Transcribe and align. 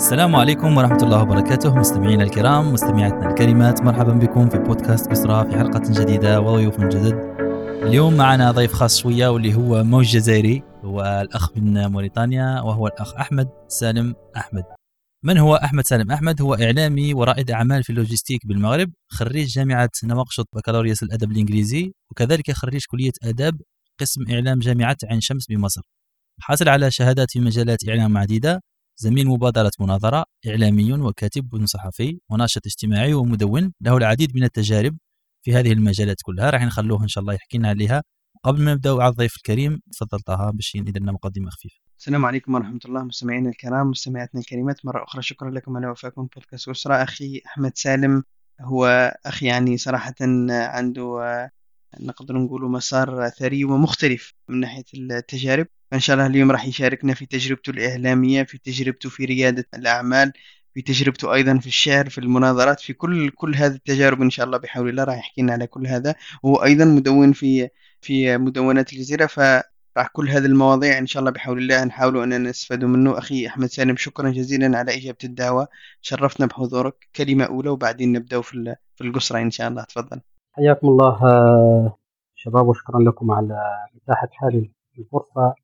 السلام 0.00 0.36
عليكم 0.36 0.76
ورحمة 0.76 1.02
الله 1.02 1.22
وبركاته 1.22 1.74
مستمعينا 1.74 2.24
الكرام 2.24 2.72
مستمعاتنا 2.72 3.30
الكريمات 3.30 3.82
مرحبا 3.82 4.12
بكم 4.12 4.48
في 4.48 4.58
بودكاست 4.58 5.10
كسرى 5.10 5.50
في 5.50 5.58
حلقة 5.58 5.82
جديدة 5.86 6.40
وضيوف 6.40 6.80
جدد. 6.80 7.14
اليوم 7.82 8.16
معنا 8.16 8.50
ضيف 8.50 8.72
خاص 8.72 9.00
شوية 9.00 9.28
واللي 9.28 9.54
هو 9.54 9.84
موج 9.84 10.04
جزائري 10.04 10.62
هو 10.84 11.20
الأخ 11.22 11.56
من 11.56 11.86
موريتانيا 11.86 12.60
وهو 12.60 12.86
الأخ 12.86 13.14
أحمد 13.14 13.48
سالم 13.68 14.14
أحمد. 14.36 14.62
من 15.24 15.38
هو 15.38 15.54
أحمد 15.54 15.86
سالم 15.86 16.12
أحمد؟ 16.12 16.42
هو 16.42 16.54
إعلامي 16.54 17.14
ورائد 17.14 17.50
أعمال 17.50 17.84
في 17.84 17.90
اللوجستيك 17.90 18.46
بالمغرب 18.46 18.92
خريج 19.08 19.46
جامعة 19.46 19.90
نواقشط 20.04 20.48
بكالوريوس 20.54 21.02
الأدب 21.02 21.30
الإنجليزي 21.30 21.92
وكذلك 22.10 22.50
خريج 22.50 22.84
كلية 22.90 23.12
آداب 23.22 23.54
قسم 24.00 24.20
إعلام 24.30 24.58
جامعة 24.58 24.96
عين 25.10 25.20
شمس 25.20 25.46
بمصر. 25.46 25.82
حاصل 26.40 26.68
على 26.68 26.90
شهادات 26.90 27.30
في 27.30 27.40
مجالات 27.40 27.88
إعلام 27.88 28.18
عديدة 28.18 28.60
زميل 29.02 29.28
مبادرة 29.28 29.70
مناظرة 29.80 30.24
إعلامي 30.48 30.92
وكاتب 30.92 31.66
صحفي 31.66 32.20
وناشط 32.30 32.66
اجتماعي 32.66 33.14
ومدون 33.14 33.72
له 33.80 33.96
العديد 33.96 34.36
من 34.36 34.44
التجارب 34.44 34.96
في 35.42 35.54
هذه 35.54 35.72
المجالات 35.72 36.16
كلها. 36.24 36.50
راح 36.50 36.62
نخلوه 36.62 37.02
إن 37.02 37.08
شاء 37.08 37.22
الله 37.22 37.34
يحكي 37.34 37.58
لنا 37.58 37.68
عليها. 37.68 38.02
قبل 38.44 38.62
ما 38.62 38.74
نبداو 38.74 39.00
على 39.00 39.10
الضيف 39.10 39.36
الكريم 39.36 39.80
تفضل 39.92 40.20
طه 40.20 40.50
باش 40.50 40.74
يدير 40.74 41.02
لنا 41.02 41.12
مقدمة 41.12 41.50
خفيفة. 41.50 41.76
السلام 41.98 42.26
عليكم 42.26 42.54
ورحمة 42.54 42.80
الله. 42.84 43.04
مستمعينا 43.04 43.50
الكرام 43.50 43.86
مستمعاتنا 43.86 44.40
الكريمات 44.40 44.86
مرة 44.86 45.04
أخرى 45.04 45.22
شكرا 45.22 45.50
لكم. 45.50 45.76
على 45.76 45.86
وفاكم 45.86 46.28
بودكاست 46.34 46.68
أسرة. 46.68 46.94
أخي 46.94 47.42
أحمد 47.46 47.72
سالم 47.74 48.22
هو 48.60 49.14
أخي 49.26 49.46
يعني 49.46 49.76
صراحة 49.76 50.14
عنده 50.50 51.50
نقدر 52.00 52.38
نقول 52.38 52.70
مسار 52.70 53.28
ثري 53.28 53.64
ومختلف 53.64 54.32
من 54.48 54.60
ناحية 54.60 54.84
التجارب. 54.94 55.66
فإن 55.90 56.00
شاء 56.00 56.14
الله 56.16 56.26
اليوم 56.26 56.50
راح 56.50 56.66
يشاركنا 56.66 57.14
في 57.14 57.26
تجربته 57.26 57.70
الإعلامية 57.70 58.42
في 58.42 58.58
تجربته 58.58 59.08
في 59.08 59.24
ريادة 59.24 59.66
الأعمال 59.74 60.32
في 60.74 60.82
تجربته 60.82 61.34
أيضا 61.34 61.58
في 61.58 61.66
الشعر 61.66 62.10
في 62.10 62.18
المناظرات 62.18 62.80
في 62.80 62.92
كل 62.92 63.30
كل 63.30 63.54
هذه 63.54 63.72
التجارب 63.74 64.22
إن 64.22 64.30
شاء 64.30 64.46
الله 64.46 64.58
بحول 64.58 64.88
الله 64.88 65.04
راح 65.04 65.18
يحكي 65.18 65.42
لنا 65.42 65.52
على 65.52 65.66
كل 65.66 65.86
هذا. 65.86 66.14
وهو 66.42 66.64
أيضا 66.64 66.84
مدون 66.84 67.32
في 67.32 67.68
في 68.00 68.38
مدونات 68.38 68.92
الجزيرة 68.92 69.26
فراح 69.26 70.08
كل 70.12 70.28
هذه 70.30 70.46
المواضيع 70.46 70.98
إن 70.98 71.06
شاء 71.06 71.20
الله 71.20 71.30
بحول 71.32 71.58
الله 71.58 71.84
نحاول 71.84 72.32
أن 72.32 72.42
نستفاد 72.42 72.84
منه. 72.84 73.18
أخي 73.18 73.46
أحمد 73.46 73.66
سالم 73.66 73.96
شكرا 73.96 74.30
جزيلا 74.30 74.78
على 74.78 74.96
إجابة 74.96 75.18
الدعوة. 75.24 75.68
شرفتنا 76.02 76.46
بحضورك. 76.46 77.08
كلمة 77.16 77.44
أولى 77.44 77.70
وبعدين 77.70 78.12
نبدأ 78.12 78.40
في 78.40 78.76
في 78.96 79.04
القصرة 79.04 79.38
إن 79.40 79.50
شاء 79.50 79.68
الله. 79.68 79.84
تفضل. 79.84 80.20
حياكم 80.60 80.88
الله 80.88 81.18
شباب 82.34 82.68
وشكرا 82.68 83.00
لكم 83.00 83.30
على 83.30 83.60
إتاحة 83.96 84.28
هذه 84.42 84.68
الفرصة 84.98 85.54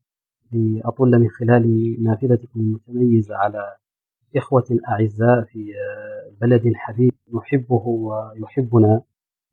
لأطل 0.52 1.18
من 1.18 1.28
خلال 1.28 1.96
نافذتكم 2.04 2.60
المتميزة 2.60 3.36
على 3.36 3.76
إخوة 4.36 4.64
أعزاء 4.88 5.42
في 5.42 5.72
بلد 6.40 6.72
حبيب 6.74 7.12
نحبه 7.34 7.82
ويحبنا. 7.86 9.02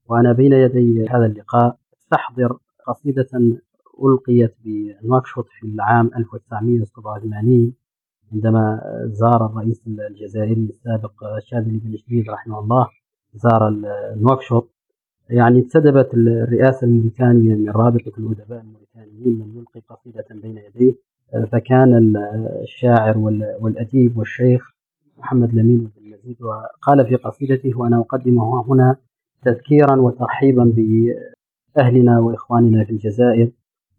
وأنا 0.05 0.33
بين 0.33 0.53
يدي 0.53 1.07
هذا 1.09 1.25
اللقاء 1.25 1.77
أستحضر 1.97 2.57
قصيدة 2.87 3.27
ألقيت 4.03 4.55
بنواكشوط 4.65 5.45
في 5.59 5.67
العام 5.67 6.09
1987 6.17 7.73
عندما 8.33 8.81
زار 9.05 9.45
الرئيس 9.45 9.87
الجزائري 9.87 10.53
السابق 10.53 11.39
شاذلي 11.39 11.77
بن 11.79 11.97
شديد 11.97 12.29
رحمه 12.29 12.59
الله 12.59 12.87
زار 13.33 13.69
نواكشوط 14.15 14.69
يعني 15.29 15.59
انتدبت 15.59 16.13
الرئاسة 16.13 16.87
الموريتانية 16.87 17.55
من 17.55 17.69
رابطة 17.69 18.11
الأدباء 18.17 18.61
الموريتانيين 18.61 19.39
من 19.39 19.57
يلقي 19.57 19.79
قصيدة 19.89 20.25
بين 20.31 20.57
يديه 20.57 20.95
فكان 21.51 22.13
الشاعر 22.61 23.17
والأديب 23.61 24.17
والشيخ 24.17 24.73
محمد 25.17 25.53
لمين 25.53 25.77
بن 25.77 25.91
المزيد 26.05 26.41
وقال 26.41 27.05
في 27.07 27.15
قصيدته 27.15 27.79
وأنا 27.79 27.99
أقدمها 27.99 28.65
هنا 28.67 28.95
تذكيرا 29.41 29.95
وترحيبا 29.95 30.73
بأهلنا 30.75 32.19
وإخواننا 32.19 32.83
في 32.83 32.91
الجزائر. 32.91 33.51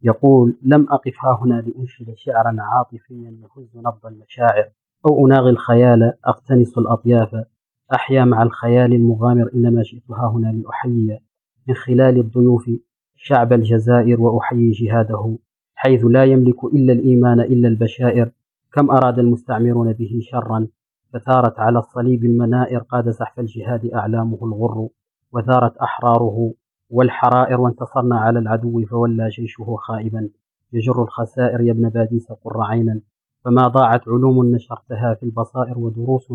يقول 0.03 0.57
لم 0.63 0.87
أقف 0.91 1.15
ها 1.25 1.39
هنا 1.43 1.55
لأنشد 1.55 2.15
شعرا 2.15 2.57
عاطفيا 2.59 3.37
يهز 3.43 3.77
نبض 3.77 4.07
المشاعر 4.07 4.69
أو 5.07 5.27
أناغي 5.27 5.51
الخيال 5.51 6.13
أقتنص 6.25 6.79
الأطياف 6.79 7.45
أحيا 7.93 8.25
مع 8.25 8.43
الخيال 8.43 8.93
المغامر 8.93 9.51
إنما 9.55 9.83
جئت 9.83 10.11
هنا 10.11 10.49
لأحيي 10.49 11.21
من 11.69 11.75
خلال 11.75 12.19
الضيوف 12.19 12.71
شعب 13.17 13.53
الجزائر 13.53 14.21
وأحيي 14.21 14.71
جهاده 14.71 15.39
حيث 15.75 16.05
لا 16.05 16.25
يملك 16.25 16.65
إلا 16.65 16.93
الإيمان 16.93 17.41
إلا 17.41 17.69
البشائر. 17.69 18.31
كم 18.73 18.91
أراد 18.91 19.19
المستعمرون 19.19 19.93
به 19.93 20.19
شرا 20.23 20.67
فثارت 21.13 21.59
على 21.59 21.79
الصليب 21.79 22.25
المنائر 22.25 22.79
قاد 22.79 23.11
زحف 23.11 23.41
الجهاد 23.41 23.87
أعلامه 23.87 24.39
الغر 24.43 24.89
وثارت 25.33 25.77
أحراره 25.77 26.53
والحرائر 26.91 27.61
وانتصرنا 27.61 28.19
على 28.19 28.39
العدو 28.39 28.87
فولى 28.87 29.29
جيشه 29.29 29.77
خائبا. 29.77 30.29
يجر 30.73 31.03
الخسائر 31.03 31.61
يا 31.61 31.73
ابن 31.73 31.89
باديس 31.89 32.33
قر 32.33 32.63
عينا. 32.63 33.01
فما 33.45 33.69
ضاعت 33.69 34.09
علوم 34.09 34.55
نشرتها 34.55 35.15
في 35.15 35.23
البصائر 35.23 35.79
ودروس 35.79 36.33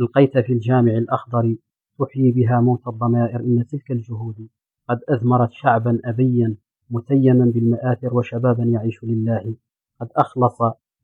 ألقيت 0.00 0.38
في 0.38 0.52
الجامع 0.52 0.92
الأخضر 0.92 1.56
تحيي 1.98 2.32
بها 2.32 2.60
موت 2.60 2.88
الضمائر 2.88 3.40
إن 3.40 3.66
تلك 3.66 3.90
الجهود 3.90 4.48
قد 4.88 5.00
أذمرت 5.10 5.52
شعبا 5.52 6.00
أبيا 6.04 6.56
متيما 6.90 7.44
بالمآثر 7.44 8.14
وشبابا 8.14 8.64
يعيش 8.64 9.04
لله. 9.04 9.54
قد 10.00 10.08
أخلص 10.16 10.58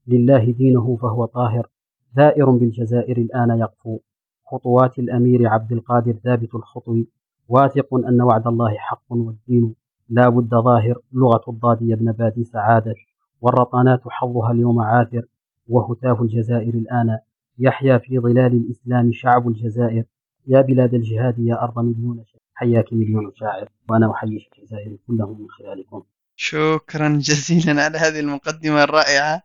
لله 0.06 0.52
دينه 0.52 0.96
فهو 0.96 1.24
طاهر 1.24 1.68
ثائر 2.16 2.50
بالجزائر 2.50 3.16
الآن 3.16 3.58
يقفو. 3.58 3.98
خطوات 4.46 4.98
الأمير 4.98 5.48
عبد 5.48 5.72
القادر 5.72 6.12
ثابت 6.12 6.54
الخطو 6.54 7.04
واثق 7.48 7.94
أن 7.94 8.22
وعد 8.22 8.46
الله 8.46 8.74
حق 8.76 9.04
والدين. 9.10 9.74
لا 10.08 10.28
بد 10.28 10.50
ظاهر 10.50 10.98
لغة 11.12 11.42
الضاد 11.48 11.82
يا 11.82 11.94
ابن 11.94 12.12
بادي 12.12 12.44
سعادة 12.44 12.94
والرطانات 13.40 14.00
حظها 14.08 14.52
اليوم 14.52 14.80
عاثر 14.80 15.22
وهتاف 15.68 16.22
الجزائر 16.22 16.74
الآن 16.74 17.18
يحيا 17.58 17.98
في 17.98 18.18
ظلال 18.18 18.52
الإسلام 18.52 19.12
شعب 19.12 19.48
الجزائر. 19.48 20.04
يا 20.46 20.60
بلاد 20.60 20.94
الجهاد 20.94 21.38
يا 21.38 21.62
أرض 21.62 21.78
مليون 21.78 22.24
شاعر 22.24 22.42
حياك 22.54 22.92
مليون 22.92 23.32
شاعر. 23.34 23.68
وأنا 23.88 24.12
أحيي 24.12 24.48
الجزائر 24.58 24.96
كلهم 25.06 25.40
من 25.42 25.50
خلالكم. 25.50 26.02
شكرا 26.36 27.08
جزيلا 27.08 27.84
على 27.84 27.98
هذه 27.98 28.20
المقدمة 28.20 28.84
الرائعة. 28.84 29.42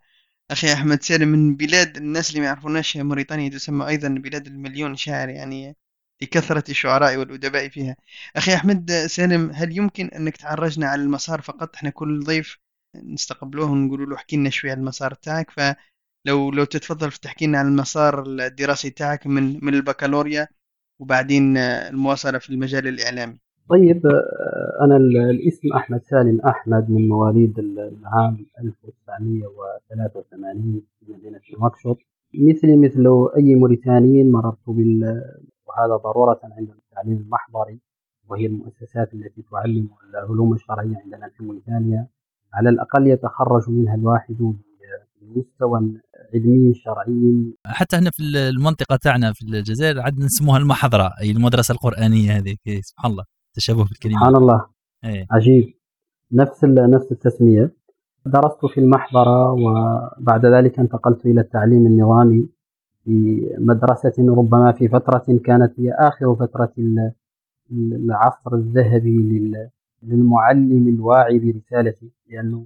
أخي 0.51 0.73
أحمد 0.73 1.01
سالم 1.01 1.28
من 1.28 1.56
بلاد 1.56 1.97
الناس 1.97 2.29
اللي 2.29 2.41
ما 2.41 2.45
يعرفوناش 2.45 2.97
موريتانيا 2.97 3.50
تسمى 3.50 3.88
أيضا 3.88 4.07
بلاد 4.07 4.47
المليون 4.47 4.95
شاعر 4.95 5.29
يعني 5.29 5.75
لكثرة 6.22 6.63
الشعراء 6.72 7.18
والأدباء 7.18 7.69
فيها. 7.69 7.95
أخي 8.35 8.56
أحمد 8.56 8.91
سالم 8.91 9.51
هل 9.53 9.78
يمكن 9.78 10.07
أنك 10.07 10.38
تعرجنا 10.38 10.88
على 10.88 11.01
المسار 11.01 11.41
فقط؟ 11.41 11.75
إحنا 11.75 11.89
كل 11.89 12.24
ضيف 12.24 12.57
نستقبلوه 12.95 13.72
ونقول 13.72 14.09
له 14.09 14.16
احكي 14.16 14.38
لنا 14.38 14.50
شوية 14.50 14.72
عن 14.72 14.78
المسار 14.78 15.13
تاعك 15.13 15.51
لو 16.28 16.64
تتفضل 16.64 17.12
تحكي 17.12 17.48
لنا 17.48 17.58
عن 17.58 17.68
المسار 17.68 18.24
الدراسي 18.28 18.90
تاعك 18.90 19.28
من 19.28 19.66
من 19.66 19.74
البكالوريا 19.74 20.48
وبعدين 21.00 21.58
المواصلة 21.58 22.38
في 22.38 22.50
المجال 22.50 22.88
الإعلامي. 22.88 23.38
طيب 23.70 24.02
أنا 24.82 24.98
الاسم 25.32 25.74
أحمد 25.76 26.02
سالم 26.04 26.42
أحمد 26.42 26.90
من 26.90 27.08
مواليد 27.08 27.60
العام 27.60 28.46
1983 28.60 30.82
في 31.00 31.06
مدينة 31.14 31.40
نواكشوط. 31.60 31.98
مثلي 32.34 32.78
مثل 32.78 33.08
أي 33.38 33.56
موريتاني 33.56 34.24
مررت 34.24 34.58
بال 34.68 35.22
وهذا 35.68 35.96
ضرورة 35.96 36.40
عند 36.44 36.70
التعليم 36.70 37.18
المحضري 37.18 37.80
وهي 38.30 38.46
المؤسسات 38.46 39.14
التي 39.14 39.44
تعلم 39.52 39.90
العلوم 40.10 40.54
الشرعية 40.54 40.98
عندنا 41.04 41.30
في 41.38 41.44
موريتانيا. 41.44 42.08
على 42.54 42.70
الأقل 42.70 43.08
يتخرج 43.08 43.70
منها 43.70 43.96
الواحد 43.96 44.54
بمستوى 45.22 45.92
علمي 46.34 46.74
شرعي. 46.74 47.54
حتى 47.66 47.96
هنا 47.96 48.10
في 48.12 48.24
المنطقة 48.24 48.96
تاعنا 48.96 49.34
في 49.34 49.42
الجزائر 49.42 50.00
عندنا 50.01 50.25
نسموها 50.25 50.57
المحضرة 50.57 51.13
أي 51.22 51.31
المدرسة 51.31 51.72
القرآنية 51.72 52.38
هذه 52.38 52.56
سبحان 52.81 53.12
الله 53.12 53.24
تشابه 53.54 53.86
في 53.86 53.92
الكلمات 53.92 54.19
سبحان 54.19 54.36
الله. 54.36 54.66
أيه. 55.06 55.28
عجيب. 55.31 55.74
نفس 56.31 56.63
نفس 56.63 57.12
التسمية. 57.12 57.72
درست 58.25 58.66
في 58.66 58.80
المحضرة 58.80 59.51
وبعد 59.51 60.46
ذلك 60.46 60.80
انتقلت 60.80 61.25
إلى 61.25 61.42
التعليم 61.42 61.86
النظامي 61.86 62.50
في 63.04 63.50
مدرسة 63.60 64.13
ربما 64.19 64.72
في 64.72 64.88
فترة 64.88 65.40
كانت 65.46 65.80
هي 65.80 65.92
آخر 65.92 66.36
فترة 66.36 66.74
العصر 67.72 68.54
الذهبي 68.54 69.51
للمعلم 70.04 70.88
الواعي 70.88 71.40
برسالته 71.40 72.07
لأنه 72.30 72.66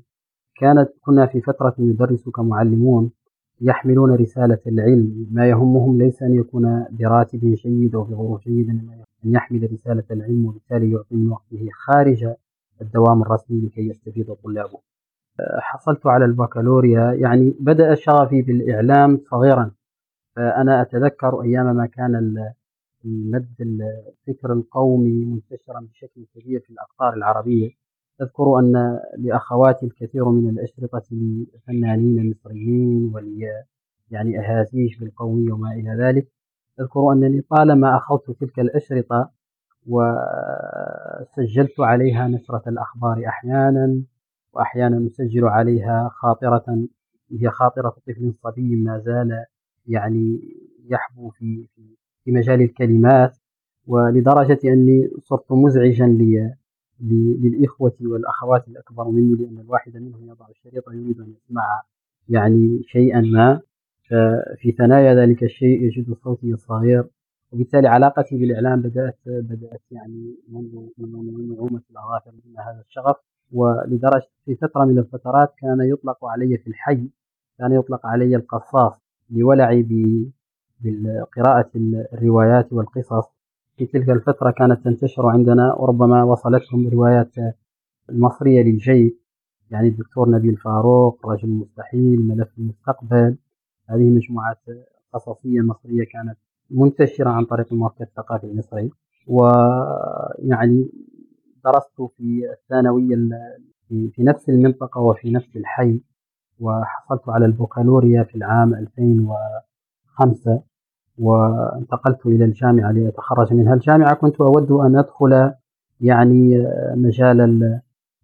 كانت 0.55 0.89
كنا 1.01 1.25
في 1.25 1.41
فترة 1.41 1.75
يدرس 1.79 2.29
كمعلمون 2.29 3.11
يحملون 3.61 4.15
رسالة 4.15 4.59
العلم. 4.67 5.27
ما 5.31 5.49
يهمهم 5.49 5.97
ليس 5.97 6.23
أن 6.23 6.35
يكون 6.35 6.85
براتب 6.91 7.39
جيد 7.39 7.95
أو 7.95 8.03
بظروف 8.03 8.47
إنما 8.47 8.93
أن 9.25 9.31
يحمل 9.31 9.71
رسالة 9.73 10.03
العلم 10.11 10.45
وبالتالي 10.45 10.91
يعطي 10.91 11.15
من 11.15 11.31
وقته 11.31 11.69
خارج 11.71 12.27
الدوام 12.81 13.21
الرسمي 13.21 13.61
لكي 13.61 13.87
يستفيد 13.87 14.33
طلابه. 14.43 14.79
حصلت 15.59 16.07
على 16.07 16.25
البكالوريا 16.25 17.13
يعني 17.13 17.55
بدأ 17.59 17.95
شغفي 17.95 18.41
بالإعلام 18.41 19.21
صغيرا. 19.31 19.71
فأنا 20.35 20.81
أتذكر 20.81 21.41
أيام 21.41 21.75
ما 21.75 21.85
كان 21.85 22.15
المد 23.05 23.55
الفكر 23.61 24.53
القومي 24.53 25.25
منتشرا 25.25 25.79
بشكل 25.79 26.25
كبير 26.35 26.59
في 26.59 26.69
الأقطار 26.69 27.13
العربية. 27.13 27.80
أذكر 28.21 28.59
أن 28.59 28.99
لأخواتي 29.17 29.85
الكثير 29.85 30.29
من 30.29 30.49
الأشرطة 30.49 31.03
لفنانين 31.11 32.29
مصريين 32.29 33.11
ولي 33.13 33.63
يعني 34.11 34.39
أهازيج 34.39 34.99
بالقومية 34.99 35.51
وما 35.53 35.71
إلى 35.71 35.95
ذلك 35.99 36.27
أذكر 36.79 37.11
أنني 37.11 37.41
طالما 37.41 37.97
أخذت 37.97 38.31
تلك 38.31 38.59
الأشرطة 38.59 39.31
وسجلت 39.87 41.79
عليها 41.79 42.27
نشرة 42.27 42.63
الأخبار 42.67 43.23
أحيانا 43.27 44.01
وأحيانا 44.53 45.07
أسجل 45.07 45.45
عليها 45.45 46.09
خاطرة 46.13 46.87
هي 47.31 47.49
خاطرة 47.49 47.89
طفل 47.89 48.33
صبي 48.43 48.75
ما 48.75 48.97
زال 48.97 49.45
يعني 49.87 50.39
يحبو 50.89 51.29
في 51.29 51.67
في 52.23 52.31
مجال 52.31 52.61
الكلمات 52.61 53.37
ولدرجة 53.87 54.59
أني 54.65 55.09
صرت 55.19 55.51
مزعجا 55.51 56.05
لي 56.07 56.55
للإخوة 57.01 57.93
والأخوات 58.01 58.67
الأكبر 58.67 59.07
مني 59.09 59.35
لأن 59.35 59.59
الواحد 59.59 59.97
منهم 59.97 60.29
يضع 60.29 60.47
الشريط 60.49 60.89
يريد 60.89 61.19
أن 61.19 61.33
يسمع 61.37 61.81
يعني 62.29 62.81
شيئا 62.87 63.21
ما. 63.21 63.61
ففي 64.09 64.71
ثنايا 64.71 65.15
ذلك 65.15 65.43
الشيء 65.43 65.81
يجد 65.83 66.13
صوتي 66.23 66.53
الصغير 66.53 67.03
وبالتالي 67.51 67.87
علاقتي 67.87 68.37
بالإعلام 68.37 68.81
بدأت 68.81 69.19
بدأت 69.25 69.81
يعني 69.91 70.35
منذ 70.49 70.87
من 70.97 71.49
نعومة 71.55 71.81
الأظافر 71.91 72.31
من 72.31 72.59
هذا 72.59 72.83
الشغف. 72.87 73.15
ولدرجة 73.51 74.27
في 74.45 74.55
فترة 74.55 74.85
من 74.85 74.99
الفترات 74.99 75.53
كان 75.57 75.81
يطلق 75.81 76.25
علي 76.25 76.57
في 76.57 76.67
الحي 76.67 77.09
كان 77.57 77.71
يطلق 77.71 78.05
علي 78.05 78.35
القصاص 78.35 78.93
لولعي 79.29 79.85
بقراءة 80.81 81.71
الروايات 82.13 82.73
والقصص. 82.73 83.40
في 83.81 83.87
تلك 83.87 84.09
الفترة 84.09 84.51
كانت 84.51 84.85
تنتشر 84.85 85.27
عندنا 85.27 85.73
وربما 85.73 86.23
وصلتهم 86.23 86.87
روايات 86.87 87.33
المصرية 88.09 88.63
للجيد 88.63 89.17
يعني 89.71 89.87
الدكتور 89.87 90.29
نبيل 90.29 90.57
فاروق 90.57 91.27
رجل 91.27 91.49
المستحيل 91.49 92.27
ملف 92.27 92.49
المستقبل. 92.57 93.37
هذه 93.89 94.09
مجموعات 94.09 94.57
قصصية 95.13 95.61
مصرية 95.61 96.03
كانت 96.11 96.37
منتشرة 96.71 97.29
عن 97.29 97.45
طريق 97.45 97.73
المركز 97.73 98.01
الثقافي 98.01 98.47
المصري. 98.47 98.91
ويعني 99.27 100.89
درست 101.65 102.01
في 102.17 102.51
الثانوية 102.53 103.15
في 103.89 104.23
نفس 104.23 104.49
المنطقة 104.49 105.01
وفي 105.01 105.31
نفس 105.31 105.57
الحي 105.57 106.01
وحصلت 106.59 107.29
على 107.29 107.45
البكالوريا 107.45 108.23
في 108.23 108.35
العام 108.35 108.73
2005 108.73 110.63
وانتقلت 111.19 112.25
إلى 112.25 112.45
الجامعة 112.45 112.91
لأتخرج 112.91 113.53
منها. 113.53 113.73
الجامعة 113.73 114.13
كنت 114.13 114.41
أود 114.41 114.71
أن 114.71 114.95
أدخل 114.97 115.51
يعني 116.01 116.67
مجال 116.95 117.79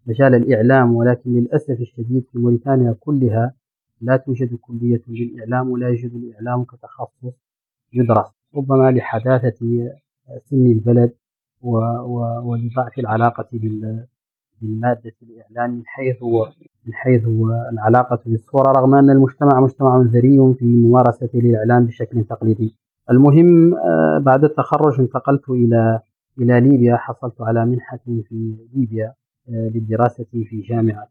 مجال 0.08 0.36
الإعلام 0.36 0.96
ولكن 0.96 1.34
للأسف 1.34 1.82
الشديد 1.82 2.26
في 2.32 2.40
موريتانيا 2.40 2.96
كلها 3.00 3.54
لا 4.02 4.18
توجد 4.18 4.56
كلية 4.56 5.02
للإعلام 5.08 5.70
ولا 5.70 5.88
يوجد 5.88 6.14
الإعلام 6.14 6.64
كتخصص 6.64 7.34
يدرس. 7.94 8.28
ربما 8.56 8.92
لحداثة 8.92 9.90
سن 10.46 10.66
البلد 10.66 11.12
ولضعف 11.62 13.00
العلاقة 13.00 13.48
بالمادة 14.62 15.14
الإعلام 15.24 15.76
من 15.76 15.84
حيث 15.86 16.24
من 16.86 16.94
حيث 16.94 17.24
العلاقة 17.72 18.20
بالصورة 18.26 18.72
رغم 18.72 18.96
أن 18.96 19.10
المجتمع 19.10 19.60
مجتمع 19.60 19.98
ذري 20.02 20.54
في 20.60 20.66
ممارسة 20.66 21.30
الإعلام 21.36 21.86
بشكل 21.86 22.24
تقليدي. 22.24 22.76
المهم 23.12 23.76
آه، 23.76 24.18
بعد 24.18 24.44
التخرج 24.44 25.00
انتقلت 25.00 25.50
إلى 25.50 26.00
إلى 26.40 26.60
ليبيا. 26.60 26.96
حصلت 26.96 27.42
على 27.42 27.66
منحة 27.66 28.00
في 28.06 28.56
ليبيا 28.76 29.14
آه، 29.50 29.72
للدراسة 29.76 30.26
في 30.32 30.62
جامعة 30.62 31.08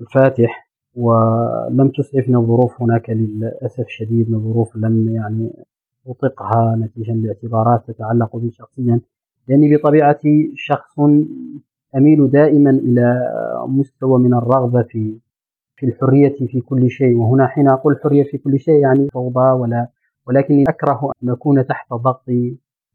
الفاتح 0.00 0.70
ولم 0.96 1.88
تسعفني 1.88 2.36
الظروف 2.36 2.82
هناك 2.82 3.10
للأسف 3.10 3.84
شديد 3.88 4.28
ظروف 4.30 4.76
لم 4.76 5.14
يعني 5.14 5.52
أطقها 6.06 6.76
نتيجة 6.76 7.12
لاعتبارات 7.12 7.90
تتعلق 7.90 8.36
بي 8.36 8.50
شخصيا 8.50 9.00
لأني 9.48 9.76
بطبيعتي 9.76 10.52
شخص 10.56 10.98
أميل 11.96 12.30
دائما 12.30 12.70
إلى 12.70 13.20
مستوى 13.68 14.18
من 14.18 14.34
الرغبة 14.34 14.82
في 14.82 15.18
في 15.76 15.86
الحرية 15.86 16.46
في 16.46 16.60
كل 16.60 16.90
شيء. 16.90 17.16
وهنا 17.16 17.46
حين 17.46 17.68
أقول 17.68 17.98
حرية 18.04 18.22
في 18.22 18.38
كل 18.38 18.58
شيء 18.58 18.74
يعني 18.82 19.08
فوضى 19.08 19.50
ولا 19.60 19.88
ولكني 20.26 20.64
أكره 20.68 21.12
أن 21.22 21.30
أكون 21.30 21.66
تحت 21.66 21.92
ضغط 21.92 22.24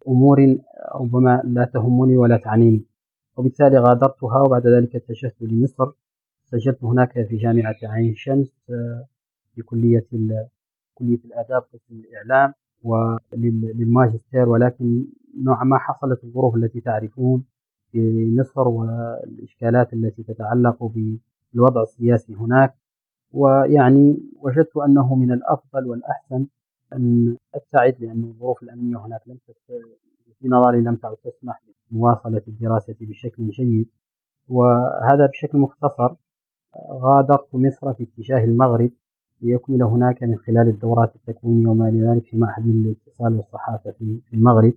أمور 0.08 0.58
ربما 0.96 1.42
لا 1.46 1.66
تهمني 1.74 2.18
ولا 2.18 2.38
تعنيني. 2.38 2.82
وبالتالي 3.38 3.78
غادرتها 3.80 4.40
وبعد 4.42 4.68
ذلك 4.68 4.96
اتجهت 4.96 5.36
لمصر 5.42 5.92
سجلت 6.46 6.84
هناك 6.84 7.28
في 7.28 7.38
جامعة 7.38 7.76
عين 7.84 8.16
شمس 8.16 8.54
في 9.56 9.62
كلية 9.66 10.06
كلية 10.94 11.20
الآداب 11.26 11.62
قسم 11.74 11.96
الإعلام 12.00 12.54
وللماجستير 12.84 14.50
ولكن 14.50 15.06
نوعا 15.44 15.64
ما 15.64 15.78
حصلت 15.78 16.24
الظروف 16.24 16.56
التي 16.56 16.80
تعرفون 16.82 17.44
مصر 18.40 18.68
والإشكالات 18.68 19.94
التي 19.94 20.24
تتعلق 20.24 20.92
بالوضع 21.54 21.82
السياسي 21.82 22.34
هناك. 22.36 22.76
ويعني 23.32 24.18
وجدت 24.42 24.78
أنه 24.78 25.16
من 25.16 25.32
الأفضل 25.32 25.88
والأحسن 25.88 26.46
أن 26.94 27.38
أبتعد 27.56 27.96
لأن 28.00 28.24
الظروف 28.24 28.64
الأمنية 28.64 28.98
هناك 28.98 29.22
لم 29.28 29.38
في 30.40 30.48
نظري 30.48 30.82
لم 30.82 30.96
تعد 30.96 31.16
تسمح 31.16 31.62
بمواصلة 31.92 32.42
الدراسة 32.48 32.96
بشكل 33.02 33.50
جيد. 33.50 33.88
وهذا 34.50 35.26
بشكل 35.26 35.58
مختصر 35.58 36.16
غادرت 36.92 37.56
مصر 37.56 37.94
في 37.94 38.04
اتجاه 38.04 38.44
المغرب 38.44 38.92
ليكمل 39.42 39.84
هناك 39.84 40.24
من 40.24 40.38
خلال 40.38 40.68
الدورات 40.68 41.16
التكوينية 41.16 41.68
وما 41.68 41.90
إلى 41.90 42.08
ذلك 42.08 42.26
في 42.26 42.38
معهد 42.38 42.66
الاتصال 42.66 43.34
والصحافة 43.34 43.92
في 43.92 44.22
المغرب. 44.34 44.74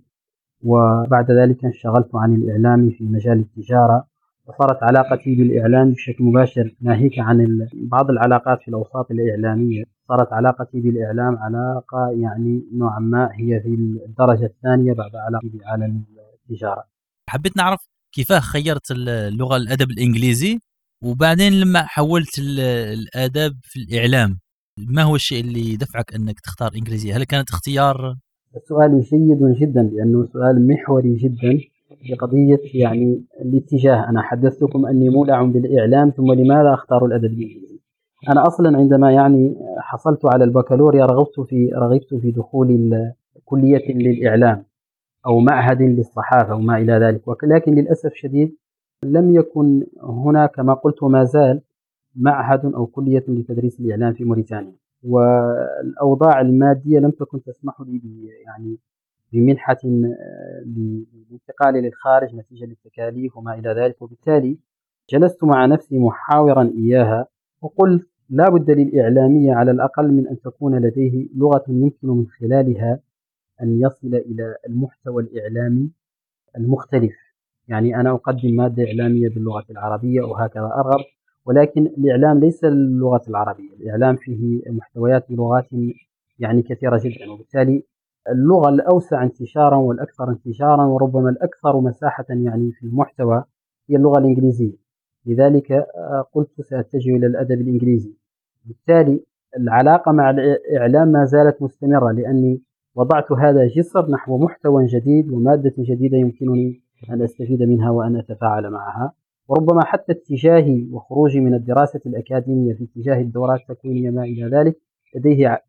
وبعد 0.63 1.31
ذلك 1.31 1.65
انشغلت 1.65 2.09
عن 2.15 2.35
الإعلام 2.35 2.89
في 2.89 3.03
مجال 3.03 3.39
التجارة 3.39 4.07
وصارت 4.45 4.83
علاقتي 4.83 5.35
بالإعلام 5.35 5.91
بشكل 5.91 6.23
مباشر 6.23 6.75
ناهيك 6.81 7.19
عن 7.19 7.67
بعض 7.73 8.09
العلاقات 8.09 8.61
في 8.61 8.67
الأوساط 8.67 9.11
الإعلامية. 9.11 9.83
صارت 10.07 10.33
علاقتي 10.33 10.79
بالإعلام 10.79 11.37
علاقة 11.37 12.09
يعني 12.21 12.63
نوعا 12.73 12.99
ما 12.99 13.29
هي 13.33 13.59
في 13.59 13.67
الدرجة 14.07 14.45
الثانية 14.45 14.93
بعد 14.93 15.15
علاقتي 15.15 15.57
بعالم 15.57 16.03
التجارة. 16.49 16.83
حبيت 17.29 17.57
نعرف 17.57 17.79
كيف 18.11 18.33
خيرت 18.33 18.91
اللغة 18.91 19.57
الأدب 19.57 19.91
الإنجليزي 19.91 20.59
وبعدين 21.03 21.53
لما 21.53 21.85
حولت 21.85 22.39
الآداب 22.39 23.51
في 23.63 23.79
الإعلام 23.79 24.39
ما 24.77 25.03
هو 25.03 25.15
الشيء 25.15 25.43
اللي 25.43 25.75
دفعك 25.75 26.13
أنك 26.13 26.39
تختار 26.39 26.71
إنجليزية؟ 26.75 27.17
هل 27.17 27.23
كانت 27.23 27.49
اختيار 27.49 28.15
سؤال 28.57 29.01
جيد 29.01 29.43
جدا 29.43 29.83
لأنه 29.83 30.25
سؤال 30.25 30.67
محوري 30.67 31.15
جدا 31.15 31.59
بقضية 32.09 32.59
يعني 32.73 33.23
الاتجاه. 33.41 34.09
أنا 34.09 34.21
حدثتكم 34.21 34.85
أني 34.85 35.09
مولع 35.09 35.43
بالإعلام 35.43 36.09
ثم 36.09 36.33
لماذا 36.33 36.73
أختار 36.73 37.05
الأدب؟ 37.05 37.25
الإنجليزي 37.25 37.79
أنا 38.29 38.47
أصلا 38.47 38.77
عندما 38.77 39.11
يعني 39.11 39.55
حصلت 39.77 40.25
على 40.25 40.43
البكالوريا 40.43 41.05
رغبت 41.05 41.39
في 41.39 41.69
رغبت 41.75 42.13
في 42.13 42.31
دخول 42.31 42.91
كلية 43.45 43.93
للإعلام 43.93 44.63
أو 45.25 45.39
معهد 45.39 45.81
للصحافة 45.81 46.55
وما 46.55 46.77
إلى 46.77 46.93
ذلك. 46.93 47.27
ولكن 47.27 47.75
للأسف 47.75 48.13
شديد 48.13 48.55
لم 49.03 49.35
يكن 49.35 49.85
هنا 50.03 50.45
كما 50.45 50.73
قلت 50.73 51.03
وما 51.03 51.23
زال 51.23 51.61
معهد 52.15 52.65
أو 52.65 52.85
كلية 52.85 53.23
لتدريس 53.27 53.79
الإعلام 53.79 54.13
في 54.13 54.23
موريتانيا. 54.23 54.73
والأوضاع 55.03 56.41
المادية 56.41 56.99
لم 56.99 57.11
تكن 57.11 57.43
تسمح 57.43 57.81
لي 57.81 58.01
يعني 58.45 58.77
بمنحة 59.33 59.77
للانتقال 60.65 61.73
للخارج 61.73 62.35
نتيجة 62.35 62.65
للتكاليف 62.65 63.37
وما 63.37 63.53
إلى 63.53 63.69
ذلك. 63.73 64.01
وبالتالي 64.01 64.57
جلست 65.09 65.43
مع 65.43 65.65
نفسي 65.65 65.99
محاورا 65.99 66.71
إياها 66.77 67.27
وقلت 67.61 68.07
لا 68.29 68.49
بد 68.49 68.71
للإعلامية 68.71 69.53
على 69.53 69.71
الأقل 69.71 70.11
من 70.11 70.27
أن 70.27 70.39
تكون 70.39 70.75
لديه 70.75 71.27
لغة 71.35 71.63
يمكن 71.67 72.07
من 72.07 72.27
خلالها 72.27 72.99
أن 73.61 73.81
يصل 73.81 74.15
إلى 74.15 74.55
المحتوى 74.67 75.23
الإعلامي 75.23 75.91
المختلف. 76.57 77.15
يعني 77.67 77.95
أنا 77.95 78.11
أقدم 78.11 78.55
مادة 78.55 78.83
إعلامية 78.83 79.29
باللغة 79.29 79.65
العربية 79.69 80.21
وهكذا. 80.21 80.65
أرغب 80.65 80.99
ولكن 81.49 81.85
الإعلام 81.85 82.39
ليس 82.39 82.63
اللغة 82.63 83.21
العربية 83.27 83.73
الإعلام 83.73 84.15
فيه 84.15 84.61
محتويات 84.67 85.31
لغات 85.31 85.67
يعني 86.39 86.61
كثيرة 86.61 87.01
جدا 87.03 87.31
وبالتالي 87.31 87.83
اللغة 88.29 88.69
الأوسع 88.69 89.23
انتشارا 89.23 89.75
والأكثر 89.75 90.29
انتشارا 90.29 90.85
وربما 90.85 91.29
الأكثر 91.29 91.81
مساحة 91.81 92.25
يعني 92.29 92.71
في 92.71 92.85
المحتوى 92.85 93.43
هي 93.89 93.95
اللغة 93.95 94.19
الإنجليزية. 94.19 94.75
لذلك 95.25 95.71
آه، 95.71 96.25
قلت 96.33 96.61
سأتجه 96.61 97.15
إلى 97.15 97.27
الأدب 97.27 97.61
الإنجليزي. 97.61 98.13
بالتالي 98.65 99.25
العلاقة 99.57 100.11
مع 100.11 100.29
الإعلام 100.29 101.07
ما 101.07 101.25
زالت 101.25 101.61
مستمرة 101.61 102.11
لأني 102.11 102.61
وضعت 102.95 103.31
هذا 103.31 103.67
جسر 103.67 104.11
نحو 104.11 104.37
محتوى 104.37 104.85
جديد 104.85 105.31
ومادة 105.31 105.73
جديدة 105.79 106.17
يمكنني 106.17 106.81
أن 107.09 107.21
أستفيد 107.21 107.63
منها 107.63 107.89
وأن 107.89 108.15
أتفاعل 108.15 108.69
معها. 108.69 109.18
وربما 109.49 109.83
حتى 109.85 110.11
اتجاهي 110.11 110.87
وخروجي 110.91 111.39
من 111.39 111.53
الدراسة 111.53 112.01
الأكاديمية 112.05 112.73
في 112.73 112.83
اتجاه 112.83 113.21
الدورات 113.21 113.59
التكوينية 113.59 114.09
ما 114.09 114.23
إلى 114.23 114.49
ذلك 114.49 114.77
لديه 115.15 115.61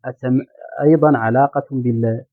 أيضا 0.81 1.17
علاقة 1.17 1.67
بال... 1.71 2.25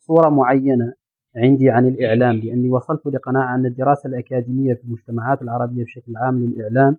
بصورة 0.00 0.28
معينة 0.28 0.92
عندي 1.36 1.70
عن 1.70 1.86
الإعلام 1.88 2.36
لأني 2.36 2.70
وصلت 2.70 3.06
لقناعة 3.06 3.54
أن 3.54 3.66
الدراسة 3.66 4.08
الأكاديمية 4.08 4.74
في 4.74 4.84
المجتمعات 4.84 5.42
العربية 5.42 5.84
بشكل 5.84 6.16
عام 6.16 6.44
للإعلام 6.44 6.96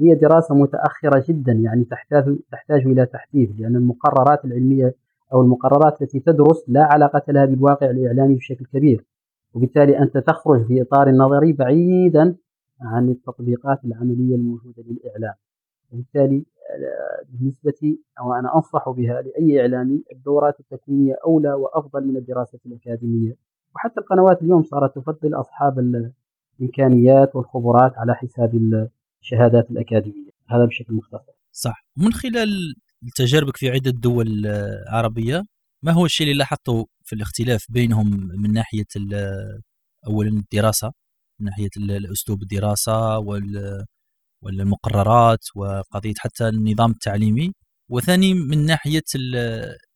هي 0.00 0.14
دراسة 0.14 0.54
متأخرة 0.54 1.24
جدا 1.28 1.52
يعني 1.52 1.84
تحتاج 1.84 2.36
تحتاج 2.52 2.86
إلى 2.86 3.06
تحديث 3.06 3.50
لأن 3.58 3.76
المقررات 3.76 4.44
العلمية 4.44 4.94
أو 5.32 5.42
المقررات 5.42 6.02
التي 6.02 6.20
تدرس 6.20 6.64
لا 6.68 6.84
علاقة 6.84 7.22
لها 7.32 7.44
بالواقع 7.44 7.90
الإعلامي 7.90 8.34
بشكل 8.34 8.64
كبير. 8.72 9.04
وبالتالي 9.54 9.98
أنت 9.98 10.18
تخرج 10.18 10.66
في 10.66 10.82
إطار 10.82 11.08
النظري 11.08 11.52
بعيدا 11.52 12.36
عن 12.80 13.08
التطبيقات 13.08 13.84
العملية 13.84 14.34
الموجودة 14.34 14.82
للإعلام. 14.82 15.34
وبالتالي 15.90 16.46
بالنسبة 17.28 17.98
أو 18.20 18.34
أنا 18.34 18.56
أنصح 18.56 18.88
بها 18.88 19.22
لأي 19.22 19.60
إعلامي 19.60 20.04
الدورات 20.12 20.60
التكوينية 20.60 21.14
أولى 21.24 21.52
وأفضل 21.52 22.06
من 22.06 22.16
الدراسة 22.16 22.58
الأكاديمية. 22.66 23.36
وحتى 23.74 24.00
القنوات 24.00 24.42
اليوم 24.42 24.62
صارت 24.62 24.96
تفضل 24.96 25.34
أصحاب 25.34 25.78
الإمكانيات 26.60 27.36
والخبرات 27.36 27.92
على 27.96 28.14
حساب 28.14 28.54
الشهادات 29.22 29.70
الأكاديمية. 29.70 30.30
هذا 30.48 30.64
بشكل 30.64 30.94
مختصر. 30.94 31.32
صح. 31.52 31.86
من 31.96 32.12
خلال 32.12 32.74
تجاربك 33.16 33.56
في 33.56 33.70
عدة 33.70 33.90
دول 33.90 34.28
عربية 34.88 35.42
ما 35.82 35.92
هو 35.92 36.04
الشيء 36.04 36.26
اللي 36.26 36.38
لاحظته 36.38 36.86
في 37.08 37.14
الاختلاف 37.14 37.64
بينهم 37.68 38.28
من 38.42 38.52
ناحية 38.52 38.86
أولا 40.06 40.28
الدراسة 40.30 40.92
من 41.40 41.46
ناحية 41.46 41.68
الأسلوب 41.76 42.42
الدراسة 42.42 43.18
والمقررات 44.42 45.44
وقضية 45.56 46.14
حتى 46.18 46.48
النظام 46.48 46.90
التعليمي 46.90 47.52
وثاني 47.90 48.34
من 48.34 48.66
ناحية 48.66 49.02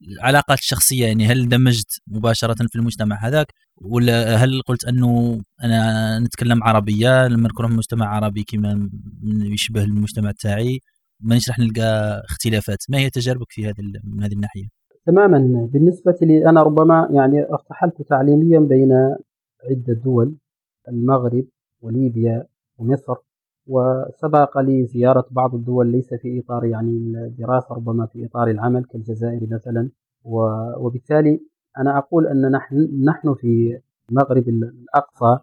العلاقات 0.02 0.58
الشخصية 0.58 1.06
يعني 1.06 1.26
هل 1.26 1.40
اندمجت 1.40 2.00
مباشرة 2.06 2.66
في 2.68 2.76
المجتمع 2.76 3.26
هذاك 3.26 3.46
ولا 3.76 4.36
هل 4.36 4.62
قلت 4.66 4.84
أنه 4.84 5.42
أنا 5.64 6.18
نتكلم 6.18 6.64
عربية 6.64 7.28
لما 7.28 7.48
نكون 7.48 7.68
في 7.68 7.74
مجتمع 7.74 8.06
عربي 8.16 8.44
كما 8.44 8.90
يشبه 9.24 9.84
المجتمع 9.84 10.32
تاعي 10.40 10.80
مانيش 11.20 11.48
راح 11.48 11.58
نلقى 11.58 12.22
اختلافات. 12.30 12.78
ما 12.88 12.98
هي 12.98 13.10
تجاربك 13.10 13.52
في 13.52 13.66
هذه 13.66 13.74
من 14.04 14.24
هذه 14.24 14.32
الناحية؟ 14.32 14.81
تماما. 15.06 15.68
بالنسبة 15.72 16.18
لي 16.22 16.48
أنا 16.48 16.62
ربما 16.62 17.08
يعني 17.10 17.42
ارتحلت 17.52 18.02
تعليميا 18.02 18.58
بين 18.58 18.92
عدة 19.70 19.92
دول 19.94 20.34
المغرب 20.88 21.44
وليبيا 21.82 22.46
ومصر 22.78 23.16
وسبق 23.66 24.58
لي 24.58 24.86
زيارة 24.86 25.26
بعض 25.30 25.54
الدول 25.54 25.92
ليس 25.92 26.14
في 26.14 26.40
إطار 26.40 26.64
يعني 26.64 26.90
الدراسة 26.90 27.74
ربما 27.74 28.06
في 28.06 28.26
إطار 28.26 28.50
العمل 28.50 28.84
كالجزائر 28.84 29.46
مثلا. 29.50 29.90
وبالتالي 30.24 31.40
أنا 31.78 31.98
أقول 31.98 32.26
أن 32.26 32.50
نحن 32.50 33.04
نحن 33.04 33.34
في 33.34 33.80
المغرب 34.10 34.48
الأقصى 34.48 35.38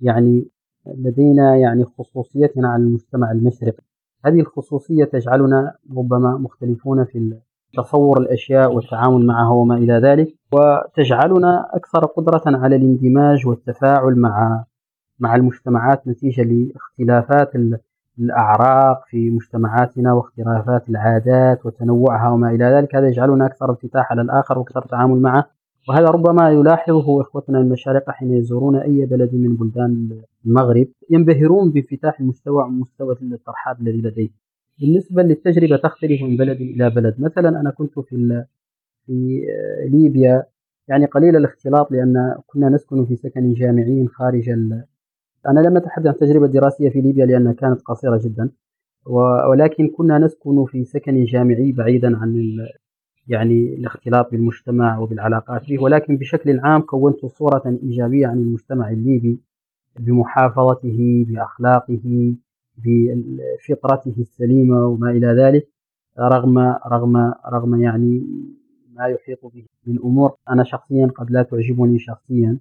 يعني 0.00 0.48
لدينا 0.86 1.56
يعني 1.56 1.84
خصوصية 1.84 2.52
عن 2.56 2.80
المجتمع 2.80 3.30
المشرقي. 3.32 3.82
هذه 4.24 4.40
الخصوصية 4.40 5.04
تجعلنا 5.04 5.74
ربما 5.96 6.36
مختلفون 6.36 7.04
في 7.04 7.18
تصور 7.76 8.20
الأشياء 8.20 8.72
والتعامل 8.72 9.26
معها 9.26 9.50
وما 9.52 9.76
إلى 9.76 9.92
ذلك 9.92 10.34
وتجعلنا 10.52 11.66
أكثر 11.74 12.06
قدرة 12.06 12.42
على 12.46 12.76
الاندماج 12.76 13.46
والتفاعل 13.46 14.14
مع 14.16 14.64
مع 15.18 15.34
المجتمعات 15.34 16.08
نتيجة 16.08 16.42
لاختلافات 16.42 17.52
الأعراق 18.18 19.04
في 19.06 19.30
مجتمعاتنا 19.30 20.12
واختلافات 20.12 20.88
العادات 20.88 21.66
وتنوعها 21.66 22.30
وما 22.30 22.50
إلى 22.50 22.64
ذلك. 22.64 22.94
هذا 22.94 23.08
يجعلنا 23.08 23.46
أكثر 23.46 23.70
انفتاح 23.70 24.12
على 24.12 24.22
الآخر 24.22 24.58
وأكثر 24.58 24.82
تعامل 24.82 25.20
معه 25.20 25.46
وهذا 25.88 26.06
ربما 26.06 26.50
يلاحظه 26.50 27.20
إخوتنا 27.20 27.58
المشارقة 27.58 28.12
حين 28.12 28.30
يزورون 28.34 28.76
أي 28.76 29.06
بلد 29.06 29.34
من 29.34 29.56
بلدان 29.56 30.08
المغرب 30.46 30.86
ينبهرون 31.10 31.70
بانفتاح 31.70 32.20
المستوى 32.20 32.64
ومستوى 32.64 33.16
الترحاب 33.22 33.80
الذي 33.80 34.00
لديه. 34.00 34.43
بالنسبة 34.80 35.22
للتجربة 35.22 35.76
تختلف 35.76 36.22
من 36.22 36.36
بلد 36.36 36.60
إلى 36.60 36.90
بلد. 36.90 37.14
مثلا 37.18 37.60
أنا 37.60 37.70
كنت 37.70 37.98
في 37.98 38.44
في 39.06 39.46
ليبيا. 39.88 40.46
يعني 40.88 41.06
قليل 41.06 41.36
الاختلاط 41.36 41.92
لأن 41.92 42.34
كنا 42.46 42.68
نسكن 42.68 43.04
في 43.06 43.16
سكن 43.16 43.52
جامعي 43.52 44.06
خارج 44.06 44.48
أنا 45.48 45.60
لم 45.60 45.76
أتحدث 45.76 46.06
عن 46.06 46.12
التجربة 46.12 46.46
الدراسية 46.46 46.90
في 46.90 47.00
ليبيا 47.00 47.26
لأنها 47.26 47.52
كانت 47.52 47.82
قصيرة 47.82 48.20
جدا. 48.24 48.50
ولكن 49.50 49.88
كنا 49.88 50.18
نسكن 50.18 50.64
في 50.64 50.84
سكن 50.84 51.24
جامعي 51.24 51.72
بعيدا 51.72 52.16
عن 52.16 52.56
يعني 53.28 53.74
الاختلاط 53.74 54.30
بالمجتمع 54.30 54.98
وبالعلاقات 54.98 55.68
به 55.68 55.82
ولكن 55.82 56.16
بشكل 56.16 56.60
عام 56.60 56.80
كونت 56.80 57.26
صورة 57.26 57.78
إيجابية 57.82 58.26
عن 58.26 58.38
المجتمع 58.38 58.90
الليبي 58.90 59.40
بمحافظته 59.98 61.26
بأخلاقه 61.28 62.34
بفطرته 62.76 64.14
السليمة 64.18 64.86
وما 64.86 65.10
إلى 65.10 65.26
ذلك 65.26 65.68
رغم 66.18 66.58
رغم 66.86 67.32
رغم 67.52 67.80
يعني 67.80 68.26
ما 68.92 69.06
يحيط 69.06 69.46
به 69.46 69.64
من 69.86 69.98
أمور. 69.98 70.36
أنا 70.50 70.64
شخصيا 70.64 71.06
قد 71.06 71.30
لا 71.30 71.42
تعجبني 71.42 71.98
شخصيا 71.98 72.58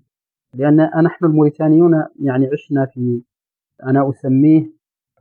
لأن 0.53 1.03
نحن 1.03 1.25
الموريتانيون 1.25 2.03
يعني 2.21 2.49
عشنا 2.53 2.85
في 2.85 3.21
أنا 3.83 4.09
أسميه 4.09 4.71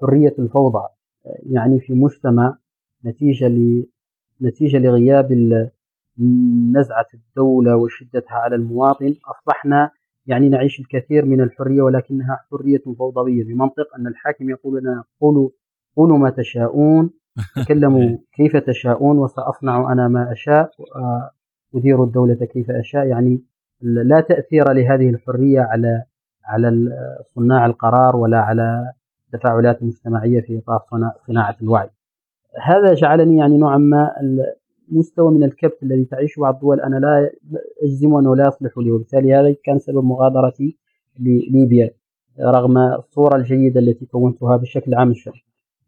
حرية 0.00 0.34
الفوضى 0.38 0.88
يعني 1.42 1.80
في 1.80 1.94
مجتمع 1.94 2.56
نتيجة 3.04 3.49
ل 3.49 3.87
نتيجة 4.42 4.78
لغياب 4.78 5.32
نزعة 6.76 7.06
الدولة 7.14 7.76
وشدتها 7.76 8.34
على 8.34 8.56
المواطن. 8.56 9.14
أصبحنا 9.25 9.90
يعني 10.26 10.48
نعيش 10.48 10.80
الكثير 10.80 11.24
من 11.24 11.40
الحرية 11.40 11.82
ولكنها 11.82 12.40
حرية 12.50 12.82
فوضوية 12.98 13.44
بمنطق 13.44 13.94
أن 13.98 14.06
الحاكم 14.06 14.50
يقول 14.50 14.80
لنا 14.80 15.04
قولوا 15.20 15.50
قولوا 15.96 16.18
ما 16.18 16.30
تشاءون 16.30 17.10
تكلموا 17.64 18.18
كيف 18.36 18.56
تشاءون 18.56 19.18
وسأصنع 19.18 19.92
أنا 19.92 20.08
ما 20.08 20.32
أشاء 20.32 20.70
أدير 21.74 22.04
الدولة 22.04 22.34
كيف 22.34 22.70
أشاء. 22.70 23.06
يعني 23.06 23.42
لا 23.80 24.20
تأثير 24.20 24.72
لهذه 24.72 25.10
الحرية 25.10 25.60
على 25.60 26.02
على 26.44 26.92
صناع 27.34 27.66
القرار 27.66 28.16
ولا 28.16 28.38
على 28.38 28.92
التفاعلات 29.26 29.82
المجتمعية 29.82 30.40
في 30.40 30.58
إطار 30.58 30.80
صناعة 31.26 31.56
الوعي. 31.62 31.90
هذا 32.62 32.94
جعلني 32.94 33.36
يعني 33.36 33.58
نوعا 33.58 33.78
ما 33.78 34.10
مستوى 34.92 35.30
من 35.30 35.44
الكبت 35.44 35.82
الذي 35.82 36.04
تعيشه 36.04 36.40
بعض 36.40 36.54
الدول 36.54 36.80
أنا 36.80 36.96
لا 36.96 37.30
أجزم 37.82 38.14
أنه 38.14 38.37
لا 38.37 38.49
يصلح 38.49 38.78
لي 38.78 38.90
وبالتالي 38.90 39.34
هذا 39.34 39.56
كان 39.64 39.78
سبب 39.78 40.04
مغادرتي 40.04 40.76
لليبيا 41.18 41.90
رغم 42.40 42.78
الصورة 42.78 43.37
الجيدة 43.37 43.80
التي 43.80 44.06
كونتها 44.06 44.56
بشكل 44.56 44.94
عام 44.94 45.11
الشر 45.11 45.44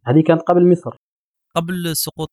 هذه 0.07 0.23
كانت 0.23 0.43
قبل 0.43 0.71
مصر. 0.71 0.97
قبل 1.57 1.97
سقوط 1.97 2.31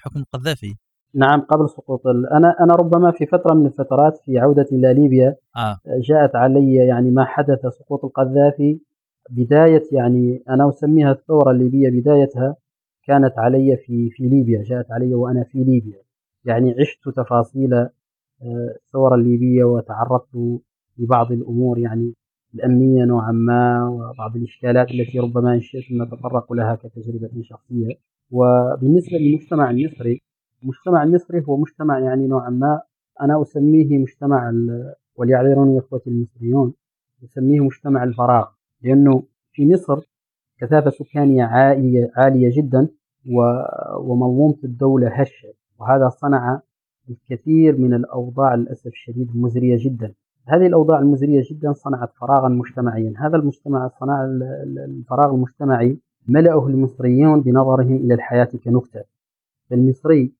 حكم 0.00 0.20
القذافي 0.20 0.76
نعم 1.14 1.40
قبل 1.40 1.68
سقوط. 1.68 2.06
أنا 2.06 2.56
أنا 2.60 2.74
ربما 2.74 3.10
في 3.10 3.26
فترة 3.26 3.54
من 3.54 3.66
الفترات 3.66 4.18
في 4.24 4.38
عودتي 4.38 4.74
إلى 4.74 4.94
ليبيا 4.94 5.36
آه. 5.56 5.80
جاءت 5.86 6.36
علي 6.36 6.74
يعني 6.74 7.10
ما 7.10 7.24
حدث 7.24 7.66
سقوط 7.66 8.04
القذافي 8.04 8.80
بداية 9.30 9.82
يعني 9.92 10.42
أنا 10.48 10.68
أسميها 10.68 11.12
الثورة 11.12 11.50
الليبية 11.50 11.90
بدايتها 11.90 12.56
كانت 13.06 13.38
علي 13.38 13.76
في 13.76 14.10
في 14.10 14.22
ليبيا 14.22 14.62
جاءت 14.62 14.90
علي 14.90 15.14
وأنا 15.14 15.44
في 15.44 15.58
ليبيا. 15.58 16.07
يعني 16.48 16.74
عشت 16.80 17.08
تفاصيل 17.08 17.74
آه، 17.74 17.88
الثوره 18.76 19.14
الليبية 19.14 19.64
وتعرضت 19.64 20.60
لبعض 20.98 21.32
الأمور 21.32 21.78
يعني 21.78 22.14
الأمنية 22.54 23.04
نوعا 23.04 23.32
ما 23.32 23.88
وبعض 23.88 24.36
الإشكالات 24.36 24.90
التي 24.90 25.18
ربما 25.18 25.54
ان 25.54 25.60
شئت 25.60 25.92
نتطرق 25.92 26.52
لها 26.52 26.74
كتجربة 26.74 27.30
شخصية. 27.42 27.94
وبالنسبة 28.30 29.18
للمجتمع 29.18 29.70
المصري 29.70 30.20
المجتمع 30.62 31.02
المصري 31.02 31.44
هو 31.48 31.56
مجتمع 31.56 31.98
يعني 31.98 32.26
نوعا 32.26 32.50
ما 32.50 32.82
أنا 33.20 33.42
أسميه 33.42 33.98
مجتمع 33.98 34.52
وليعذروني 35.16 35.78
إخوتي 35.78 36.10
المصريون 36.10 36.74
أسميه 37.24 37.60
مجتمع 37.60 38.04
الفراغ. 38.04 38.46
لأنه 38.82 39.22
في 39.52 39.66
مصر 39.66 40.00
كثافة 40.60 40.90
سكانية 40.90 41.44
عالية 41.44 42.10
عالية 42.16 42.50
جدا 42.56 42.88
ومنظومة 44.00 44.56
الدولة 44.64 45.08
هشة. 45.08 45.57
وهذا 45.78 46.08
صنع 46.08 46.60
الكثير 47.10 47.78
من 47.78 47.94
الأوضاع 47.94 48.54
للأسف 48.54 48.86
الشديد 48.86 49.36
مزرية 49.36 49.76
جدا. 49.80 50.14
هذه 50.46 50.66
الأوضاع 50.66 50.98
المزرية 50.98 51.42
جدا 51.50 51.72
صنعت 51.72 52.12
فراغا 52.20 52.48
مجتمعيا. 52.48 53.12
هذا 53.16 53.36
المجتمع 53.36 53.88
صنع 53.88 54.24
الفراغ 54.88 55.34
المجتمعي 55.34 55.98
ملأه 56.28 56.66
المصريون 56.66 57.40
بنظرهم 57.40 57.96
إلى 57.96 58.14
الحياة 58.14 58.48
كنكتة. 58.64 59.04
فالمصري 59.70 60.32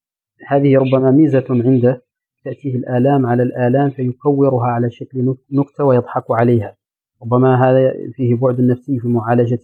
هذه 0.46 0.78
ربما 0.78 1.10
ميزة 1.10 1.44
عنده 1.50 2.02
تأتيه 2.44 2.76
الآلام 2.76 3.26
على 3.26 3.42
الآلام 3.42 3.90
فيكورها 3.90 4.66
على 4.66 4.90
شكل 4.90 5.34
نكتة 5.52 5.84
ويضحك 5.84 6.24
عليها. 6.30 6.76
ربما 7.22 7.54
هذا 7.64 7.92
فيه 8.12 8.34
بعد 8.34 8.60
نفسي 8.60 8.98
في 8.98 9.08
معالجة 9.08 9.60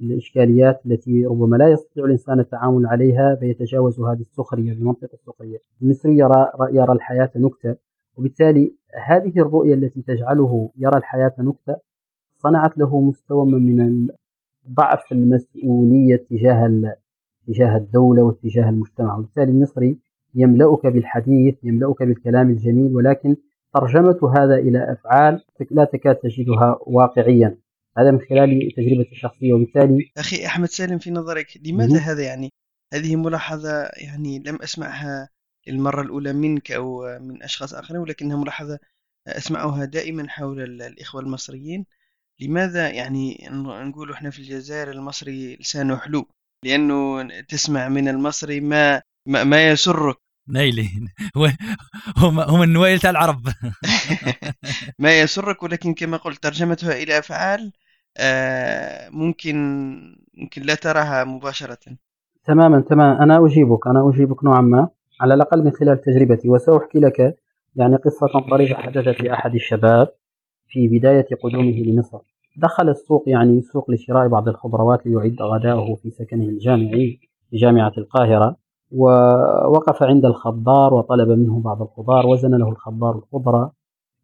الإشكاليات 0.00 0.80
التي 0.86 1.26
ربما 1.26 1.56
لا 1.56 1.68
يستطيع 1.68 2.04
الإنسان 2.04 2.40
التعامل 2.40 2.86
عليها 2.86 3.34
فيتجاوز 3.34 4.00
هذه 4.00 4.20
السخرية 4.20 4.74
بمنطق 4.74 5.08
السخرية. 5.14 5.58
المصري 5.82 6.18
يرى, 6.18 6.50
يرى 6.72 6.92
الحياة 6.92 7.30
نكتة 7.36 7.76
وبالتالي 8.16 8.74
هذه 9.06 9.32
الرؤية 9.36 9.74
التي 9.74 10.02
تجعله 10.02 10.70
يرى 10.76 10.96
الحياة 10.96 11.34
نكتة 11.38 11.76
صنعت 12.36 12.78
له 12.78 13.00
مستوى 13.00 13.46
من 13.46 14.08
ضعف 14.70 15.12
المسؤولية 15.12 16.16
تجاه 16.30 16.94
تجاه 17.46 17.76
الدولة 17.76 18.22
واتجاه 18.22 18.68
المجتمع. 18.70 19.18
وبالتالي 19.18 19.50
المصري 19.52 19.98
يملأك 20.34 20.86
بالحديث 20.86 21.64
يملأك 21.64 22.02
بالكلام 22.02 22.50
الجميل 22.50 22.96
ولكن 22.96 23.36
ترجمة 23.74 24.32
هذا 24.36 24.54
إلى 24.54 24.92
أفعال 24.92 25.40
لا 25.70 25.84
تكاد 25.84 26.16
تجدها 26.16 26.78
واقعيا. 26.86 27.56
هذا 27.98 28.10
من 28.10 28.18
خلال 28.30 28.72
تجربتي 28.76 29.12
الشخصية. 29.12 29.52
وبالتالي 29.52 30.10
أخي 30.16 30.46
أحمد 30.46 30.68
سالم 30.68 30.98
في 30.98 31.10
نظرك 31.10 31.60
لماذا 31.64 31.98
هذا 31.98 32.22
يعني؟ 32.22 32.52
هذه 32.94 33.16
ملاحظة 33.16 33.90
يعني 33.96 34.38
لم 34.38 34.62
أسمعها 34.62 35.28
المرة 35.68 36.02
الأولى 36.02 36.32
منك 36.32 36.72
أو 36.72 37.18
من 37.20 37.42
أشخاص 37.42 37.74
آخرين 37.74 38.00
ولكنها 38.00 38.36
ملاحظة 38.36 38.78
أسمعها 39.28 39.84
دائما 39.84 40.28
حول 40.28 40.82
الإخوة 40.82 41.20
المصريين. 41.20 41.86
لماذا 42.40 42.88
يعني 42.88 43.48
نقول 43.50 44.12
إحنا 44.12 44.30
في 44.30 44.38
الجزائر 44.38 44.90
المصري 44.90 45.56
لسانه 45.56 45.96
حلو؟ 45.96 46.28
لأنه 46.64 47.28
تسمع 47.40 47.88
من 47.88 48.08
المصري 48.08 48.60
ما 48.60 49.02
ما, 49.26 49.44
ما 49.44 49.68
يسرك. 49.68 50.16
نيلي 50.48 50.90
هم 52.16 52.40
هم 52.40 52.62
النويل 52.62 52.98
تاع 52.98 53.10
العرب. 53.10 53.48
ما 54.98 55.20
يسرك 55.20 55.62
ولكن 55.62 55.94
كما 55.94 56.16
قلت 56.16 56.42
ترجمتها 56.42 57.02
إلى 57.02 57.18
أفعال 57.18 57.72
ممكن 59.10 59.56
ممكن 60.34 60.62
لا 60.62 60.74
تراها 60.74 61.24
مباشرة. 61.24 61.78
تماما 62.44 62.80
تماما. 62.80 63.22
أنا 63.22 63.46
أجيبك 63.46 63.86
أنا 63.86 64.08
أجيبك 64.08 64.44
نوعا 64.44 64.60
ما 64.60 64.88
على 65.20 65.34
الأقل 65.34 65.64
من 65.64 65.70
خلال 65.70 66.00
تجربتي 66.00 66.48
وسأحكي 66.48 66.98
لك 67.00 67.36
يعني 67.76 67.96
قصة 67.96 68.26
طريفة 68.50 68.74
حدثت 68.74 69.20
لأحد 69.20 69.54
الشباب 69.54 70.08
في 70.68 70.88
بداية 70.88 71.26
قدومه 71.42 71.82
لمصر. 71.82 72.18
دخل 72.56 72.88
السوق 72.88 73.24
يعني 73.26 73.62
سوق 73.62 73.90
لشراء 73.90 74.28
بعض 74.28 74.48
الخضروات 74.48 75.06
ليعد 75.06 75.42
غداءه 75.42 75.94
في 75.94 76.10
سكنه 76.10 76.44
الجامعي 76.44 77.18
في 77.50 77.56
جامعة 77.56 77.92
القاهرة 77.98 78.56
ووقف 78.90 80.02
عند 80.02 80.24
الخضار 80.24 80.94
وطلب 80.94 81.28
منه 81.28 81.60
بعض 81.60 81.82
الخضار 81.82 82.26
وزن 82.26 82.54
له 82.54 82.68
الخضار 82.68 83.16
الخضرة 83.18 83.72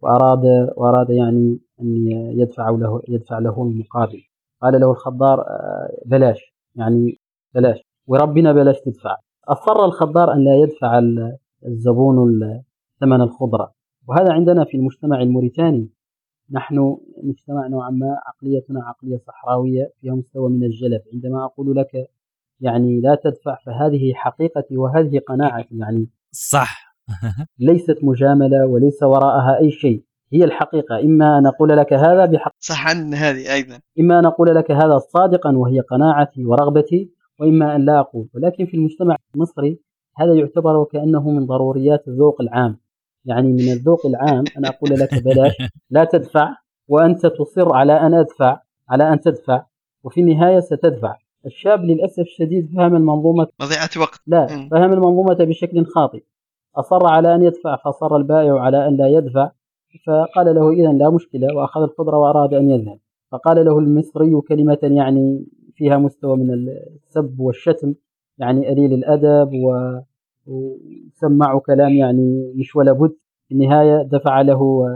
وأراد 0.03 0.45
وأراد 0.77 1.11
يعني 1.11 1.59
أن 1.83 2.07
يدفع 2.39 2.71
له 2.71 3.03
يدفع 3.09 3.39
له 3.39 3.63
المقابل. 3.63 4.23
قال 4.63 4.81
له 4.81 4.91
الخضار 4.91 5.41
آه، 5.41 6.03
بلاش. 6.07 6.55
يعني 6.77 7.19
بلاش. 7.55 7.79
وربنا 8.07 8.53
بلاش 8.53 8.81
تدفع. 8.81 9.17
أصر 9.49 9.85
الخضار 9.85 10.33
أن 10.33 10.45
لا 10.45 10.57
يدفع 10.57 11.01
الزبون 11.67 12.41
ثمن 13.01 13.21
الخضرة. 13.21 13.73
وهذا 14.09 14.33
عندنا 14.33 14.65
في 14.65 14.77
المجتمع 14.77 15.23
الموريتاني. 15.23 15.89
نحن 16.51 16.97
مجتمع 17.23 17.67
نوعا 17.67 17.91
ما 17.91 18.21
عقليتنا 18.27 18.85
عقلية 18.85 19.17
صحراوية 19.27 19.93
فيها 20.01 20.15
مستوى 20.15 20.51
من 20.51 20.65
الجلف. 20.65 21.03
عندما 21.13 21.45
أقول 21.45 21.77
لك 21.77 22.11
يعني 22.61 23.01
لا 23.01 23.15
تدفع 23.15 23.59
فهذه 23.67 24.13
حقيقتي 24.15 24.77
وهذه 24.77 25.19
قناعتي. 25.19 25.79
يعني 25.79 26.09
صح. 26.33 26.97
ليست 27.59 27.99
مجاملة 28.03 28.67
وليس 28.67 29.03
وراءها 29.03 29.59
أي 29.59 29.71
شيء. 29.71 30.05
هي 30.33 30.45
الحقيقة. 30.45 31.01
إما 31.01 31.39
أن 31.39 31.47
أقول 31.47 31.69
لك 31.69 31.93
هذا 31.93 32.25
بحق 32.25 32.53
صح 32.59 32.89
عندنا 32.89 33.17
هذه 33.17 33.55
أيضا. 33.55 33.81
إما 34.01 34.19
أن 34.19 34.27
أقول 34.27 34.55
لك 34.55 34.71
هذا 34.71 34.99
صادقا 34.99 35.57
وهي 35.57 35.81
قناعتي 35.81 36.45
ورغبتي 36.45 37.11
وإما 37.39 37.77
أن 37.77 37.85
لا 37.85 38.01
أقول. 38.01 38.29
ولكن 38.35 38.67
في 38.67 38.77
المجتمع 38.77 39.17
المصري 39.35 39.79
هذا 40.17 40.35
يعتبر 40.35 40.77
وكأنه 40.77 41.31
من 41.31 41.47
ضروريات 41.47 42.09
الذوق 42.09 42.41
العام. 42.41 42.77
يعني 43.25 43.53
من 43.53 43.73
الذوق 43.73 44.07
العام 44.07 44.45
أن 44.59 44.67
أقول 44.67 44.91
لك 44.91 45.25
بلاش 45.25 45.53
لا 45.91 46.05
تدفع 46.05 46.57
وأنت 46.89 47.27
تصر 47.27 47.75
على 47.75 47.93
أن 47.93 48.15
أدفع 48.15 48.61
على 48.89 49.13
أن 49.13 49.21
تدفع 49.21 49.65
وفي 50.05 50.21
النهاية 50.21 50.61
ستدفع. 50.61 51.17
الشاب 51.47 51.85
للأسف 51.85 52.21
الشديد 52.21 52.71
فهم 52.77 52.97
المنظومة 52.97 53.47
مضيعة 53.61 53.91
وقت. 54.01 54.21
لا 54.27 54.47
فهم 54.47 54.93
المنظومة 54.93 55.35
بشكل 55.35 55.87
خاطئ. 55.87 56.23
أصر 56.77 57.07
على 57.07 57.35
أن 57.35 57.43
يدفع 57.43 57.77
فصر 57.77 58.17
البائع 58.17 58.61
على 58.61 58.89
أن 58.89 58.97
لا 58.97 59.09
يدفع. 59.09 59.51
فقال 60.07 60.55
له 60.55 60.71
إذا 60.71 60.93
لا 60.93 61.11
مشكلة 61.11 61.57
وأخذ 61.57 61.83
الخضرة 61.83 62.19
وأراد 62.19 62.55
أن 62.55 62.71
يذهب. 62.71 62.99
فقال 63.33 63.65
له 63.65 63.79
المصري 63.79 64.41
كلمة 64.49 64.79
يعني 64.83 65.47
فيها 65.75 65.99
مستوى 65.99 66.37
من 66.37 66.51
السب 66.51 67.41
والشتم 67.41 67.95
يعني 68.39 68.69
قليل 68.69 68.93
الأدب 68.93 69.51
و... 69.55 69.99
وسمعه 70.47 71.61
كلام 71.61 71.91
يعني 71.91 72.53
مش 72.57 72.77
ولا 72.77 72.93
بد. 72.93 73.17
في 73.49 73.55
النهاية 73.55 74.03
دفع 74.03 74.41
له 74.41 74.87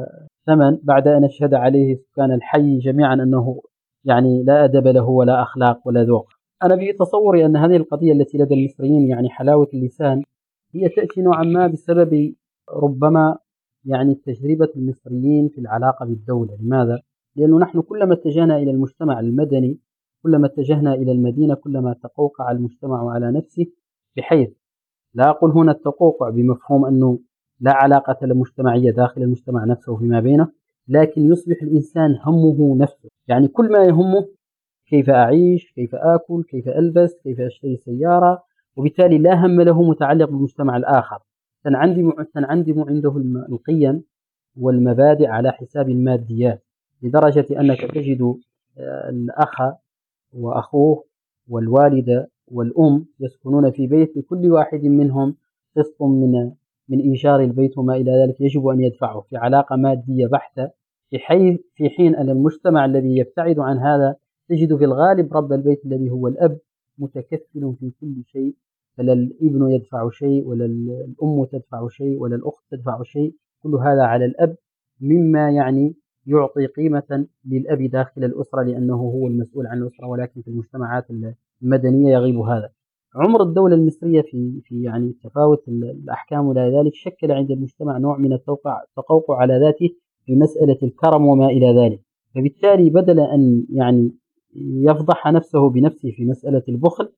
ثمن 0.46 0.78
بعد 0.82 1.08
أن 1.08 1.24
أشهد 1.24 1.54
عليه 1.54 1.96
سكان 1.96 2.32
الحي 2.32 2.78
جميعا 2.78 3.14
أنه 3.14 3.60
يعني 4.04 4.42
لا 4.42 4.64
أدب 4.64 4.86
له 4.86 5.08
ولا 5.08 5.42
أخلاق 5.42 5.88
ولا 5.88 6.02
ذوق. 6.02 6.28
أنا 6.62 6.74
بتصوري 6.74 7.46
أن 7.46 7.56
هذه 7.56 7.76
القضية 7.76 8.12
التي 8.12 8.38
لدى 8.38 8.54
المصريين 8.54 9.08
يعني 9.08 9.30
حلاوة 9.30 9.68
اللسان 9.74 10.22
هي 10.74 10.88
تأتي 10.88 11.22
نوعا 11.22 11.42
ما 11.42 11.66
بسبب 11.66 12.34
ربما 12.72 13.38
يعني 13.84 14.14
تجربة 14.14 14.68
المصريين 14.76 15.48
في 15.48 15.60
العلاقة 15.60 16.06
بالدولة. 16.06 16.56
لماذا؟ 16.60 16.98
لأنه 17.36 17.58
نحن 17.58 17.80
كلما 17.80 18.14
اتجهنا 18.14 18.56
إلى 18.56 18.70
المجتمع 18.70 19.20
المدني 19.20 19.78
كلما 20.22 20.46
اتجهنا 20.46 20.94
إلى 20.94 21.12
المدينة 21.12 21.54
كلما 21.54 21.94
تقوقع 22.02 22.50
المجتمع 22.50 23.10
على 23.10 23.32
نفسه 23.32 23.66
بحيث 24.16 24.50
لا 25.14 25.30
أقول 25.30 25.50
هنا 25.50 25.72
التقوقع 25.72 26.30
بمفهوم 26.30 26.84
أنه 26.86 27.18
لا 27.60 27.72
علاقة 27.72 28.26
للمجتمعية 28.26 28.90
داخل 28.90 29.22
المجتمع 29.22 29.64
نفسه 29.64 29.96
فيما 29.96 30.20
بينه 30.20 30.48
لكن 30.88 31.22
يصبح 31.22 31.56
الإنسان 31.62 32.18
همه 32.22 32.76
نفسه. 32.76 33.08
يعني 33.28 33.48
كل 33.48 33.72
ما 33.72 33.84
يهمه 33.84 34.28
كيف 34.86 35.10
أعيش 35.10 35.72
كيف 35.74 35.94
آكل 35.94 36.44
كيف 36.48 36.68
ألبس 36.68 37.14
كيف 37.22 37.40
أشتري 37.40 37.76
سيارة 37.76 38.42
وبالتالي 38.76 39.18
لا 39.18 39.46
هم 39.46 39.60
له 39.60 39.82
متعلق 39.82 40.30
بالمجتمع 40.30 40.76
الآخر. 40.76 41.18
تنعندم, 41.64 42.12
تنعندم 42.34 42.80
عنده 42.80 43.16
القيم 43.48 44.04
والمبادئ 44.56 45.26
على 45.26 45.52
حساب 45.52 45.88
الماديات 45.88 46.64
لدرجة 47.02 47.46
أنك 47.60 47.80
تجد 47.80 48.36
آه، 48.78 49.08
الأخ 49.10 49.56
وأخوه 50.32 51.04
والوالدة 51.48 52.30
والأم 52.48 53.06
يسكنون 53.20 53.70
في 53.70 53.86
بيت 53.86 54.16
لكل 54.16 54.52
واحد 54.52 54.84
منهم 54.84 55.36
قسط 55.76 56.02
من 56.02 56.50
من 56.88 57.00
إيجار 57.00 57.40
البيت 57.40 57.78
وما 57.78 57.96
إلى 57.96 58.22
ذلك. 58.22 58.40
يجب 58.40 58.66
أن 58.66 58.80
يدفعه 58.80 59.20
في 59.20 59.36
علاقة 59.36 59.76
مادية 59.76 60.26
بحتة. 60.26 60.70
في, 61.10 61.18
حي 61.18 61.58
في 61.74 61.88
حين 61.90 62.14
أن 62.14 62.30
المجتمع 62.30 62.84
الذي 62.84 63.18
يبتعد 63.18 63.58
عن 63.58 63.78
هذا 63.78 64.16
تجد 64.48 64.76
في 64.76 64.84
الغالب 64.84 65.36
رب 65.36 65.52
البيت 65.52 65.86
الذي 65.86 66.10
هو 66.10 66.28
الأب 66.28 66.58
متكفل 66.98 67.74
في 67.80 67.92
كل 68.00 68.22
شيء. 68.26 68.54
فلا 68.96 69.12
الابن 69.12 69.70
يدفع 69.70 70.10
شيء 70.10 70.46
ولا 70.46 70.64
الأم 70.64 71.44
تدفع 71.44 71.88
شيء 71.88 72.18
ولا 72.18 72.36
الأخت 72.36 72.64
تدفع 72.70 73.02
شيء. 73.02 73.34
كل 73.62 73.74
هذا 73.74 74.02
على 74.02 74.24
الأب 74.24 74.56
مما 75.00 75.50
يعني 75.50 75.94
يعطي 76.26 76.66
قيمة 76.66 77.26
للأب 77.44 77.82
داخل 77.82 78.24
الأسرة 78.24 78.62
لأنه 78.62 78.94
هو 78.94 79.26
المسؤول 79.28 79.66
عن 79.66 79.82
الأسرة 79.82 80.06
ولكن 80.06 80.42
في 80.42 80.48
المجتمعات 80.48 81.06
المدنية 81.62 82.12
يغيب 82.12 82.38
هذا. 82.38 82.70
عمر 83.14 83.42
الدولة 83.42 83.74
المصرية 83.74 84.22
في 84.22 84.60
في 84.64 84.82
يعني 84.82 85.14
تفاوت 85.24 85.68
الأحكام 85.68 86.46
ولا 86.46 86.80
ذلك 86.80 86.94
شكل 86.94 87.32
عند 87.32 87.50
المجتمع 87.50 87.98
نوع 87.98 88.18
من 88.18 88.32
التقوقع 88.32 89.36
على 89.36 89.58
ذاته 89.58 89.90
في 90.26 90.34
مسألة 90.34 90.78
الكرم 90.82 91.26
وما 91.26 91.46
إلى 91.46 91.66
ذلك. 91.80 92.00
فبالتالي 92.34 92.90
بدل 92.90 93.20
أن 93.20 93.66
يعني 93.72 94.10
يفضح 94.56 95.26
نفسه 95.26 95.70
بنفسه 95.70 96.10
في 96.10 96.24
مسألة 96.24 96.62
البخل 96.68 97.08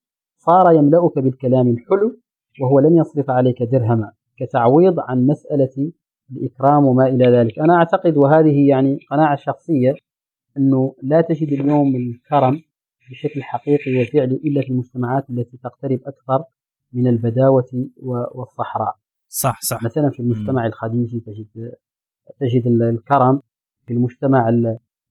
صار 0.47 0.73
يملأك 0.73 1.19
بالكلام 1.19 1.69
الحلو 1.69 2.19
وهو 2.61 2.81
لن 2.81 2.97
يصرف 2.97 3.31
عليك 3.31 3.63
درهما 3.63 4.13
كتعويض 4.39 5.01
عن 5.01 5.27
مسألة 5.27 5.93
الإكرام 6.33 6.85
وما 6.85 7.07
إلى 7.07 7.27
ذلك. 7.27 7.59
أنا 7.59 7.75
أعتقد 7.75 8.17
وهذه 8.17 8.69
يعني 8.69 8.99
قناعة 9.11 9.37
شخصية 9.37 9.95
أنه 10.57 10.95
لا 11.03 11.21
تجد 11.21 11.53
اليوم 11.53 11.97
الكرم 11.97 12.63
بشكل 13.11 13.43
حقيقي 13.43 14.03
وفعلي 14.03 14.35
إلا 14.35 14.61
في 14.63 14.69
المجتمعات 14.71 15.31
التي 15.31 15.57
تقترب 15.57 16.01
أكثر 16.07 16.45
من 16.93 17.07
البداوة 17.07 17.65
والصحراء. 18.35 18.95
صح 19.29 19.61
صح. 19.61 19.83
مثلا 19.85 20.11
في 20.11 20.21
المجتمع 20.21 20.67
الخليجي 20.67 21.21
تجد 21.21 21.73
تجد 22.41 22.67
الكرم 22.67 23.41
في 23.87 23.93
المجتمع 23.95 24.51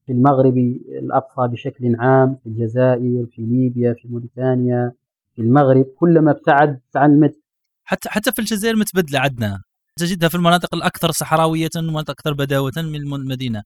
في 0.05 0.11
المغرب 0.11 0.57
الأقصى 1.01 1.47
بشكل 1.51 1.95
عام 1.99 2.35
في 2.35 2.49
الجزائر 2.49 3.25
في 3.25 3.41
ليبيا 3.41 3.93
في 3.93 4.07
موريتانيا 4.07 4.91
المغرب 5.39 5.85
كلما 5.99 6.31
ابتعد 6.31 6.81
عن 6.95 7.11
المدينة 7.11 7.45
حتى 7.85 8.09
حتى 8.09 8.31
في 8.31 8.39
الجزائر 8.39 8.75
متبدلة 8.75 9.19
عندنا. 9.19 9.61
تجدها 9.95 10.29
في 10.29 10.35
المناطق 10.35 10.75
الأكثر 10.75 11.11
صحراوية 11.11 11.69
والمناطق 11.75 12.09
الاكثر 12.09 12.33
بداوة 12.33 12.71
من 12.77 12.95
المدينة. 12.95 13.63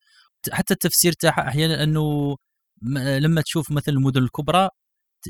حتى 0.51 0.73
التفسير 0.73 1.13
تاعها 1.13 1.47
أحيانا 1.47 1.83
أنه 1.83 2.35
لما 3.19 3.41
تشوف 3.41 3.71
مثل 3.71 3.91
المدن 3.91 4.23
الكبرى 4.23 4.69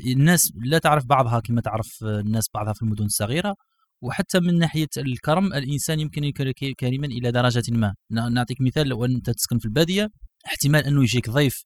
الناس 0.06 0.52
لا 0.64 0.78
تعرف 0.78 1.04
بعضها 1.06 1.40
كما 1.40 1.60
تعرف 1.60 2.04
الناس 2.04 2.48
بعضها 2.54 2.72
في 2.72 2.82
المدن 2.82 3.04
الصغيرة. 3.04 3.54
وحتى 4.02 4.40
من 4.40 4.58
ناحية 4.58 4.88
الكرم 4.96 5.46
الإنسان 5.46 6.00
يمكن 6.00 6.24
يكون 6.24 6.52
كريما 6.80 7.06
إلى 7.06 7.32
درجة 7.32 7.62
ما. 7.68 7.94
نعطيك 8.10 8.60
مثال 8.60 8.88
لو 8.88 9.04
انت 9.04 9.30
تسكن 9.30 9.58
في 9.58 9.64
البادية 9.64 10.08
احتمال 10.46 10.84
أنه 10.84 11.02
يجيك 11.02 11.30
ضيف 11.30 11.64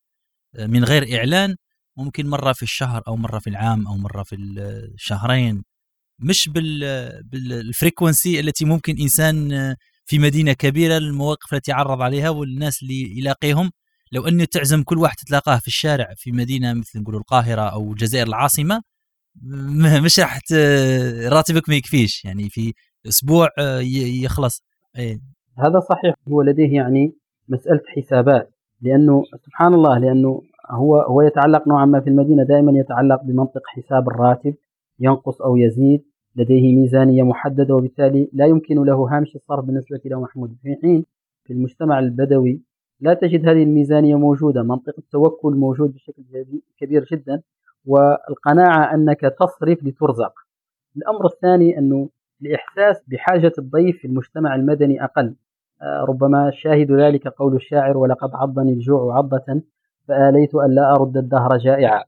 آه، 0.57 0.67
من 0.67 0.85
غير 0.85 1.19
إعلان. 1.19 1.57
ممكن 1.97 2.27
مرة 2.27 2.53
في 2.53 2.63
الشهر 2.63 3.03
أو 3.09 3.17
مرة 3.17 3.39
في 3.39 3.51
العام 3.51 3.87
أو 3.87 3.97
مرة 3.97 4.23
في 4.23 4.37
الشهرين 4.37 5.63
مش 6.19 6.51
بالفريكونسي 7.25 8.41
التي 8.41 8.65
ممكن 8.65 8.97
إنسان 9.01 9.51
في 10.07 10.19
مدينة 10.19 10.53
كبيرة 10.53 10.97
المواقف 10.97 11.55
التي 11.55 11.71
يعرض 11.71 12.03
عليها 12.03 12.31
والناس 12.31 12.83
اللي 12.83 13.19
يلاقيهم. 13.19 13.71
لو 14.13 14.29
انه 14.29 14.45
تعزم 14.45 14.83
كل 14.83 14.99
واحد 14.99 15.17
تلاقاه 15.27 15.59
في 15.59 15.67
الشارع 15.67 16.15
في 16.17 16.33
مدينة 16.33 16.75
مثل 16.75 17.01
نقولوا 17.01 17.21
القاهرة 17.21 17.63
أو 17.63 17.93
الجزائر 17.93 18.27
العاصمة 18.27 18.83
مش 20.05 20.21
راح 20.21 20.41
راتبك 21.27 21.69
ما 21.69 21.75
يكفيش. 21.75 22.25
يعني 22.25 22.51
في 22.51 22.73
أسبوع 23.09 23.49
آه، 23.59 23.81
يخلص. 24.25 24.63
إيه. 24.99 25.21
هذا 25.59 25.81
صحيح. 25.81 26.15
هو 26.29 26.43
لديه 26.43 26.75
يعني 26.75 27.13
مسألة 27.49 27.81
حسابات. 27.97 28.51
لأنه 28.81 29.23
سبحان 29.47 29.75
الله 29.75 29.99
لأنه 29.99 30.43
هو 30.71 31.01
هو 31.01 31.23
يتعلق 31.23 31.69
نوعا 31.69 31.85
ما 31.85 32.01
في 32.01 32.11
المدينة 32.11 32.43
دائما 32.43 32.79
يتعلق 32.79 33.23
بمنطق 33.23 33.63
حساب 33.67 34.09
الراتب 34.09 34.55
ينقص 35.01 35.43
أو 35.43 35.57
يزيد 35.57 36.05
لديه 36.37 36.77
ميزانية 36.77 37.23
محددة 37.23 37.75
وبالتالي 37.75 38.31
لا 38.33 38.47
يمكن 38.47 38.85
له 38.85 38.95
هامش 38.95 39.37
الصرف 39.37 39.65
بالنسبة 39.65 40.01
له 40.05 40.21
محمود. 40.21 40.57
في 40.63 40.77
حين 40.83 41.05
في 41.45 41.53
المجتمع 41.53 41.99
البدوي 41.99 42.61
لا 43.01 43.15
تجد 43.15 43.49
هذه 43.49 43.63
الميزانية 43.63 44.17
موجودة 44.17 44.63
منطق 44.63 44.95
التوكل 44.99 45.55
موجود 45.55 45.93
بشكل 45.93 46.23
كبير 46.79 47.05
جدا 47.13 47.43
والقناعة 47.87 48.95
أنك 48.95 49.21
تصرف 49.21 49.85
لترزق. 49.85 50.33
الأمر 50.97 51.27
الثاني 51.27 51.79
أنه 51.79 52.09
الإحساس 52.43 53.03
بحاجة 53.09 53.53
الضيف 53.59 53.99
في 53.99 54.07
المجتمع 54.07 54.55
المدني 54.55 55.05
أقل. 55.05 55.35
آه، 55.83 56.05
ربما 56.09 56.51
شاهد 56.55 56.93
ذلك 56.93 57.29
قول 57.29 57.55
الشاعر 57.55 57.97
ولقد 57.97 58.31
عضني 58.35 58.73
الجوع 58.73 59.19
عضة 59.19 59.63
فآليت 60.09 60.55
أن 60.55 60.75
لا 60.75 60.93
أرد 60.93 61.17
الدهر 61.17 61.57
جائعا. 61.57 62.05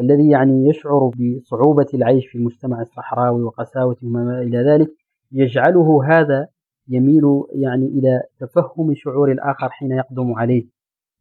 الذي 0.00 0.30
يعني 0.30 0.68
يشعر 0.68 1.10
بصعوبة 1.18 1.86
العيش 1.94 2.26
في 2.26 2.38
المجتمع 2.38 2.80
الصحراوي 2.80 3.42
وقساوته 3.42 4.06
وما 4.06 4.42
إلى 4.42 4.58
ذلك 4.58 4.88
يجعله 5.32 6.04
هذا 6.04 6.48
يميل 6.88 7.24
يعني 7.54 7.86
إلى 7.86 8.22
تفهم 8.40 8.94
شعور 8.94 9.32
الآخر 9.32 9.68
حين 9.68 9.92
يقدم 9.92 10.32
عليه. 10.32 10.66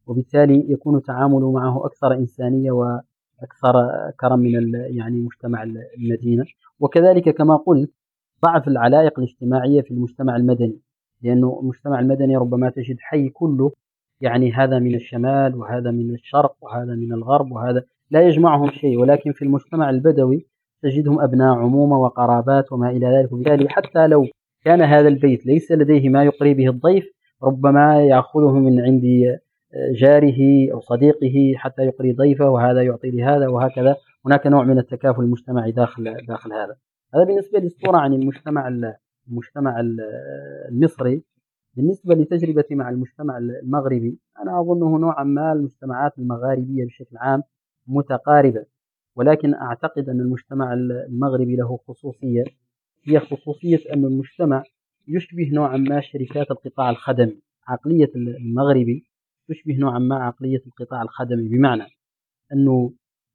وبالتالي 0.07 0.71
يكون 0.71 0.95
التعامل 0.97 1.41
معه 1.41 1.85
أكثر 1.85 2.13
إنسانية 2.13 3.01
أكثر 3.41 3.73
كرم 4.19 4.39
من 4.39 4.73
يعني 4.73 5.19
مجتمع 5.19 5.63
المدينة. 5.97 6.43
وكذلك 6.79 7.29
كما 7.29 7.55
قلت 7.55 7.91
ضعف 8.45 8.67
العلائق 8.67 9.19
الاجتماعية 9.19 9.81
في 9.81 9.91
المجتمع 9.91 10.35
المدني. 10.35 10.79
لأنه 11.21 11.59
المجتمع 11.61 11.99
المدني 11.99 12.37
ربما 12.37 12.69
تجد 12.69 12.95
حي 12.99 13.29
كله 13.29 13.71
يعني 14.21 14.51
هذا 14.51 14.80
من 14.80 14.95
الشمال 14.95 15.56
وهذا 15.56 15.91
من 15.91 16.13
الشرق 16.13 16.56
وهذا 16.62 16.95
من 16.95 17.13
الغرب 17.13 17.51
وهذا 17.51 17.84
لا 18.12 18.21
يجمعهم 18.21 18.71
شيء 18.71 18.99
ولكن 18.99 19.32
في 19.32 19.41
المجتمع 19.41 19.89
البدوي 19.89 20.47
تجدهم 20.84 21.21
أبناء 21.21 21.56
عمومة 21.56 21.99
وقرابات 21.99 22.71
وما 22.71 22.89
إلى 22.89 23.08
ذلك. 23.08 23.34
وبالتالي 23.34 23.69
حتى 23.69 24.08
لو 24.08 24.27
كان 24.63 24.82
هذا 24.82 25.08
البيت 25.08 25.45
ليس 25.45 25.71
لديه 25.71 26.10
ما 26.10 26.23
يقري 26.23 26.53
به 26.53 26.69
الضيف 26.69 27.06
ربما 27.43 28.01
يأخذه 28.01 28.51
من 28.51 28.82
عند 28.82 29.03
جاره 29.91 30.71
أو 30.73 30.80
صديقه 30.80 31.53
حتى 31.56 31.82
يقري 31.82 32.13
ضيفه 32.13 32.49
وهذا 32.49 32.82
يعطي 32.82 33.12
لهذا 33.12 33.47
وهكذا. 33.47 33.95
هناك 34.25 34.47
نوع 34.47 34.63
من 34.63 34.80
التكافل 34.80 35.21
المجتمعي 35.21 35.71
داخل 35.71 36.25
داخل 36.27 36.53
هذا. 36.53 36.75
هذا 37.15 37.23
بالنسبة 37.23 37.60
للصورة 37.60 37.97
عن 37.97 38.13
المجتمع 38.13 38.67
المجتمع 39.27 39.84
المصري. 40.69 41.23
بالنسبة 41.77 42.15
لتجربتي 42.15 42.75
مع 42.75 42.89
المجتمع 42.89 43.37
المغربي 43.37 44.19
أنا 44.41 44.61
أظنه 44.61 44.97
نوعا 44.99 45.23
ما 45.23 45.53
المجتمعات 45.53 46.19
المغاربية 46.19 46.85
بشكل 46.85 47.17
عام 47.17 47.43
متقاربة 47.87 48.65
ولكن 49.15 49.53
أعتقد 49.53 50.09
أن 50.09 50.19
المجتمع 50.19 50.73
المغربي 50.73 51.55
له 51.55 51.77
خصوصية. 51.87 52.43
هي 53.03 53.19
خصوصية 53.19 53.79
أن 53.93 54.05
المجتمع 54.05 54.63
يشبه 55.07 55.49
نوعا 55.53 55.77
ما 55.77 56.01
شركات 56.01 56.51
القطاع 56.51 56.89
الخدمي. 56.89 57.41
عقلية 57.67 58.11
المغربي 58.15 59.05
تشبه 59.49 59.77
نوعا 59.77 59.99
ما 59.99 60.15
عقلية 60.15 60.61
القطاع 60.67 61.01
الخدمي 61.01 61.49
بمعنى 61.49 61.83
أنه 62.53 62.93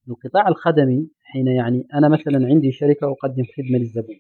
القطاع 0.09 0.49
الخدمي 0.49 1.09
حين 1.23 1.47
يعني 1.47 1.87
أنا 1.95 2.09
مثلا 2.09 2.47
عندي 2.47 2.73
شركة 2.73 3.13
أقدم 3.13 3.45
خدمة 3.57 3.79
للزبون. 3.79 4.17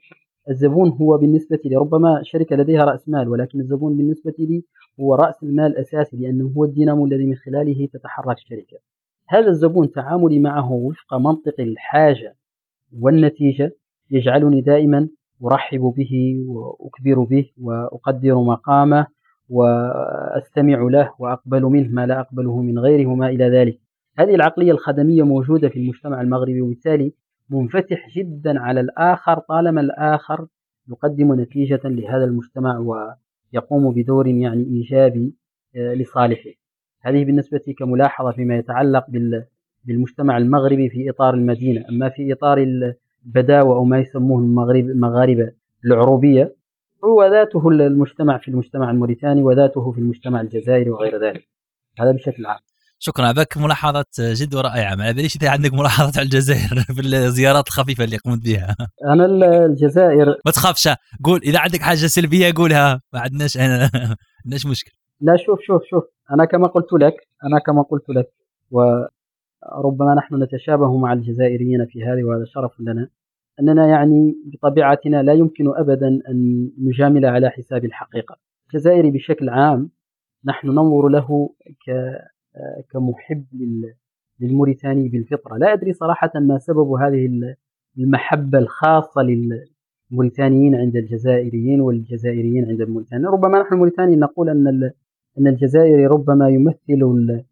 الزبون 0.50 0.88
هو 0.88 1.18
بالنسبة 1.18 1.59
لي 1.64 1.76
ربما 1.76 2.20
شركة 2.22 2.57
لديها 2.57 2.85
رأس 2.85 3.09
مال 3.09 3.28
ولكن 3.28 3.61
الزبون 3.61 3.96
بالنسبة 3.96 4.35
لي 4.38 4.64
هو 5.00 5.14
رأس 5.14 5.42
المال 5.42 5.66
الأساسي 5.66 6.16
لأنه 6.16 6.52
هو 6.57 6.64
الدينامو 6.64 7.07
الذي 7.07 7.26
من 7.26 7.35
خلاله 7.35 7.88
تتحرك 7.92 8.37
الشركة 8.37 8.78
هذا 9.28 9.48
الزبون 9.48 9.92
تعاملي 9.92 10.38
معه 10.38 10.72
وفق 10.72 11.14
منطق 11.14 11.61
الحاجة 11.61 12.37
والنتيجة 13.00 13.72
يجعلني 14.11 14.61
دائما 14.61 15.09
أرحب 15.44 15.81
به 15.96 16.44
وأكبر 16.48 17.24
به 17.24 17.50
وأقدر 17.61 18.35
مقامه 18.35 19.07
وأستمع 19.50 20.88
له 20.90 21.12
وأقبل 21.18 21.62
منه 21.62 21.88
ما 21.88 22.07
لا 22.07 22.20
أقبله 22.20 22.62
من 22.62 22.78
غيره 22.78 23.11
وما 23.11 23.28
إلى 23.28 23.44
ذلك. 23.48 23.78
هذه 24.18 24.35
العقلية 24.35 24.72
الخدمية 24.72 25.22
موجودة 25.22 25.68
في 25.68 25.78
المجتمع 25.78 26.20
المغربي 26.20 26.61
وبالتالي 26.61 27.12
منفتح 27.52 28.08
جدا 28.16 28.60
على 28.60 28.80
الآخر 28.80 29.38
طالما 29.38 29.80
الآخر 29.80 30.46
يقدم 30.88 31.40
نتيجة 31.40 31.80
لهذا 31.84 32.24
المجتمع 32.24 32.78
ويقوم 32.78 33.94
بدور 33.94 34.26
يعني 34.26 34.64
إيجابي 34.64 35.34
آه، 35.76 35.94
لصالحه. 35.94 36.50
هذه 37.00 37.24
بالنسبة 37.24 37.74
كملاحظة 37.78 38.30
فيما 38.30 38.56
يتعلق 38.56 39.06
بالمجتمع 39.84 40.38
المغربي 40.38 40.88
في 40.88 41.10
إطار 41.10 41.34
المدينة، 41.34 41.84
أما 41.88 42.08
في 42.08 42.32
إطار 42.32 42.58
البداوه 42.58 43.76
أو 43.76 43.84
ما 43.84 43.98
يسموه 43.98 44.38
المغرب 44.38 44.84
المغاربة 44.84 45.52
العروبية 45.84 46.54
هو 47.04 47.24
ذاته 47.24 47.68
المجتمع 47.68 48.38
في 48.38 48.48
المجتمع 48.48 48.90
الموريتاني 48.90 49.42
وذاته 49.42 49.92
في 49.92 49.98
المجتمع 49.98 50.40
الجزائري 50.40 50.90
وغير 50.90 51.24
ذلك. 51.24 51.48
هذا 51.98 52.12
بشكل 52.12 52.46
عام. 52.46 52.60
شكرا 53.04 53.32
بك 53.32 53.56
ملاحظة 53.56 54.04
جد 54.18 54.54
رائعة 54.54 54.94
ما 54.94 55.12
باليش 55.12 55.36
إذا 55.36 55.50
عندك 55.50 55.72
ملاحظة 55.74 56.12
على 56.20 56.24
الجزائر 56.24 56.80
في 56.96 57.00
الزيارات 57.00 57.66
الخفيفة 57.68 58.04
اللي 58.04 58.16
قمت 58.16 58.44
بها. 58.44 58.76
أنا 59.04 59.24
الجزائر. 59.66 60.26
ما 60.46 60.52
تخافش. 60.52 60.88
قول 61.24 61.40
إذا 61.44 61.58
عندك 61.58 61.80
حاجة 61.80 61.96
سلبية 61.96 62.52
قولها. 62.56 63.00
ما 63.12 63.20
عندناش 63.20 63.56
أنا 63.56 63.78
ما 63.94 64.16
عندناش 64.44 64.66
مشكل 64.66 64.92
لا 65.20 65.36
شوف 65.36 65.60
شوف 65.60 65.82
شوف. 65.90 66.04
أنا 66.30 66.44
كما 66.44 66.66
قلت 66.66 66.92
لك 66.92 67.14
أنا 67.44 67.58
كما 67.66 67.82
قلت 67.82 68.08
لك 68.08 68.28
وربما 68.70 70.14
نحن 70.14 70.42
نتشابه 70.42 70.96
مع 70.98 71.12
الجزائريين 71.12 71.86
في 71.86 72.04
هذه 72.04 72.24
وهذا 72.24 72.44
شرف 72.44 72.80
لنا 72.80 73.08
أننا 73.60 73.86
يعني 73.86 74.34
بطبيعتنا 74.46 75.22
لا 75.22 75.32
يمكن 75.32 75.64
أبدا 75.76 76.08
أن 76.28 76.70
نجامل 76.78 77.26
على 77.26 77.50
حساب 77.50 77.84
الحقيقة. 77.84 78.36
الجزائري 78.66 79.10
بشكل 79.10 79.48
عام 79.48 79.90
نحن 80.44 80.68
ننظر 80.68 81.08
له 81.08 81.50
كمحب 82.90 83.44
للموريتاني 84.40 85.08
بالفطرة. 85.08 85.56
لا 85.56 85.72
أدري 85.72 85.92
صراحة 85.92 86.30
ما 86.34 86.58
سبب 86.58 86.90
هذه 86.90 87.54
المحبة 87.98 88.58
الخاصة 88.58 89.22
للموريتانيين 89.22 90.74
عند 90.74 90.96
الجزائريين 90.96 91.80
والجزائريين 91.80 92.68
عند 92.68 92.80
الموريتانيين. 92.80 93.28
ربما 93.28 93.60
نحن 93.60 93.74
الموريتاني 93.74 94.16
نقول 94.16 94.48
أن 94.48 94.90
أن 95.38 95.46
الجزائري 95.46 96.06
ربما 96.06 96.48
يمثل 96.48 97.42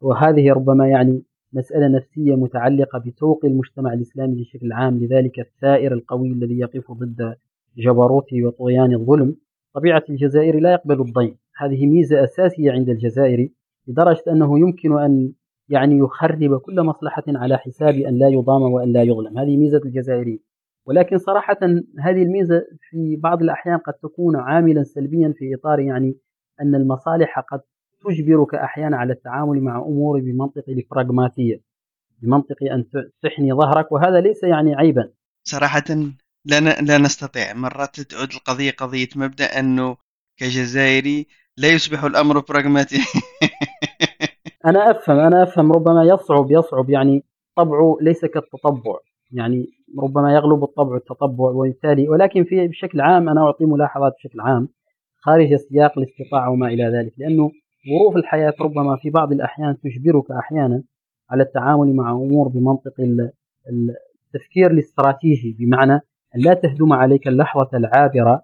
وهذه 0.00 0.52
ربما 0.52 0.88
يعني 0.88 1.22
مسألة 1.52 1.88
نفسية 1.88 2.34
متعلقة 2.34 2.98
بتوق 2.98 3.44
المجتمع 3.44 3.92
الإسلامي 3.92 4.40
بشكل 4.40 4.72
عام 4.72 4.98
لذلك 4.98 5.40
الثائر 5.40 5.92
القوي 5.92 6.28
الذي 6.28 6.58
يقف 6.58 6.92
ضد 6.92 7.34
جبروته 7.78 8.44
وطغيان 8.44 8.94
الظلم. 8.94 9.36
طبيعة 9.74 10.04
الجزائر 10.10 10.60
لا 10.60 10.72
يقبل 10.72 11.00
الضيم 11.00 11.36
هذه 11.56 11.86
ميزة 11.86 12.24
أساسية 12.24 12.72
عند 12.72 12.88
الجزائري 12.88 13.52
لدرجة 13.86 14.22
أنه 14.28 14.58
يمكن 14.58 14.98
أن 14.98 15.32
يعني 15.68 15.98
يخرب 15.98 16.60
كل 16.60 16.82
مصلحة 16.82 17.24
على 17.28 17.58
حساب 17.58 17.94
أن 17.94 18.18
لا 18.18 18.28
يضام 18.28 18.62
وأن 18.62 18.92
لا 18.92 19.02
يظلم. 19.02 19.38
هذه 19.38 19.56
ميزة 19.56 19.80
الجزائري. 19.84 20.40
ولكن 20.86 21.18
صراحة 21.18 21.58
هذه 22.00 22.22
الميزة 22.22 22.66
في 22.90 23.16
بعض 23.16 23.42
الأحيان 23.42 23.78
قد 23.78 23.94
تكون 23.94 24.36
عاملا 24.36 24.82
سلبيا 24.82 25.34
في 25.38 25.54
إطار 25.54 25.80
يعني 25.80 26.16
أن 26.60 26.74
المصالح 26.74 27.38
قد 27.38 27.60
تجبرك 28.04 28.54
أحيانا 28.54 28.96
على 28.96 29.12
التعامل 29.12 29.60
مع 29.60 29.78
أمور 29.78 30.20
بمنطق 30.20 30.64
البراغماتية 30.68 31.60
بمنطق 32.22 32.56
أن 32.72 32.84
تحني 33.22 33.52
ظهرك. 33.52 33.92
وهذا 33.92 34.20
ليس 34.20 34.42
يعني 34.42 34.74
عيبا. 34.74 35.10
صراحة 35.42 35.84
لا 36.44 36.60
لا 36.60 36.98
نستطيع. 36.98 37.54
مرات 37.54 38.00
تعود 38.00 38.32
القضية 38.32 38.70
قضية 38.70 39.08
مبدأ 39.16 39.44
أنه 39.44 39.96
كجزائري 40.36 41.26
لا 41.58 41.68
يصبح 41.72 42.04
الأمر 42.04 42.40
براغماتي 42.40 42.96
أنا 44.66 44.90
أفهم 44.90 45.18
أنا 45.18 45.42
أفهم 45.42 45.72
ربما 45.72 46.04
يصعب 46.04 46.50
يصعب 46.50 46.90
يعني 46.90 47.24
طبعه 47.56 47.96
ليس 48.00 48.24
كالتطبع. 48.24 48.98
يعني 49.32 49.66
ربما 49.98 50.34
يغلب 50.34 50.64
الطبع 50.64 50.96
التطبع 50.96 51.44
وبالتالي 51.44 52.08
ولكن 52.08 52.44
في 52.44 52.68
بشكل 52.68 53.00
عام 53.00 53.28
أنا 53.28 53.40
أعطي 53.40 53.64
ملاحظات 53.64 54.12
بشكل 54.18 54.40
عام. 54.40 54.68
خارج 55.20 55.54
سياق 55.54 55.98
الاستطاعة 55.98 56.50
وما 56.50 56.68
إلى 56.68 56.84
ذلك 56.84 57.12
لأنه 57.18 57.50
ظروف 57.88 58.16
الحياة 58.16 58.54
ربما 58.60 58.96
في 58.96 59.10
بعض 59.10 59.32
الأحيان 59.32 59.76
تجبرك 59.80 60.30
أحيانا 60.30 60.82
على 61.30 61.42
التعامل 61.42 61.96
مع 61.96 62.10
أمور 62.10 62.48
بمنطق 62.48 62.94
التفكير 63.68 64.70
الاستراتيجي 64.70 65.56
بمعنى 65.58 65.92
أن 66.36 66.40
لا 66.40 66.54
تهدم 66.54 66.92
عليك 66.92 67.28
اللحظة 67.28 67.68
العابرة 67.74 68.42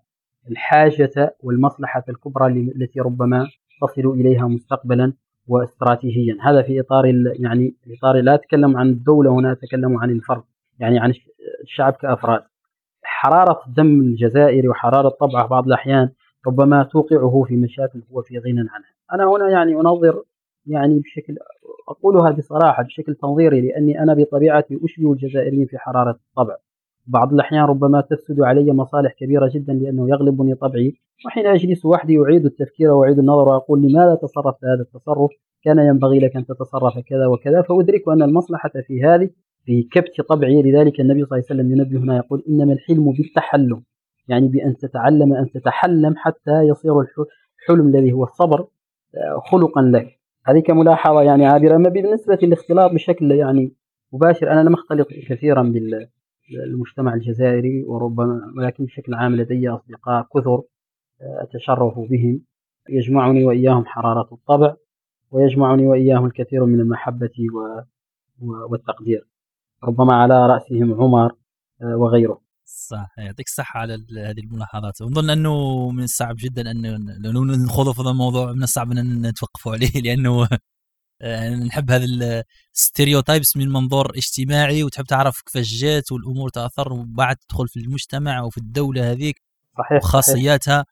الحاجة 0.50 1.36
والمصلحة 1.40 2.04
الكبرى 2.08 2.46
التي 2.46 3.00
ربما 3.00 3.46
تصل 3.80 4.06
إليها 4.10 4.46
مستقبلا 4.46 5.12
واستراتيجيا. 5.48 6.36
هذا 6.40 6.62
في 6.62 6.80
إطار 6.80 7.04
يعني 7.40 7.74
إطار 7.98 8.20
لا 8.20 8.34
أتكلم 8.34 8.76
عن 8.76 8.88
الدولة 8.88 9.30
هنا 9.30 9.52
أتكلم 9.52 9.98
عن 9.98 10.10
الفرد 10.10 10.42
يعني 10.78 10.98
عن 10.98 11.12
الشعب 11.62 11.92
كأفراد. 11.92 12.42
حرارة 13.02 13.60
الدم 13.66 14.00
الجزائري 14.00 14.68
وحرارة 14.68 15.08
طبعه 15.08 15.46
بعض 15.46 15.66
الأحيان 15.66 16.08
ربما 16.46 16.82
توقعه 16.82 17.44
في 17.48 17.56
مشاكل 17.56 18.02
هو 18.12 18.22
في 18.22 18.38
غنى 18.38 18.60
عنها. 18.60 18.92
أنا 19.12 19.24
هنا 19.24 19.50
يعني 19.50 19.74
أنظر 19.74 20.22
يعني 20.66 20.98
بشكل 20.98 21.36
أقولها 21.88 22.30
بصراحة 22.30 22.82
بشكل 22.82 23.14
تنظيري 23.14 23.60
لأني 23.60 24.02
أنا 24.02 24.14
بطبيعتي 24.14 24.78
أشبه 24.84 25.12
الجزائريين 25.12 25.66
في 25.66 25.78
حرارة 25.78 26.10
الطبع. 26.10 26.56
بعض 27.06 27.32
الأحيان 27.32 27.64
ربما 27.64 28.00
تفسد 28.00 28.40
علي 28.40 28.72
مصالح 28.72 29.12
كبيرة 29.12 29.50
جدا 29.54 29.72
لأنه 29.72 30.10
يغلبني 30.10 30.54
طبعي. 30.54 30.94
وحين 31.26 31.46
أجلس 31.46 31.84
وحدي 31.84 32.18
أعيد 32.18 32.44
التفكير 32.44 32.90
وأعيد 32.90 33.18
النظر 33.18 33.48
وأقول 33.48 33.82
لماذا 33.82 34.14
تصرفت 34.14 34.64
هذا 34.64 34.82
التصرف؟ 34.82 35.30
كان 35.64 35.78
ينبغي 35.78 36.18
لك 36.18 36.36
أن 36.36 36.46
تتصرف 36.46 36.98
كذا 36.98 37.26
وكذا. 37.26 37.62
فأدرك 37.62 38.08
أن 38.08 38.22
المصلحة 38.22 38.70
في 38.86 39.04
هذه 39.04 39.30
في 39.64 39.82
كبت 39.82 40.20
طبعي. 40.20 40.62
لذلك 40.62 41.00
النبي 41.00 41.24
صلى 41.24 41.38
الله 41.38 41.46
عليه 41.50 41.60
وسلم 41.60 41.72
ينبه 41.72 41.98
هنا 41.98 42.16
يقول 42.16 42.44
إنما 42.48 42.72
الحلم 42.72 43.12
بالتحلم. 43.12 43.82
يعني 44.28 44.48
بأن 44.48 44.76
تتعلم 44.76 45.34
أن 45.34 45.50
تتحلم 45.50 46.14
حتى 46.16 46.62
يصير 46.62 47.00
الحلم 47.00 47.88
الذي 47.88 48.12
هو 48.12 48.24
الصبر 48.24 48.60
آه، 49.14 49.42
خلقا 49.50 49.82
لك. 49.82 50.18
هذه 50.46 50.60
كملاحظة 50.60 51.22
يعني 51.22 51.46
عابرة. 51.46 51.76
أما 51.76 51.88
بالنسبة 51.88 52.38
للاختلاط 52.42 52.90
بشكل 52.92 53.30
يعني 53.30 53.72
مباشر 54.12 54.52
أنا 54.52 54.60
لم 54.60 54.74
أختلط 54.74 55.08
كثيرا 55.28 55.62
بالمجتمع 56.52 57.14
الجزائري 57.14 57.84
وربما 57.84 58.52
ولكن 58.56 58.84
بشكل 58.84 59.14
عام 59.14 59.36
لدي 59.36 59.68
أصدقاء 59.68 60.26
كثر 60.34 60.62
آه، 61.22 61.42
أتشرف 61.42 61.98
بهم. 61.98 62.40
يجمعني 62.88 63.44
وإياهم 63.44 63.84
حرارة 63.86 64.28
الطبع 64.32 64.76
ويجمعني 65.30 65.86
وإياهم 65.86 66.26
الكثير 66.26 66.64
من 66.64 66.80
المحبة 66.80 67.30
والتقدير. 68.40 69.28
ربما 69.84 70.14
على 70.14 70.46
رأسهم 70.46 70.94
عمر 70.94 71.32
آه، 71.82 71.96
وغيره. 71.96 72.40
صح 72.64 73.14
يعطيك 73.18 73.46
الصحة 73.46 73.80
على 73.80 73.94
هذه 74.18 74.40
الملاحظات. 74.40 75.02
ونظن 75.02 75.30
أنه 75.30 75.90
من 75.90 76.02
الصعب 76.02 76.36
جدا 76.38 76.70
أن 76.70 76.86
لو 77.24 77.92
في 77.92 78.00
هذا 78.02 78.10
الموضوع 78.10 78.52
من 78.52 78.62
الصعب 78.62 78.92
أن 78.92 79.26
نتوقفوا 79.26 79.72
عليه 79.72 80.00
لأنه 80.04 80.48
آه، 81.22 81.54
نحب 81.54 81.90
هذا 81.90 82.04
الستيريوتايبس 82.74 83.56
من 83.56 83.68
منظور 83.68 84.10
اجتماعي 84.16 84.84
وتحب 84.84 85.04
تعرف 85.04 85.40
كيفاش 85.40 85.74
جات 85.74 86.12
والأمور 86.12 86.48
تأثر 86.48 86.92
وبعد 86.92 87.36
تدخل 87.36 87.68
في 87.68 87.80
المجتمع 87.80 88.42
وفي 88.42 88.58
الدولة 88.58 89.10
هذيك 89.10 89.42
صحيح 89.78 90.04
وخاصياتها 90.04 90.84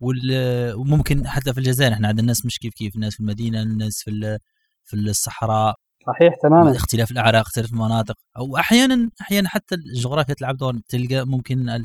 وممكن 0.00 1.28
حتى 1.28 1.52
في 1.52 1.58
الجزائر 1.58 1.92
إحنا 1.92 2.08
عندنا 2.08 2.22
الناس 2.22 2.46
مش 2.46 2.58
كيف 2.58 2.74
كيف 2.74 2.94
الناس 2.94 3.14
في 3.14 3.20
المدينة 3.20 3.62
الناس 3.62 4.02
في 4.02 4.38
في 4.84 4.96
الصحراء. 4.96 5.74
صحيح 6.06 6.34
تماما. 6.42 6.76
اختلاف 6.76 7.10
الأعراق 7.10 7.40
اختلاف 7.40 7.72
المناطق 7.72 8.16
أو 8.36 8.56
أحيانا 8.56 9.10
أحيانا 9.20 9.48
حتى 9.48 9.74
الجغرافيا 9.74 10.34
تلعب 10.34 10.56
دور. 10.56 10.80
تلقى 10.88 11.26
ممكن 11.26 11.80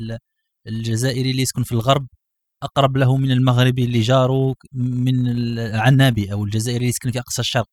الجزائري 0.66 1.30
اللي 1.30 1.42
يسكن 1.42 1.62
في 1.62 1.72
الغرب 1.72 2.06
أقرب 2.62 2.96
له 2.96 3.16
من 3.16 3.30
المغربي 3.30 3.84
اللي 3.84 4.00
جاره 4.00 4.54
من 4.72 5.26
العنابي 5.26 6.32
أو 6.32 6.44
الجزائري 6.44 6.76
اللي 6.76 6.88
يسكن 6.88 7.10
في 7.10 7.18
أقصى 7.18 7.40
الشرق. 7.40 7.68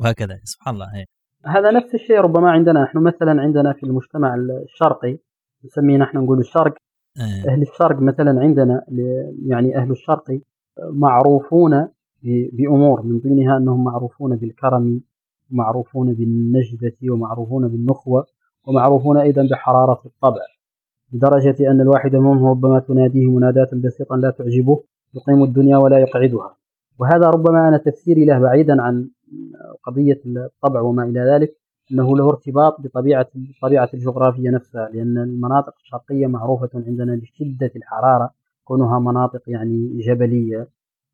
وهكذا 0.00 0.40
سبحان 0.44 0.74
الله 0.74 0.86
هي. 0.94 1.04
هذا 1.46 1.70
نفس 1.70 1.94
الشيء 1.94 2.20
ربما 2.20 2.50
عندنا 2.50 2.82
نحن 2.82 2.98
مثلا 2.98 3.42
عندنا 3.42 3.72
في 3.72 3.82
المجتمع 3.82 4.34
الشرقي 4.34 5.18
نسميه 5.64 5.96
نحن 5.96 6.18
نقول 6.18 6.38
الشرق 6.38 6.74
آه. 7.20 7.50
أهل 7.50 7.62
الشرق 7.62 8.00
مثلا 8.00 8.40
عندنا 8.40 8.84
يعني 9.46 9.76
أهل 9.76 9.90
الشرق 9.90 10.40
معروفون 10.90 11.88
بأمور 12.52 13.02
من 13.02 13.18
ضمنها 13.18 13.56
أنهم 13.56 13.84
معروفون 13.84 14.36
بالكرم 14.36 15.00
ومعروفون 15.52 16.14
بالنجدة 16.14 16.96
ومعروفون 17.10 17.68
بالنخوة 17.68 18.26
ومعروفون 18.66 19.16
أيضا 19.16 19.48
بحرارة 19.50 20.02
الطبع 20.06 20.42
لدرجة 21.12 21.70
أن 21.70 21.80
الواحد 21.80 22.16
منهم 22.16 22.46
ربما 22.46 22.78
تناديه 22.78 23.26
مناداة 23.26 23.68
بسيطا 23.72 24.16
لا 24.16 24.30
تعجبه 24.30 24.82
يقيم 25.14 25.44
الدنيا 25.44 25.76
ولا 25.76 25.98
يقعدها 25.98 26.56
وهذا 26.98 27.30
ربما 27.30 27.68
أنا 27.68 27.76
تفسيري 27.76 28.24
له 28.24 28.38
بعيدا 28.38 28.82
عن 28.82 29.08
قضية 29.82 30.20
الطبع 30.26 30.80
وما 30.80 31.04
إلى 31.04 31.20
ذلك 31.20 31.56
أنه 31.92 32.16
له 32.16 32.28
ارتباط 32.28 32.80
بطبيعة 32.80 33.28
الطبيعة 33.36 33.88
الجغرافية 33.94 34.50
نفسها 34.50 34.88
لأن 34.88 35.18
المناطق 35.18 35.74
الشرقية 35.80 36.26
معروفة 36.26 36.70
عندنا 36.74 37.14
بشدة 37.16 37.72
الحرارة 37.76 38.30
كونها 38.64 38.98
مناطق 38.98 39.42
يعني 39.46 39.98
جبلية 39.98 40.68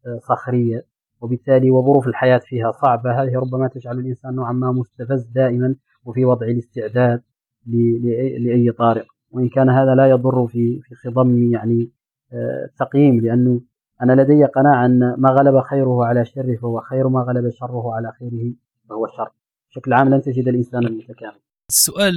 آه، 0.07 0.19
صخرية 0.19 0.87
وبالتالي 1.21 1.71
وظروف 1.71 2.09
الحياة 2.09 2.39
فيها 2.39 2.73
صعبة. 2.73 3.23
هذه 3.23 3.39
ربما 3.39 3.69
تجعل 3.69 3.99
الإنسان 3.99 4.35
نوعا 4.35 4.53
ما 4.53 4.73
مستفز 4.73 5.27
دائما 5.27 5.75
وفي 6.05 6.25
وضع 6.25 6.47
الاستعداد 6.47 7.23
لأي 7.67 8.73
طارئ. 8.73 9.05
وإن 9.31 9.49
كان 9.49 9.71
هذا 9.71 9.95
لا 9.95 10.07
يضر 10.07 10.47
في 10.47 10.81
في 10.81 10.95
خضم 10.95 11.53
يعني 11.53 11.91
آه، 12.33 12.71
لأنه 12.95 13.61
أنا 14.03 14.23
لدي 14.23 14.45
قناعة 14.45 14.87
أن 14.87 15.15
ما 15.19 15.31
غلب 15.31 15.61
خيره 15.61 16.05
على 16.05 16.25
شره 16.25 16.57
فهو 16.63 16.81
خير 16.81 17.09
ما 17.09 17.21
غلب 17.21 17.51
شره 17.51 17.95
على 17.95 18.13
خيره 18.19 18.53
فهو 18.89 19.07
شر. 19.17 19.31
بشكل 19.71 19.93
عام 19.93 20.15
لن 20.15 20.23
تجد 20.23 20.49
الإنسان 20.49 20.87
المتكامل. 20.87 21.41
السؤال 21.71 22.15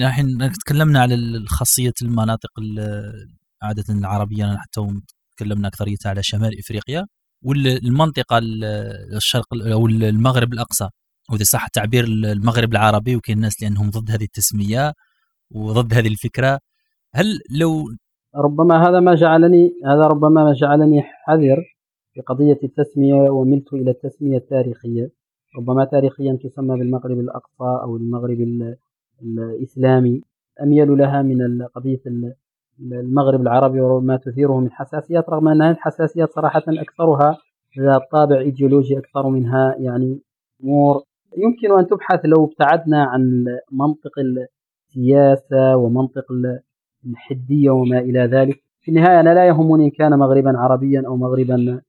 الحين 0.00 0.52
تكلمنا 0.52 1.00
على 1.00 1.44
خاصية 1.46 1.92
المناطق 2.02 2.50
عادة 3.62 3.84
العربية 3.94 4.56
حتى 4.56 5.00
تكلمنا 5.36 5.68
أكثريتها 5.68 6.10
على 6.10 6.22
شمال 6.22 6.58
إفريقيا 6.58 7.06
والمنطقة 7.42 8.40
الشرق 9.16 9.46
أو 9.72 9.86
المغرب 9.86 10.52
الأقصى 10.52 10.88
وإذا 11.30 11.44
صح 11.44 11.64
التعبير 11.64 12.04
المغرب 12.04 12.72
العربي 12.72 13.16
وكاين 13.16 13.38
الناس 13.38 13.62
لأنهم 13.62 13.90
ضد 13.90 14.10
هذه 14.10 14.24
التسمية 14.24 14.92
وضد 15.50 15.94
هذه 15.94 16.08
الفكرة 16.08 16.60
هل 17.14 17.40
لو 17.50 17.84
ربما 18.36 18.88
هذا 18.88 19.00
ما 19.00 19.14
جعلني 19.14 19.72
هذا 19.84 20.02
ربما 20.06 20.44
ما 20.44 20.52
جعلني 20.52 21.02
حذر 21.02 21.64
في 22.12 22.20
قضية 22.20 22.58
التسمية 22.64 23.30
وملت 23.30 23.72
إلى 23.72 23.90
التسمية 23.90 24.36
التاريخية. 24.36 25.10
ربما 25.58 25.84
تاريخيا 25.84 26.38
تسمى 26.42 26.78
بالمغرب 26.78 27.18
الأقصى 27.18 27.80
أو 27.82 27.96
المغرب 27.96 28.38
الإسلامي. 29.22 30.20
أميل 30.62 30.98
لها 30.98 31.22
من 31.22 31.62
قضية 31.62 32.00
المغرب 32.80 33.40
العربي 33.40 33.80
وما 33.80 34.16
تثيره 34.16 34.60
من 34.60 34.72
حساسيات 34.72 35.28
رغم 35.28 35.48
أن 35.48 35.62
هذه 35.62 35.70
الحساسيات 35.70 36.30
صراحة 36.30 36.62
أكثرها 36.68 37.38
ذات 37.80 38.00
طابع 38.12 38.38
إيديولوجي 38.38 38.98
أكثر 38.98 39.28
منها 39.28 39.74
يعني 39.78 40.20
أمور 40.64 41.02
يمكن 41.36 41.78
أن 41.78 41.86
تبحث 41.86 42.20
لو 42.24 42.44
ابتعدنا 42.44 43.04
عن 43.04 43.44
منطق 43.72 44.12
السياسة 44.18 45.76
ومنطق 45.76 46.24
الحدية 47.06 47.70
وما 47.70 47.98
إلى 47.98 48.20
ذلك. 48.20 48.62
في 48.80 48.90
النهاية 48.90 49.20
أنا 49.20 49.34
لا 49.34 49.46
يهمني 49.46 49.84
إن 49.84 49.90
كان 49.90 50.18
مغربا 50.18 50.58
عربيا 50.58 51.02
أو 51.06 51.16
مغربا 51.16 51.80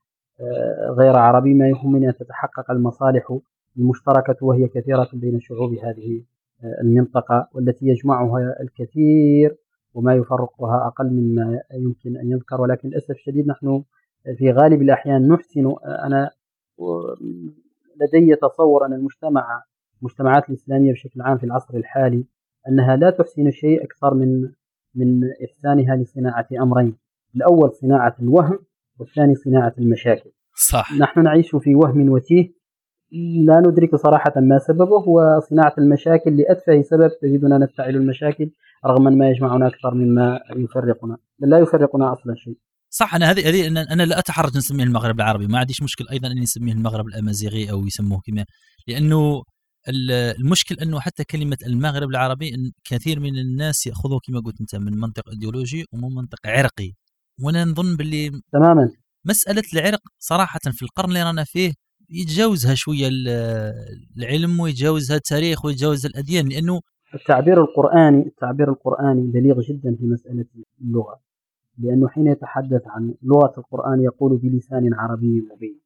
آه، 0.41 0.95
غير 0.97 1.15
عربي. 1.15 1.53
ما 1.53 1.69
يهمني 1.69 2.09
أن 2.09 2.13
تتحقق 2.13 2.71
المصالح 2.71 3.37
المشتركة 3.77 4.35
وهي 4.41 4.67
كثيرة 4.67 5.09
بين 5.13 5.39
شعوب 5.39 5.73
هذه 5.73 6.21
آه، 6.63 6.81
المنطقة 6.81 7.47
والتي 7.53 7.87
يجمعها 7.87 8.55
الكثير 8.61 9.55
وما 9.93 10.15
يفرقها 10.15 10.87
أقل 10.87 11.09
مما 11.09 11.61
يمكن 11.73 12.17
أن 12.17 12.31
يذكر. 12.31 12.61
ولكن 12.61 12.89
للأسف 12.89 13.11
الشديد 13.11 13.47
نحن 13.47 13.83
في 14.37 14.51
غالب 14.51 14.81
الأحيان 14.81 15.27
نحسن 15.27 15.75
أنا 15.85 16.29
لدي 18.01 18.35
تصور 18.35 18.85
أن 18.85 18.93
المجتمع 18.93 19.63
المجتمعات 20.01 20.49
الإسلامية 20.49 20.91
بشكل 20.91 21.21
عام 21.21 21.37
في 21.37 21.43
العصر 21.43 21.77
الحالي 21.77 22.25
أنها 22.67 22.95
لا 22.95 23.09
تحسن 23.09 23.51
شيء 23.51 23.83
أكثر 23.83 24.13
من 24.13 24.51
من 24.97 25.21
إحسانها 25.45 25.95
لصناعة 25.95 26.47
أمرين. 26.61 26.97
الأول 27.35 27.71
صناعة 27.81 28.15
الوهم 28.21 28.59
والثاني 28.99 29.35
صناعة 29.35 29.73
المشاكل. 29.77 30.29
صح. 30.55 30.93
نحن 30.99 31.23
نعيش 31.23 31.55
في 31.55 31.75
وهم 31.75 32.09
وتيه. 32.09 32.57
لا 33.45 33.59
ندرك 33.59 33.95
صراحة 33.95 34.33
ما 34.37 34.57
سببه 34.59 34.97
هو 34.97 35.39
صناعة 35.49 35.73
المشاكل 35.77 36.37
لأتفه 36.37 36.81
سبب 36.81 37.11
تجدنا 37.21 37.57
نفتعل 37.57 37.95
المشاكل 37.95 38.51
رغم 38.85 39.03
ما 39.03 39.29
يجمعنا 39.29 39.67
أكثر 39.67 39.93
مما 39.93 40.39
يفرقنا. 40.55 41.17
بل 41.39 41.49
لا 41.49 41.57
يفرقنا 41.59 42.13
أصلا 42.13 42.35
شيء. 42.35 42.57
صح 42.89 43.15
أنا 43.15 43.31
هذه 43.31 43.49
هذه 43.49 43.67
أنا 43.67 44.03
لا 44.03 44.19
أتحرج 44.19 44.57
نسميه 44.57 44.83
المغرب 44.83 45.15
العربي. 45.15 45.47
ما 45.47 45.59
عنديش 45.59 45.83
مشكل 45.83 46.05
أيضا 46.11 46.27
اني 46.27 46.41
نسميه 46.41 46.73
المغرب 46.73 47.07
الأمازيغي 47.07 47.71
أو 47.71 47.85
يسموه 47.85 48.19
كما 48.25 48.45
لأنه 48.87 49.43
المشكل 49.89 50.75
أنه 50.75 50.99
حتى 50.99 51.23
كلمة 51.23 51.57
المغرب 51.65 52.09
العربي 52.09 52.55
إن 52.55 52.71
كثير 52.83 53.19
من 53.19 53.37
الناس 53.37 53.87
يأخذوه 53.87 54.19
كما 54.19 54.39
قلت 54.39 54.61
أنت 54.61 54.75
من 54.75 54.99
منطق 54.99 55.29
إيديولوجي 55.29 55.85
ومن 55.93 56.15
منطق 56.15 56.39
عرقي. 56.45 56.93
وأنا 57.43 57.65
نظن 57.65 57.95
باللي 57.95 58.41
تماما. 58.51 58.89
مسألة 59.25 59.63
العرق 59.73 60.01
صراحة 60.19 60.59
في 60.71 60.81
القرن 60.81 61.09
اللي 61.09 61.23
رانا 61.23 61.43
فيه 61.43 61.73
يتجاوزها 62.09 62.75
شوية 62.75 63.09
العلم 64.17 64.59
ويتجاوزها 64.59 65.17
التاريخ 65.17 65.65
ويتجاوزها 65.65 66.09
الأديان 66.09 66.49
لأنه 66.49 66.81
التعبير 67.13 67.61
القرآني 67.61 68.27
التعبير 68.27 68.69
القرآني 68.69 69.31
بليغ 69.31 69.61
جدا 69.61 69.95
في 69.95 70.05
مسألة 70.05 70.45
اللغة. 70.81 71.19
لأنه 71.77 72.07
حين 72.07 72.27
يتحدث 72.27 72.81
عن 72.85 73.13
لغة 73.23 73.53
القرآن 73.57 74.01
يقول 74.01 74.37
بلسان 74.37 74.93
عربي 74.93 75.41
مبين. 75.41 75.79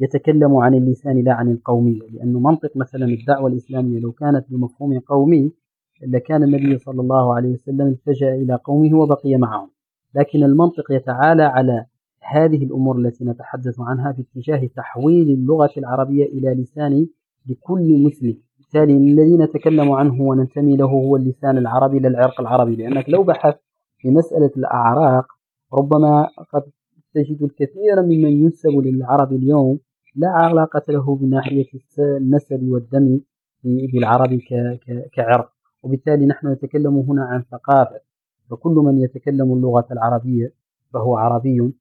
يتكلم 0.00 0.56
عن 0.56 0.74
اللسان 0.74 1.24
لا 1.24 1.32
عن 1.32 1.50
القومية 1.50 2.00
لأنه 2.12 2.40
منطق 2.40 2.76
مثلا 2.76 3.04
الدعوة 3.04 3.48
الإسلامية 3.50 4.00
لو 4.00 4.12
كانت 4.12 4.44
بمفهوم 4.50 4.98
قومي 4.98 5.52
لكان 6.06 6.42
النبي 6.42 6.78
صلى 6.78 7.00
الله 7.00 7.34
عليه 7.34 7.52
وسلم 7.52 7.86
التجأ 7.86 8.34
إلى 8.34 8.58
قومه 8.64 8.98
وبقي 8.98 9.36
معهم. 9.36 9.70
لكن 10.14 10.42
المنطق 10.44 10.92
يتعالى 10.92 11.42
على 11.42 11.86
هذه 12.22 12.64
الأمور 12.64 12.98
التي 12.98 13.24
نتحدث 13.24 13.80
عنها 13.80 14.12
في 14.12 14.22
اتجاه 14.22 14.66
تحويل 14.76 15.30
اللغة 15.30 15.70
العربية 15.76 16.24
إلى 16.24 16.54
لسان 16.54 17.06
لكل 17.46 18.02
مسلم. 18.04 18.36
بالتالي 18.58 18.96
الذي 18.96 19.36
نتكلم 19.36 19.92
عنه 19.92 20.22
وننتمي 20.22 20.76
له 20.76 20.86
هو 20.86 21.16
اللسان 21.16 21.58
العربي 21.58 21.98
لا 21.98 22.08
العرق 22.08 22.40
العربي 22.40 22.76
لأنك 22.76 23.08
لو 23.08 23.22
بحثت 23.22 23.60
في 23.98 24.10
مسألة 24.10 24.50
الأعراق 24.56 25.26
ربما 25.74 26.28
قد 26.52 26.62
تجد 27.14 27.42
الكثير 27.42 28.02
ممن 28.02 28.44
ينسب 28.44 28.70
للعرب 28.70 29.32
اليوم 29.32 29.78
لا 30.16 30.28
علاقة 30.28 30.82
له 30.88 31.16
بناحية 31.16 31.66
النسب 31.98 32.62
والدم 32.62 33.20
بالعرب 33.64 34.40
كعرق. 35.12 35.52
وبالتالي 35.82 36.26
نحن 36.26 36.48
نتكلم 36.48 36.96
هنا 36.96 37.24
عن 37.24 37.42
ثقافة. 37.52 38.00
فكل 38.50 38.72
من 38.72 39.00
يتكلم 39.00 39.52
اللغة 39.52 39.86
العربية 39.90 40.52
فهو 40.92 41.16
عربي 41.16 41.72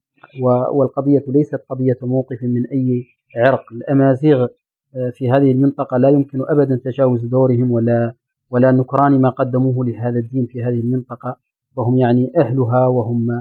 والقضية 0.73 1.23
ليست 1.27 1.61
قضية 1.69 1.97
موقف 2.01 2.43
من 2.43 2.65
أي 2.65 3.05
عرق. 3.37 3.63
الأمازيغ 3.71 4.47
آه، 4.95 5.09
في 5.09 5.31
هذه 5.31 5.51
المنطقة 5.51 5.97
لا 5.97 6.09
يمكن 6.09 6.41
أبدا 6.47 6.75
تجاوز 6.75 7.25
دورهم 7.25 7.71
ولا 7.71 8.13
ولا 8.49 8.71
نكران 8.71 9.21
ما 9.21 9.29
قدموه 9.29 9.85
لهذا 9.85 10.19
الدين 10.19 10.45
في 10.45 10.63
هذه 10.63 10.79
المنطقة. 10.79 11.35
وهم 11.75 11.97
يعني 11.97 12.31
أهلها 12.37 12.87
وهم 12.87 13.31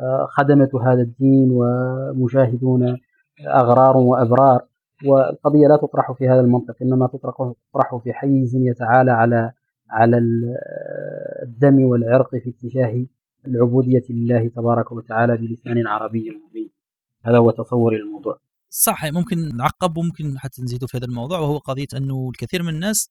آه، 0.00 0.26
خدمة 0.30 0.70
هذا 0.82 1.02
الدين 1.02 1.48
ومجاهدون 1.50 2.96
أغرار 3.40 3.96
وأبرار 3.96 4.66
والقضية 5.04 5.66
لا 5.68 5.76
تطرح 5.76 6.12
في 6.12 6.28
هذا 6.28 6.40
المنطق 6.40 6.74
إنما 6.82 7.06
تطرح 7.06 7.96
في 8.04 8.12
حيز 8.12 8.54
يتعالى 8.54 9.10
على 9.10 9.52
على 9.90 10.18
الدم 11.42 11.84
والعرق 11.84 12.30
في 12.30 12.50
اتجاه 12.50 13.06
العبودية 13.46 14.04
لله 14.10 14.48
تبارك 14.48 14.92
وتعالى 14.92 15.36
بلسان 15.36 15.86
عربي 15.86 16.40
مبين. 16.48 16.70
هذا 17.22 17.38
هو 17.38 17.50
تصوري 17.50 17.96
للموضوع 17.96 18.38
صح 18.68 19.04
ممكن 19.04 19.56
نعقب 19.56 19.96
وممكن 19.96 20.38
حتى 20.38 20.62
نزيدوا 20.62 20.88
في 20.88 20.96
هذا 20.96 21.06
الموضوع 21.06 21.38
وهو 21.38 21.58
قضية 21.58 21.86
أنه 21.96 22.28
الكثير 22.30 22.62
من 22.62 22.68
الناس 22.68 23.10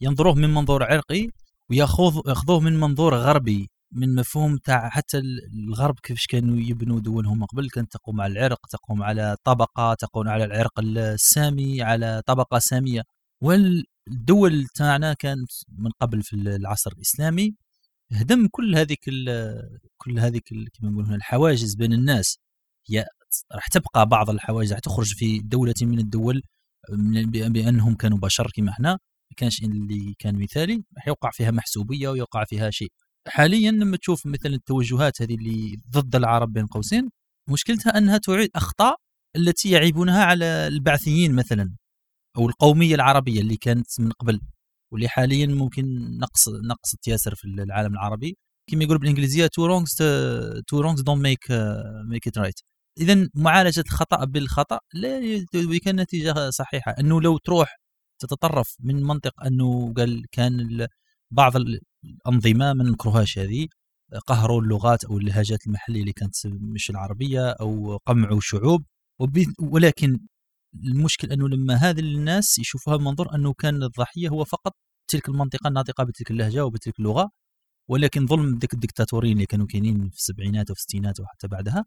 ينظروه 0.00 0.34
من 0.34 0.54
منظور 0.54 0.82
عرقي 0.82 1.28
وياخذ 1.70 2.28
يأخذوه 2.28 2.60
من 2.60 2.80
منظور 2.80 3.14
غربي. 3.14 3.70
من 3.92 4.14
مفهوم 4.14 4.56
تاع 4.56 4.88
حتى 4.88 5.18
الغرب 5.54 5.98
كيفاش 6.02 6.26
كانوا 6.26 6.56
يبنوا 6.60 7.00
دولهم. 7.00 7.44
قبل 7.44 7.70
كانت 7.70 7.92
تقوم 7.92 8.20
على 8.20 8.32
العرق 8.32 8.66
تقوم 8.66 9.02
على 9.02 9.36
طبقة 9.44 9.94
تقوم 9.94 10.28
على 10.28 10.44
العرق 10.44 10.80
السامي 10.80 11.82
على 11.82 12.22
طبقة 12.26 12.58
سامية. 12.58 13.02
والدول 13.42 14.66
تاعنا 14.74 15.12
كانت 15.14 15.50
من 15.78 15.90
قبل 16.00 16.22
في 16.22 16.32
العصر 16.36 16.92
الإسلامي 16.96 17.54
هدم 18.12 18.48
كل 18.50 18.76
هذيك 18.76 19.00
كل 19.98 20.18
هذيك 20.18 20.44
كما 20.48 20.90
نقول 20.90 21.04
هنا 21.06 21.16
الحواجز 21.16 21.74
بين 21.74 21.92
الناس. 21.92 22.38
هي 22.90 23.06
راح 23.54 23.68
تبقى 23.68 24.06
بعض 24.06 24.30
الحواجز 24.30 24.72
راح 24.72 24.80
تخرج 24.80 25.14
في 25.14 25.38
دولة 25.40 25.74
من 25.82 25.98
الدول 25.98 26.42
بأنهم 27.28 27.94
كانوا 27.94 28.18
بشر 28.18 28.50
كما 28.54 28.70
إحنا 28.70 28.90
ما 28.92 29.34
كانش 29.36 29.62
اللي 29.62 30.14
كان 30.18 30.38
مثالي 30.42 30.84
راح 30.96 31.08
يوقع 31.08 31.30
فيها 31.30 31.50
محسوبية 31.50 32.08
ويوقع 32.08 32.44
فيها 32.44 32.70
شيء. 32.70 32.92
حاليا 33.28 33.70
لما 33.70 33.96
تشوف 33.96 34.26
مثلا 34.26 34.54
التوجهات 34.54 35.22
هذه 35.22 35.34
اللي 35.34 35.76
ضد 35.90 36.16
العرب 36.16 36.52
بين 36.52 36.66
قوسين 36.66 37.10
مشكلتها 37.50 37.98
أنها 37.98 38.18
تعيد 38.18 38.50
أخطاء 38.56 38.96
التي 39.36 39.70
يعيبونها 39.70 40.24
على 40.24 40.44
البعثيين 40.66 41.34
مثلا 41.34 41.74
أو 42.36 42.48
القومية 42.48 42.94
العربية 42.94 43.40
اللي 43.40 43.56
كانت 43.56 44.00
من 44.00 44.10
قبل 44.12 44.40
واللي 44.92 45.08
حاليا 45.08 45.46
ممكن 45.46 45.84
نقص 46.18 46.48
نقص 46.48 46.94
ياسر 47.08 47.34
في 47.34 47.44
العالم 47.44 47.92
العربي. 47.94 48.36
كما 48.70 48.84
يقول 48.84 48.98
بالإنجليزية 48.98 49.46
two 49.46 49.66
wrongs 49.66 49.94
two 50.66 50.80
wrongs 50.80 51.02
don't 51.02 51.22
make 51.22 51.46
make 52.08 52.26
it 52.28 52.38
right 52.38 52.60
اذا 53.00 53.28
معالجة 53.34 53.80
الخطا 53.80 54.24
بالخطأ 54.24 54.78
لا 54.94 55.18
يكون 55.54 55.96
نتيجة 56.00 56.50
صحيحة. 56.50 56.94
أنه 57.00 57.20
لو 57.20 57.38
تروح 57.38 57.76
تتطرف 58.20 58.76
من 58.80 59.02
منطق 59.02 59.44
أنه 59.46 59.94
قال 59.94 60.26
كان 60.32 60.86
بعض 61.30 61.56
الانظمه 62.04 62.72
ما 62.72 62.84
نكرهاش 62.84 63.38
هذه 63.38 63.68
قهروا 64.26 64.62
اللغات 64.62 65.04
أو 65.04 65.18
اللهجات 65.18 65.66
المحلية 65.66 66.00
اللي 66.00 66.12
كانت 66.12 66.34
مش 66.46 66.90
العربية 66.90 67.50
أو 67.50 67.96
قمعوا 68.06 68.40
شعوب 68.42 68.84
ولكن 69.60 70.18
المشكل 70.84 71.32
أنه 71.32 71.48
لما 71.48 71.74
هذه 71.74 72.00
الناس 72.00 72.58
يشوفوها 72.58 72.96
بمنظور 72.96 73.34
أنه 73.34 73.52
كان 73.52 73.82
الضحية 73.82 74.28
هو 74.28 74.44
فقط 74.44 74.72
تلك 75.10 75.28
المنطقة 75.28 75.68
الناطقة 75.68 76.04
بتلك 76.04 76.30
اللهجة 76.30 76.64
وبتلك 76.66 76.98
اللغة 76.98 77.30
ولكن 77.90 78.26
ظلم 78.26 78.58
ذيك 78.58 78.74
الدكتاتوريين 78.74 79.34
اللي 79.36 79.46
كانوا 79.46 79.66
كاينين 79.66 80.10
في 80.10 80.16
السبعينات 80.16 80.70
وفي 80.70 80.80
الستينات 80.80 81.20
وحتى 81.20 81.48
بعدها 81.48 81.84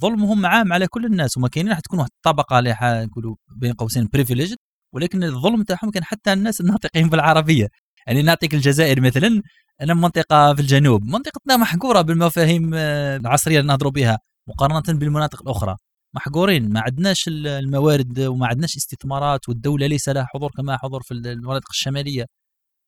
ظلمهم 0.00 0.46
عام 0.46 0.72
على 0.72 0.86
كل 0.88 1.06
الناس 1.06 1.36
وما 1.36 1.48
كاينين 1.48 1.72
راح 1.72 1.80
تكون 1.80 1.98
واحد 1.98 2.10
الطبقه 2.16 2.58
اللي 2.58 2.76
نقولوا 2.82 3.36
بين 3.56 3.72
قوسين 3.72 4.08
بريفيليج 4.12 4.54
ولكن 4.94 5.24
الظلم 5.24 5.62
تاعهم 5.62 5.90
كان 5.90 6.04
حتى 6.04 6.32
الناس 6.32 6.60
الناطقين 6.60 7.08
بالعربية. 7.08 7.68
يعني 8.06 8.22
نعطيك 8.22 8.54
الجزائر 8.54 9.00
مثلا 9.00 9.42
أنا 9.80 9.94
منطقة 9.94 10.54
في 10.54 10.60
الجنوب 10.60 11.04
منطقتنا 11.04 11.56
محقورة 11.56 12.00
بالمفاهيم 12.00 12.70
آه، 12.74 13.16
العصرية 13.16 13.60
اللي 13.60 13.68
نهضروا 13.68 13.92
بها 13.92 14.18
مقارنة 14.48 14.98
بالمناطق 14.98 15.42
الأخرى. 15.42 15.76
محقورين 16.14 16.72
ما 16.72 16.80
عندناش 16.80 17.28
الموارد 17.28 18.20
وما 18.20 18.46
عندناش 18.46 18.76
استثمارات 18.76 19.48
والدولة 19.48 19.86
ليس 19.86 20.08
لها 20.08 20.26
حضور 20.34 20.50
كما 20.56 20.76
حضور 20.76 21.02
في 21.02 21.14
المناطق 21.14 21.68
الشمالية 21.70 22.26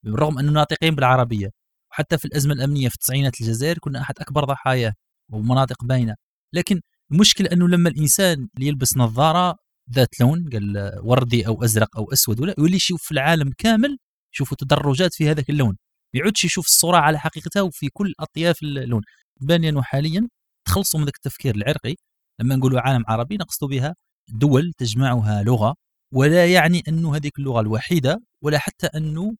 بالرغم 0.04 0.38
انه 0.38 0.52
ناطقين 0.52 0.94
بالعربية. 0.94 1.50
وحتى 1.92 2.18
في 2.18 2.24
الأزمة 2.24 2.54
الأمنية 2.54 2.88
في 2.88 2.94
التسعينات 2.94 3.40
الجزائر 3.40 3.78
كنا 3.78 4.00
أحد 4.00 4.14
أكبر 4.20 4.44
ضحاياه 4.44 4.92
ومناطق 5.33 5.85
باينة. 5.85 6.14
لكن 6.54 6.81
المشكل 7.12 7.46
أنه 7.46 7.68
لما 7.68 7.88
الإنسان 7.90 8.48
يلبس 8.59 8.96
نظارة 8.96 9.57
ذات 9.94 10.20
لون 10.20 10.48
قال 10.52 11.00
وردي 11.02 11.46
أو 11.46 11.64
أزرق 11.64 11.96
أو 11.98 12.12
أسود 12.12 12.40
ولا 12.40 12.54
يولي 12.59 12.76
يشوف 12.76 13.12
العالم 13.12 13.52
كامل 13.59 13.98
يشوفوا 14.35 14.57
تدرجات 14.61 15.14
في 15.14 15.31
هذاك 15.31 15.51
اللون 15.51 15.77
ما 16.14 16.21
يعودش 16.21 16.45
يشوف 16.45 16.67
الصورة 16.67 16.97
على 16.97 17.19
حقيقتها 17.19 17.62
وفي 17.62 17.88
كل 17.88 18.14
أطياف 18.21 18.62
اللون. 18.62 19.03
بان 19.41 19.64
انه 19.64 19.83
حاليا 19.83 20.29
تخلصوا 20.67 21.01
من 21.01 21.07
ذاك 21.07 21.17
التفكير 21.17 21.55
العرقي 21.55 21.95
لما 22.41 22.57
نقولوا 22.57 22.81
عالم 22.81 23.05
عربي 23.09 23.37
نقصد 23.37 23.69
بها 23.69 23.95
دول 24.29 24.73
تجمعها 24.79 25.43
لغة 25.43 25.75
ولا 26.14 26.47
يعني 26.47 26.83
انه 26.88 27.17
هذيك 27.17 27.38
اللغة 27.38 27.61
الوحيدة 27.61 28.23
ولا 28.45 28.59
حتى 28.59 28.87
انه 28.87 29.37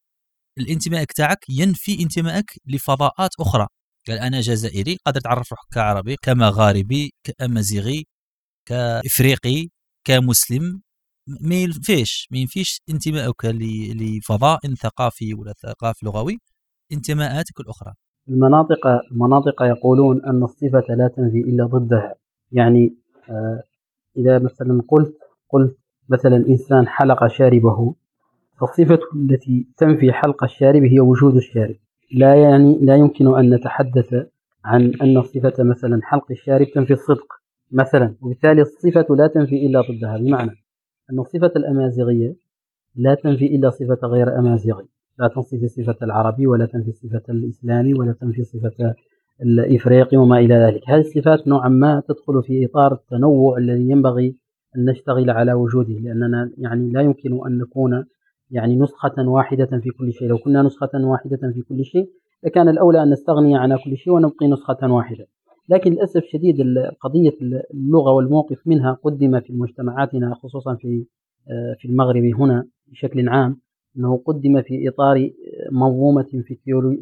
الانتماء 0.57 1.03
تاعك 1.03 1.39
ينفي 1.49 2.03
انتمائك 2.03 2.45
لفضاءات 2.65 3.31
أخرى. 3.39 3.67
قال 4.07 4.17
أنا 4.19 4.41
جزائري 4.41 4.97
قادر 5.05 5.21
تعرف 5.21 5.51
روحك 5.51 5.67
كعربي 5.73 6.15
كمغاربي 6.21 7.13
كأمازيغي 7.23 8.05
كإفريقي 8.67 9.69
كمسلم. 10.07 10.81
ما 11.41 11.55
ينفيش 11.55 12.27
ما 12.31 12.37
ينفيش 12.37 12.81
انتمائك 12.89 13.45
لفضاء 13.45 14.59
ثقافي 14.83 15.33
ولا 15.33 15.53
ثقافي 15.53 16.05
لغوي 16.05 16.39
انتماءاتك 16.91 17.59
الأخرى. 17.59 17.93
المناطق 18.29 18.87
المناطق 19.11 19.63
يقولون 19.63 20.25
أن 20.25 20.43
الصفة 20.43 20.85
لا 20.89 21.07
تنفي 21.07 21.39
إلا 21.39 21.65
ضدها. 21.65 22.15
يعني 22.51 22.95
آه، 23.29 23.63
إذا 24.17 24.39
مثلا 24.39 24.81
قلت 24.87 25.17
قلت 25.49 25.77
مثلا 26.09 26.35
إنسان 26.37 26.87
حلق 26.87 27.27
شاربه 27.27 27.95
فالصفة 28.59 28.99
التي 29.15 29.67
تنفي 29.77 30.13
حلق 30.13 30.43
الشارب 30.43 30.83
هي 30.83 30.99
وجود 30.99 31.35
الشارب. 31.35 31.75
لا 32.11 32.35
يعني 32.35 32.79
لا 32.81 32.95
يمكن 32.95 33.37
أن 33.37 33.53
نتحدث 33.53 34.13
عن 34.65 34.93
أن 35.01 35.17
الصفة 35.17 35.63
مثلا 35.63 35.99
حلق 36.03 36.31
الشارب 36.31 36.67
تنفي 36.75 36.93
الصدق 36.93 37.33
مثلا 37.71 38.15
وبالتالي 38.21 38.61
الصفة 38.61 39.15
لا 39.15 39.27
تنفي 39.27 39.65
إلا 39.65 39.81
ضدها. 39.81 40.17
بمعنى 40.17 40.51
أن 41.11 41.19
الصفة 41.19 41.51
الأمازيغية 41.55 42.35
لا 42.95 43.15
تنفي 43.15 43.55
إلا 43.55 43.69
صفة 43.69 44.07
غير 44.07 44.39
أمازيغي. 44.39 44.85
لا 45.19 45.27
تنفي 45.27 45.67
صفة 45.67 45.95
العربي 46.01 46.47
ولا 46.47 46.65
تنفي 46.65 46.91
صفة 46.91 47.21
الإسلامي 47.29 47.93
ولا 47.93 48.11
تنفي 48.21 48.43
صفة 48.43 48.93
الإفريقي 49.41 50.17
وما 50.17 50.39
إلى 50.39 50.55
ذلك. 50.55 50.81
هذه 50.87 50.99
الصفات 50.99 51.47
نوعا 51.47 51.69
ما 51.69 52.03
تدخل 52.07 52.43
في 52.43 52.65
إطار 52.65 52.93
التنوع 52.93 53.57
الذي 53.57 53.89
ينبغي 53.89 54.35
أن 54.77 54.85
نشتغل 54.85 55.29
على 55.29 55.53
وجوده 55.53 55.93
لأننا 55.93 56.51
يعني 56.57 56.91
لا 56.91 57.01
يمكن 57.01 57.47
أن 57.47 57.57
نكون 57.57 58.05
يعني 58.51 58.75
نسخة 58.75 59.29
واحدة 59.29 59.79
في 59.79 59.89
كل 59.89 60.13
شيء. 60.13 60.27
لو 60.27 60.37
كنا 60.37 60.61
نسخة 60.61 60.89
واحدة 60.93 61.51
في 61.53 61.61
كل 61.61 61.85
شيء 61.85 62.09
لكان 62.43 62.69
الأولى 62.69 63.03
أن 63.03 63.09
نستغني 63.09 63.57
عن 63.57 63.77
كل 63.77 63.97
شيء 63.97 64.13
ونبقي 64.13 64.47
نسخة 64.47 64.91
واحدة. 64.91 65.27
لكن 65.69 65.91
للأسف 65.91 66.23
الشديد 66.23 66.55
قضية 67.01 67.37
اللغة 67.73 68.11
والموقف 68.11 68.67
منها 68.67 68.93
قدم 69.03 69.39
في 69.39 69.53
مجتمعاتنا 69.53 70.35
خصوصا 70.35 70.75
في 70.75 71.05
آه، 71.49 71.75
في 71.79 71.87
المغرب 71.87 72.23
هنا 72.23 72.65
بشكل 72.87 73.29
عام 73.29 73.57
أنه 73.97 74.21
قدم 74.25 74.61
في 74.61 74.89
إطار 74.89 75.29
منظومة 75.71 76.43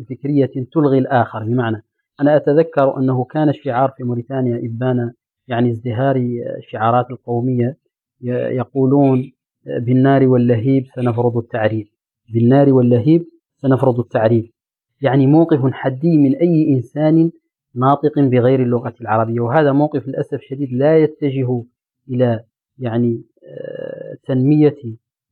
فكرية 0.09 0.51
تلغي 0.71 0.97
الآخر. 0.97 1.43
بمعنى 1.43 1.83
أنا 2.21 2.35
أتذكر 2.35 2.97
أنه 2.99 3.23
كان 3.23 3.49
الشعار 3.49 3.93
في 3.97 4.03
موريتانيا 4.03 4.57
إبان 4.65 5.11
يعني 5.47 5.69
ازدهار 5.71 6.15
الشعارات 6.57 7.11
القومية 7.11 7.77
يقولون 8.21 9.31
بالنار 9.65 10.27
واللهيب 10.27 10.85
سنفرض 10.95 11.37
التعريب 11.37 11.87
بالنار 12.33 12.73
واللهيب 12.73 13.25
سنفرض 13.61 13.99
التعريب 13.99 14.51
يعني 15.01 15.27
موقف 15.27 15.73
حدي 15.73 16.17
من 16.17 16.35
أي 16.35 16.73
إنسان 16.73 17.31
ناطق 17.75 18.19
بغير 18.19 18.61
اللغة 18.61 18.93
العربية. 19.01 19.39
وهذا 19.39 19.71
موقف 19.71 20.07
للأسف 20.07 20.33
الشديد 20.33 20.73
لا 20.73 20.97
يتجه 20.97 21.63
إلى 22.09 22.43
يعني 22.79 23.23
آه، 23.43 24.17
تنمية 24.27 24.75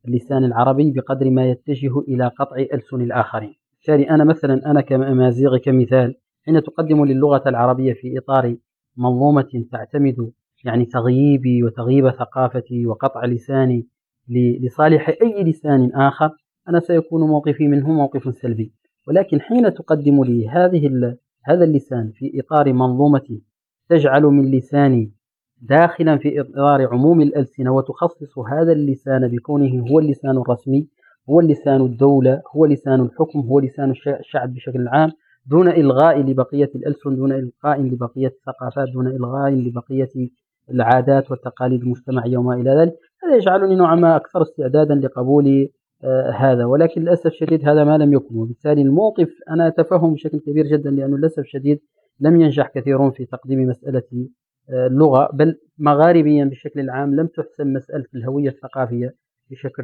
اللسان 0.07 0.43
العربي 0.43 0.91
بقدر 0.91 1.29
ما 1.29 1.49
يتجه 1.49 1.99
إلى 1.99 2.27
قطع 2.27 2.55
ألسن 2.73 3.01
الآخرين. 3.01 3.55
بالتالي 3.77 4.09
أنا 4.09 4.23
مثلا 4.23 4.71
أنا 4.71 4.81
كأمازيغي 4.81 5.59
كمثال 5.59 6.15
حين 6.45 6.63
تقدم 6.63 7.05
للغة 7.05 7.49
العربية 7.49 7.93
في 7.93 8.17
إطار 8.17 8.55
منظومة 8.97 9.65
تعتمد 9.71 10.31
يعني 10.65 10.85
تغييبي 10.85 11.63
وتغييب 11.63 12.09
ثقافتي 12.09 12.87
وقطع 12.87 13.25
لساني 13.25 13.87
لصالح 14.61 15.09
أي 15.21 15.43
لسان 15.43 15.91
آخر 15.93 16.29
أنا 16.69 16.79
سيكون 16.79 17.27
موقفي 17.27 17.67
منه 17.67 17.91
موقف 17.91 18.35
سلبي. 18.35 18.73
ولكن 19.07 19.41
حين 19.41 19.73
تقدم 19.73 20.23
لي 20.23 20.49
هذه 20.49 20.87
هذا 21.47 21.63
اللسان 21.63 22.11
في 22.11 22.39
إطار 22.39 22.73
منظومة 22.73 23.39
تجعل 23.89 24.23
من 24.23 24.51
لساني 24.51 25.11
داخلا 25.61 26.17
في 26.17 26.41
إطار 26.41 26.87
عموم 26.87 27.21
الألسنة 27.21 27.71
وتخصص 27.71 28.39
هذا 28.39 28.71
اللسان 28.71 29.27
بكونه 29.27 29.91
هو 29.91 29.99
اللسان 29.99 30.37
الرسمي 30.37 30.87
هو 31.29 31.39
اللسان 31.39 31.81
الدولة 31.81 32.41
هو 32.55 32.65
لسان 32.65 33.01
الحكم 33.01 33.39
هو 33.39 33.59
لسان 33.59 33.93
الشعب 34.19 34.53
بشكل 34.53 34.87
عام 34.87 35.11
دون 35.45 35.67
إلغاء 35.67 36.19
لبقية 36.19 36.71
الألسن 36.75 37.15
دون 37.15 37.31
إلغاء 37.31 37.81
لبقية 37.81 38.27
الثقافات 38.27 38.87
دون 38.93 39.07
إلغاء 39.07 39.51
لبقية 39.51 40.09
العادات 40.71 41.31
والتقاليد 41.31 41.81
المجتمعية 41.81 42.37
وما 42.37 42.53
إلى 42.53 42.71
ذلك. 42.71 42.93
هذا 43.23 43.35
يجعلني 43.35 43.75
نوعا 43.75 43.95
ما 43.95 44.15
أكثر 44.15 44.41
استعدادا 44.41 44.95
لقبول 44.95 45.69
هذا. 46.35 46.65
ولكن 46.65 47.01
للأسف 47.01 47.25
الشديد 47.25 47.69
هذا 47.69 47.83
ما 47.83 47.97
لم 47.97 48.13
يكن. 48.13 48.35
وبالتالي 48.35 48.81
الموقف 48.81 49.29
أنا 49.49 49.67
أتفهم 49.67 50.13
بشكل 50.13 50.39
كبير 50.39 50.67
جدا 50.67 50.89
لأنه 50.89 51.17
للأسف 51.17 51.39
الشديد 51.39 51.79
لم 52.19 52.41
ينجح 52.41 52.67
كثيرون 52.67 53.11
في 53.11 53.25
تقديم 53.25 53.59
مسألة 53.59 54.03
آه 54.69 54.87
اللغة 54.87 55.29
بل 55.33 55.59
مغاربيا 55.77 56.45
بشكل 56.45 56.89
عام 56.89 57.15
لم 57.15 57.27
تحسن 57.27 57.73
مسألة 57.73 58.05
الهوية 58.15 58.49
الثقافية 58.49 59.15
بشكل 59.51 59.83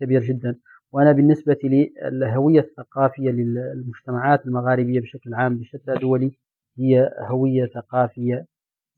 كبير 0.00 0.22
جدا. 0.22 0.56
وأنا 0.92 1.12
بالنسبة 1.12 1.56
لي 1.64 1.92
الهوية 2.04 2.60
الثقافية 2.60 3.30
للمجتمعات 3.30 4.46
المغاربية 4.46 5.00
بشكل 5.00 5.34
عام 5.34 5.58
بشتى 5.58 5.94
دولي 6.00 6.32
هي 6.78 7.10
هوية 7.20 7.66
ثقافية 7.66 8.46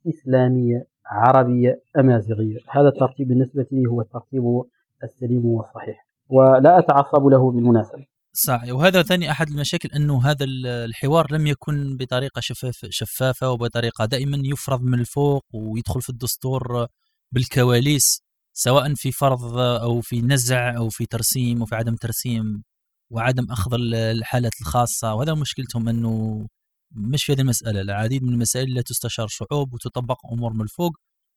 إسلامية 0.08 0.86
عربية 1.06 1.80
أمازيغية. 1.98 2.58
هذا 2.70 2.88
الترتيب 2.88 3.28
بالنسبة 3.28 3.66
لي 3.72 3.86
هو 3.86 4.00
الترتيب 4.00 4.62
السليم 5.04 5.46
والصحيح. 5.46 6.11
ولا 6.28 6.78
أتعصب 6.78 7.26
له 7.26 7.50
بالمناسبة. 7.50 8.06
صحيح. 8.34 8.74
وهذا 8.74 9.02
ثاني 9.02 9.30
أحد 9.30 9.48
المشاكل 9.48 9.88
أنه 9.88 10.26
هذا 10.26 10.44
الحوار 10.64 11.32
لم 11.32 11.46
يكن 11.46 11.96
بطريقة 11.96 12.40
شفاف 12.40 12.86
شفافة 12.90 13.50
وبطريقة 13.50 14.04
دائما 14.04 14.38
يفرض 14.44 14.82
من 14.82 15.00
الفوق 15.00 15.44
ويدخل 15.52 16.02
في 16.02 16.10
الدستور 16.10 16.86
بالكواليس 17.32 18.22
سواء 18.52 18.94
في 18.94 19.12
فرض 19.12 19.58
أو 19.58 20.00
في 20.00 20.22
نزع 20.22 20.76
أو 20.76 20.88
في 20.88 21.06
ترسيم 21.06 21.60
أو 21.60 21.66
في 21.66 21.74
عدم 21.74 21.94
ترسيم 21.96 22.62
وعدم 23.10 23.46
أخذ 23.50 23.74
الحالات 23.94 24.52
الخاصة. 24.60 25.14
وهذا 25.14 25.34
مشكلتهم 25.34 25.88
أنه 25.88 26.46
مش 26.92 27.24
في 27.24 27.32
هذه 27.32 27.40
المسألة. 27.40 27.80
العديد 27.80 28.22
من 28.22 28.32
المسائل 28.32 28.74
لا 28.74 28.82
تستشار 28.82 29.26
شعوب 29.28 29.74
وتطبق 29.74 30.16
أمور 30.32 30.52
من 30.52 30.60
الفوق. 30.60 30.92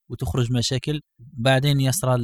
وتخرج 0.10 0.52
مشاكل. 0.52 1.02
بعدين 1.20 1.80
يصرى 1.80 2.16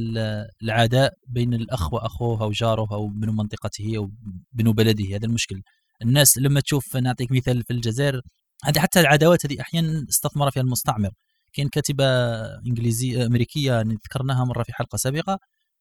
العداء 0.62 1.14
بين 1.28 1.54
الأخ 1.54 1.92
وأخوه 1.92 2.42
أو 2.42 2.50
جاره 2.50 2.88
أو 2.92 3.08
بنو 3.08 3.32
منطقته 3.32 3.96
أو 3.96 4.10
بنو 4.52 4.72
بلده 4.72 5.16
هذا 5.16 5.26
المشكل. 5.26 5.62
الناس 6.02 6.38
لما 6.38 6.60
تشوف 6.60 6.96
نعطيك 6.96 7.32
مثال 7.32 7.62
في 7.64 7.72
الجزائر 7.72 8.20
هذه 8.64 8.78
حتى 8.78 9.00
العداوات 9.00 9.46
هذه 9.46 9.60
أحيانا 9.60 10.06
استثمر 10.08 10.50
فيها 10.50 10.62
المستعمر. 10.62 11.10
كاين 11.52 11.68
كاتبة 11.68 12.04
إنجليزية 12.66 13.26
أمريكية 13.26 13.80
ذكرناها 13.80 14.44
مرة 14.44 14.62
في 14.62 14.72
حلقة 14.72 14.96
سابقة 14.96 15.38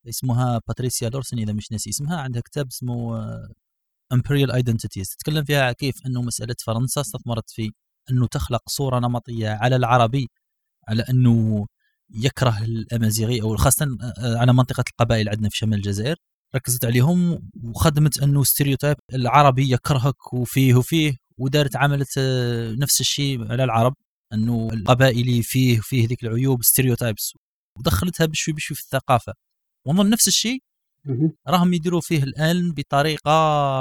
اسمها 0.10 0.62
باتريسيا 0.68 1.10
لورسن 1.10 1.40
إذا 1.40 1.54
مش 1.54 1.72
ناسي 1.72 1.90
اسمها 1.90 2.18
عندها 2.18 2.42
كتاب 2.42 2.68
اسمه 2.68 3.20
Imperial 4.14 4.52
Identities 4.52 5.10
تتكلم 5.10 5.44
فيها 5.46 5.72
كيف 5.72 5.96
أنه 6.06 6.22
مسألة 6.22 6.56
فرنسا 6.66 7.02
استثمرت 7.02 7.50
في 7.50 7.72
أنه 8.12 8.28
تخلق 8.28 8.70
صورة 8.70 9.00
نمطية 9.00 9.50
على 9.50 9.76
العربي 9.76 10.30
على 10.88 11.04
أنه 11.10 11.68
يكره 12.14 12.64
الأمازيغي 12.64 13.42
أو 13.42 13.58
خاصة 13.58 13.88
على 14.18 14.54
منطقة 14.54 14.84
القبائل 14.90 15.30
عندنا 15.30 15.50
في 15.50 15.58
شمال 15.58 15.78
الجزائر. 15.78 16.16
ركزت 16.56 16.86
عليهم 16.86 17.50
وخدمت 17.64 18.24
أنه 18.24 18.44
stereotype 18.44 18.98
العربي 19.14 19.72
يكرهك 19.74 20.34
وفيه 20.34 20.76
وفيه 20.76 21.18
ودارت 21.38 21.76
عملت 21.76 22.20
نفس 22.78 23.02
الشيء 23.02 23.52
على 23.52 23.64
العرب 23.64 23.96
أنه 24.34 24.70
القبائلي 24.74 25.44
فيه 25.44 25.80
فيه 25.80 26.08
ذيك 26.08 26.24
العيوب 26.24 26.64
stereotypes. 26.64 27.34
ودخلتها 27.80 28.26
بشوي 28.26 28.54
بشوي 28.54 28.76
في 28.76 28.84
الثقافة. 28.84 29.34
ونظن 29.88 30.10
نفس 30.10 30.28
الشيء 30.28 30.60
راهم 31.48 31.74
يديروا 31.74 32.02
فيه 32.02 32.24
الآن 32.24 32.72
بطريقة 32.72 33.32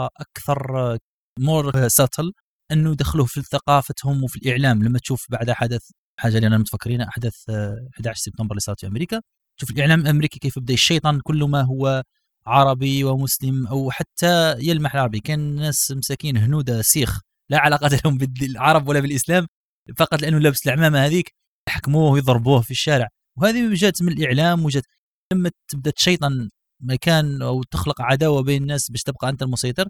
أكثر 0.07 0.99
more 1.39 1.89
subtle 1.89 2.33
أنه 2.73 2.93
يدخلوه 2.93 3.27
في 3.27 3.43
ثقافتهم 3.43 4.25
وفي 4.25 4.37
الإعلام. 4.37 4.83
لما 4.83 4.99
تشوف 4.99 5.27
بعد 5.31 5.51
حدث 5.51 5.91
حاجة 6.21 6.37
اللي 6.37 6.47
أنا 6.47 6.59
متفكرين 6.59 7.01
أحداث 7.01 7.51
11 7.95 8.21
سبتمبر 8.21 8.53
اللي 8.53 8.61
صارت 8.61 8.81
في 8.81 8.87
أمريكا. 8.87 9.21
شوف 9.61 9.71
الإعلام 9.71 10.01
الأمريكي 10.01 10.39
كيف 10.39 10.59
بدأ 10.59 10.75
الشيطان 10.75 11.21
كل 11.21 11.45
ما 11.45 11.63
هو 11.63 12.03
عربي 12.47 13.05
ومسلم 13.05 13.67
أو 13.67 13.91
حتى 13.91 14.57
يلمح 14.59 14.95
العربي. 14.95 15.21
كان 15.21 15.57
ناس 15.57 15.93
مساكين 15.97 16.37
هنودة 16.37 16.83
سيخ 16.83 17.21
لا 17.51 17.59
علاقة 17.59 17.89
لهم 18.05 18.19
بالعرب 18.19 18.89
ولا 18.89 19.01
بالإسلام 19.01 19.47
فقط 19.97 20.23
لأنه 20.23 20.39
لابس 20.39 20.67
العمامه 20.67 21.07
هذيك 21.07 21.35
يحكموه 21.69 22.11
ويضربوه 22.13 22.61
في 22.61 22.71
الشارع. 22.71 23.09
وهذه 23.39 23.75
جات 23.75 24.03
من 24.03 24.13
الإعلام 24.13 24.65
وجات 24.65 24.85
لما 25.33 25.51
تبدأ 25.69 25.91
تشيطن 25.91 26.51
مكان 26.83 27.43
أو 27.43 27.63
تخلق 27.63 28.03
عداوة 28.03 28.43
بين 28.43 28.63
الناس 28.63 28.91
باش 28.91 29.03
تبقى 29.03 29.29
أنت 29.29 29.43
المسيطر 29.43 29.89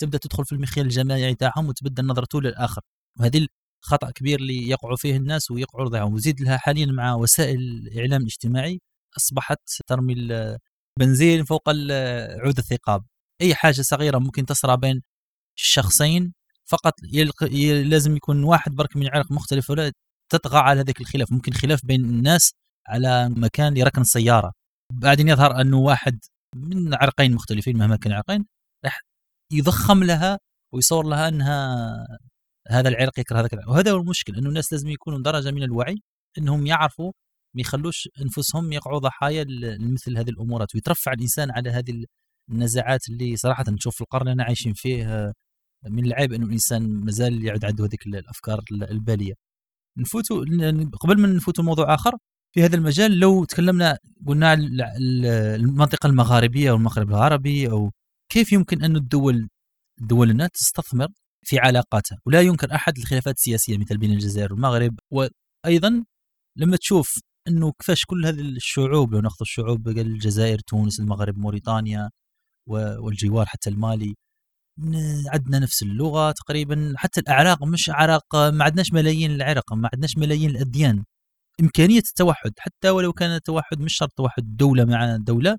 تبدأ 0.00 0.18
تدخل 0.18 0.44
في 0.44 0.52
المخيل 0.52 0.84
الجماعي 0.86 1.34
تاعهم 1.34 1.68
وتبدأ 1.68 2.02
نظرته 2.02 2.40
للآخر. 2.42 2.82
وهذه 3.20 3.46
خطأ 3.82 4.10
كبير 4.10 4.38
اللي 4.38 4.68
يقعوا 4.68 4.96
فيه 4.96 5.16
الناس 5.16 5.50
ويقعوا 5.50 5.88
ضيعهم 5.88 6.14
وزيد 6.14 6.40
لها 6.40 6.56
حاليا 6.56 6.86
مع 6.86 7.14
وسائل 7.14 7.58
الإعلام 7.58 8.20
الاجتماعي 8.20 8.80
أصبحت 9.16 9.58
ترمي 9.86 10.14
البنزين 10.98 11.44
فوق 11.44 11.68
عود 11.68 12.58
الثقاب. 12.58 13.04
أي 13.40 13.54
حاجة 13.54 13.82
صغيرة 13.82 14.18
ممكن 14.18 14.46
تصرى 14.46 14.76
بين 14.76 15.02
الشخصين 15.58 16.34
فقط 16.66 16.92
يلق... 17.12 17.44
لازم 17.84 18.16
يكون 18.16 18.44
واحد 18.44 18.72
برك 18.74 18.96
من 18.96 19.08
عرق 19.08 19.32
مختلف 19.32 19.70
ولا 19.70 19.92
تطغى 20.32 20.58
على 20.58 20.80
هذاك 20.80 21.00
الخلاف. 21.00 21.32
ممكن 21.32 21.52
خلاف 21.52 21.86
بين 21.86 22.04
الناس 22.04 22.52
على 22.88 23.28
مكان 23.28 23.78
لركن 23.78 24.00
السيارة. 24.00 24.52
بعدين 24.92 25.28
يظهر 25.28 25.60
أنه 25.60 25.78
واحد 25.78 26.18
من 26.56 26.94
عرقين 26.94 27.34
مختلفين 27.34 27.78
مهما 27.78 27.96
كان 27.96 28.12
عرقين 28.12 28.46
راح 28.84 29.00
يضخم 29.52 30.04
لها 30.04 30.38
ويصور 30.74 31.06
لها 31.06 31.28
أنها 31.28 32.06
هذا 32.68 32.88
العرق 32.88 33.18
يكره 33.18 33.40
هذاك 33.40 33.52
العرق 33.54 33.68
وهذا 33.70 33.92
هو 33.92 33.96
المشكل 33.96 34.36
إنه 34.36 34.48
الناس 34.48 34.72
لازم 34.72 34.88
يكونوا 34.88 35.18
درجة 35.22 35.50
من 35.50 35.62
الوعي 35.62 36.02
إنهم 36.38 36.66
يعرفوا 36.66 37.12
ما 37.54 37.60
يخلوش 37.60 38.08
أنفسهم 38.22 38.72
يقعوا 38.72 38.98
ضحايا 38.98 39.44
لمثل 39.44 40.18
هذه 40.18 40.30
الأمورات. 40.30 40.74
ويترفع 40.74 41.12
الإنسان 41.12 41.50
على 41.50 41.70
هذه 41.70 42.04
النزاعات 42.50 43.08
اللي 43.08 43.36
صراحة 43.36 43.64
نشوف 43.68 43.94
في 43.94 44.00
القرن 44.00 44.28
اللي 44.28 44.42
عايشين 44.42 44.72
فيه 44.74 45.32
من 45.90 46.04
العيب 46.06 46.32
إنه 46.32 46.46
الإنسان 46.46 46.82
مازال 47.04 47.44
يعد 47.44 47.64
عنده 47.64 47.84
هذيك 47.84 48.06
الأفكار 48.06 48.60
البالية. 48.72 49.34
نفوتوا 49.98 50.44
قبل 51.00 51.20
ما 51.20 51.28
نفوتوا 51.28 51.64
موضوع 51.64 51.94
آخر 51.94 52.12
في 52.54 52.64
هذا 52.64 52.76
المجال 52.76 53.18
لو 53.18 53.44
تكلمنا 53.44 53.98
قلنا 54.26 54.54
المنطقة 55.54 56.06
المغاربية 56.06 56.70
أو 56.70 56.76
المغرب 56.76 57.10
العربي 57.10 57.70
أو 57.70 57.90
كيف 58.32 58.52
يمكن 58.52 58.84
أن 58.84 58.96
الدول 58.96 59.48
دولنا 60.00 60.46
تستثمر 60.48 61.08
في 61.44 61.58
علاقاتها. 61.58 62.18
ولا 62.26 62.40
ينكر 62.40 62.74
أحد 62.74 62.98
الخلافات 62.98 63.34
السياسية 63.36 63.78
مثل 63.78 63.98
بين 63.98 64.12
الجزائر 64.12 64.52
والمغرب. 64.52 64.98
وأيضا 65.10 66.04
لما 66.56 66.76
تشوف 66.76 67.14
إنه 67.48 67.72
كيفاش 67.72 68.04
كل 68.04 68.26
هذه 68.26 68.40
الشعوب 68.40 69.14
لو 69.14 69.20
ناخذ 69.20 69.36
الشعوب 69.40 69.88
الجزائر 69.88 70.58
تونس 70.58 71.00
المغرب 71.00 71.38
موريتانيا 71.38 72.10
والجوار 72.68 73.46
حتى 73.46 73.70
المالي 73.70 74.14
عندنا 75.32 75.58
نفس 75.58 75.82
اللغة 75.82 76.30
تقريبا. 76.32 76.94
حتى 76.96 77.20
الأعراق 77.20 77.64
مش 77.64 77.90
أعراق 77.90 78.36
ما 78.36 78.64
عندناش 78.64 78.92
ملايين 78.92 79.30
العرق 79.30 79.72
ما 79.72 79.90
عندناش 79.92 80.16
ملايين 80.16 80.50
الأديان. 80.50 81.04
إمكانية 81.60 81.98
التوحد 81.98 82.52
حتى 82.58 82.90
ولو 82.90 83.12
كان 83.12 83.30
التوحد 83.30 83.80
مش 83.80 83.96
شرط 83.96 84.12
توحد 84.16 84.56
دولة 84.56 84.84
مع 84.84 85.16
دولة 85.16 85.58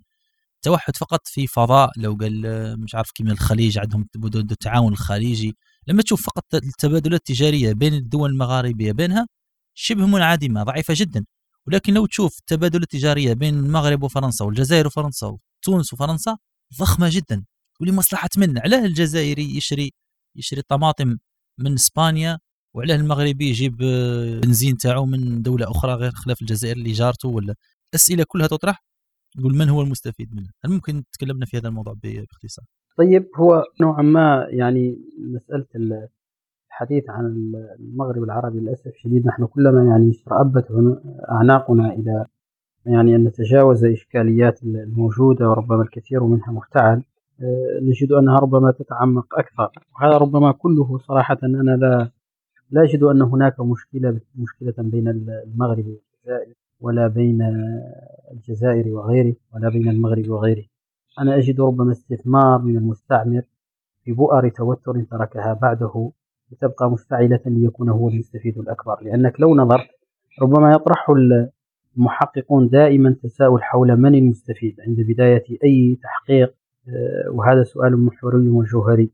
توحد 0.62 0.98
فقط 0.98 1.22
في 1.26 1.48
فضاء. 1.48 1.92
لو 1.98 2.18
قال 2.22 2.44
مش 2.84 2.96
عارف 2.96 3.12
كيما 3.12 3.32
الخليج 3.32 3.80
عندهم 3.80 4.08
التعاون 4.36 4.94
الخليجي. 4.94 5.56
لما 5.88 6.02
تشوف 6.02 6.26
فقط 6.26 6.56
التبادلات 6.56 7.20
التجارية 7.20 7.74
بين 7.74 7.94
الدول 7.94 8.30
المغاربية 8.30 8.92
بينها 8.92 9.28
شبه 9.74 10.06
منعدمة 10.08 10.64
ضعيفة 10.64 10.94
جدا. 10.98 11.26
ولكن 11.68 11.94
لو 11.94 12.06
تشوف 12.06 12.40
التبادلات 12.40 12.84
التجاريه 12.94 13.34
بين 13.34 13.54
المغرب 13.60 14.04
وفرنسا 14.04 14.46
والجزائر 14.46 14.88
وفرنسا 14.88 15.28
وتونس 15.62 15.94
وفرنسا 15.94 16.38
ضخمة 16.80 17.10
جدا. 17.12 17.46
ولمصلحة 17.82 18.30
من 18.38 18.60
علاه 18.60 18.86
الجزائري 18.86 19.58
يشري 19.58 19.92
يشري 20.36 20.62
طماطم 20.62 21.18
من 21.60 21.74
إسبانيا 21.74 22.40
وعلاه 22.74 22.96
المغربي 22.96 23.50
يجيب 23.50 23.78
بنزين 24.44 24.78
تاعو 24.78 25.06
من 25.06 25.42
دولة 25.42 25.72
أخرى 25.72 25.94
غير 25.94 26.12
خلاف 26.12 26.42
الجزائر 26.42 26.78
اللي 26.78 26.92
جارته 26.92 27.30
ولا. 27.30 27.56
أسئلة 27.96 28.24
كلها 28.28 28.48
تطرح 28.48 28.84
يقول 29.38 29.56
من 29.56 29.70
هو 29.70 29.82
المستفيد 29.82 30.36
منها؟ 30.36 30.52
هل 30.66 30.72
ممكن 30.72 31.04
تكلمنا 31.14 31.46
في 31.46 31.58
هذا 31.58 31.68
الموضوع 31.68 31.94
باختصار؟ 32.04 32.66
طيب 32.98 33.28
هو 33.36 33.64
نوعا 33.82 34.02
ما 34.02 34.48
يعني 34.50 34.98
مسألة 35.18 35.66
الحديث 36.72 37.10
عن 37.10 37.26
المغرب 37.80 38.24
العربي 38.24 38.60
للأسف 38.60 38.88
الشديد 38.88 39.28
نحن 39.28 39.46
كلما 39.46 39.84
يعني 39.84 40.10
استرأبت 40.10 40.68
أعناقنا 41.32 41.94
إلى 41.94 42.26
يعني 42.86 43.16
أن 43.16 43.24
نتجاوز 43.24 43.86
الاشكاليات 43.86 44.64
الموجودة 44.64 45.50
وربما 45.50 45.82
الكثير 45.82 46.24
منها 46.24 46.52
مفتعل 46.52 47.04
آه، 47.42 47.80
نجد 47.82 48.12
أنها 48.12 48.40
ربما 48.40 48.72
تتعمق 48.72 49.40
أكثر. 49.40 49.70
وهذا 49.96 50.18
ربما 50.18 50.52
كله 50.52 50.98
صراحة 50.98 51.38
أنا 51.44 51.72
لا 51.72 52.12
لا 52.72 52.84
أجد 52.84 53.04
أن 53.04 53.22
هناك 53.22 53.60
مشكلة 53.60 54.20
مشكلة 54.36 54.74
بين 54.78 55.08
المغرب 55.08 55.86
والجزائر 55.86 56.54
ولا 56.82 57.08
بين 57.08 57.42
الجزائر 58.32 58.88
وغيره 58.90 59.36
ولا 59.54 59.70
بين 59.70 59.90
المغرب 59.90 60.30
وغيره. 60.30 60.64
أنا 61.20 61.38
أجد 61.38 61.62
ربما 61.62 61.92
استثمار 61.92 62.62
من 62.62 62.78
المستعمر 62.78 63.42
في 64.04 64.12
بؤر 64.12 64.50
توتر 64.50 65.04
تركها 65.12 65.54
بعده 65.62 66.12
لتبقى 66.52 66.92
مفتعلة 66.92 67.40
ليكون 67.46 67.90
هو 67.90 68.10
المستفيد 68.10 68.58
الأكبر. 68.58 68.98
لأنك 69.02 69.40
لو 69.42 69.56
نظرت 69.56 69.90
ربما 70.42 70.72
يطرح 70.72 71.08
المحققون 71.98 72.70
دائما 72.70 73.16
تساؤل 73.24 73.64
حول 73.64 73.98
من 73.98 74.16
المستفيد 74.16 74.82
عند 74.88 75.02
بداية 75.02 75.44
أي 75.64 75.98
تحقيق. 76.04 76.54
آه، 76.90 77.32
وهذا 77.32 77.64
سؤال 77.64 78.06
محوري 78.06 78.50
وجوهري. 78.50 79.10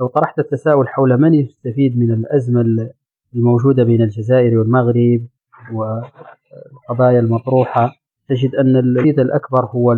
لو 0.00 0.06
طرحت 0.06 0.38
التساؤل 0.38 0.88
حول 0.88 1.16
من 1.20 1.34
يستفيد 1.34 1.98
من 1.98 2.10
الأزمة 2.10 2.90
الموجودة 3.34 3.84
بين 3.84 4.02
الجزائر 4.02 4.58
والمغرب 4.58 5.26
والقضايا 5.72 7.20
المطروحة 7.20 7.90
تجد 8.28 8.54
أن 8.54 8.76
المستفيد 8.76 9.20
الأكبر 9.20 9.64
هو 9.66 9.92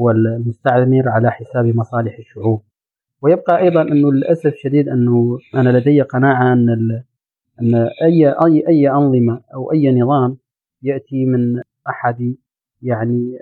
هو 0.00 0.10
المستعمر 0.10 1.08
على 1.08 1.30
حساب 1.30 1.66
مصالح 1.66 2.18
الشعوب. 2.18 2.62
ويبقى 3.22 3.58
أيضا 3.58 3.82
أنه 3.82 4.12
للأسف 4.12 4.46
الشديد 4.46 4.88
أنه 4.88 5.38
أنا 5.54 5.78
لدي 5.78 6.02
قناعة 6.02 6.52
أن 6.52 7.02
أن 7.62 7.74
أي 8.02 8.28
أي 8.28 8.68
أي 8.68 8.90
أنظمة 8.90 9.40
أو 9.54 9.72
أي 9.72 10.00
نظام 10.00 10.36
يأتي 10.82 11.24
من 11.24 11.62
أحد 11.88 12.34
يعني 12.82 13.38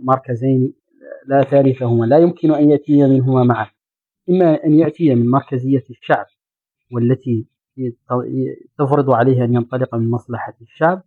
مركزين 0.00 0.72
لا 1.26 1.42
ثالثهما 1.42 2.04
لا 2.04 2.18
يمكن 2.18 2.50
أن 2.54 2.70
يأتي 2.70 3.02
منهما 3.02 3.44
معا. 3.44 3.66
إما 4.30 4.64
أن 4.64 4.72
يأتي 4.74 5.14
من 5.14 5.30
مركزية 5.30 5.84
الشعب 5.90 6.26
والتي 6.92 7.46
تفرض 8.78 9.10
عليه 9.10 9.44
أن 9.44 9.54
ينطلق 9.54 9.94
من 9.94 10.10
مصلحة 10.10 10.54
الشعب 10.60 11.02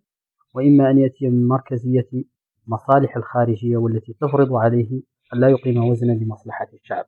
وإما 0.55 0.89
أن 0.89 0.97
يأتي 0.97 1.29
من 1.29 1.47
مركزية 1.47 2.07
مصالح 2.67 3.17
الخارجية 3.17 3.77
والتي 3.77 4.13
تفرض 4.21 4.53
عليه 4.53 5.01
أن 5.33 5.39
لا 5.39 5.49
يقيم 5.49 5.83
وزنا 5.89 6.11
لمصلحة 6.11 6.67
الشعب. 6.73 7.05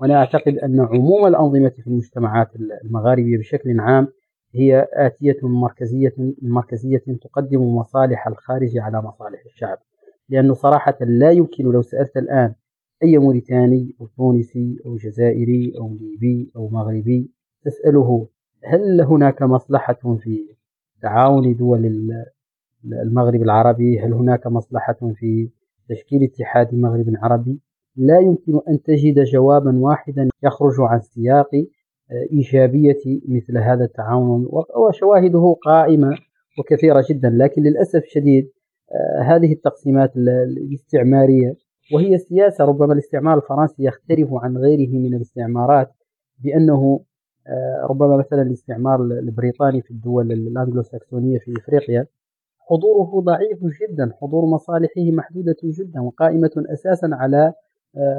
وأنا 0.00 0.14
أعتقد 0.16 0.58
أن 0.58 0.80
عموم 0.80 1.26
الأنظمة 1.26 1.68
في 1.68 1.86
المجتمعات 1.86 2.50
المغاربية 2.84 3.38
بشكل 3.38 3.80
عام 3.80 4.08
هي 4.54 4.88
آتية 4.92 5.38
مركزية 5.42 6.14
مركزية 6.42 7.04
تقدم 7.22 7.76
مصالح 7.76 8.26
الخارج 8.26 8.78
على 8.78 9.02
مصالح 9.02 9.44
الشعب. 9.46 9.78
لأنه 10.28 10.54
صراحة 10.54 10.96
لا 11.00 11.30
يمكن 11.30 11.64
لو 11.64 11.82
سألت 11.82 12.16
الآن 12.16 12.54
أي 13.02 13.18
موريتاني 13.18 13.96
أو 14.00 14.06
تونسي 14.06 14.78
أو 14.86 14.96
جزائري 14.96 15.72
أو 15.78 15.96
ليبي 16.00 16.50
أو 16.56 16.68
مغربي 16.68 17.30
تسأله 17.64 18.28
هل 18.64 19.00
هناك 19.00 19.42
مصلحة 19.42 20.18
في 20.18 20.56
تعاون 21.02 21.56
دول 21.56 21.86
المغرب 22.92 23.42
العربي 23.42 24.00
هل 24.00 24.12
هناك 24.12 24.46
مصلحة 24.46 25.12
في 25.14 25.48
تشكيل 25.88 26.22
اتحاد 26.22 26.74
مغرب 26.74 27.14
عربي 27.22 27.60
لا 27.96 28.18
يمكن 28.18 28.60
أن 28.68 28.82
تجد 28.82 29.24
جوابا 29.24 29.78
واحدا 29.78 30.28
يخرج 30.42 30.74
عن 30.78 31.00
سياق 31.00 31.50
آه، 32.10 32.26
إيجابية 32.32 33.20
مثل 33.28 33.58
هذا 33.58 33.84
التعاون 33.84 34.48
وشواهده 34.76 35.56
قائمة 35.64 36.18
وكثيرة 36.58 37.04
جدا. 37.10 37.30
لكن 37.30 37.62
للأسف 37.62 38.04
الشديد 38.04 38.50
آه، 38.92 39.22
هذه 39.22 39.52
التقسيمات 39.52 40.16
الاستعمارية 40.16 41.56
وهي 41.94 42.18
سياسة 42.18 42.64
ربما 42.64 42.92
الاستعمار 42.92 43.36
الفرنسي 43.36 43.84
يختلف 43.84 44.28
عن 44.32 44.56
غيره 44.56 44.90
من 44.98 45.14
الاستعمارات 45.14 45.90
بأنه 46.44 47.00
آه، 47.46 47.86
ربما 47.90 48.16
مثلا 48.16 48.42
الاستعمار 48.42 49.02
البريطاني 49.02 49.82
في 49.82 49.90
الدول 49.90 50.32
الأنجلو 50.32 50.82
ساكسونية 50.82 51.38
في 51.38 51.54
إفريقيا 51.58 52.06
حضوره 52.70 53.20
ضعيف 53.20 53.58
جدا 53.82 54.12
حضور 54.20 54.44
مصالحه 54.44 55.02
محدودة 55.10 55.56
جدا 55.64 56.00
وقائمة 56.00 56.50
أساسا 56.56 57.08
على 57.12 57.52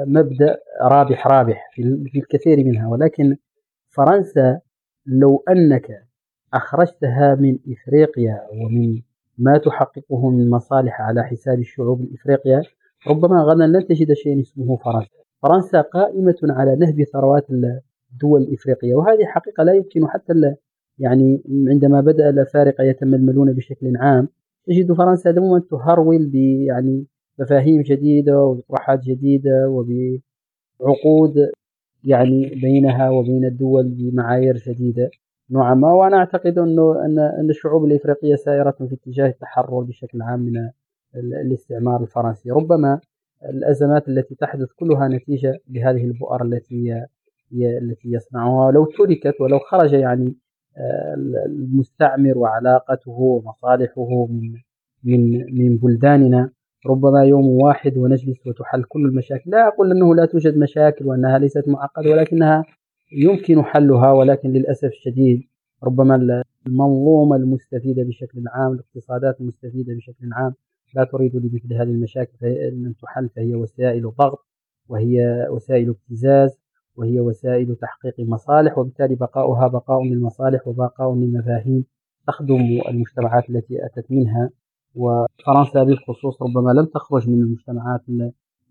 مبدأ 0.06 0.58
رابح 0.82 1.26
رابح 1.26 1.70
في 1.74 2.18
الكثير 2.18 2.64
منها. 2.64 2.88
ولكن 2.88 3.36
فرنسا 3.88 4.60
لو 5.06 5.44
أنك 5.48 6.02
أخرجتها 6.54 7.34
من 7.34 7.58
إفريقيا 7.68 8.42
ومن 8.52 9.02
ما 9.38 9.58
تحققه 9.58 10.30
من 10.30 10.50
مصالح 10.50 11.00
على 11.00 11.24
حساب 11.24 11.58
الشعوب 11.58 12.00
الإفريقية 12.00 12.62
ربما 13.08 13.42
غدا 13.42 13.66
لن 13.66 13.86
تجد 13.86 14.12
شيء 14.12 14.40
اسمه 14.40 14.76
فرنسا. 14.76 15.16
فرنسا 15.42 15.80
قائمة 15.80 16.36
على 16.42 16.76
نهب 16.76 17.02
ثروات 17.12 17.46
الدول 18.12 18.42
الإفريقية 18.42 18.94
وهذه 18.94 19.24
حقيقة 19.24 19.62
لا 19.62 19.72
يمكن 19.72 20.08
حتى 20.08 20.32
يعني 20.98 21.42
عندما 21.68 22.00
بدأ 22.00 22.30
الأفارقة 22.30 22.84
يتململون 22.84 23.52
بشكل 23.52 23.96
عام 23.96 24.28
تجد 24.66 24.92
فرنسا 24.92 25.30
دوما 25.30 25.58
تهرول 25.70 26.34
يعني 26.34 27.06
مفاهيم 27.38 27.82
جديدة 27.82 28.42
وبطروحات 28.42 29.00
جديدة 29.04 29.68
وبعقود 30.80 31.50
يعني 32.04 32.54
بينها 32.54 33.10
وبين 33.10 33.44
الدول 33.44 33.88
بمعايير 33.88 34.56
جديدة 34.56 35.10
نوعا 35.50 35.74
ما. 35.74 35.92
وأنا 35.92 36.16
أعتقد 36.16 36.58
أنه 36.58 37.04
أن 37.40 37.50
الشعوب 37.50 37.84
الإفريقية 37.84 38.34
سائرة 38.34 38.70
في 38.70 38.94
اتجاه 38.94 39.26
التحرر 39.26 39.80
بشكل 39.80 40.22
عام 40.22 40.40
من 40.40 40.70
الاستعمار 41.16 42.02
الفرنسي. 42.02 42.50
ربما 42.50 43.00
الأزمات 43.44 44.08
التي 44.08 44.34
تحدث 44.34 44.68
كلها 44.72 45.08
نتيجة 45.08 45.60
لهذه 45.70 46.04
البؤر 46.04 46.44
التي 46.44 47.06
التي 47.52 48.08
يصنعها. 48.12 48.72
لو 48.72 48.84
تركت 48.84 49.40
ولو 49.40 49.58
خرج 49.58 49.92
يعني 49.92 50.36
المستعمر 51.46 52.38
وعلاقته 52.38 53.10
ومصالحه 53.10 54.26
من 54.30 54.54
من 55.04 55.44
من 55.58 55.76
بلداننا. 55.76 56.50
ربما 56.86 57.24
يوم 57.24 57.46
واحد 57.48 57.96
ونجلس 57.98 58.46
وتحل 58.46 58.82
كل 58.84 59.04
المشاكل. 59.06 59.50
لا 59.50 59.68
أقول 59.68 59.90
أنه 59.90 60.14
لا 60.14 60.26
توجد 60.26 60.56
مشاكل 60.58 61.06
وأنها 61.06 61.38
ليست 61.38 61.68
معقدة 61.68 62.10
ولكنها 62.10 62.64
يمكن 63.12 63.62
حلها 63.62 64.12
ولكن 64.12 64.52
للأسف 64.52 64.88
الشديد 64.88 65.42
ربما 65.84 66.44
المنظومة 66.66 67.36
المستفيدة 67.36 68.02
بشكل 68.02 68.44
عام 68.48 68.72
الاقتصادات 68.72 69.40
المستفيدة 69.40 69.94
بشكل 69.94 70.32
عام 70.32 70.54
لا 70.94 71.04
تريد 71.04 71.36
لمثل 71.36 71.72
هذه 71.74 71.90
المشاكل 71.90 72.46
أن 72.46 72.94
تحل 73.02 73.28
فهي 73.28 73.54
وسائل 73.54 74.02
ضغط 74.18 74.46
وهي 74.88 75.46
وسائل 75.50 75.88
ابتزاز. 75.88 76.58
وهي 76.96 77.20
وسائل 77.20 77.76
تحقيق 77.76 78.14
مصالح 78.20 78.78
وبالتالي 78.78 79.14
بقاؤها 79.14 79.68
بقاء 79.68 80.04
للمصالح 80.04 80.68
وبقاء 80.68 81.14
للمفاهيم 81.14 81.84
تخدم 82.26 82.80
المجتمعات 82.88 83.50
التي 83.50 83.86
أتت 83.86 84.06
منها. 84.10 84.50
وفرنسا 84.94 85.82
بالخصوص 85.84 86.42
ربما 86.42 86.70
لم 86.70 86.84
تخرج 86.84 87.28
من 87.30 87.42
المجتمعات 87.42 88.02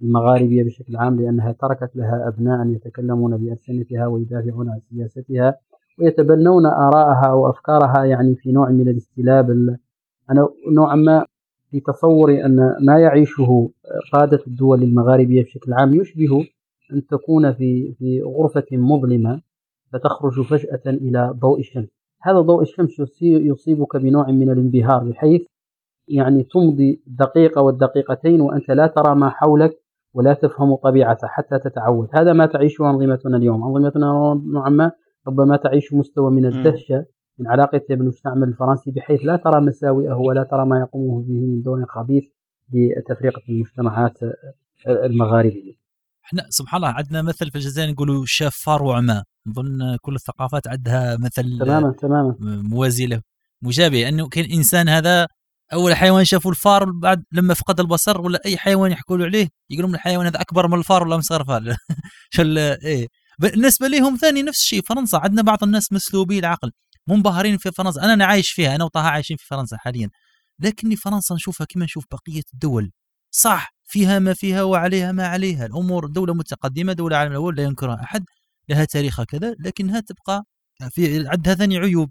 المغاربية 0.01 0.63
بشكل 0.63 0.95
عام 0.95 1.21
لأنها 1.21 1.51
تركت 1.51 1.95
لها 1.95 2.27
أبناء 2.27 2.67
يتكلمون 2.67 3.37
بألسنتها 3.37 4.07
ويدافعون 4.07 4.69
عن 4.69 4.79
سياستها 4.89 5.55
ويتبنون 5.99 6.65
آراءها 6.65 7.33
وأفكارها 7.33 8.05
يعني 8.05 8.35
في 8.35 8.51
نوع 8.51 8.69
من 8.69 8.87
الاستلاب. 8.89 9.49
أنا 10.31 10.47
نوعا 10.71 10.95
ما 10.95 11.25
في 11.71 11.79
تصوري 11.79 12.45
أن 12.45 12.75
ما 12.81 12.99
يعيشه 12.99 13.69
قادة 14.13 14.39
الدول 14.47 14.83
المغاربية 14.83 15.43
بشكل 15.43 15.73
عام 15.73 15.93
يشبه 15.93 16.45
أن 16.93 17.05
تكون 17.05 17.53
في 17.53 17.93
في 17.93 18.21
غرفة 18.21 18.65
مظلمة 18.71 19.41
فتخرج 19.93 20.41
فجأة 20.41 20.81
إلى 20.87 21.33
ضوء 21.39 21.59
الشمس. 21.59 21.89
هذا 22.21 22.39
ضوء 22.39 22.61
الشمس 22.61 23.21
يصيبك 23.21 23.97
بنوع 23.97 24.31
من 24.31 24.49
الانبهار 24.49 25.03
بحيث 25.03 25.41
يعني 26.07 26.43
تمضي 26.43 27.03
دقيقة 27.07 27.61
والدقيقتين 27.61 28.41
وأنت 28.41 28.71
لا 28.71 28.87
ترى 28.87 29.15
ما 29.15 29.29
حولك 29.29 29.71
ولا 30.13 30.33
تفهم 30.33 30.75
طبيعته 30.75 31.27
حتى 31.27 31.59
تتعود. 31.59 32.07
هذا 32.13 32.33
ما 32.33 32.45
تعيشه 32.45 32.89
أنظمتنا 32.89 33.37
اليوم. 33.37 33.63
أنظمتنا 33.63 34.05
نوعا 34.45 34.69
ما 34.69 34.91
ربما 35.27 35.57
تعيش 35.57 35.93
مستوى 35.93 36.31
من 36.31 36.45
الدهشة 36.45 37.05
من 37.39 37.47
علاقتها 37.47 37.95
بالمستعمر 37.95 38.47
الفرنسي 38.47 38.91
بحيث 38.91 39.25
لا 39.25 39.35
ترى 39.35 39.61
مساوئه 39.61 40.13
ولا 40.13 40.43
ترى 40.43 40.65
ما 40.65 40.79
يقومه 40.79 41.21
به 41.21 41.33
من 41.33 41.61
دون 41.61 41.85
خبيث 41.85 42.23
لتفرقة 42.73 43.41
المجتمعات 43.49 44.19
المغاربية. 44.87 45.84
إحنا 46.25 46.45
سبحان 46.49 46.83
الله 46.83 46.95
عندنا 46.95 47.21
مثل 47.21 47.51
في 47.51 47.55
الجزائر 47.55 47.91
نقولوا 47.91 48.25
شاف 48.25 48.55
فار 48.55 48.83
وعمى. 48.83 49.23
نظن 49.47 49.97
كل 50.01 50.15
الثقافات 50.15 50.67
عندها 50.67 51.17
مثل 51.17 51.59
تماما 51.59 51.91
تماما. 51.91 52.35
موازي 52.39 53.05
له. 53.05 53.21
مجابه 53.61 54.09
أنه 54.09 54.29
كان 54.29 54.45
إنسان 54.51 54.89
هذا 54.89 55.27
أول 55.73 55.95
حيوان 55.95 56.25
شافوا 56.25 56.51
الفار 56.51 56.91
بعد 56.91 57.23
لما 57.31 57.53
فقد 57.53 57.79
البصر 57.79 58.21
ولا 58.21 58.41
أي 58.45 58.57
حيوان 58.57 58.91
يحكوا 58.91 59.17
له 59.17 59.25
عليه 59.25 59.49
يقولون 59.69 59.95
الحيوان 59.95 60.25
هذا 60.25 60.41
أكبر 60.41 60.67
من 60.67 60.79
الفار 60.79 61.03
ولا 61.03 61.17
مصغر 61.17 61.43
فار. 61.43 61.75
شو 62.35 62.41
إيه. 62.41 63.07
بالنسبة 63.39 63.87
لهم 63.87 64.15
ثاني 64.15 64.43
نفس 64.43 64.59
الشيء 64.59 64.81
فرنسا. 64.81 65.17
عندنا 65.17 65.41
بعض 65.41 65.63
الناس 65.63 65.93
مسلوبي 65.93 66.39
العقل 66.39 66.71
منبهرين 67.07 67.57
في 67.57 67.71
فرنسا. 67.71 68.03
أنا, 68.03 68.13
أنا 68.13 68.25
عايش 68.25 68.51
فيها 68.51 68.75
أنا 68.75 68.83
وطه 68.83 68.99
عايشين 68.99 69.37
في 69.37 69.45
فرنسا 69.45 69.77
حاليا. 69.77 70.09
لكني 70.59 70.95
فرنسا 70.95 71.35
نشوفها 71.35 71.67
كما 71.69 71.85
نشوف 71.85 72.05
بقية 72.11 72.43
الدول. 72.53 72.91
صح. 73.31 73.74
فيها 73.85 74.19
ما 74.19 74.33
فيها 74.33 74.63
وعليها 74.63 75.11
ما 75.11 75.27
عليها. 75.27 75.65
الأمور 75.65 76.07
دولة 76.07 76.33
متقدمة 76.33 76.93
دولة 76.93 77.15
العالم 77.15 77.31
الأول 77.31 77.55
لا 77.55 77.63
ينكرها 77.63 78.03
أحد 78.03 78.25
لها 78.69 78.85
تاريخها 78.85 79.25
كذا 79.25 79.55
لكنها 79.59 79.99
تبقى 79.99 80.43
في 80.89 81.27
عندها 81.27 81.55
ثاني 81.55 81.77
عيوب 81.77 82.09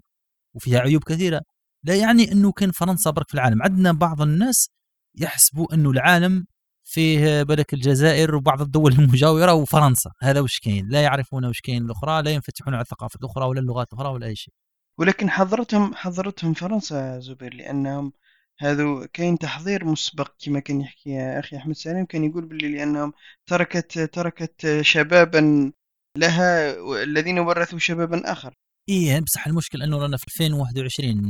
وفيها 0.53 0.79
عيوب 0.79 1.03
كثيرة. 1.03 1.41
لا 1.83 1.95
يعني 1.95 2.31
أنه 2.31 2.51
كان 2.51 2.71
فرنسا 2.71 3.09
برك 3.11 3.27
في 3.27 3.33
العالم. 3.33 3.63
عندنا 3.63 3.91
بعض 3.91 4.21
الناس 4.21 4.69
يحسبوا 5.15 5.73
أنه 5.73 5.91
العالم 5.91 6.45
فيه 6.83 7.43
بالك 7.43 7.73
الجزائر 7.73 8.35
وبعض 8.35 8.61
الدول 8.61 8.93
المجاورة 8.99 9.53
وفرنسا. 9.53 10.11
هذا 10.21 10.39
وش 10.39 10.59
كاين؟ 10.59 10.87
لا 10.89 11.01
يعرفون 11.01 11.45
وش 11.45 11.61
كاين 11.61 11.85
الأخرى 11.85 12.21
لا 12.21 12.31
ينفتحون 12.31 12.73
على 12.73 12.81
الثقافه 12.81 13.19
الأخرى 13.23 13.45
ولا 13.45 13.59
اللغات 13.59 13.93
الأخرى 13.93 14.09
ولا 14.09 14.27
أي 14.27 14.35
شيء. 14.35 14.53
ولكن 14.97 15.29
حضرتهم 15.29 15.95
حضرتهم 15.95 16.53
فرنسا 16.53 17.19
زبير 17.19 17.53
لأنهم 17.53 18.13
هذا 18.59 19.05
كاين 19.13 19.37
تحضير 19.37 19.85
مسبق 19.85 20.31
كما 20.39 20.59
كان 20.59 20.81
يحكي 20.81 21.19
أخي 21.19 21.57
أحمد 21.57 21.75
سالم 21.75 22.05
كان 22.05 22.23
يقول 22.23 22.45
باللي 22.45 22.77
لأنهم 22.77 23.13
تركت 23.49 23.99
تركت 23.99 24.79
شبابا 24.81 25.71
لها 26.17 26.75
الذين 27.03 27.39
ورثوا 27.39 27.79
شبابا 27.79 28.31
آخر. 28.31 28.53
إيه 28.89 29.19
بصح 29.19 29.47
المشكل 29.47 29.81
أنه 29.81 29.97
رانا 29.97 30.17
في 30.17 30.23
2021 30.27 31.29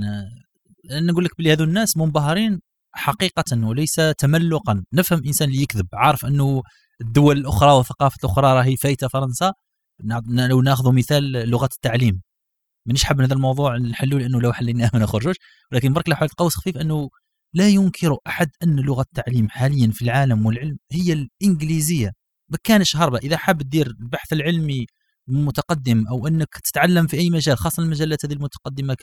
نقول 0.91 1.25
لك 1.25 1.37
بلي 1.37 1.53
هذو 1.53 1.63
الناس 1.63 1.97
منبهرين 1.97 2.59
حقيقة 2.95 3.67
وليس 3.67 3.95
تملقا. 4.17 4.83
نفهم 4.93 5.21
إنسان 5.25 5.49
اللي 5.49 5.61
يكذب 5.61 5.87
عارف 5.93 6.25
أنه 6.25 6.61
الدول 7.01 7.37
الأخرى 7.37 7.71
والثقافة 7.71 8.17
الأخرى 8.23 8.53
راهي 8.53 8.75
فايتة 8.77 9.07
فرنسا. 9.07 9.53
لو 10.27 10.61
ناخذ 10.61 10.93
مثال 10.93 11.31
لغة 11.49 11.69
التعليم. 11.73 12.21
مانيش 12.85 13.03
حاب 13.03 13.21
هذا 13.21 13.33
الموضوع 13.33 13.77
نحلوه 13.77 14.19
لأنه 14.19 14.41
لو 14.41 14.53
حليناه 14.53 14.89
ما 14.93 14.99
نخرجوش 14.99 15.35
ولكن 15.71 15.93
برك 15.93 16.09
لحالة 16.09 16.31
قوس 16.37 16.55
خفيف 16.55 16.77
أنه 16.77 17.09
لا 17.55 17.69
ينكر 17.69 18.17
أحد 18.27 18.49
أن 18.63 18.79
لغة 18.79 19.01
التعليم 19.01 19.49
حاليا 19.49 19.91
في 19.91 20.01
العالم 20.01 20.45
والعلم 20.45 20.77
هي 20.91 21.13
الإنجليزية. 21.13 22.11
ما 22.49 22.57
كانش 22.63 22.95
هربة 22.95 23.17
إذا 23.17 23.37
حاب 23.37 23.61
تدير 23.61 23.87
البحث 23.87 24.33
العلمي 24.33 24.85
متقدم 25.27 26.07
أو 26.07 26.27
أنك 26.27 26.57
تتعلم 26.63 27.07
في 27.07 27.17
أي 27.17 27.29
مجال 27.29 27.57
خاصة 27.57 27.83
المجالات 27.83 28.25
هذه 28.25 28.33
المتقدمة 28.33 28.97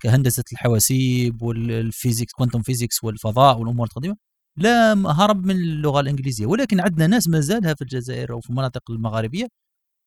كهندسة 0.00 0.44
الحواسيب 0.52 1.42
وال 1.42 1.62
physics 1.62 2.32
quantum 2.32 2.62
physics 2.62 3.04
والفضاء 3.04 3.58
والأمور 3.58 3.86
المتقدمه 3.86 4.16
لا 4.56 4.92
هرب 5.12 5.44
من 5.46 5.56
اللغة 5.56 6.00
الإنجليزية. 6.00 6.46
ولكن 6.46 6.80
عندنا 6.80 7.06
ناس 7.06 7.28
ما 7.28 7.40
زالها 7.40 7.74
في 7.74 7.82
الجزائر 7.82 8.32
أو 8.32 8.40
في 8.40 8.50
المناطق 8.50 8.90
المغاربية 8.90 9.46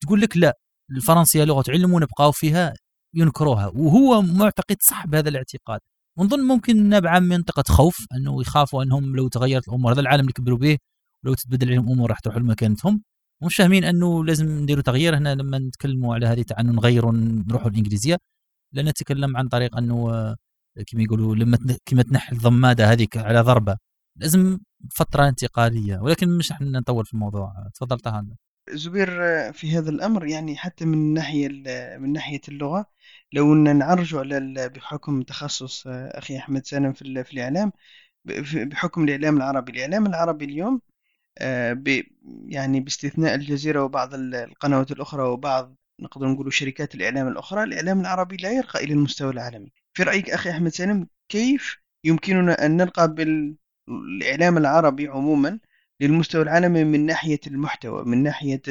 تقول 0.01 0.22
لك 0.22 0.38
لا 0.38 0.57
الفرنسية 0.91 1.43
لغة 1.43 1.64
علم 1.70 1.93
ونبقاو 1.93 2.32
فيها 2.32 2.74
ينكروها 3.14 3.68
وهو 3.68 4.22
معتقد 4.22 4.78
صح 4.82 5.07
بهذا 5.07 5.30
الاعتقاد. 5.30 5.80
ونظن 6.18 6.39
ممكن 6.47 6.89
نابعه 6.89 7.20
من 7.20 7.28
منطقة 7.28 7.64
خوف 7.74 8.05
أنه 8.16 8.41
يخافوا 8.41 8.84
أنهم 8.84 9.16
لو 9.16 9.28
تغيرت 9.28 9.68
الأمور 9.68 9.93
هذا 9.93 10.01
العالم 10.01 10.22
اللي 10.22 10.34
كبروا 10.34 10.57
به 10.57 10.78
ولو 11.24 11.34
تتبدل 11.34 11.68
عليهم 11.68 11.89
أمور 11.89 12.09
راح 12.09 12.20
تروح 12.20 12.38
لمكانتهم. 12.38 13.03
ومش 13.41 13.55
فاهمين 13.55 13.84
أنه 13.84 14.26
لازم 14.26 14.45
نديروا 14.64 14.84
تغيير. 14.84 15.18
هنا 15.18 15.36
لما 15.36 15.59
نتكلموا 15.59 16.16
على 16.16 16.26
هذه 16.28 16.41
تاع 16.41 16.59
أنه 16.59 16.72
نغيروا 16.74 17.12
نروحوا 17.14 17.70
الإنجليزية 17.70 18.18
لا 18.74 18.84
نتكلم 18.84 19.38
عن 19.38 19.47
طريق 19.47 19.78
أنه 19.78 20.36
كما 20.88 21.03
يقولوا 21.03 21.36
لما 21.36 21.57
كما 21.86 22.03
تنحي 22.03 22.36
الضمادة 22.36 22.91
هذيك 22.91 23.18
على 23.18 23.41
ضربة. 23.41 23.78
لازم 24.16 24.59
فترة 24.95 25.28
انتقالية 25.30 25.99
ولكن 25.99 26.38
مش 26.38 26.53
نطول 26.62 27.05
في 27.05 27.14
الموضوع. 27.14 27.53
تفضل 27.76 27.99
طه. 27.99 28.26
زبير 28.70 29.09
في 29.53 29.78
هذا 29.78 29.89
الأمر 29.89 30.26
يعني 30.26 30.57
حتى 30.57 30.86
من 30.86 31.14
ناحية 31.14 31.47
من 31.97 32.14
ناحية 32.14 32.41
اللغة 32.49 32.86
لو 33.34 33.53
إن 33.53 33.78
نعرجوا 33.78 34.20
على 34.20 34.70
بحكم 34.70 35.22
تخصص 35.22 35.88
أخي 35.88 36.38
أحمد 36.38 36.66
سالم 36.66 36.93
في, 36.93 37.24
في 37.24 37.34
الإعلام 37.34 37.72
بحكم 38.26 39.03
الإعلام 39.03 39.38
العربي. 39.38 39.72
الإعلام 39.72 40.05
العربي 40.05 40.45
اليوم 40.45 40.82
آه، 41.39 41.84
يعني 42.47 42.80
باستثناء 42.80 43.36
الجزيرة 43.36 43.84
وبعض 43.84 44.14
القنوات 44.14 44.91
الأخرى 44.91 45.24
وبعض 45.24 45.76
نقدر 45.99 46.28
نقول 46.28 46.53
شركات 46.53 46.95
الإعلام 46.95 47.28
الأخرى 47.28 47.64
الإعلام 47.64 48.01
العربي 48.01 48.38
لا 48.38 48.51
يرقى 48.51 48.84
إلى 48.84 48.93
المستوى 48.93 49.32
العالمي. 49.32 49.72
في 49.93 50.03
رأيك 50.03 50.30
أخي 50.30 50.49
أحمد 50.51 50.70
سالم 50.72 51.07
كيف 51.30 51.78
يمكننا 52.03 52.66
أن 52.66 52.78
نرقى 52.78 53.16
بالإعلام 53.16 54.57
العربي 54.57 55.07
عموما 55.07 55.59
للمستوى 56.01 56.41
العالمي 56.41 56.83
من 56.83 57.05
ناحية 57.05 57.39
المحتوى 57.47 58.05
من 58.05 58.23
ناحية 58.23 58.61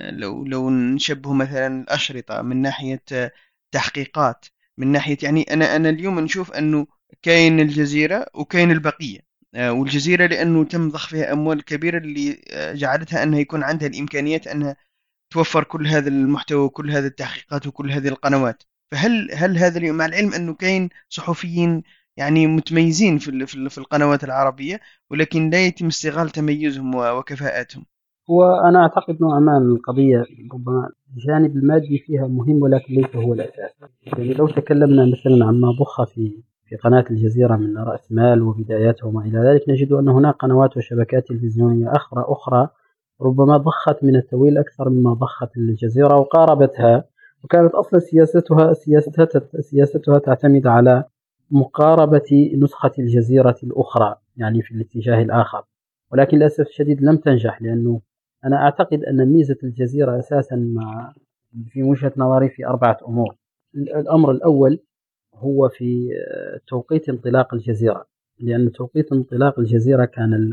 لو 0.00 0.44
لو 0.44 0.70
نشبه 0.70 1.32
مثلا 1.32 1.82
الأشرطة 1.82 2.42
من 2.42 2.62
ناحية 2.62 3.02
تحقيقات 3.72 4.46
من 4.78 4.92
ناحية 4.92 5.18
يعني 5.22 5.42
أنا 5.42 5.76
أنا 5.76 5.88
اليوم 5.88 6.20
نشوف 6.20 6.52
أنه 6.52 6.86
كاين 7.22 7.60
الجزيرة 7.60 8.26
وكاين 8.34 8.70
البقية. 8.70 9.20
آه، 9.54 9.72
والجزيرة 9.72 10.26
لأنه 10.26 10.64
تم 10.64 10.90
ضخ 10.90 11.08
فيها 11.08 11.32
أموال 11.32 11.64
كبيرة 11.64 11.98
اللي 11.98 12.42
آه، 12.50 12.72
جعلتها 12.74 13.22
أنها 13.22 13.38
يكون 13.40 13.62
عندها 13.62 13.88
الإمكانيات 13.88 14.46
أنها 14.46 14.76
توفر 15.30 15.64
كل 15.64 15.86
هذا 15.86 16.08
المحتوى 16.08 16.58
وكل 16.64 16.90
هذه 16.90 17.06
التحقيقات 17.06 17.66
وكل 17.66 17.92
هذه 17.92 18.08
القنوات. 18.08 18.62
فهل 18.90 19.30
هل 19.34 19.58
هذا 19.58 19.78
اليوم 19.78 19.96
مع 19.96 20.06
العلم 20.06 20.34
أنه 20.34 20.54
كاين 20.54 20.88
صحفيين 21.08 21.82
يعني 22.16 22.46
متميزين 22.46 23.18
في 23.18 23.46
في 23.46 23.78
القنوات 23.78 24.24
العربية 24.24 24.80
ولكن 25.10 25.50
لا 25.50 25.66
يتم 25.66 25.86
استغلال 25.86 26.30
تميزهم 26.30 26.94
وكفاءاتهم. 26.94 27.84
وأنا 28.28 28.82
أعتقد 28.82 29.20
نوعا 29.20 29.40
ما 29.40 29.58
القضية 29.58 30.24
ربما 30.52 30.90
الجانب 31.16 31.56
المادي 31.56 31.98
فيها 31.98 32.26
مهم 32.26 32.62
ولكن 32.62 32.94
ليس 32.94 33.16
هو 33.16 33.34
الأساس. 33.34 33.70
يعني 34.06 34.34
لو 34.34 34.48
تكلمنا 34.48 35.06
مثلا 35.06 35.46
عما 35.46 35.70
ضخ 35.80 36.04
في 36.04 36.42
في 36.68 36.76
قناة 36.76 37.04
الجزيرة 37.10 37.56
من 37.56 37.78
رأس 37.78 38.12
مال 38.12 38.42
وبداياته 38.42 39.06
وما 39.06 39.20
إلى 39.24 39.38
ذلك 39.38 39.68
نجد 39.68 39.92
أن 39.92 40.08
هناك 40.08 40.34
قنوات 40.34 40.76
وشبكات 40.76 41.28
تلفزيونية 41.28 41.92
أخرى 41.92 42.24
أخرى 42.28 42.68
ربما 43.20 43.56
ضخت 43.56 44.04
من 44.04 44.16
التويل 44.16 44.58
أكثر 44.58 44.88
مما 44.88 45.12
ضخت 45.12 45.56
الجزيرة 45.56 46.16
وقاربتها 46.16 47.04
وكانت 47.44 47.74
أصلا 47.74 48.00
سياستها 48.00 48.72
سياستها 48.72 49.28
سياستها 49.60 50.18
تعتمد 50.18 50.66
على 50.66 51.04
مقاربة 51.50 52.50
نسخة 52.56 52.92
الجزيرة 52.98 53.56
الأخرى 53.62 54.16
يعني 54.36 54.62
في 54.62 54.74
الاتجاه 54.74 55.22
الآخر. 55.22 55.62
ولكن 56.12 56.36
للأسف 56.36 56.66
الشديد 56.66 57.02
لم 57.02 57.16
تنجح 57.16 57.62
لأنه 57.62 58.00
أنا 58.44 58.56
أعتقد 58.56 59.04
أن 59.04 59.26
ميزة 59.32 59.56
الجزيرة 59.62 60.18
أساسا 60.18 60.56
مع 60.56 61.12
في 61.68 61.82
وجهة 61.82 62.12
نظري 62.16 62.48
في 62.48 62.66
أربعة 62.66 62.98
أمور. 63.08 63.36
الأمر 63.74 64.30
الأول 64.30 64.80
هو 65.34 65.68
في 65.68 66.08
توقيت 66.66 67.08
انطلاق 67.08 67.54
الجزيرة 67.54 68.06
لأن 68.40 68.72
توقيت 68.72 69.12
انطلاق 69.12 69.58
الجزيرة 69.58 70.04
كان 70.04 70.52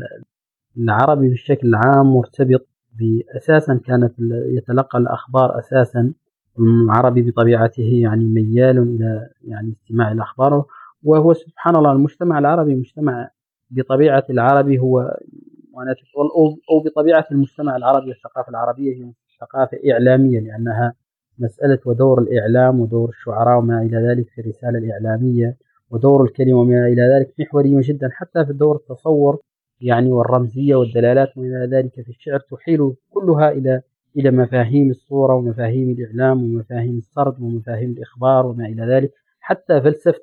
العربي 0.78 1.28
بشكل 1.28 1.74
عام 1.74 2.06
مرتبط 2.06 2.66
بأساسا 2.98 3.80
كانت 3.84 4.14
يتلقى 4.30 4.98
الأخبار 4.98 5.58
أساسا 5.58 6.12
العربي 6.58 7.22
بطبيعته 7.22 7.90
يعني 8.02 8.24
ميال 8.24 8.78
إلى 8.78 9.28
يعني 9.44 9.72
استماع 9.72 10.12
الأخبار. 10.12 10.64
وهو 11.04 11.32
سبحان 11.32 11.76
الله 11.76 11.92
المجتمع 11.92 12.38
العربي 12.38 12.74
مجتمع 12.74 13.30
بطبيعة 13.70 14.24
العربي 14.30 14.78
هو 14.78 15.00
أو 16.70 16.80
بطبيعة 16.80 17.26
المجتمع 17.32 17.76
العربي 17.76 18.08
والثقافة 18.08 18.50
العربية 18.50 18.94
هي 18.94 19.12
ثقافة 19.40 19.78
إعلامية 19.92 20.40
لأنها 20.40 20.94
مسألة 21.38 21.78
ودور 21.86 22.22
الإعلام 22.22 22.80
ودور 22.80 23.08
الشعراء 23.08 23.58
وما 23.58 23.82
إلى 23.82 23.96
ذلك 23.96 24.28
في 24.28 24.40
الرسالة 24.40 24.78
الإعلامية 24.78 25.56
ودور 25.90 26.24
الكلمة 26.24 26.60
وما 26.60 26.86
إلى 26.86 27.02
ذلك 27.02 27.34
محوري 27.38 27.80
جدا 27.80 28.08
حتى 28.12 28.44
في 28.46 28.52
دور 28.52 28.76
التصور 28.76 29.40
يعني 29.80 30.12
والرمزية 30.12 30.74
والدلالات 30.74 31.28
وما 31.36 31.46
إلى 31.46 31.76
ذلك 31.76 31.92
في 32.00 32.08
الشعر 32.08 32.38
تحيل 32.38 32.94
كلها 33.10 33.50
إلى 33.50 33.82
إلى 34.16 34.30
مفاهيم 34.30 34.90
الصورة 34.90 35.34
ومفاهيم 35.34 35.90
الإعلام 35.90 36.44
ومفاهيم 36.44 36.98
السرد 36.98 37.40
ومفاهيم 37.40 37.90
الإخبار 37.90 38.46
وما 38.46 38.66
إلى 38.66 38.82
ذلك 38.86 39.12
حتى 39.40 39.80
فلسفة 39.80 40.22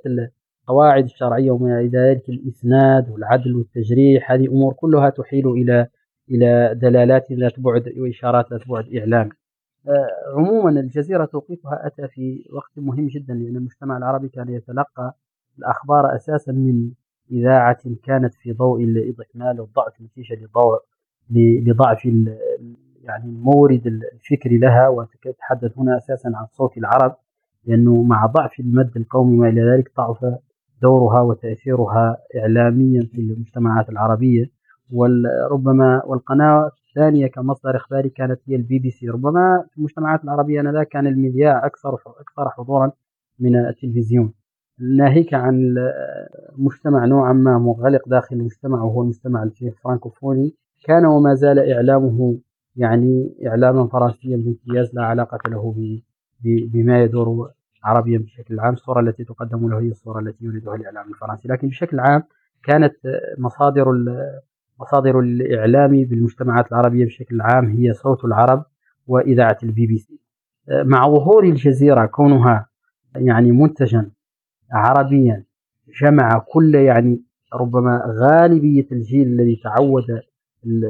القواعد 0.71 1.03
الشرعية 1.03 1.51
وما 1.51 1.79
إلى 1.79 1.97
ذلك 1.97 2.29
الإسناد 2.29 3.09
والعدل 3.09 3.55
والتجريح 3.55 4.31
هذه 4.31 4.47
أمور 4.47 4.73
كلها 4.73 5.09
تحيل 5.09 5.47
إلى 5.47 5.87
إلى 6.29 6.75
دلالات 6.75 7.31
ذات 7.31 7.59
بعد 7.59 7.93
وإشارات 7.97 8.53
ذات 8.53 8.67
بعد 8.67 8.95
إعلامي 8.95 9.29
آه، 9.87 10.37
عموما 10.37 10.69
الجزيرة 10.69 11.25
توقيتها 11.25 11.87
أتى 11.87 12.07
في 12.07 12.45
وقت 12.53 12.71
مهم 12.77 13.07
جدا 13.07 13.33
لأن 13.33 13.55
المجتمع 13.55 13.97
العربي 13.97 14.29
كان 14.29 14.49
يتلقى 14.49 15.15
الأخبار 15.59 16.15
أساسا 16.15 16.51
من 16.51 16.91
إذاعة 17.31 17.81
كانت 18.03 18.33
في 18.33 18.53
ضوء 18.53 18.83
الاضمحلال 18.83 19.61
والضعف 19.61 20.01
نتيجة 20.01 20.35
لضوء 20.35 20.79
لضعف 21.65 22.05
يعني 23.03 23.25
المورد 23.25 23.87
الفكري 23.87 24.57
لها 24.57 24.89
وتتحدث 24.89 25.77
هنا 25.77 25.97
أساسا 25.97 26.31
عن 26.35 26.45
صوت 26.51 26.77
العرب 26.77 27.15
لأنه 27.65 28.03
مع 28.03 28.25
ضعف 28.25 28.59
المد 28.59 28.97
القومي 28.97 29.39
وإلى 29.39 29.61
ذلك 29.61 29.91
ضعف 29.97 30.25
دورها 30.81 31.21
وتأثيرها 31.21 32.17
إعلاميا 32.35 33.01
في 33.11 33.21
المجتمعات 33.21 33.89
العربية. 33.89 34.45
وربما 34.91 36.01
والقناة 36.05 36.71
الثانية 36.89 37.27
كمصدر 37.27 37.75
إخباري 37.75 38.09
كانت 38.09 38.39
هي 38.47 38.55
البي 38.55 38.79
بي 38.79 38.89
سي. 38.89 39.09
ربما 39.09 39.63
في 39.71 39.77
المجتمعات 39.77 40.23
العربية 40.23 40.61
آنذاك 40.61 40.87
كان 40.87 41.07
المذياع 41.07 41.65
أكثر 41.65 41.93
أكثر 41.95 42.49
حضورا 42.49 42.91
من 43.39 43.55
التلفزيون. 43.55 44.33
ناهيك 44.79 45.33
عن 45.33 45.75
مجتمع 46.57 47.05
نوعا 47.05 47.33
ما 47.33 47.57
مغلق 47.57 48.09
داخل 48.09 48.35
المجتمع 48.35 48.83
وهو 48.83 49.01
المجتمع 49.01 49.43
الفرانكوفوني. 49.43 50.55
كان 50.85 51.05
وما 51.05 51.33
زال 51.33 51.71
إعلامه 51.71 52.37
يعني 52.75 53.33
إعلاما 53.47 53.87
فرنسيا 53.87 54.37
بامتياز 54.37 54.95
لا 54.95 55.03
علاقة 55.03 55.49
له 55.49 55.75
بما 56.43 57.03
يدور 57.03 57.51
عربيا 57.83 58.17
بشكل 58.17 58.59
عام 58.59 58.73
الصورة 58.73 58.99
التي 58.99 59.23
تقدم 59.23 59.69
له 59.69 59.79
هي 59.79 59.87
الصورة 59.87 60.19
التي 60.19 60.45
يريدها 60.45 60.75
الإعلام 60.75 61.09
الفرنسي. 61.09 61.47
لكن 61.47 61.67
بشكل 61.67 61.99
عام 61.99 62.23
كانت 62.63 62.95
مصادر 63.37 63.85
مصادر 64.79 65.19
الإعلام 65.19 65.91
بالمجتمعات 65.91 66.71
العربية 66.71 67.05
بشكل 67.05 67.41
عام 67.41 67.65
هي 67.65 67.93
صوت 67.93 68.25
العرب 68.25 68.65
وإذاعة 69.07 69.57
البي 69.63 69.87
بي 69.87 69.97
سي. 69.97 70.19
مع 70.69 71.07
ظهور 71.09 71.43
الجزيرة 71.43 72.05
كونها 72.05 72.69
يعني 73.15 73.51
منتجا 73.51 74.11
عربيا 74.71 75.43
جمع 76.01 76.45
كل 76.53 76.75
يعني 76.75 77.23
ربما 77.53 78.03
غالبية 78.07 78.87
الجيل 78.91 79.27
الذي 79.27 79.61
تعود 79.63 80.03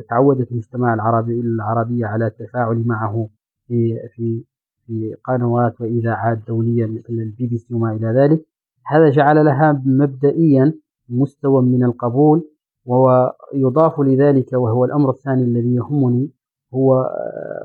تعودت 0.10 0.52
المجتمع 0.52 0.94
العربي 0.94 1.40
العربية 1.40 2.06
على 2.06 2.28
التفاعل 2.28 2.84
معه 2.86 3.30
في 3.68 4.00
في 4.16 4.44
في 4.92 5.16
قنوات 5.24 5.82
وإذاعات 5.82 6.40
دولية 6.48 6.86
مثل 6.86 7.14
البي 7.14 7.48
بي 7.48 7.58
سي 7.58 7.74
وما 7.74 7.92
إلى 7.92 8.08
ذلك. 8.08 8.46
هذا 8.88 9.10
جعل 9.10 9.46
لها 9.46 9.82
مبدئيا 9.86 10.74
مستوى 11.10 11.62
من 11.62 11.84
القبول 11.84 12.48
ويضاف 12.86 14.00
لذلك 14.00 14.54
وهو 14.54 14.86
الأمر 14.86 15.10
الثاني 15.10 15.44
الذي 15.44 15.76
يهمني 15.76 16.30
هو 16.74 17.10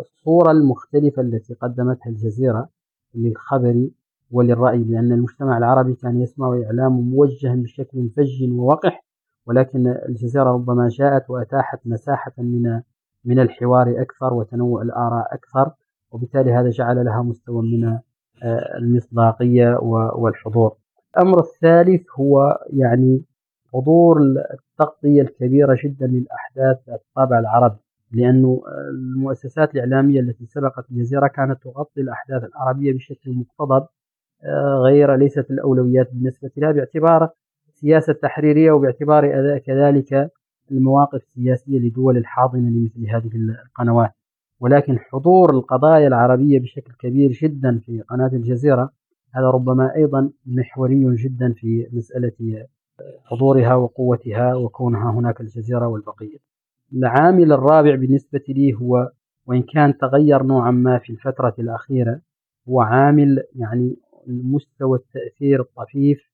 الصورة 0.01 0.51
المختلفة 0.51 1.23
التي 1.23 1.55
قدمتها 1.55 2.11
الجزيرة 2.11 2.69
للخبر 3.15 3.89
وللرأي 4.31 4.85
لأن 4.85 5.13
المجتمع 5.13 5.59
العربي 5.59 5.95
كان 5.95 6.21
يسمع 6.21 6.63
إعلام 6.67 6.93
موجه 6.93 7.55
بشكل 7.55 8.09
فج 8.17 8.51
ووقح 8.51 9.05
ولكن 9.47 9.87
الجزيرة 10.09 10.45
ربما 10.45 10.89
جاءت 10.89 11.31
وأتاحت 11.31 11.81
مساحة 11.87 12.33
من 12.39 12.81
من 13.25 13.39
الحوار 13.39 13.95
أكثر 14.03 14.35
وتنوع 14.35 14.83
الآراء 14.83 15.35
أكثر. 15.35 15.71
وبالتالي 16.17 16.53
هذا 16.53 16.71
جعل 16.71 17.05
لها 17.05 17.23
مستوى 17.23 17.63
من 17.63 17.85
آه، 18.43 18.79
المصداقية 18.79 19.79
والحضور. 20.17 20.77
الأمر 21.17 21.41
الثالث 21.41 22.07
هو 22.21 22.59
يعني 22.73 23.23
حضور 23.73 24.21
التغطية 24.21 25.23
الكبيرة 25.23 25.79
جدا 25.85 26.07
للأحداث 26.07 26.89
الطابع 26.89 27.39
العربي 27.39 27.77
لأنه 28.13 28.63
المؤسسات 28.91 29.75
الإعلامية 29.75 30.21
التي 30.21 30.47
سبقت 30.47 30.91
الجزيرة 30.91 31.27
كانت 31.27 31.63
تغطي 31.63 32.01
الأحداث 32.01 32.45
العربية 32.45 32.93
بشكل 32.93 33.31
مقتضب 33.31 33.87
آه، 34.45 34.81
غير 34.85 35.15
ليست 35.15 35.51
الأولويات 35.51 36.13
بالنسبة 36.13 36.51
لها 36.57 36.73
باعتبار 36.73 37.29
السياسة 37.69 38.11
التحريرية 38.11 38.73
وباعتبار 38.73 39.59
كذلك 39.59 40.31
المواقف 40.71 41.23
السياسية 41.23 41.79
لدول 41.79 42.17
الحاضنة 42.17 42.69
لمثل 42.69 43.11
هذه 43.11 43.31
القنوات. 43.67 44.13
ولكن 44.61 44.99
حضور 44.99 45.51
القضايا 45.51 46.09
العربية 46.09 46.61
بشكل 46.61 46.93
كبير 46.99 47.33
جدا 47.33 47.81
في 47.87 48.01
قناة 48.01 48.31
الجزيرة 48.33 48.91
هذا 49.35 49.51
ربما 49.51 49.95
أيضا 49.95 50.31
محوري 50.47 51.17
جدا 51.17 51.53
في 51.53 51.89
مسألة 51.93 52.67
حضورها 53.25 53.75
وقوتها 53.75 54.55
وكونها 54.55 55.11
هناك 55.11 55.41
الجزيرة 55.41 55.87
والبقية. 55.87 56.39
العامل 56.93 57.53
الرابع 57.53 57.95
بالنسبة 57.95 58.45
لي 58.49 58.75
هو 58.75 59.11
وإن 59.47 59.63
كان 59.63 59.99
تغير 59.99 60.43
نوعا 60.43 60.71
ما 60.71 60.99
في 60.99 61.11
الفترة 61.11 61.55
الأخيرة 61.59 62.21
هو 62.69 62.81
عامل 62.81 63.43
يعني 63.55 63.97
مستوى 64.27 64.99
التأثير 64.99 65.61
الطفيف 65.61 66.31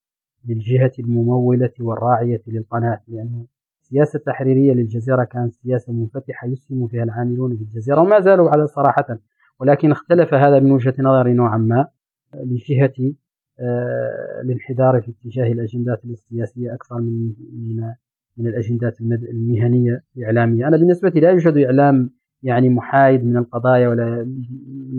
للجهة 0.48 0.92
الممولة 0.98 1.72
والراعية 1.80 2.42
للقناة 2.46 3.00
لأنه 3.08 3.46
السياسة 3.93 4.16
التحريرية 4.16 4.72
للجزيرة 4.72 5.24
كانت 5.24 5.55
سياسة 5.55 5.93
منفتحة 5.93 6.47
يسهم 6.47 6.88
فيها 6.88 7.03
العاملون 7.03 7.57
في 7.57 7.62
الجزيرة 7.62 8.01
وما 8.01 8.20
زالوا 8.20 8.51
على 8.51 8.66
صراحة 8.66 9.18
ولكن 9.61 9.90
اختلف 9.90 10.34
هذا 10.34 10.61
من 10.61 10.70
وجهة 10.70 10.95
نظري 10.99 11.32
نوعا 11.32 11.59
ما 11.59 11.86
لجهة 12.34 13.12
آه، 13.61 14.40
الانحدار 14.45 15.03
في 15.03 15.11
اتجاه 15.11 15.53
الأجندات 15.53 16.05
السياسية 16.05 16.74
أكثر 16.74 17.01
من 17.01 17.32
من 17.53 17.93
من 18.36 18.47
الأجندات 18.47 19.01
المهنية 19.01 20.05
الإعلامية. 20.16 20.68
أنا 20.68 20.76
بالنسبة 20.76 21.09
لي 21.09 21.20
لا 21.20 21.30
يوجد 21.30 21.57
إعلام 21.57 22.11
يعني 22.43 22.68
محايد 22.68 23.24
من 23.24 23.36
القضايا 23.36 23.88
ولا 23.88 24.34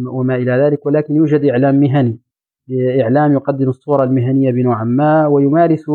وما 0.07 0.35
إلى 0.35 0.51
ذلك 0.51 0.85
ولكن 0.85 1.15
يوجد 1.15 1.45
إعلام 1.45 1.75
مهني 1.75 2.19
إعلام 3.01 3.33
يقدم 3.33 3.69
الصورة 3.69 4.03
المهنية 4.03 4.51
بنوع 4.51 4.83
ما 4.83 5.27
ويمارس 5.27 5.85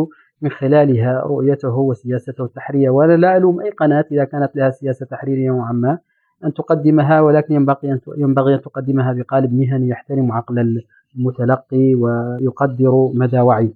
من 0.42 0.50
خلالها 0.50 1.20
رؤيته 1.20 1.76
وسياسته 1.76 2.44
التحريرية. 2.44 2.90
وأنا 2.90 3.16
لا 3.16 3.36
ألوم 3.36 3.60
أي 3.60 3.70
قناة 3.70 4.04
إذا 4.12 4.24
كانت 4.24 4.56
لها 4.56 4.70
سياسة 4.70 5.06
تحريرية 5.06 5.48
نوعا 5.48 5.72
ما 5.72 5.98
أن 6.44 6.54
تقدمها 6.54 7.20
ولكن 7.20 7.54
ينبغي 7.54 7.92
أن 7.92 8.00
ينبغي 8.16 8.54
أن 8.54 8.60
تقدمها 8.60 9.12
بقالب 9.12 9.52
مهني 9.52 9.88
يحترم 9.88 10.32
عقل 10.32 10.82
المتلقي 11.16 11.94
ويقدر 11.94 13.10
مدى 13.14 13.40
وعيه 13.40 13.74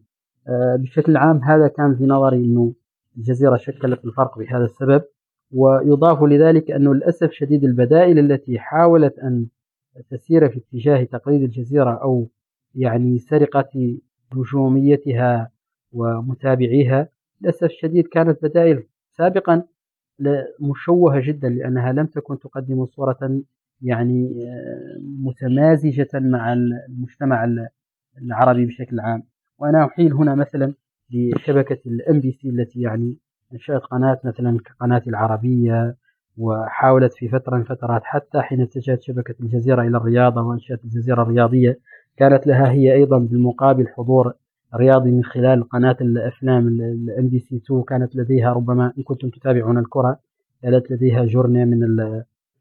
آه، 0.49 0.77
بشكل 0.77 1.17
عام 1.17 1.39
هذا 1.39 1.69
كان 1.69 1.95
في 1.95 2.07
نظري 2.07 2.37
أنه 2.37 2.73
الجزيرة 3.17 3.57
شكلت 3.57 4.05
الفرق 4.05 4.39
بهذا 4.39 4.65
السبب 4.65 5.03
ويضاف 5.53 6.23
لذلك 6.23 6.71
أنه 6.71 6.95
للأسف 6.95 7.31
شديد 7.33 7.65
البدائل 7.65 8.19
التي 8.19 8.59
حاولت 8.59 9.19
أن 9.19 9.47
تسير 10.11 10.49
في 10.49 10.59
اتجاه 10.59 11.05
تقليد 11.05 11.43
الجزيرة 11.43 11.91
أو 11.91 12.29
يعني 12.75 13.19
سرقة 13.19 13.99
نجوميتها 14.35 15.51
ومتابعيها 15.93 17.09
للأسف 17.41 17.65
الشديد 17.65 18.07
كانت 18.07 18.43
بدائل 18.43 18.85
سابقا 19.11 19.63
مشوهة 20.61 21.21
جدا 21.21 21.49
لأنها 21.49 21.93
لم 21.93 22.07
تكن 22.07 22.39
تقدم 22.39 22.87
صورة 22.87 23.43
يعني 23.83 24.47
آه، 24.49 24.99
متمازجة 25.01 26.09
مع 26.15 26.53
المجتمع 26.53 27.45
العربي 28.19 28.67
بشكل 28.67 29.01
عام. 29.01 29.23
وأنا 29.59 29.85
أحيل 29.85 30.13
هنا 30.13 30.35
مثلا 30.35 30.75
لشبكة 31.11 31.79
الام 31.87 32.21
بي 32.21 32.33
سي 32.33 32.49
التي 32.49 32.81
يعني 32.81 33.17
انشأت 33.53 33.83
قناة 33.83 34.21
مثلا 34.25 34.59
كقناة 34.65 35.03
العربية 35.07 35.97
وحاولت 36.37 37.13
في 37.13 37.29
فترة 37.29 37.57
من 37.57 37.65
فترات 37.65 38.05
حتى 38.05 38.41
حين 38.41 38.61
اتجهت 38.61 39.03
شبكة 39.03 39.35
الجزيرة 39.41 39.83
إلى 39.83 39.97
الرياضة 39.97 40.43
وأنشأت 40.43 40.85
الجزيرة 40.85 41.23
الرياضية. 41.23 41.79
كانت 42.17 42.47
لها 42.47 42.71
هي 42.71 42.95
أيضا 42.95 43.19
بالمقابل 43.19 43.89
حضور 43.89 44.35
رياضي 44.77 45.11
من 45.11 45.25
خلال 45.25 45.69
قناة 45.69 45.97
الأفلام 46.01 46.69
الام 46.69 47.29
بي 47.29 47.39
سي 47.39 47.57
2 47.57 47.83
كانت 47.83 48.17
لديها 48.17 48.53
ربما 48.53 48.93
إن 48.99 49.03
كنتم 49.03 49.29
تتابعون 49.29 49.79
الكرة 49.79 50.19
كانت 50.63 50.91
لديها 50.91 51.25
journée 51.25 51.65
من 51.65 52.01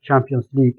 ال 0.02 0.06
Champions 0.06 0.50
League 0.54 0.74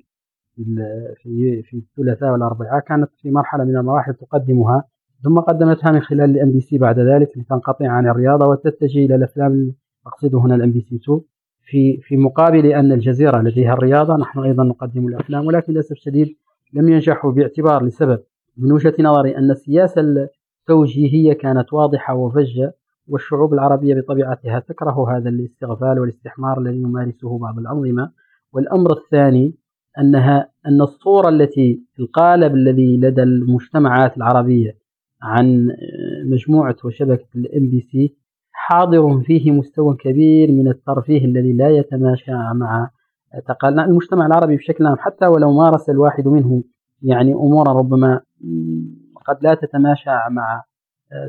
في 1.22 1.62
في 1.62 1.76
الثلاثاء 1.76 2.32
والأربعاء 2.32 2.80
كانت 2.80 3.10
في 3.22 3.30
مرحلة 3.30 3.64
من 3.64 3.76
المراحل 3.76 4.14
تقدمها 4.14 4.84
ثم 5.22 5.38
قدمتها 5.38 5.92
من 5.92 6.00
خلال 6.00 6.30
الام 6.30 6.52
بي 6.52 6.60
سي 6.60 6.78
بعد 6.78 6.98
ذلك 6.98 7.38
لتنقطع 7.38 7.88
عن 7.88 8.06
الرياضة 8.06 8.46
وتتجه 8.46 8.98
إلى 9.06 9.14
الأفلام 9.14 9.72
اقصد 10.06 10.34
هنا 10.34 10.54
الام 10.54 10.72
بي 10.72 10.80
سي 10.80 10.96
2 10.96 11.20
في 11.64 12.00
في 12.00 12.16
مقابل 12.16 12.66
أن 12.66 12.92
الجزيرة 12.92 13.42
لديها 13.42 13.72
الرياضة 13.72 14.16
نحن 14.16 14.38
أيضا 14.38 14.64
نقدم 14.64 15.08
الأفلام 15.08 15.46
ولكن 15.46 15.72
للأسف 15.72 15.92
الشديد 15.92 16.36
لم 16.72 16.88
ينجحوا 16.88 17.32
باعتبار 17.32 17.84
لسبب. 17.84 18.20
من 18.56 18.72
وجهة 18.72 18.94
نظري 19.00 19.36
أن 19.36 19.50
السياسة 19.50 20.00
التوجيهيه 20.62 21.32
كانت 21.32 21.72
واضحة 21.72 22.14
وفجة 22.14 22.74
والشعوب 23.08 23.54
العربية 23.54 23.94
بطبيعتها 23.94 24.58
تكره 24.58 25.16
هذا 25.16 25.28
الاستغفال 25.28 25.98
والاستحمار 25.98 26.60
الذي 26.60 26.76
يمارسه 26.76 27.38
بعض 27.38 27.58
الأنظمة. 27.58 28.12
والأمر 28.52 28.92
الثاني 28.92 29.54
أنها 29.98 30.48
أن 30.66 30.80
الصورة 30.80 31.28
التي 31.28 31.82
القالب 32.00 32.54
الذي 32.54 32.96
لدى 32.96 33.22
المجتمعات 33.22 34.16
العربية 34.16 34.76
عن 35.22 35.68
مجموعة 36.26 36.76
وشبكة 36.84 37.26
الام 37.36 37.70
بي 37.70 37.80
سي 37.80 38.16
حاضر 38.52 39.20
فيه 39.20 39.50
مستوى 39.50 39.96
كبير 39.96 40.52
من 40.52 40.68
الترفيه 40.68 41.24
الذي 41.24 41.52
لا 41.52 41.68
يتماشى 41.68 42.32
مع 42.32 42.90
المجتمع 43.64 44.26
العربي 44.26 44.56
بشكل 44.56 44.86
عام 44.86 44.96
حتى 44.98 45.26
ولو 45.26 45.52
مارس 45.52 45.90
الواحد 45.90 46.28
منه 46.28 46.62
يعني 47.02 47.32
أمورا 47.32 47.72
ربما 47.72 48.20
قد 49.26 49.38
لا 49.42 49.54
تتماشى 49.54 50.10
مع 50.30 50.62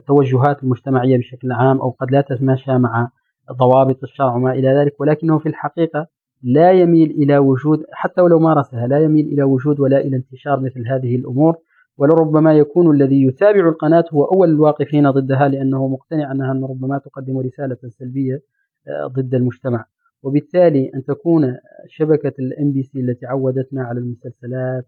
توجهات 0.08 0.64
المجتمعية 0.64 1.18
بشكل 1.18 1.52
عام 1.52 1.82
أو 1.82 1.90
قد 1.90 2.12
لا 2.12 2.22
تتماشى 2.22 2.78
مع 2.78 3.10
ضوابط 3.52 4.04
الشرع 4.04 4.36
وما 4.36 4.52
إلى 4.52 4.68
ذلك 4.68 5.02
ولكنه 5.02 5.40
في 5.40 5.50
الحقيقة 5.50 6.08
لا 6.44 6.72
يميل 6.72 7.12
إلى 7.12 7.38
وجود 7.38 7.84
حتى 7.92 8.22
ولو 8.22 8.40
مارسها 8.40 8.88
لا 8.88 9.00
يميل 9.00 9.26
إلى 9.26 9.44
وجود 9.44 9.80
ولا 9.80 9.98
إلى 9.98 10.16
انتشار 10.16 10.60
مثل 10.60 10.88
هذه 10.88 11.16
الأمور 11.16 11.56
ولربما 11.98 12.54
يكون 12.54 12.96
الذي 12.96 13.24
يتابع 13.24 13.70
القناة 13.70 14.06
هو 14.14 14.24
أول 14.24 14.50
الواقفين 14.50 15.12
ضدها 15.12 15.48
لأنه 15.48 15.88
مقتنع 15.88 16.32
أنها 16.32 16.52
أن 16.52 16.64
ربما 16.64 16.98
تقدم 16.98 17.40
رسالة 17.40 17.78
سلبية 17.90 18.42
آه، 18.88 19.08
ضد 19.08 19.36
المجتمع. 19.36 19.86
وبالتالي 20.24 20.92
أن 20.96 21.04
تكون 21.04 21.58
شبكة 21.88 22.34
الام 22.40 22.72
بي 22.72 22.84
سي 22.84 23.00
التي 23.00 23.26
عودتنا 23.26 23.84
على 23.84 24.00
المسلسلات 24.00 24.86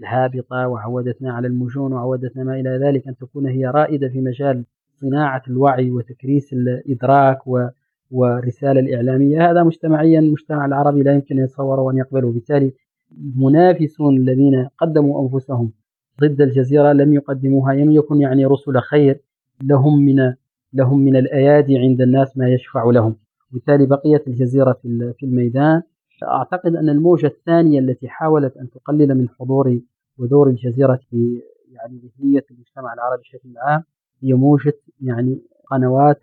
الهابطة 0.00 0.68
وعودتنا 0.68 1.32
على 1.32 1.46
المجون 1.48 1.92
وعودتنا 1.92 2.44
ما 2.44 2.60
إلى 2.60 2.70
ذلك 2.70 3.08
أن 3.08 3.16
تكون 3.16 3.46
هي 3.46 3.66
رائدة 3.66 4.08
في 4.08 4.20
مجال 4.20 4.64
صناعة 4.94 5.42
الوعي 5.48 5.90
وتكريس 5.90 6.52
الإدراك 6.52 7.46
و 7.46 7.68
والرسالة 8.10 8.80
الإعلامية. 8.80 9.50
هذا 9.50 9.62
مجتمعيا 9.62 10.18
المجتمع 10.18 10.64
العربي 10.66 11.02
لا 11.02 11.14
يمكن 11.14 11.38
أن 11.38 11.44
يتصوره 11.44 11.80
وأن 11.80 11.96
يقبله. 11.96 12.26
وبالتالي 12.28 12.72
المنافسون 13.12 14.16
الذين 14.16 14.68
قدموا 14.78 15.22
أنفسهم 15.22 15.72
ضد 16.20 16.40
الجزيرة 16.40 16.92
لم 16.92 17.14
يقدموها 17.14 17.74
لم 17.74 17.92
يكن 17.92 18.20
يعني 18.20 18.44
رسل 18.46 18.80
خير 18.80 19.20
لهم 19.62 20.04
من 20.04 20.34
لهم 20.72 20.98
من 20.98 21.16
الأيادي 21.16 21.78
عند 21.78 22.00
الناس 22.00 22.36
ما 22.36 22.48
يشفع 22.48 22.84
لهم. 22.84 23.16
وبالتالي 23.50 23.86
بقيت 23.86 24.28
الجزيرة 24.28 24.72
في 25.18 25.22
الميدان. 25.22 25.82
أعتقد 26.22 26.76
أن 26.76 26.88
الموجة 26.88 27.26
الثانية 27.26 27.80
التي 27.80 28.08
حاولت 28.08 28.56
أن 28.56 28.70
تقلل 28.70 29.14
من 29.14 29.28
حضور 29.28 29.80
ودور 30.18 30.48
الجزيرة 30.48 31.00
في 31.10 31.42
يعني 31.72 31.98
ذهنية 31.98 32.44
المجتمع 32.50 32.94
العربي 32.94 33.22
بشكل 33.22 33.58
عام 33.58 33.84
هي 34.22 34.32
موجة 34.32 34.78
يعني 35.00 35.42
قنوات 35.70 36.20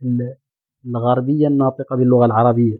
الغربية 0.85 1.47
الناطقة 1.47 1.95
باللغة 1.95 2.25
العربية 2.25 2.77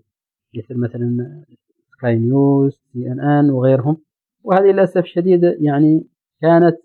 مثل 0.57 0.78
مثلا 0.78 1.43
سكاي 1.91 2.18
نيوز 2.18 2.82
سي 2.93 3.12
إن 3.12 3.20
إن 3.20 3.49
وغيرهم. 3.49 3.97
وهذه 4.43 4.72
للأسف 4.72 4.97
الشديد 4.97 5.43
يعني 5.43 6.07
كانت 6.41 6.78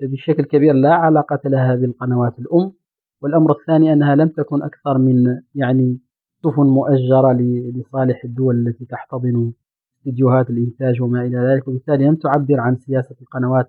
بشكل 0.00 0.44
كبير 0.44 0.74
لا 0.74 0.94
علاقة 0.94 1.40
لها 1.44 1.74
بالقنوات 1.74 2.38
الأم. 2.38 2.72
والأمر 3.22 3.52
الثاني 3.52 3.92
أنها 3.92 4.14
لم 4.14 4.28
تكن 4.28 4.62
أكثر 4.62 4.98
من 4.98 5.40
يعني 5.54 5.98
سفن 6.46 6.66
مؤجرة 6.66 7.32
لصالح 7.74 8.24
الدول 8.24 8.66
التي 8.66 8.84
تحتضن 8.84 9.52
فيديوهات 10.04 10.50
الإنتاج 10.50 11.02
وما 11.02 11.26
إلى 11.26 11.38
ذلك. 11.38 11.68
وبالتالي 11.68 12.06
لم 12.06 12.14
تعبر 12.14 12.60
عن 12.60 12.76
سياسة 12.76 13.16
القنوات 13.20 13.68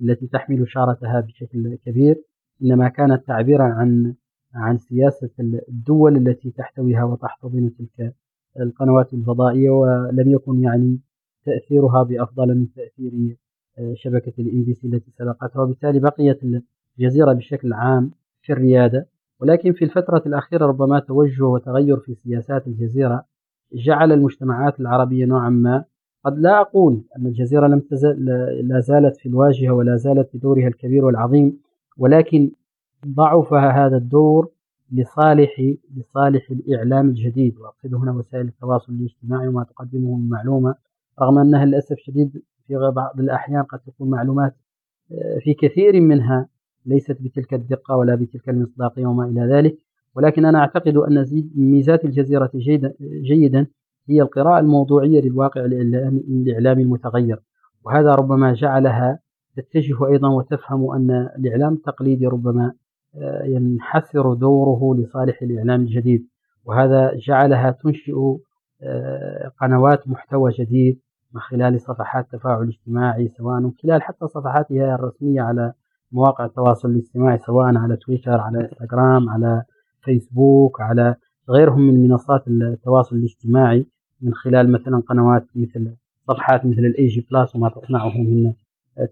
التي 0.00 0.26
تحمل 0.26 0.68
شارتها 0.68 1.20
بشكل 1.20 1.78
كبير 1.86 2.22
إنما 2.62 2.88
كانت 2.88 3.26
تعبيرا 3.26 3.64
عن 3.64 4.14
عن 4.54 4.78
سياسة 4.78 5.30
الدول 5.68 6.16
التي 6.16 6.50
تحتويها 6.50 7.04
وتحتضن 7.04 7.70
تلك 7.78 8.14
القنوات 8.60 9.14
الفضائية. 9.14 9.70
ولم 9.70 10.30
يكن 10.30 10.62
يعني 10.62 10.98
تأثيرها 11.44 12.02
بأفضل 12.02 12.54
من 12.54 12.66
تأثير 12.72 13.36
شبكة 13.94 14.32
الام 14.38 14.62
بي 14.62 14.74
سي 14.74 14.86
التي 14.86 15.10
سبقتها. 15.10 15.62
وبالتالي 15.62 15.98
بقيت 16.00 16.40
الجزيرة 16.98 17.32
بشكل 17.32 17.72
عام 17.72 18.10
في 18.42 18.52
الريادة. 18.52 19.08
ولكن 19.42 19.72
في 19.72 19.84
الفترة 19.84 20.22
الأخيرة 20.26 20.66
ربما 20.66 20.98
توجه 21.00 21.44
وتغير 21.44 21.96
في 21.96 22.14
سياسات 22.14 22.66
الجزيرة 22.66 23.24
جعل 23.72 24.12
المجتمعات 24.12 24.80
العربية 24.80 25.26
نوعا 25.26 25.50
ما. 25.50 25.84
قد 26.24 26.38
لا 26.38 26.60
أقول 26.60 27.02
أن 27.16 27.26
الجزيرة 27.26 27.66
لم 27.66 27.80
تزل 27.80 28.24
لا 28.68 28.80
زالت 28.80 29.16
في 29.16 29.28
الواجهة 29.28 29.70
ولا 29.70 29.96
زالت 29.96 30.36
بدورها 30.36 30.68
الكبير 30.68 31.04
والعظيم 31.04 31.58
ولكن 31.98 32.50
ضعف 33.06 33.54
هذا 33.54 33.96
الدور 33.96 34.48
لصالح 34.92 35.74
لصالح 35.96 36.50
الإعلام 36.50 37.08
الجديد. 37.08 37.58
وأقصد 37.58 37.94
هنا 37.94 38.12
وسائل 38.12 38.46
التواصل 38.46 38.92
الاجتماعي 38.92 39.48
وما 39.48 39.64
تقدمه 39.64 40.16
من 40.16 40.28
معلومة 40.28 40.74
رغم 41.20 41.38
أنها 41.38 41.64
للأسف 41.64 41.92
الشديد 41.92 42.42
في 42.66 42.92
بعض 42.96 43.20
الأحيان 43.20 43.62
قد 43.62 43.78
تكون 43.78 44.10
معلومات 44.10 44.56
آه، 45.12 45.38
في 45.38 45.54
كثير 45.54 46.00
منها 46.00 46.48
ليست 46.86 47.16
بتلك 47.20 47.54
الدقة 47.54 47.96
ولا 47.96 48.14
بتلك 48.14 48.48
المصداقية 48.48 49.06
وما 49.06 49.24
إلى 49.24 49.40
ذلك. 49.40 49.76
ولكن 50.14 50.44
أنا 50.44 50.58
أعتقد 50.58 50.96
أن 50.96 51.26
ميزات 51.54 52.04
الجزيرة 52.04 52.50
جيدا 53.22 53.66
هي 54.08 54.22
القراءة 54.22 54.60
الموضوعية 54.60 55.20
للواقع 55.20 55.64
الإعلامي 55.64 56.82
المتغير. 56.82 57.38
وهذا 57.84 58.14
ربما 58.14 58.52
جعلها 58.52 59.18
تتجه 59.56 60.06
أيضا 60.06 60.28
وتفهم 60.28 60.90
أن 60.90 61.10
الإعلام 61.38 61.72
التقليدي 61.74 62.26
ربما 62.26 62.72
آه، 63.16 63.44
ينحسر 63.44 64.34
دوره 64.34 64.96
لصالح 65.00 65.42
الإعلام 65.42 65.80
الجديد. 65.80 66.26
وهذا 66.64 67.14
جعلها 67.14 67.70
تنشئ 67.70 68.14
آه، 68.82 69.52
قنوات 69.60 70.08
محتوى 70.08 70.50
جديد 70.50 71.00
من 71.34 71.40
خلال 71.40 71.80
صفحات 71.80 72.32
تفاعل 72.32 72.68
اجتماعي 72.68 73.28
سواء 73.28 73.60
من 73.60 73.72
خلال 73.82 74.02
حتى 74.02 74.26
صفحاتها 74.26 74.94
الرسمية 74.94 75.42
على 75.42 75.72
مواقع 76.12 76.44
التواصل 76.44 76.90
الاجتماعي 76.90 77.38
سواء 77.38 77.76
على 77.76 77.96
تويتر 77.96 78.40
على 78.40 78.60
إنستغرام 78.60 79.30
على 79.30 79.62
فيسبوك 80.04 80.80
على 80.80 81.14
غيرهم 81.50 81.80
من 81.80 82.08
منصات 82.08 82.48
التواصل 82.48 83.16
الاجتماعي 83.16 83.86
من 84.20 84.34
خلال 84.34 84.72
مثلا 84.72 85.02
قنوات 85.08 85.46
مثل 85.54 85.94
صفحات 86.28 86.66
مثل 86.66 86.78
ال 86.78 87.06
AJ 87.06 87.26
Plus 87.30 87.56
وما 87.56 87.68
تصنعه 87.68 88.18
من 88.18 88.52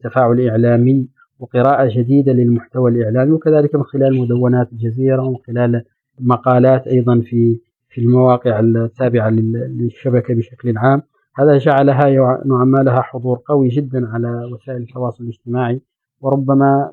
تفاعل 0.02 0.48
إعلامي 0.48 1.08
وقراءة 1.38 1.88
جديدة 1.88 2.32
للمحتوى 2.32 2.90
الإعلامي 2.90 3.32
وكذلك 3.32 3.74
من 3.74 3.82
خلال 3.82 4.20
مدونات 4.20 4.72
الجزيرة 4.72 5.22
ومن 5.22 5.36
خلال 5.46 5.84
مقالات 6.20 6.86
أيضا 6.86 7.20
في 7.20 7.60
في 7.88 8.00
المواقع 8.00 8.60
التابعة 8.60 9.30
للشبكة 9.30 10.34
بشكل 10.34 10.78
عام. 10.78 11.02
هذا 11.36 11.58
جعلها 11.58 12.10
نوعا 12.44 12.64
ما 12.64 12.78
لها 12.78 13.00
حضور 13.00 13.40
قوي 13.46 13.68
جدا 13.68 14.08
على 14.08 14.50
وسائل 14.52 14.82
التواصل 14.82 15.24
الاجتماعي. 15.24 15.80
وربما 16.20 16.92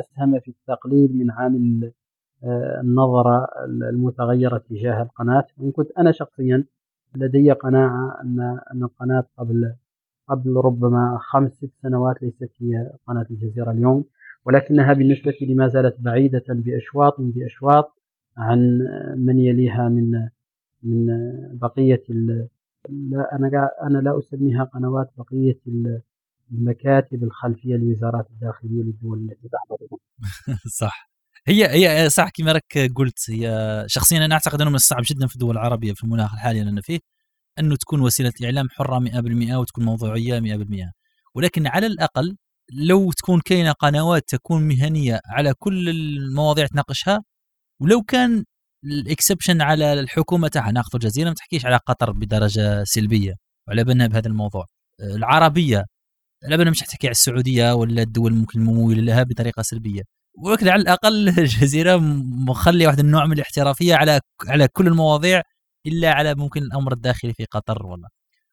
أسهم 0.00 0.40
في 0.40 0.48
التقليل 0.48 1.18
من 1.18 1.30
عامل 1.30 1.92
آه، 2.44 2.80
النظرة 2.80 3.48
المتغيرة 3.64 4.58
تجاه 4.58 5.02
القناة. 5.02 5.46
وإن 5.58 5.70
كنت 5.72 5.90
أنا 5.98 6.12
شخصيا 6.12 6.64
لدي 7.16 7.52
قناعة 7.52 8.20
أن 8.22 8.40
أن 8.72 8.82
القناة 8.82 9.24
قبل 9.38 9.74
قبل 10.28 10.56
ربما 10.56 11.18
خمس 11.20 11.52
ست 11.52 11.70
سنوات 11.82 12.22
ليست 12.22 12.50
هي 12.60 12.92
قناة 13.06 13.26
الجزيرة 13.30 13.70
اليوم. 13.70 14.04
ولكنها 14.44 14.92
بالنسبة 14.92 15.34
لي 15.40 15.54
ما 15.54 15.68
زالت 15.68 15.96
بعيدة 16.00 16.44
بأشواط 16.48 17.14
بأشواط 17.20 17.92
عن 18.36 18.78
من 19.16 19.38
يليها 19.38 19.88
من 19.88 20.28
من 20.82 21.06
بقية 21.58 22.02
لا 22.88 23.36
أنا 23.36 23.70
أنا 23.82 23.98
لا 23.98 24.18
أسميها 24.18 24.64
قنوات 24.64 25.10
بقية 25.18 25.58
المكاتب 26.52 27.24
الخلفية 27.24 27.76
لوزارات 27.76 28.26
الداخلية 28.30 28.82
للدول 28.82 29.18
التي 29.18 29.48
تحضرها 29.48 29.98
صح. 30.80 31.10
هي 31.48 31.66
هي 31.66 32.10
صح 32.10 32.28
كما 32.34 32.52
راك 32.52 32.92
قلت 32.94 33.30
هي 33.30 33.84
شخصيا 33.86 34.24
أنا 34.24 34.34
أعتقد 34.34 34.60
أنه 34.60 34.70
من 34.70 34.76
الصعب 34.76 35.02
جدا 35.10 35.26
في 35.26 35.34
الدول 35.34 35.54
العربية 35.58 35.92
في 35.92 36.04
المناخ 36.04 36.32
الحالي 36.32 36.62
اللي 36.62 36.82
فيه 36.82 36.98
أنه 37.58 37.76
تكون 37.76 38.00
وسيلة 38.00 38.32
إعلام 38.44 38.68
حرة 38.70 38.98
100% 39.00 39.56
وتكون 39.56 39.84
موضوعية 39.84 40.40
100% 40.40 40.92
ولكن 41.34 41.66
على 41.66 41.86
الأقل 41.86 42.36
لو 42.72 43.12
تكون 43.12 43.40
كاينة 43.40 43.72
قنوات 43.72 44.28
تكون 44.28 44.62
مهنية 44.68 45.20
على 45.26 45.54
كل 45.54 45.88
المواضيع 45.88 46.66
تناقشها 46.66 47.24
ولو 47.80 48.02
كان 48.02 48.44
الاكسبشن 48.84 49.62
على 49.62 49.92
الحكومة 50.00 50.48
تاعها 50.48 50.72
ناخذ 50.72 50.90
الجزيرة 50.94 51.28
ما 51.28 51.34
تحكيش 51.34 51.66
على 51.66 51.76
قطر 51.76 52.12
بدرجة 52.12 52.84
سلبية 52.84 53.34
وعلى 53.68 53.84
بالنا 53.84 54.06
بهذا 54.06 54.28
الموضوع. 54.28 54.66
العربية 55.00 55.84
على 56.46 56.56
بالنا 56.56 56.70
مش 56.70 56.80
تحكي 56.80 57.06
على 57.06 57.12
السعودية 57.12 57.74
ولا 57.74 58.02
الدول 58.02 58.32
ممكن 58.34 58.60
المموله 58.60 59.00
لها 59.00 59.22
بطريقة 59.22 59.62
سلبية. 59.62 60.02
ولكن 60.44 60.68
على 60.68 60.82
الأقل 60.82 61.28
الجزيره 61.38 61.96
مخلية 62.48 62.86
واحد 62.86 62.98
النوع 62.98 63.26
من 63.26 63.32
الاحترافية 63.32 63.94
على 63.94 64.20
على 64.48 64.68
كل 64.68 64.86
المواضيع 64.86 65.42
إلا 65.86 66.12
على 66.12 66.34
ممكن 66.34 66.62
الأمر 66.62 66.92
الداخلي 66.92 67.32
في 67.32 67.44
قطر 67.44 67.86
والله. 67.86 68.08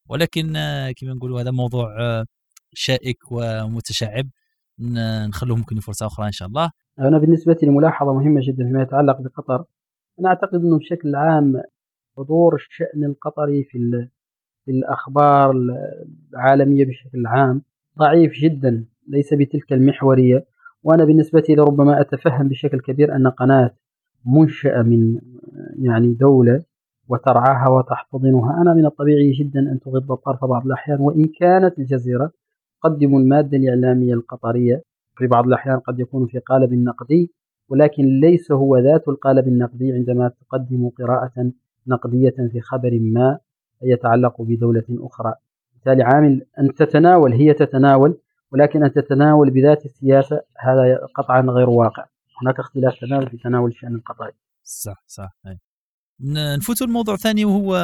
ولكن 0.10 0.56
آه، 0.56 0.92
كما 0.98 1.14
نقولوا 1.14 1.42
هذا 1.42 1.52
موضوع 1.52 1.96
آه، 2.00 2.26
شائك 2.74 3.18
ومتشعب 3.32 4.26
نخلوه 5.30 5.58
ممكن 5.58 5.80
فرصه 5.80 6.06
أخرى 6.06 6.28
إن 6.28 6.32
شاء 6.32 6.48
الله. 6.48 6.72
أنا 7.00 7.18
بالنسبة 7.18 7.58
لي 7.64 7.70
ملاحظة 7.70 8.14
مهمة 8.14 8.42
جدا 8.44 8.64
فيما 8.64 8.82
يتعلق 8.82 9.22
بقطر. 9.22 9.66
أنا 10.20 10.30
أعتقد 10.30 10.56
إنه 10.56 10.80
بشكل 10.80 11.16
عام 11.16 11.62
حضور 12.18 12.56
الشأن 12.56 13.04
القطري 13.04 13.64
في 13.64 14.08
في 14.66 14.72
الأخبار 14.72 15.56
العالمية 16.34 16.86
بشكل 16.86 17.26
عام 17.26 17.62
ضعيف 18.00 18.34
جدا 18.34 18.86
ليس 19.08 19.34
بتلك 19.34 19.74
المحورية. 19.74 20.46
وأنا 20.84 21.06
بالنسبة 21.06 21.44
لي 21.50 21.56
ربما 21.56 22.02
أتفهم 22.02 22.48
بشكل 22.48 22.80
كبير 22.80 23.16
أن 23.16 23.28
قناة 23.28 23.72
منشأة 24.26 24.82
من 24.82 25.20
يعني 25.80 26.14
دولة 26.14 26.64
وترعاها 27.10 27.70
وتحتضنها. 27.70 28.62
أنا 28.62 28.74
من 28.74 28.86
الطبيعي 28.86 29.32
جدا 29.32 29.60
أن 29.60 29.80
تغض 29.80 30.12
الطرف 30.12 30.46
بعض 30.46 30.66
الأحيان 30.66 31.02
وإن 31.02 31.26
كانت 31.40 31.80
الجزيرة 31.80 32.32
تقدم 32.82 33.18
المادة 33.18 33.58
الإعلامية 33.58 34.14
القطرية. 34.14 34.84
في 35.18 35.28
بعض 35.28 35.48
الأحيان 35.48 35.80
قد 35.80 36.00
يكون 36.00 36.28
في 36.28 36.40
قالب 36.40 36.74
نقدي 36.74 37.32
ولكن 37.70 38.20
ليس 38.20 38.52
هو 38.52 38.78
ذات 38.78 39.08
القالب 39.08 39.48
النقدي 39.48 39.92
عندما 39.92 40.32
تقدم 40.42 40.90
قراءة 40.90 41.52
نقدية 41.88 42.36
في 42.52 42.62
خبر 42.62 43.00
ما 43.02 43.40
يتعلق 43.84 44.42
بدولة 44.42 44.84
أخرى. 44.92 45.34
بالتالي 45.86 46.04
عامل 46.04 46.46
أن 46.60 46.74
تتناول 46.74 47.34
هي 47.34 47.54
تتناول 47.54 48.18
ولكن 48.52 48.84
أن 48.84 48.94
تتناول 48.94 49.50
بذات 49.52 49.86
السياسة 49.86 50.42
هذا 50.60 51.00
قطعا 51.16 51.42
غير 51.42 51.70
واقع. 51.70 52.06
هناك 52.42 52.60
اختلاف 52.60 53.00
تماما 53.02 53.30
في 53.30 53.38
تناول 53.38 53.70
الشأن 53.70 53.96
القطري 53.96 54.32
صح 54.64 55.04
صح 55.08 55.38
أي. 55.48 55.60
نفوتوا 56.58 56.88
الموضوع 56.88 57.16
ثاني 57.16 57.46
وهو 57.46 57.78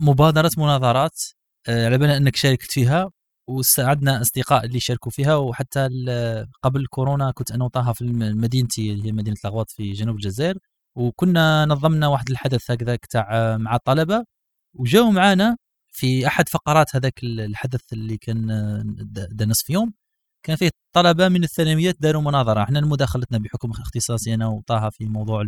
مبادره 0.00 0.50
مناظرات. 0.58 1.22
آه، 1.68 1.86
على 1.86 1.98
بالنا 1.98 2.16
أنك 2.16 2.36
شاركت 2.36 2.72
فيها 2.72 3.10
وساعدنا 3.48 4.20
أصدقاء 4.20 4.64
اللي 4.64 4.80
شاركوا 4.80 5.12
فيها 5.12 5.36
وحتى 5.36 5.88
قبل 6.62 6.86
كورونا 6.86 7.30
كنت 7.30 7.50
أنا 7.50 7.64
وطه 7.64 7.92
في 7.92 8.04
مدينتي 8.14 8.92
اللي 8.92 9.08
هي 9.08 9.12
مدينة 9.12 9.36
لغواط 9.44 9.70
في 9.70 9.92
جنوب 9.92 10.16
الجزائر. 10.16 10.58
وكنا 10.96 11.66
نظمنا 11.66 12.08
واحد 12.08 12.30
الحدث 12.30 12.70
هكذاك 12.70 13.06
تاع 13.06 13.56
مع 13.56 13.74
الطلبه 13.74 14.24
وجاوا 14.74 15.10
معنا 15.10 15.56
في 15.98 16.26
أحد 16.26 16.48
فقرات 16.48 16.96
هذاك 16.96 17.20
الحدث 17.24 17.92
اللي 17.92 18.16
كان 18.16 18.46
دنس 19.30 19.62
في 19.62 19.72
يوم 19.72 19.92
كان 20.42 20.56
فيه 20.56 20.70
طلبة 20.92 21.28
من 21.28 21.44
الثانويات 21.44 21.96
داروا 22.00 22.22
مناظرة. 22.22 22.62
إحنا 22.62 22.80
مداخلتنا 22.80 23.38
بحكم 23.38 23.70
اختصاصي 23.70 24.34
أنا 24.34 24.46
وطه 24.46 24.90
في 24.90 25.04
موضوع 25.06 25.42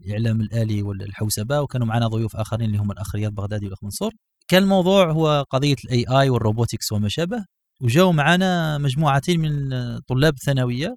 الاعلام 0.00 0.40
الآلي 0.40 0.82
والحوسبة 0.82 1.60
وكانوا 1.60 1.86
معنا 1.86 2.08
ضيوف 2.08 2.36
آخرين 2.36 2.66
اللي 2.66 2.78
هم 2.78 2.90
الاخ 2.92 3.14
رياض 3.14 3.32
بغدادي 3.34 3.64
والاخ 3.66 3.84
منصور 3.84 4.12
كان 4.48 4.62
الموضوع 4.62 5.10
هو 5.12 5.44
قضية 5.50 5.76
ال 5.84 6.04
AI 6.20 6.30
وال 6.30 6.42
robotics 6.42 6.92
وما 6.92 7.08
شابه 7.08 7.44
وجاوا 7.80 8.12
معنا 8.12 8.78
مجموعتين 8.78 9.40
من 9.40 9.70
طلاب 10.00 10.38
ثانوية 10.38 10.96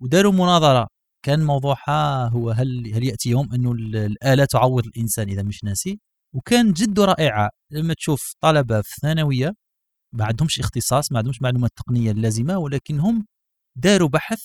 وداروا 0.00 0.32
مناظرة. 0.32 0.88
كان 1.22 1.44
موضوعها 1.44 2.28
هو 2.28 2.50
هل 2.50 2.92
هل 2.94 3.04
يأتي 3.04 3.30
يوم 3.30 3.52
أنه 3.54 3.72
الآلة 3.72 4.44
تعوض 4.44 4.86
الإنسان 4.86 5.28
إذا 5.28 5.42
مش 5.42 5.64
ناسي؟ 5.64 6.00
وكان 6.32 6.72
جد 6.72 7.00
رائعه 7.00 7.50
لما 7.70 7.94
تشوف 7.94 8.34
طلبة 8.40 8.80
في 8.80 8.94
ثانويه 9.02 9.54
ما 10.12 10.24
عندهمش 10.24 10.60
اختصاص 10.60 11.12
ما 11.12 11.18
عندهمش 11.18 11.42
معلومات 11.42 11.70
تقنية 11.76 12.10
اللازمه 12.10 12.58
ولكن 12.58 13.00
هم 13.00 13.26
داروا 13.76 14.08
بحث 14.08 14.40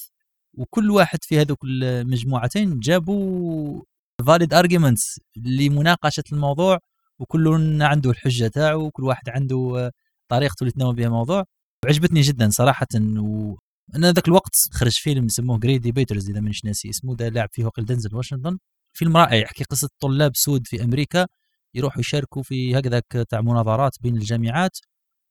وكل 0.54 0.92
واحد 0.92 1.20
في 1.24 1.42
هذوك 1.42 1.60
المجموعتين 1.64 2.80
جابوا 2.80 3.82
valid 4.28 4.54
arguments 4.54 5.20
لمناقشة 5.38 6.24
الموضوع 6.32 6.80
وكل 7.20 7.82
عنده 7.82 8.10
الحجة 8.10 8.48
تاعو 8.48 8.82
وكل 8.86 9.04
واحد 9.04 9.30
عنده 9.30 9.92
طريقته 10.30 10.64
اللي 10.64 10.72
تناول 10.72 10.96
بها 10.96 11.06
الموضوع. 11.06 11.46
وعجبتني 11.86 12.22
جدا 12.22 12.50
صراحة 12.50 12.88
و 13.18 13.56
أنا 13.96 14.12
ذاك 14.12 14.28
الوقت 14.28 14.56
خرج 14.72 14.92
فيلم 15.00 15.28
سموه 15.28 15.60
Great 15.60 15.82
Debaters 15.82 16.30
إذا 16.30 16.40
مانيش 16.40 16.66
ناسي 16.66 16.90
اسمه 16.90 17.16
ده 17.16 17.30
لعب 17.30 17.50
فيه 17.52 17.66
وقيل 17.66 17.86
دنزل 17.86 18.16
واشنطن. 18.16 18.58
فيلم 18.94 19.18
رائع 19.18 19.36
يحكي 19.36 19.64
قصة 19.64 19.90
طلاب 20.00 20.36
سود 20.36 20.68
في 20.68 20.84
أمريكا 20.84 21.28
يروحوا 21.76 22.00
يشاركوا 22.00 22.44
في 22.44 22.80
هكذاك 22.80 23.26
تاع 23.30 23.42
مناظرات 23.42 23.92
بين 24.02 24.16
الجامعات 24.16 24.78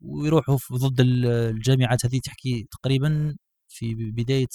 ويروحوا 0.00 0.56
ضد 0.72 1.00
الجامعات 1.00 2.06
هذه 2.06 2.20
تحكي 2.24 2.66
تقريبا 2.70 3.36
في 3.68 3.94
بداية 3.94 4.46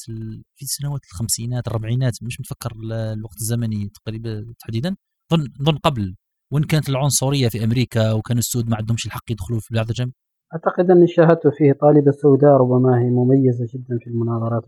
في 0.55 0.65
سنوات 0.65 1.01
الخمسينات 1.11 1.67
الربعينات 1.67 2.23
مش 2.23 2.39
متفكر 2.39 2.71
الوقت 2.91 3.37
الزمني 3.41 3.89
تقريبا 3.89 4.53
تحديدا 4.59 4.95
ظن 5.33 5.47
ظن 5.63 5.77
قبل. 5.77 6.15
وين 6.53 6.63
كانت 6.63 6.89
العنصرية 6.89 7.47
في 7.47 7.63
أمريكا 7.63 8.11
وكان 8.11 8.37
السود 8.37 8.69
ما 8.69 8.75
عندهمش 8.77 9.05
الحق 9.05 9.31
يدخلوا 9.31 9.59
في 9.59 9.73
بعض 9.73 9.89
الجنب 9.89 10.11
أعتقد 10.53 10.91
أني 10.91 11.07
شاهدت 11.07 11.47
فيه 11.47 11.73
طالبه 11.73 12.11
سوداء 12.11 12.51
ربما 12.51 12.99
هي 12.99 13.09
مميزة 13.09 13.67
جدا 13.73 13.97
في 13.99 14.07
المناظرات. 14.07 14.63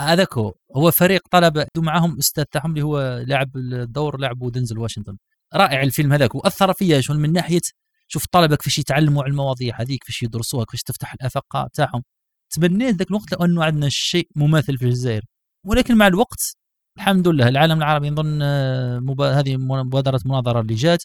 هذاك 0.00 0.38
هو 0.38 0.54
هو 0.76 0.90
فريق 0.90 1.22
طلبه 1.30 1.66
معهم 1.76 2.18
أستاذ 2.18 2.44
تاعهم 2.44 2.70
اللي 2.70 2.82
هو 2.82 3.24
لاعب 3.26 3.56
الدور 3.56 4.20
لعبه 4.20 4.50
دنزل 4.50 4.78
واشنطن. 4.78 5.16
رائع 5.56 5.82
الفيلم 5.82 6.12
هذاك 6.12 6.34
وأثر 6.34 6.72
فيا 6.72 7.00
شلون 7.00 7.20
من 7.20 7.32
ناحية 7.32 7.60
شوف 8.08 8.24
الطلبه 8.24 8.56
كيفاش 8.56 8.78
يتعلموا 8.78 9.22
على 9.22 9.30
المواضيع 9.30 9.80
هذيك 9.80 10.00
كيفاش 10.00 10.22
يدرسوها 10.22 10.64
كيفاش 10.64 10.82
تفتح 10.82 11.14
الآفاق 11.14 11.66
تاعهم 11.74 12.02
تمنيت 12.50 12.96
ذاك 12.96 13.10
الوقت 13.10 13.32
لو 13.32 13.44
انه 13.44 13.64
عندنا 13.64 13.88
شيء 13.88 14.28
مماثل 14.36 14.78
في 14.78 14.84
الجزائر. 14.84 15.22
ولكن 15.66 15.96
مع 15.96 16.06
الوقت 16.06 16.56
الحمد 16.96 17.28
لله 17.28 17.48
العالم 17.48 17.78
العربي 17.78 18.10
نظن 18.10 18.42
آه، 18.42 18.98
مبا... 18.98 19.40
هذه 19.40 19.56
مبادرة 19.56 20.20
مناظرة 20.24 20.60
اللي 20.60 20.74
جات 20.74 21.02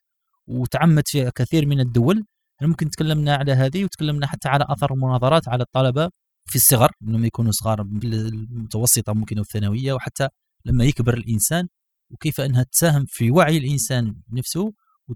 وتعمت 0.48 1.08
فيها 1.08 1.30
كثير 1.36 1.66
من 1.66 1.80
الدول. 1.80 2.26
ممكن 2.62 2.90
تكلمنا 2.90 3.36
على 3.36 3.52
هذه 3.52 3.84
وتكلمنا 3.84 4.28
حتى 4.28 4.50
على 4.50 4.66
أثر 4.70 4.94
المناظرات 4.94 5.48
على 5.48 5.64
الطلبة 5.64 6.10
في 6.46 6.56
الصغر 6.56 6.92
انهم 7.04 7.26
يكونوا 7.26 7.52
صغار 7.52 7.82
المتوسطة 7.82 9.14
ممكن 9.14 9.40
والثانويه 9.40 9.94
وحتى 9.94 10.28
لما 10.66 10.86
يكبر 10.86 11.14
الإنسان. 11.18 11.68
وكيف 12.12 12.42
أنها 12.42 12.64
تساهم 12.64 13.06
في 13.08 13.32
وعي 13.32 13.58
الإنسان 13.58 14.16
نفسه 14.32 14.74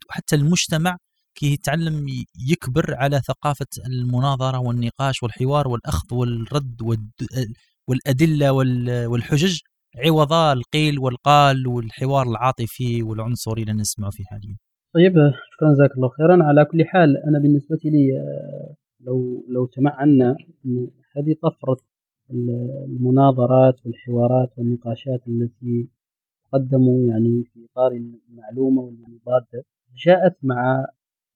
وحتى 0.09 0.35
المجتمع 0.35 0.97
كي 1.35 1.53
يتعلم 1.53 2.05
يكبر 2.51 2.95
على 2.95 3.19
ثقافة 3.19 3.67
المناظرة 3.87 4.59
والنقاش 4.59 5.23
والحوار 5.23 5.67
والأخذ 5.67 6.15
والرد 6.15 6.81
والأدلة 7.87 8.51
والحجج 9.07 9.59
عوض 10.05 10.33
القيل 10.33 10.99
والقال 10.99 11.67
والحوار 11.67 12.27
العاطفي 12.27 13.03
والعنصري 13.03 13.61
اللي 13.61 13.73
نسمعه 13.73 14.11
فيه 14.11 14.23
حاليا. 14.23 14.57
طيب 14.93 15.13
شكرا 15.53 15.73
جزاك 15.73 15.91
الله 15.97 16.09
خيرا. 16.09 16.43
على 16.43 16.65
كل 16.65 16.85
حال 16.85 17.17
أنا 17.17 17.39
بالنسبة 17.39 17.79
لي 17.85 18.19
آه، 18.19 18.75
لو 18.99 19.45
لو 19.49 19.65
تمعنا 19.65 20.35
هذه 21.17 21.35
طفرة 21.41 21.77
المناظرات 22.87 23.85
والحوارات 23.85 24.49
والنقاشات 24.57 25.21
التي 25.27 25.89
تقدم 26.53 27.09
يعني 27.09 27.43
في 27.43 27.65
إطار 27.65 27.91
المعلومة 27.91 28.81
والمضادة 28.81 29.65
جاءت 29.95 30.37
مع 30.43 30.87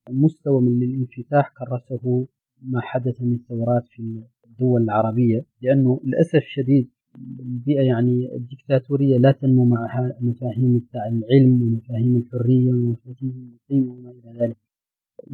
مستوى 0.09 0.61
من 0.61 0.83
الانفتاح 0.83 1.53
كرسه 1.57 2.27
ما 2.61 2.81
حدث 2.81 3.21
من 3.21 3.39
ثورات 3.49 3.87
في 3.87 4.23
الدول 4.47 4.83
العربية 4.83 5.45
لأنه 5.61 5.99
للأسف 6.03 6.35
الشديد 6.35 6.89
البيئة 7.39 7.81
يعني 7.81 8.35
الدكتاتورية 8.35 9.17
لا 9.17 9.31
تنمو 9.31 9.65
معها 9.65 10.17
مفاهيم 10.21 10.87
العلم 10.95 11.61
ومفاهيم 11.61 12.15
الحرية 12.15 12.71
ومفاهيم 12.71 13.57
القيمة 13.61 13.93
وما 13.93 14.11
إلى 14.11 14.39
ذلك. 14.39 14.57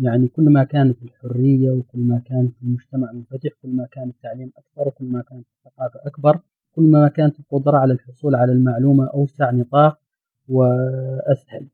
يعني 0.01 0.27
كل 0.27 0.43
ما 0.43 0.63
كانت 0.63 0.97
الحرية 1.03 1.71
وكل 1.71 1.99
ما 1.99 2.21
كانت 2.25 2.53
المجتمع 2.63 3.11
منفتح 3.11 3.49
كل 3.61 3.69
ما 3.69 3.87
كان 3.91 4.09
التعليم 4.09 4.51
أكثر 4.57 4.87
وكل 4.87 5.05
ما 5.05 5.21
كانت 5.21 5.45
الثقافة 5.57 5.99
أكبر 6.05 6.39
كل 6.75 6.83
ما 6.83 7.07
كانت 7.07 7.39
القدرة 7.39 7.77
على 7.77 7.93
الحصول 7.93 8.35
على 8.35 8.51
المعلومة 8.51 9.07
أوسع 9.07 9.51
نطاق 9.51 9.99
وأسهل. 10.47 11.67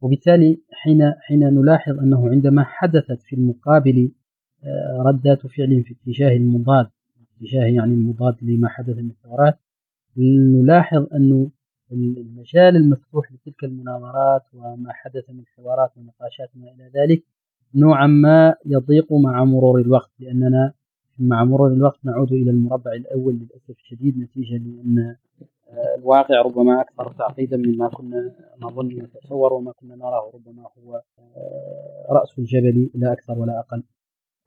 وبالتالي 0.00 0.58
حين 0.72 1.12
حين 1.20 1.40
نلاحظ 1.40 1.98
أنه 1.98 2.30
عندما 2.30 2.64
حدثت 2.64 3.22
في 3.22 3.36
المقابل 3.36 4.10
آه، 4.64 5.02
ردات 5.06 5.46
فعل 5.46 5.84
في 5.84 5.94
اتجاه 5.94 6.36
المضاد 6.36 6.88
اتجاه 7.36 7.64
يعني 7.64 7.94
المضاد 7.94 8.36
لما 8.42 8.68
حدث 8.68 8.96
من 8.96 9.10
الثورات 9.10 9.58
نلاحظ 10.16 11.06
أنه 11.14 11.50
المجال 11.92 12.76
المفتوح 12.76 13.32
لتلك 13.32 13.64
المناظرات 13.64 14.42
وما 14.54 14.92
حدث 14.92 15.30
من 15.30 15.44
حوارات 15.56 15.90
ونقاشات 15.96 16.50
وما 16.56 16.70
إلى 16.70 16.90
ذلك 16.94 17.22
نوعا 17.74 18.06
ما 18.06 18.54
يضيق 18.66 19.12
مع 19.12 19.44
مرور 19.44 19.80
الوقت 19.80 20.10
لأننا 20.18 20.72
مع 21.18 21.44
مرور 21.44 21.72
الوقت 21.72 21.98
نعود 22.04 22.32
إلى 22.32 22.50
المربع 22.50 22.92
الأول 22.92 23.34
للأسف 23.34 23.70
الشديد 23.70 24.18
نتيجة 24.18 24.56
لأن 24.56 25.16
الواقع 25.98 26.42
ربما 26.42 26.80
أكثر 26.80 27.12
تعقيدا 27.18 27.56
مما 27.56 27.88
كنا 27.88 28.32
نظن 28.60 28.86
نتصور 28.86 29.52
وما 29.52 29.72
كنا 29.72 29.96
نراه 29.96 30.30
ربما 30.34 30.62
هو 30.78 31.02
آه، 31.18 32.06
رأس 32.10 32.38
الجبل 32.38 32.90
لا 32.94 33.12
أكثر 33.12 33.38
ولا 33.38 33.58
أقل. 33.58 33.82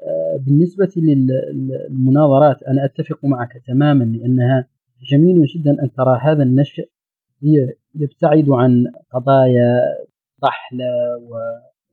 آه، 0.02 0.38
بالنسبة 0.46 0.92
للمناظرات 0.98 2.64
أنا 2.64 2.86
أتفق 2.86 3.26
معك 3.26 3.62
تماما 3.68 4.04
لأنها 4.04 4.68
جميل 5.12 5.46
جدا 5.46 5.84
أن 5.84 5.92
ترى 5.92 6.20
هذا 6.22 6.44
النشء 6.44 6.90
يبتعد 7.96 8.50
عن 8.50 8.86
قضايا 9.12 9.80
طحلة 10.42 10.86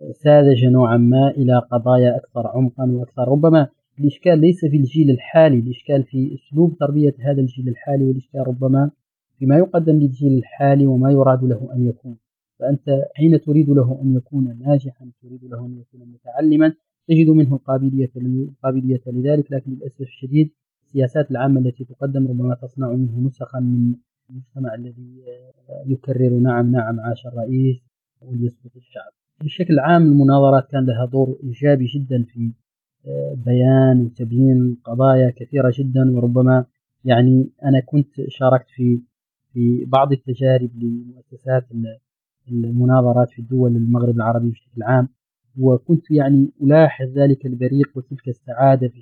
وساذجة 0.01 0.69
نوعا 0.69 0.97
ما 0.97 1.31
إلى 1.31 1.59
قضايا 1.73 2.17
أكثر 2.17 2.47
عمقا 2.47 2.85
وأكثر 2.91 3.29
ربما 3.29 3.69
الإشكال 4.01 4.39
ليس 4.41 4.61
في 4.61 4.77
الجيل 4.77 5.11
الحالي 5.11 5.59
الإشكال 5.59 6.05
في 6.05 6.35
أسلوب 6.35 6.77
تربية 6.79 7.15
هذا 7.21 7.41
الجيل 7.41 7.69
الحالي 7.69 8.05
والإشكال 8.05 8.49
ربما 8.49 8.91
فيما 9.39 9.59
يقدم 9.59 9.97
للجيل 9.99 10.39
الحالي 10.39 10.87
وما 10.87 11.13
يراد 11.13 11.45
له 11.45 11.69
أن 11.75 11.87
يكون. 11.87 12.17
فأنت 12.59 13.05
حين 13.15 13.41
تريد 13.41 13.71
له 13.71 14.01
أن 14.03 14.17
يكون 14.17 14.59
ناجحا 14.59 15.11
تريد 15.23 15.45
له 15.45 15.67
أن 15.67 15.79
يكون 15.79 16.09
متعلما 16.09 16.75
تجد 17.09 17.29
منه 17.29 17.55
القابلية 17.55 18.11
القابلية 18.17 19.01
لذلك 19.07 19.53
لكن 19.53 19.71
للأسف 19.71 20.01
الشديد 20.01 20.51
السياسات 20.85 21.31
العامة 21.31 21.61
التي 21.61 21.85
تقدم 21.85 22.29
ربما 22.29 22.55
تصنع 22.55 22.93
منه 22.93 23.27
نسخا 23.27 23.61
من 23.61 23.95
المجتمع 24.31 24.75
الذي 24.75 25.23
يكرر 25.87 26.31
نعم 26.31 26.73
نعم 26.73 27.01
عاش 27.01 27.27
الرئيس 27.27 27.77
وليسقط 28.23 28.77
الشعب. 28.77 29.13
بشكل 29.45 29.79
عام 29.79 30.03
المناظرات 30.03 30.71
كان 30.71 30.87
لها 30.87 31.07
دور 31.07 31.39
إيجابي 31.45 31.87
جدا 31.87 32.23
في 32.23 32.53
بيان 33.47 34.01
وتبيين 34.01 34.77
قضايا 34.85 35.31
كثيرة 35.37 35.73
جدا 35.79 36.17
وربما 36.17 36.65
يعني 37.05 37.51
أنا 37.65 37.81
كنت 37.81 38.29
شاركت 38.29 38.67
في 38.71 39.01
في 39.53 39.85
بعض 39.85 40.13
التجارب 40.13 40.71
لمؤسسات 40.77 41.67
المناظرات 42.49 43.31
في 43.31 43.39
الدول 43.39 43.77
المغرب 43.77 44.17
العربي 44.17 44.51
بشكل 44.51 44.83
عام 44.83 45.09
وكنت 45.61 46.11
يعني 46.11 46.51
ألاحظ 46.63 47.07
ذلك 47.07 47.47
البريق 47.47 47.91
وتلك 47.95 48.29
السعادة 48.29 48.93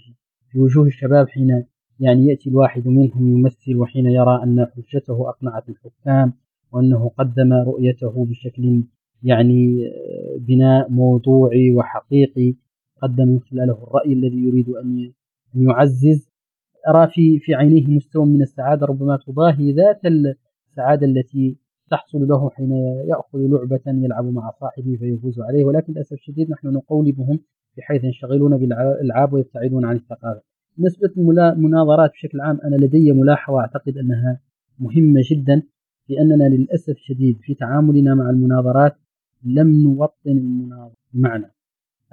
في 0.51 0.59
وجوه 0.59 0.87
الشباب 0.87 1.29
حين 1.29 1.65
يعني 2.01 2.27
يأتي 2.27 2.51
الواحد 2.51 2.89
منهم 2.89 3.39
يمثل 3.39 3.77
وحين 3.77 4.07
يرى 4.07 4.43
أن 4.43 4.67
حجته 4.77 5.29
أقنعت 5.29 5.69
الحكام 5.69 6.33
وأنه 6.73 7.11
قدم 7.19 7.53
رؤيته 7.53 8.25
بشكل 8.25 8.83
يعني 9.23 9.91
بناء 10.39 10.91
موضوعي 10.91 11.71
وحقيقي. 11.71 12.55
قدم 13.03 13.29
من 13.29 13.41
خلاله 13.41 13.83
الرأي 13.83 14.13
الذي 14.13 14.39
يريد 14.39 14.69
أن 14.69 15.13
يعزز. 15.55 16.29
أرى 16.89 17.09
في 17.09 17.39
في 17.39 17.55
عينيه 17.55 17.87
مستوى 17.97 18.27
من 18.27 18.43
السعادة 18.43 18.87
ربما 18.87 19.19
تضاهي 19.27 19.73
ذات 19.73 20.01
السعادة 20.07 21.07
التي 21.07 21.57
تحصل 21.91 22.29
له 22.29 22.51
حين 22.51 22.73
يأخذ 23.09 23.39
لعبة 23.39 23.81
يلعب 23.87 24.25
مع 24.25 24.51
صاحبه 24.51 24.97
فيفوز 24.97 25.41
عليه. 25.41 25.65
ولكن 25.65 25.93
للأسف 25.93 26.13
الشديد 26.13 26.51
نحن 26.51 26.69
نقولبهم 26.69 27.41
بحيث 27.77 28.05
ينشغلون 28.05 28.57
بالألعاب 28.57 29.33
ويبتعدون 29.33 29.85
عن 29.85 29.97
الثقافة. 29.97 30.43
بالنسبة 30.77 31.11
للمناظرات 31.17 32.11
بشكل 32.11 32.41
عام 32.41 32.61
أنا 32.65 32.77
لدي 32.77 33.13
ملاحظة 33.13 33.61
أعتقد 33.61 33.99
أنها 33.99 34.41
مهمة 34.79 35.21
جدا 35.31 35.63
في 36.07 36.21
أننا 36.21 36.45
للأسف 36.45 36.91
الشديد 36.91 37.37
في 37.41 37.55
تعاملنا 37.55 38.15
مع 38.15 38.31
المناظرات 38.31 38.97
لم 39.45 39.83
نوطن 39.83 40.31
المناظرة 40.31 40.97
بمعنى. 41.13 41.56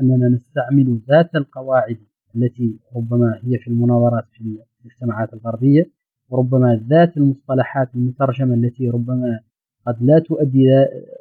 أننا 0.01 0.29
نستعمل 0.29 0.99
ذات 1.09 1.35
القواعد 1.35 1.97
التي 2.35 2.79
ربما 2.95 3.39
هي 3.43 3.57
في 3.57 3.67
المناظرات 3.67 4.25
في 4.31 4.57
المجتمعات 4.81 5.33
الغربية 5.33 5.89
وربما 6.29 6.81
ذات 6.89 7.17
المصطلحات 7.17 7.95
المترجمة 7.95 8.53
التي 8.53 8.89
ربما 8.89 9.39
قد 9.87 10.03
لا 10.03 10.19
تؤدي 10.19 10.65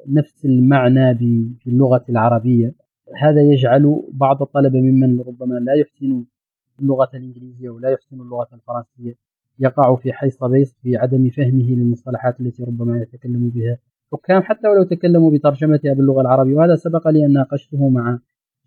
نفس 0.08 0.44
المعنى 0.44 1.14
في 1.58 1.66
اللغة 1.66 2.04
العربية. 2.08 2.74
هذا 3.22 3.40
يجعل 3.40 4.02
بعض 4.12 4.42
الطلبة 4.42 4.80
ممن 4.80 5.20
ربما 5.20 5.54
لا 5.54 5.72
يحسن 5.74 6.24
اللغة 6.80 7.10
الإنجليزية 7.14 7.70
ولا 7.70 7.90
يحسن 7.90 8.20
اللغة 8.20 8.48
الفرنسية 8.52 9.14
يقع 9.58 9.96
في 9.96 10.12
حيص 10.12 10.44
بيص 10.44 10.74
في 10.82 10.96
عدم 10.96 11.30
فهمه 11.30 11.70
للمصطلحات 11.70 12.40
التي 12.40 12.64
ربما 12.64 12.98
يتكلم 12.98 13.48
بها 13.48 13.78
حكام. 14.12 14.42
حتى 14.42 14.68
ولو 14.68 14.82
تكلموا 14.82 15.30
بترجمتها 15.30 15.94
باللغة 15.94 16.20
العربية 16.20 16.54
وهذا 16.54 16.74
سبق 16.74 17.08
لي 17.08 17.26
أن 17.26 17.32
ناقشته 17.32 17.88
مع 17.88 18.18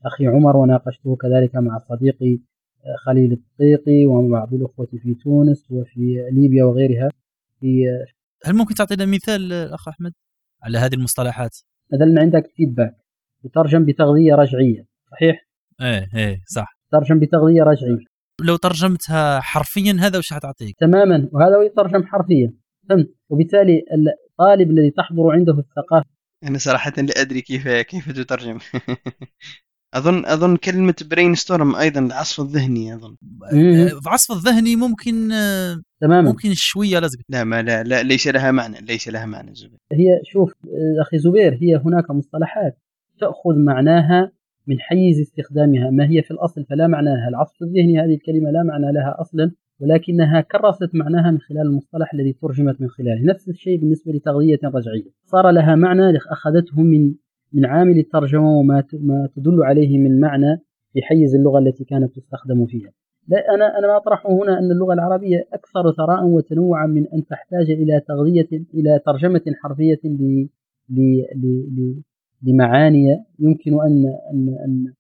أخي 0.06 0.28
عمر 0.28 0.58
وناقشته 0.58 1.16
كذلك 1.16 1.56
مع 1.56 1.80
صديقي 1.90 2.40
آه، 2.86 2.96
خليل 3.06 3.32
الطيقي 3.32 4.06
ومع 4.06 4.40
بعض 4.40 4.54
الأخوة 4.54 4.86
في 4.86 5.16
تونس 5.24 5.72
وفي 5.72 6.30
ليبيا 6.32 6.64
وغيرها. 6.64 7.10
في 7.60 7.86
هل 8.46 8.56
ممكن 8.56 8.76
تعطينا 8.76 9.06
مثال 9.06 9.54
أخ 9.54 9.88
أحمد 9.88 10.14
على 10.64 10.78
هذه 10.78 10.94
المصطلحات؟ 10.94 11.58
مثلا 11.94 12.22
عندك 12.22 12.52
feedback 12.56 12.96
يترجم 13.46 13.86
بتغذية 13.86 14.36
رجعية 14.36 14.86
صحيح؟ 15.12 15.48
إيه 15.82 16.08
إيه 16.16 16.42
صح. 16.48 16.78
ترجم 16.92 17.20
بتغذية 17.20 17.64
رجعية. 17.64 18.06
لو 18.42 18.56
ترجمتها 18.56 19.40
حرفيا 19.40 19.98
هذا 20.00 20.18
وش 20.18 20.34
حتعطيك؟ 20.34 20.76
تماما 20.80 21.30
وهذا 21.32 21.62
يترجم 21.62 22.04
حرفيا. 22.04 22.54
فهمت؟ 22.90 23.08
وبالتالي 23.30 23.84
الطالب 24.30 24.72
الذي 24.72 24.92
تحضر 24.92 25.32
عنده 25.32 25.54
الثقافة. 25.54 26.10
أنا 26.44 26.58
صراحة 26.58 26.94
لا 26.98 27.22
أدري 27.22 27.42
كيف 27.42 27.68
كيف 27.68 28.12
تترجم. 28.12 28.58
اظن 29.94 30.26
أظن 30.26 30.56
كلمة 30.56 30.96
brainstorm 31.12 31.76
أيضا 31.76 32.00
العصف 32.00 32.42
الذهني 32.42 32.94
أظن. 32.94 33.16
العصف 34.06 34.32
الذهني 34.32 34.76
ممكن 34.76 35.30
تماما. 36.02 36.22
ممكن 36.22 36.50
شوية 36.54 37.00
لازم 37.00 37.20
لا 37.30 37.44
ما 37.44 37.62
لا, 37.62 37.84
لا 37.84 38.04
ليس 38.04 38.28
لها 38.28 38.52
معنى 38.52 38.78
ليس 38.82 39.08
لها 39.08 39.26
معنى 39.26 39.56
زبير. 39.56 39.80
هي 39.92 40.22
شوف 40.24 40.54
أخي 41.02 41.18
زبير 41.18 41.58
هي 41.62 41.76
هناك 41.86 42.12
مصطلحات 42.12 42.78
تأخذ 43.20 43.60
معناها 43.66 44.32
من 44.68 44.80
حيز 44.80 45.20
استخدامها. 45.20 45.90
ما 45.90 46.10
هي 46.10 46.24
في 46.24 46.32
الأصل 46.32 46.66
فلا 46.70 46.88
معنى 46.88 47.10
لها 47.10 47.30
العصف 47.30 47.62
الذهني 47.62 48.00
هذه 48.00 48.14
الكلمة 48.14 48.52
لا 48.52 48.64
معنى 48.64 48.94
لها 48.94 49.16
أصلا 49.22 49.52
ولكنها 49.80 50.42
كرست 50.42 50.90
معناها 50.94 51.32
من 51.32 51.40
خلال 51.40 51.62
المصطلح 51.62 52.14
الذي 52.14 52.34
ترجمت 52.34 52.82
من 52.82 52.90
خلاله. 52.90 53.26
نفس 53.26 53.50
الشيء 53.50 53.80
بالنسبة 53.80 54.12
لتغذية 54.12 54.60
رجعية. 54.64 55.12
صار 55.26 55.52
لها 55.52 55.76
معنى 55.76 56.18
أخذته 56.32 56.82
من 56.82 57.14
من 57.56 57.66
عامل 57.66 57.98
الترجمة 57.98 58.58
وما 58.58 58.84
ما 58.94 59.30
تدل 59.36 59.64
عليه 59.64 59.98
من 59.98 60.20
معنى 60.20 60.62
في 60.94 61.02
حيز 61.02 61.36
اللغة 61.36 61.60
التي 61.60 61.84
كانت 61.84 62.16
تستخدم 62.16 62.66
فيها. 62.66 62.92
لا 63.28 63.56
أنا 63.56 63.80
أنا 63.80 63.88
ما 63.88 63.98
أطرحه 63.98 64.30
هنا 64.30 64.60
أن 64.60 64.72
اللغة 64.72 64.94
العربية 64.94 65.48
أكثر 65.54 65.92
ثراء 65.92 66.26
وتنوعا 66.26 66.88
من 66.88 67.08
أن 67.14 67.26
تحتاج 67.26 67.72
إلى 67.72 68.00
تغذية 68.00 68.48
إلى 68.74 69.00
ترجمة 69.06 69.42
حرفية 69.62 70.00
ل 70.04 70.48
ل 70.90 72.02
لمعاني 72.44 73.24
يمكن 73.40 73.74
أن 73.82 74.06
أن, 74.32 74.94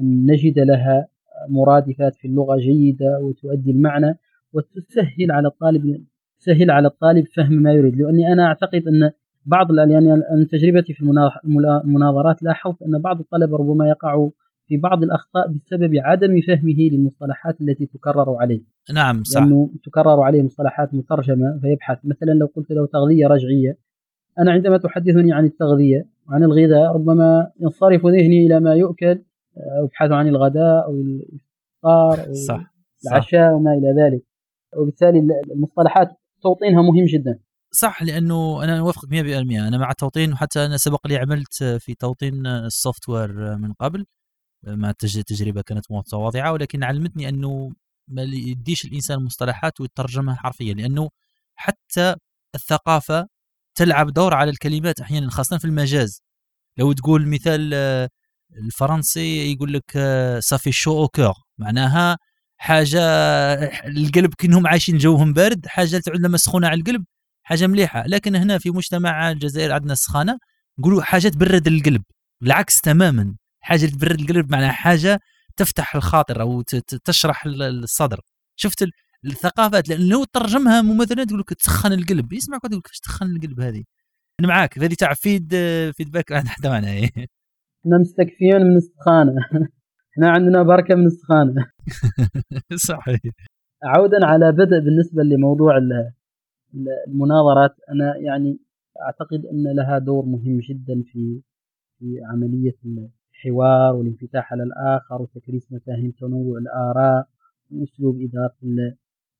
أن 0.00 0.26
نجد 0.26 0.58
لها 0.58 1.08
مرادفات 1.48 2.14
في 2.14 2.28
اللغة 2.28 2.56
جيدة 2.56 3.20
وتؤدي 3.22 3.70
المعنى 3.70 4.18
وتسهل 4.52 5.30
على 5.30 5.48
الطالب 5.48 6.04
تسهل 6.40 6.70
على 6.70 6.88
الطالب 6.88 7.26
فهم 7.26 7.52
ما 7.52 7.72
يريد. 7.72 7.96
لأني 7.96 8.32
أنا 8.32 8.46
أعتقد 8.46 8.82
أن 8.88 9.10
بعض 9.46 9.74
يعني 9.74 10.12
أن 10.12 10.48
تجربتي 10.50 10.92
في 10.92 11.02
المناظرات 11.84 12.42
لاحظت 12.42 12.82
أن 12.82 12.98
بعض 12.98 13.20
الطلبة 13.20 13.56
ربما 13.56 13.88
يقع 13.88 14.28
في 14.66 14.76
بعض 14.76 15.02
الأخطاء 15.02 15.48
بسبب 15.48 15.90
عدم 15.96 16.40
فهمه 16.40 16.88
للمصطلحات 16.92 17.60
التي 17.60 17.86
تكرر 17.86 18.36
عليه. 18.36 18.62
نعم 18.94 19.24
صح. 19.24 19.40
لأنه 19.40 19.70
تكرر 19.84 20.20
عليه 20.20 20.42
مصطلحات 20.42 20.94
مترجمة 20.94 21.58
فيبحث. 21.62 21.98
مثلا 22.04 22.32
لو 22.32 22.46
قلت 22.56 22.70
له 22.70 22.86
تغذية 22.86 23.26
رجعية 23.26 23.78
أنا 24.38 24.52
عندما 24.52 24.76
تحدثني 24.76 25.32
عن 25.32 25.44
التغذية 25.44 26.08
وعن 26.28 26.42
الغذاء 26.42 26.92
ربما 26.94 27.50
ينصرف 27.60 28.06
ذهني 28.06 28.46
إلى 28.46 28.60
ما 28.60 28.74
يؤكل 28.74 29.22
أبحث 29.82 30.10
عن 30.10 30.28
الغداء 30.28 30.84
أو 30.84 31.00
الإفطار 31.00 32.28
أو 32.28 32.32
صح 32.32 32.74
العشاء 33.06 33.54
وما 33.54 33.72
إلى 33.72 34.02
ذلك. 34.02 34.22
وبالتالي 34.76 35.26
المصطلحات 35.54 36.08
توطينها 36.42 36.82
مهم 36.82 37.04
جدا. 37.04 37.38
صح 37.74 38.02
لأنه 38.02 38.64
أنا 38.64 38.78
أوافقك 38.78 39.08
100% 39.08 39.68
أنا 39.68 39.78
مع 39.78 39.90
التوطين 39.90 40.32
وحتى 40.32 40.64
أنا 40.66 40.76
سبق 40.76 41.06
لي 41.06 41.16
عملت 41.16 41.64
في 41.64 41.94
توطين 41.94 42.46
ال 42.46 43.08
software 43.08 43.56
من 43.56 43.72
قبل 43.72 44.06
ما 44.66 44.92
تجربة 44.92 45.62
كانت 45.62 45.92
متواضعة 45.92 46.52
ولكن 46.52 46.84
علمتني 46.84 47.28
أنه 47.28 47.72
ما 48.08 48.22
يديش 48.22 48.84
الإنسان 48.84 49.24
مصطلحات 49.24 49.80
ويترجمها 49.80 50.34
حرفيا 50.34 50.74
لأنه 50.74 51.10
حتى 51.56 52.16
الثقافة 52.54 53.28
تلعب 53.74 54.12
دور 54.12 54.34
على 54.34 54.50
الكلمات 54.50 55.00
أحيانا 55.00 55.30
خاصة 55.30 55.58
في 55.58 55.64
المجاز. 55.64 56.22
لو 56.78 56.92
تقول 56.92 57.28
مثال 57.28 57.74
الفرنسي 58.58 59.52
يقول 59.52 59.72
لك 59.72 59.98
ça 60.40 60.51
fait 60.51 60.72
chaud 60.72 60.98
au 61.02 61.08
cœur 61.08 61.34
معناها 61.58 62.18
حاجة 62.56 63.00
القلب 63.86 64.34
كأنهم 64.34 64.66
عايشين 64.66 64.98
جوهم 64.98 65.32
بارد 65.32 65.66
حاجة 65.66 65.98
تعود 65.98 66.20
لما 66.20 66.38
سخونة 66.38 66.68
على 66.68 66.80
القلب. 66.80 67.04
حاجة 67.42 67.66
مليحة. 67.66 68.04
لكن 68.06 68.36
هنا 68.36 68.58
في 68.58 68.70
مجتمع 68.70 69.30
الجزائر 69.30 69.72
عندنا 69.72 69.92
السخانه 69.92 70.38
نقولوا 70.78 71.02
حاجة 71.02 71.28
تبرد 71.28 71.66
القلب. 71.66 72.02
بالعكس 72.40 72.80
تماما. 72.80 73.36
حاجة 73.60 73.86
تبرد 73.86 74.20
القلب 74.20 74.52
معناها 74.52 74.72
حاجة 74.72 75.20
تفتح 75.56 75.96
الخاطر 75.96 76.40
أو 76.40 76.62
تشرح 77.04 77.46
الصدر. 77.46 78.20
شفت 78.56 78.84
الثقافات 79.24 79.88
لأن 79.88 80.08
لو 80.08 80.24
ترجمها 80.24 80.82
ممثلا 80.82 81.24
تقول 81.24 81.40
لك 81.40 81.54
تسخن 81.54 81.92
القلب. 81.92 82.32
يسمع 82.32 82.58
تقول 82.58 82.78
لك 82.78 82.88
تسخن 82.88 83.26
القلب 83.26 83.60
هذه؟ 83.60 83.82
أنا 84.40 84.48
معاك. 84.48 84.78
هذه 84.78 84.94
تاع 84.94 85.14
فيد 85.14 85.48
فيدباك 85.96 86.34
حتى 86.34 86.68
معنا 86.68 86.88
إحنا 87.84 87.98
مستكفيين 87.98 88.62
من 88.62 88.76
السخانة. 88.76 89.32
إحنا 90.12 90.30
عندنا 90.30 90.62
بركة 90.62 90.94
من 90.94 91.06
السخانة. 91.06 91.66
صحيح. 92.88 93.20
عودا 93.84 94.26
على 94.26 94.52
بدء 94.52 94.78
بالنسبة 94.84 95.22
لموضوع 95.22 95.76
المناظرات 97.08 97.74
أنا 97.90 98.16
يعني 98.16 98.58
أعتقد 99.02 99.46
أن 99.46 99.76
لها 99.76 99.98
دور 99.98 100.24
مهم 100.26 100.58
جدا 100.58 101.02
في 101.02 101.40
في 101.98 102.20
عملية 102.24 102.76
الحوار 103.32 103.96
والانفتاح 103.96 104.52
على 104.52 104.62
الآخر 104.62 105.22
وتكريس 105.22 105.72
مفاهيم 105.72 106.10
تنوع 106.10 106.58
الآراء 106.58 107.28
وأسلوب 107.70 108.20
إدارة 108.20 108.54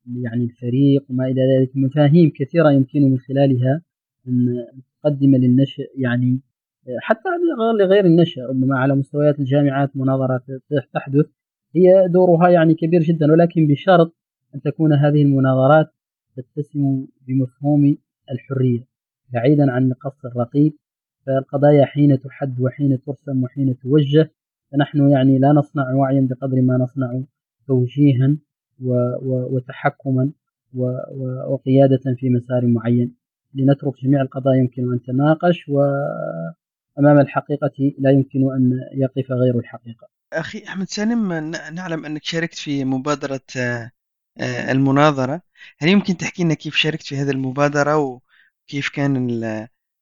يعني 0.06 0.44
الفريق 0.44 1.04
وما 1.10 1.26
إلى 1.26 1.40
ذلك. 1.58 1.70
مفاهيم 1.76 2.32
كثيرة 2.36 2.70
يمكن 2.70 3.02
من 3.02 3.18
خلالها 3.18 3.82
أن 4.28 4.66
تقدم 5.02 5.36
للنشء 5.36 5.82
يعني 5.96 6.40
حتى 6.98 7.28
لغير 7.78 8.04
النشء 8.04 8.42
ربما 8.42 8.78
على 8.78 8.94
مستويات 8.94 9.38
الجامعات 9.38 9.96
مناظرات 9.96 10.42
تحدث 10.94 11.26
هي 11.76 12.08
دورها 12.08 12.48
يعني 12.48 12.74
كبير 12.74 13.00
جدا 13.00 13.32
ولكن 13.32 13.66
بشرط 13.66 14.16
أن 14.54 14.60
تكون 14.60 14.92
هذه 14.92 15.22
المناظرات 15.22 15.94
تتسم 16.36 17.06
بمفهوم 17.26 17.96
الحرية 18.30 18.86
بعيدا 19.32 19.72
عن 19.72 19.92
القص 19.92 20.24
الرقيب 20.24 20.72
فالقضايا 21.26 21.84
حين 21.84 22.20
تحد 22.20 22.60
وحين 22.60 23.02
ترسم 23.02 23.44
وحين 23.44 23.78
توجه 23.78 24.30
فنحن 24.72 25.10
يعني 25.10 25.38
لا 25.38 25.52
نصنع 25.52 25.94
وعيا 25.94 26.28
بقدر 26.30 26.60
ما 26.60 26.76
نصنع 26.76 27.22
توجيها 27.66 28.36
وتحكما 29.24 30.30
وقيادة 31.48 32.16
في 32.16 32.30
مسار 32.30 32.66
معين. 32.66 33.14
لنترك 33.54 34.00
جميع 34.04 34.22
القضايا 34.22 34.60
يمكن 34.60 34.92
أن 34.92 35.02
تناقش 35.02 35.68
وأمام 35.68 37.18
الحقيقة 37.20 37.92
لا 37.98 38.10
يمكن 38.10 38.52
أن 38.52 38.80
يقف 38.94 39.32
غير 39.32 39.58
الحقيقة. 39.58 40.08
أخي 40.32 40.64
أحمد 40.68 40.86
سالم 40.86 41.32
نعلم 41.74 42.04
أنك 42.04 42.24
شاركت 42.24 42.54
في 42.54 42.84
مبادرة 42.84 43.40
آه، 44.38 44.72
المناظرة. 44.72 45.42
هل 45.78 45.88
يمكن 45.88 46.16
تحكي 46.16 46.44
لنا 46.44 46.54
كيف 46.54 46.74
شاركت 46.74 47.02
في 47.02 47.16
هذه 47.16 47.30
المبادرة 47.30 47.96
وكيف 47.98 48.88
كان 48.94 49.28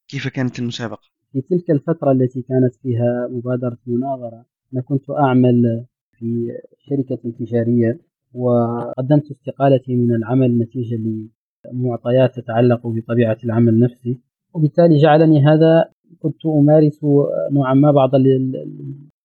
كيف 0.09 0.29
كانت 0.29 0.59
المسابقة؟ 0.59 1.03
في 1.33 1.41
تلك 1.41 1.71
الفترة 1.71 2.13
التي 2.13 2.43
كانت 2.43 2.75
فيها 2.83 3.29
مبادرة 3.31 3.79
المناظرة 3.87 4.45
أنا 4.73 4.83
كنت 4.83 5.11
أعمل 5.11 5.85
في 6.19 6.53
شركة 6.79 7.33
تجارية 7.39 7.99
وقدمت 8.35 9.31
استقالتي 9.31 9.95
من 9.95 10.15
العمل 10.15 10.59
نتيجة 10.59 10.99
لمعطيات 11.73 12.35
تتعلق 12.41 12.87
بطبيعة 12.87 13.39
العمل 13.45 13.81
نفسه 13.81 14.17
وبالتالي 14.55 14.97
جعلني 14.97 15.47
هذا 15.47 15.85
كنت 16.19 16.47
أمارس 16.47 17.05
نوعا 17.53 17.75
ما 17.75 17.91
بعض 17.93 18.11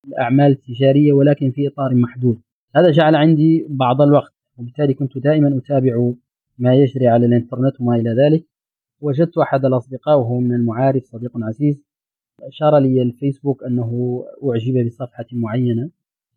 الأعمال 0.08 0.52
التجارية 0.52 1.14
ولكن 1.14 1.52
في 1.52 1.68
إطار 1.68 1.96
محدود. 1.96 2.40
هذا 2.76 2.92
جعل 2.92 3.16
عندي 3.16 3.66
بعض 3.70 4.02
الوقت 4.02 4.35
وبالتالي 4.58 4.94
كنت 4.94 5.18
دائما 5.18 5.58
أتابع 5.58 6.12
ما 6.58 6.76
يجري 6.76 7.08
على 7.08 7.26
الإنترنت 7.26 7.82
وما 7.82 7.96
إلى 7.96 8.10
ذلك. 8.10 8.46
وجدت 9.02 9.38
أحد 9.38 9.66
الأصدقاء 9.66 10.20
وهو 10.20 10.40
من 10.40 10.54
المعارف 10.54 11.04
صديق 11.04 11.32
عزيز 11.36 11.84
أشار 12.42 12.78
لي 12.78 13.02
الفيسبوك 13.02 13.64
أنه 13.64 14.24
أعجب 14.44 14.86
بصفحة 14.86 15.26
معينة. 15.32 15.90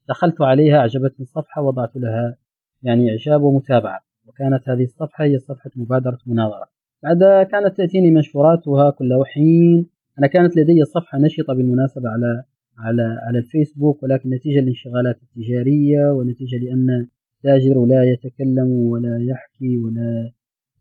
دخلت 0.08 0.40
عليها 0.40 0.78
أعجبتني 0.78 1.20
الصفحة 1.20 1.62
وضعت 1.62 1.96
لها 1.96 2.36
يعني 2.82 3.10
إعجاب 3.10 3.42
ومتابعة. 3.42 4.00
وكانت 4.26 4.68
هذه 4.68 4.84
الصفحة 4.84 5.24
هي 5.24 5.38
صفحة 5.38 5.70
مبادرة 5.76 6.18
مناظرة. 6.26 6.68
بعد 7.02 7.46
كانت 7.50 7.76
تأتيني 7.76 8.10
منشوراتها 8.10 8.90
كل 8.90 9.22
حين 9.26 9.86
أنا 10.18 10.26
كانت 10.26 10.56
لدي 10.56 10.84
صفحة 10.84 11.18
نشطة 11.18 11.54
بالمناسبة 11.54 12.08
على 12.08 12.44
على 12.78 13.18
على 13.22 13.38
الفيسبوك 13.38 14.02
ولكن 14.02 14.30
نتيجة 14.30 14.60
للانشغالات 14.60 15.20
التجارية 15.22 16.12
ونتيجة 16.12 16.56
لأن 16.56 17.06
التاجر 17.38 17.84
لا 17.84 18.04
يتكلم 18.04 18.70
ولا 18.70 19.18
يحكي 19.18 19.76
ولا 19.78 20.30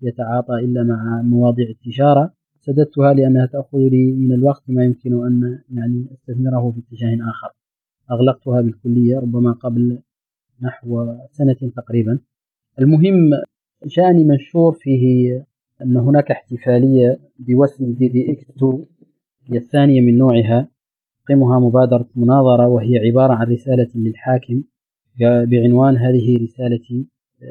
يتعاطى 0.01 0.53
إلا 0.53 0.83
مع 0.83 1.21
مواضيع 1.21 1.69
التجارة. 1.69 2.33
سددتها 2.59 3.13
لأنها 3.13 3.45
تأخذ 3.45 3.77
لي 3.77 4.11
من 4.11 4.33
الوقت 4.33 4.63
ما 4.67 4.85
يمكن 4.85 5.25
أن 5.25 5.59
يعني 5.73 6.05
أستثمره 6.13 6.71
في 6.71 6.79
اتجاه 6.79 7.29
آخر. 7.29 7.49
أغلقتها 8.11 8.61
بالكلية 8.61 9.19
ربما 9.19 9.51
قبل 9.51 9.99
نحو 10.61 11.15
سنة 11.31 11.71
تقريبا. 11.75 12.19
المهم 12.79 13.29
جاءني 13.85 14.23
منشور 14.23 14.71
فيه 14.71 15.45
أن 15.81 15.97
هناك 15.97 16.31
احتفالية 16.31 17.19
بوسم 17.39 17.93
دي 17.93 18.07
دي 18.07 18.31
إكس 18.31 18.49
2 18.49 18.85
هي 19.45 19.57
الثانية 19.57 20.01
من 20.01 20.17
نوعها. 20.17 20.67
تقيمها 21.25 21.59
مبادرة 21.59 22.07
مناظرة 22.15 22.67
وهي 22.67 22.97
عبارة 22.97 23.33
عن 23.33 23.47
رسالة 23.47 23.87
للحاكم. 23.95 24.63
بعنوان 25.19 25.97
هذه 25.97 26.43
رسالتي 26.43 27.07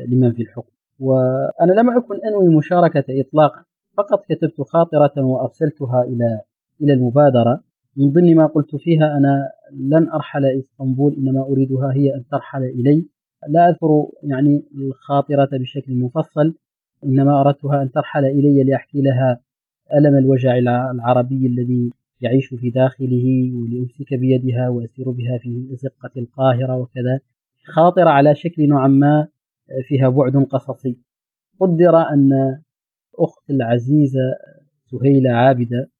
لمن 0.08 0.32
في 0.32 0.42
الحكم. 0.42 0.72
وأنا 0.98 1.72
لم 1.72 1.90
أكن 1.90 2.14
أنوي 2.26 2.46
المشاركة 2.46 3.04
إطلاقا 3.08 3.64
فقط 3.96 4.24
كتبت 4.28 4.60
خاطرة 4.60 5.24
وأرسلتها 5.24 6.02
إلى 6.02 6.40
إلى 6.82 6.92
المبادرة. 6.92 7.60
من 7.96 8.12
ضمن 8.12 8.34
ما 8.34 8.46
قلت 8.46 8.76
فيها 8.76 9.16
أنا 9.16 9.50
لن 9.72 10.08
أرحل 10.08 10.44
إسطنبول 10.44 11.14
إنما 11.14 11.42
أريدها 11.42 11.92
هي 11.92 12.14
أن 12.14 12.24
ترحل 12.30 12.64
إلي. 12.64 13.04
لا 13.48 13.68
أذكر 13.68 14.06
يعني 14.22 14.62
الخاطرة 14.74 15.48
بشكل 15.52 15.94
مفصل 15.94 16.54
إنما 17.04 17.40
أردتها 17.40 17.82
أن 17.82 17.90
ترحل 17.90 18.24
إلي 18.24 18.64
لأحكي 18.64 19.02
لها 19.02 19.40
ألم 19.94 20.18
الوجع 20.18 20.58
العربي 20.58 21.46
الذي 21.46 21.90
يعيش 22.20 22.54
في 22.54 22.70
داخله 22.70 23.52
ولأمسك 23.54 24.14
بيدها 24.14 24.68
وأسير 24.68 25.10
بها 25.10 25.38
في 25.38 25.68
أزقة 25.72 26.10
القاهرة 26.16 26.76
وكذا. 26.76 27.20
خاطرة 27.74 28.10
على 28.10 28.34
شكل 28.34 28.68
نوعا 28.68 28.88
ما 28.88 29.28
فيها 29.88 30.08
بعد 30.08 30.36
قصصي. 30.36 30.98
قدر 31.60 31.96
أن 31.96 32.30
أخت 33.18 33.50
العزيزة 33.50 34.34
سهيلة 34.90 35.30
عابدة 35.30 35.90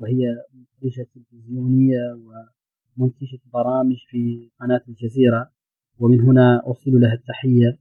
وهي 0.00 0.36
منتجة 0.54 1.06
تلفزيونية 1.14 2.18
ومنتجة 2.98 3.38
برامج 3.54 3.96
في 4.08 4.50
قناة 4.60 4.80
الجزيرة 4.88 5.50
ومن 5.98 6.20
هنا 6.20 6.62
أرسل 6.66 7.00
لها 7.00 7.14
التحية 7.14 7.78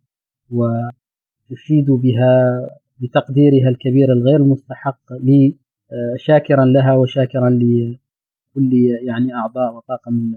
وتشيد 0.49 1.91
بها 1.91 2.61
بتقديرها 2.99 3.69
الكبير 3.69 4.11
الغير 4.13 4.43
مستحق 4.43 5.13
لي 5.13 5.57
شاكرا 6.15 6.65
لها 6.65 6.93
وشاكرا 6.95 7.49
لكل 7.49 8.73
يعني 9.07 9.33
أعضاء 9.33 9.75
وطاقم 9.75 10.33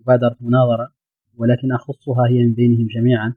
مبادرة 0.00 0.36
مناظرة. 0.40 0.95
ولكن 1.38 1.72
أخصها 1.72 2.26
هي 2.28 2.46
من 2.46 2.52
بينهم 2.52 2.86
جميعا 2.86 3.34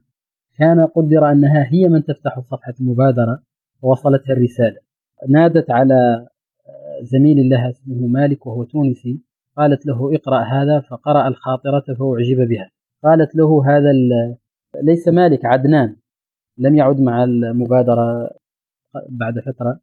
كان 0.58 0.80
قدر 0.80 1.30
أنها 1.30 1.66
هي 1.72 1.88
من 1.88 2.04
تفتح 2.04 2.40
صفحة 2.40 2.74
المبادرة 2.80 3.42
ووصلتها 3.82 4.32
الرسالة. 4.32 4.76
نادت 5.28 5.70
على 5.70 6.26
زميل 7.02 7.48
لها 7.48 7.70
اسمه 7.70 8.06
مالك 8.06 8.46
وهو 8.46 8.64
تونسي 8.64 9.20
قالت 9.56 9.86
له 9.86 10.14
اقرأ 10.14 10.38
هذا 10.38 10.80
فقرأ 10.80 11.28
الخاطرة 11.28 11.94
فأعجب 11.94 12.48
بها. 12.48 12.70
قالت 13.04 13.36
له 13.36 13.76
هذا 13.76 13.92
ليس 14.82 15.08
مالك 15.08 15.44
عدنان. 15.44 15.96
لم 16.58 16.76
يعد 16.76 17.00
مع 17.00 17.24
المبادرة 17.24 18.30
بعد 19.08 19.38
فترة. 19.38 19.80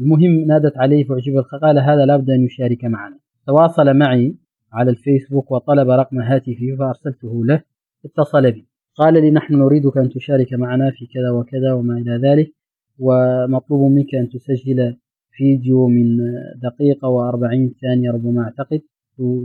المهم 0.00 0.46
نادت 0.46 0.78
عليه 0.78 1.04
فأعجب 1.04 1.38
قال 1.62 1.78
هذا 1.78 2.06
لابد 2.06 2.30
أن 2.30 2.44
يشارك 2.44 2.84
معنا. 2.84 3.18
تواصل 3.46 3.94
معي. 3.94 4.34
على 4.72 4.90
الفيسبوك 4.90 5.50
وطلب 5.50 5.90
رقم 5.90 6.18
هاتفي 6.18 6.76
فأرسلته 6.76 7.46
له 7.46 7.62
اتصل 8.04 8.52
بي. 8.52 8.66
قال 8.94 9.14
لي 9.14 9.30
نحن 9.30 9.54
نريدك 9.54 9.96
أن 9.98 10.10
تشارك 10.10 10.52
معنا 10.52 10.90
في 10.90 11.06
كذا 11.06 11.30
وكذا 11.30 11.72
وما 11.72 11.98
إلى 11.98 12.16
ذلك 12.28 12.52
ومطلوب 12.98 13.90
منك 13.90 14.14
أن 14.14 14.28
تسجل 14.28 14.96
فيديو 15.30 15.88
من 15.88 16.18
دقيقة 16.62 17.08
وأربعين 17.08 17.74
ثانية 17.82 18.10
ربما 18.10 18.42
أعتقد 18.42 18.80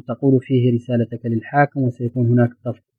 تقول 0.08 0.40
فيه 0.41 0.74
رسالتك 0.76 1.26
للحاكم 1.26 1.82
وسيكون 1.82 2.28
هناك 2.28 2.50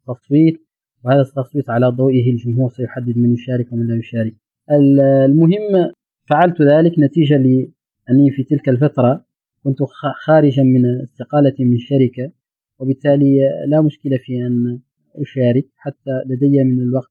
تصويت 0.06 0.60
وهذا 1.04 1.20
التصويت 1.20 1.70
على 1.70 1.86
ضوئه 1.86 2.30
الجمهور 2.30 2.70
سيحدد 2.70 3.18
من 3.18 3.32
يشارك 3.32 3.72
ومن 3.72 3.86
لا 3.86 3.96
يشارك. 3.96 4.34
المهم 4.70 5.92
فعلت 6.30 6.62
ذلك 6.62 6.98
نتيجة 6.98 7.36
لأني 7.36 8.30
في 8.30 8.42
تلك 8.42 8.68
الفترة 8.68 9.24
كنت 9.64 9.82
خارجا 10.24 10.62
من 10.62 11.00
استقالتي 11.02 11.64
من 11.64 11.74
الشركة 11.74 12.32
وبالتالي 12.78 13.40
لا 13.66 13.80
مشكلة 13.80 14.16
في 14.16 14.46
أن 14.46 14.80
أشارك 15.16 15.66
حتى 15.76 16.10
لدي 16.26 16.64
من 16.64 16.80
الوقت 16.82 17.10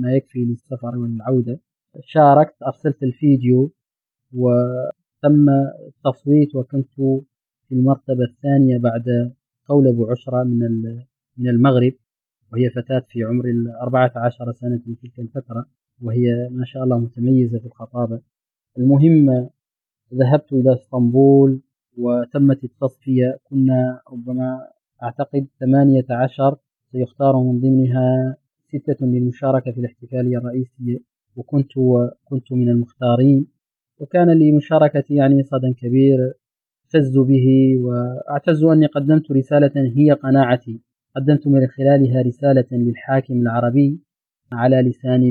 ما 0.00 0.12
يكفي 0.16 0.44
للسفر 0.44 0.98
والعودة. 0.98 1.60
شاركت 2.00 2.62
أرسلت 2.62 3.02
الفيديو 3.02 3.72
وتم 4.32 5.48
التصويت 5.86 6.54
وكنت 6.54 6.94
في 7.68 7.72
المرتبة 7.72 8.24
الثانية 8.24 8.78
بعد 8.78 9.32
قول 9.68 9.88
أبو 9.88 10.10
عشرة 10.10 10.44
من 10.44 10.82
من 11.36 11.48
المغرب 11.48 11.92
وهي 12.52 12.70
فتاة 12.70 13.04
في 13.08 13.24
عمر 13.24 13.44
الأربعة 13.44 14.12
عشر 14.16 14.52
سنة 14.52 14.78
في 14.78 14.94
تلك 14.94 15.18
الفترة 15.18 15.66
وهي 16.02 16.48
ما 16.50 16.64
شاء 16.64 16.84
الله 16.84 16.98
متميزة 16.98 17.58
في 17.58 17.66
الخطابة. 17.66 18.20
المهم 18.78 19.48
ذهبت 20.14 20.52
إلى 20.52 20.72
إسطنبول 20.72 21.60
وتمت 21.96 22.64
التصفية. 22.64 23.38
كنا 23.44 24.00
ربما 24.12 24.68
أعتقد 25.02 25.46
ثمانية 25.60 26.06
عشر 26.10 26.56
سيختار 26.92 27.36
من 27.42 27.60
ضمنها 27.60 28.36
ستة 28.68 29.06
للمشاركة 29.06 29.70
في 29.72 29.80
الاحتفالية 29.80 30.38
الرئيسية 30.38 30.98
وكنت 31.36 31.72
كنت 32.24 32.52
من 32.52 32.68
المختارين. 32.68 33.46
وكان 33.98 34.30
لمشاركتي 34.38 35.14
يعني 35.14 35.42
صدى 35.42 35.72
كبير 35.72 36.32
اعتز 36.84 37.18
به 37.18 37.76
وأعتز 37.80 38.64
أني 38.64 38.86
قدمت 38.86 39.30
رسالة 39.30 39.72
هي 39.96 40.12
قناعتي. 40.12 40.80
قدمت 41.16 41.46
من 41.46 41.66
خلالها 41.66 42.22
رسالة 42.22 42.64
للحاكم 42.72 43.34
العربي 43.34 44.00
على 44.52 44.76
لسان 44.82 45.22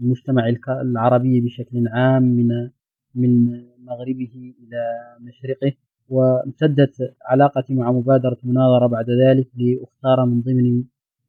المجتمع 0.00 0.54
العربي 0.68 1.40
بشكل 1.40 1.88
عام 1.88 2.22
من 2.22 2.70
من 3.18 3.62
مغربه 3.84 4.54
إلى 4.62 4.82
مشرقه 5.20 5.72
وامتدت 6.08 7.14
علاقتي 7.26 7.74
مع 7.74 7.92
مبادرة 7.92 8.38
مناظرة 8.44 8.86
بعد 8.86 9.10
ذلك 9.10 9.48
لأختار 9.56 10.26
من 10.26 10.40
ضمن 10.40 10.84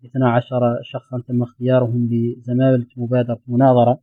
12 0.06 0.80
شخصا 0.84 1.22
تم 1.28 1.42
اختيارهم 1.44 2.10
لزمالة 2.12 2.86
مبادرة 2.98 3.40
مناظرة 3.48 4.00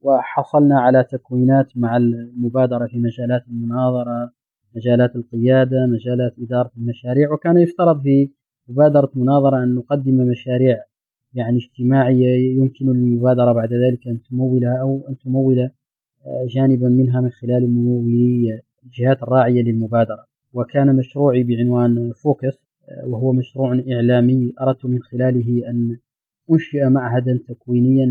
وحصلنا 0.00 0.80
على 0.80 1.04
تكوينات 1.04 1.76
مع 1.76 1.96
المبادرة 1.96 2.86
في 2.86 2.98
مجالات 2.98 3.48
المناظرة 3.48 4.32
مجالات 4.76 5.16
القيادة 5.16 5.86
مجالات 5.86 6.34
إدارة 6.38 6.70
المشاريع 6.76 7.32
وكان 7.32 7.58
يفترض 7.58 8.02
في 8.02 8.30
مبادرة 8.68 9.10
مناظرة 9.14 9.62
أن 9.62 9.74
نقدم 9.74 10.14
مشاريع 10.14 10.82
يعني 11.34 11.56
اجتماعية 11.56 12.56
يمكن 12.56 12.86
للمبادرة 12.86 13.52
بعد 13.52 13.72
ذلك 13.72 14.08
أن 14.08 14.22
تمولها 14.22 14.76
أو 14.80 15.06
أن 15.08 15.18
تمول 15.18 15.70
جانبا 16.46 16.88
منها 16.88 17.20
من 17.20 17.30
خلال 17.30 17.70
ممولي 17.70 18.60
الجهات 18.84 19.22
الراعية 19.22 19.62
للمبادرة 19.62 20.26
وكان 20.52 20.96
مشروعي 20.96 21.42
بعنوان 21.42 22.12
فوكس 22.12 22.58
وهو 23.04 23.32
مشروع 23.32 23.82
إعلامي. 23.92 24.52
أردت 24.60 24.86
من 24.86 25.02
خلاله 25.02 25.70
أن 25.70 25.96
أنشئ 26.50 26.88
معهدا 26.88 27.40
تكوينيا 27.48 28.06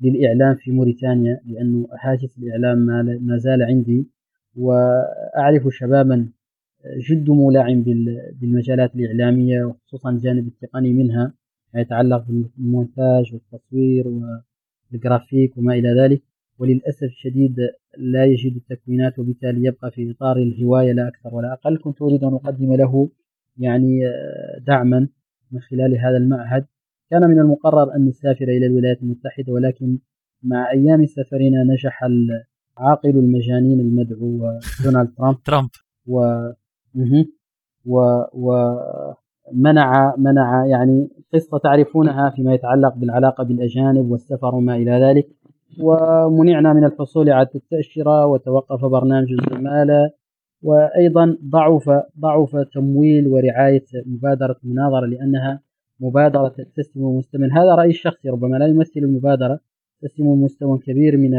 للإعلام 0.00 0.54
في 0.54 0.70
موريتانيا 0.70 1.40
لأنه 1.46 1.88
هاجس 2.00 2.38
الإعلام 2.38 2.78
ما 3.20 3.36
زال 3.36 3.62
عندي 3.62 4.06
وأعرف 4.56 5.68
شبابا 5.70 6.28
جد 7.10 7.30
مولع 7.30 7.82
بالمجالات 8.40 8.94
الإعلامية 8.94 9.64
وخصوصا 9.64 10.10
الجانب 10.10 10.46
التقني 10.46 10.92
منها 10.92 11.34
ما 11.74 11.80
يتعلق 11.80 12.24
بالمونتاج 12.28 13.34
والتصوير 13.34 14.04
والجرافيك 14.92 15.58
وما 15.58 15.74
إلى 15.74 16.00
ذلك. 16.00 16.22
وللأسف 16.58 17.02
الشديد 17.04 17.56
لا 17.98 18.24
يجد 18.24 18.56
التكوينات 18.56 19.18
وبالتالي 19.18 19.64
يبقى 19.64 19.90
في 19.90 20.10
إطار 20.10 20.36
الهواية 20.36 20.92
لا 20.92 21.08
أكثر 21.08 21.34
ولا 21.34 21.52
أقل. 21.52 21.78
كنت 21.78 22.02
أريد 22.02 22.24
أن 22.24 22.34
أقدم 22.34 22.74
له 22.74 23.08
يعني 23.58 24.00
دعما 24.66 25.08
من 25.52 25.60
خلال 25.60 25.98
هذا 25.98 26.16
المعهد. 26.16 26.66
كان 27.10 27.22
من 27.30 27.38
المقرر 27.38 27.94
أن 27.96 28.06
نسافر 28.06 28.44
إلى 28.44 28.66
الولايات 28.66 29.02
المتحدة 29.02 29.52
ولكن 29.52 29.98
مع 30.42 30.70
أيام 30.72 31.06
سفرنا 31.06 31.64
نجح 31.64 32.02
عاقل 32.78 33.10
المجانين 33.10 33.80
المدعو 33.80 34.58
دونالد 34.84 35.14
ترامب. 35.16 35.42
ترامب. 35.44 35.68
و 36.06 36.44
و 37.84 38.22
ومنع 39.52 40.14
منع 40.18 40.66
يعني 40.66 41.08
قصة 41.34 41.58
تعرفونها 41.58 42.30
فيما 42.30 42.54
يتعلق 42.54 42.94
بالعلاقة 42.94 43.44
بالأجانب 43.44 44.10
والسفر 44.10 44.54
وما 44.54 44.76
إلى 44.76 44.90
ذلك. 44.90 45.26
ومنعنا 45.80 46.72
من 46.72 46.84
الحصول 46.84 47.30
على 47.30 47.48
التأشيرة 47.54 48.26
وتوقف 48.26 48.84
برنامج 48.84 49.32
الزمالة 49.32 50.10
وأيضا 50.62 51.36
ضعف 51.44 51.90
ضعف 52.20 52.56
تمويل 52.56 53.28
ورعاية 53.28 53.84
مبادرة 54.06 54.56
مناظرة 54.64 55.06
لأنها 55.06 55.60
مبادرة 56.00 56.54
تستم 56.76 57.00
مستوى 57.00 57.50
هذا 57.52 57.74
رأيي 57.74 57.90
الشخصي 57.90 58.28
ربما 58.28 58.56
لا 58.56 58.66
يمثل 58.66 59.00
المبادرة 59.00 59.60
تستم 60.02 60.26
مستوى 60.26 60.78
كبير 60.78 61.16
من 61.16 61.30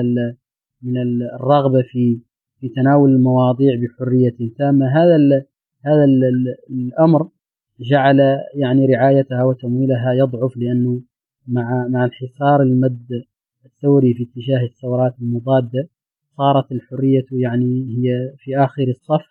من 0.82 0.98
الرغبة 1.22 1.82
في 1.82 2.20
في 2.60 2.70
تناول 2.70 3.10
المواضيع 3.10 3.76
بحرية 3.76 4.36
تامة. 4.58 4.88
هذا 4.88 5.16
ال 5.16 5.46
هذا 5.86 6.04
ال 6.04 6.56
الأمر 6.70 7.30
جعل 7.80 8.20
يعني 8.56 8.86
رعايتها 8.86 9.44
وتمويلها 9.44 10.14
يضعف 10.14 10.58
لأنه 10.58 11.02
مع 11.48 11.88
مع 11.88 12.06
انحسار 12.06 12.62
المد 12.62 13.24
الثوري 13.80 14.14
في 14.14 14.24
اتجاه 14.24 14.66
الثورات 14.66 15.16
المضادة 15.22 15.90
صارت 16.38 16.72
الحرية 16.72 17.26
يعني 17.32 17.98
هي 17.98 18.34
في 18.38 18.58
آخر 18.58 18.84
الصف 18.84 19.26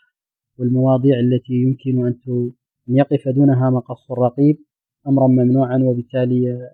والمواضيع 0.59 1.20
التي 1.20 1.53
يمكن 1.53 2.07
أن 2.07 2.51
يقف 2.89 3.29
دونها 3.29 3.70
مقص 3.70 4.11
الرقيب 4.11 4.59
أمرا 5.09 5.27
ممنوعا 5.27 5.79
وبالتالي 5.79 6.70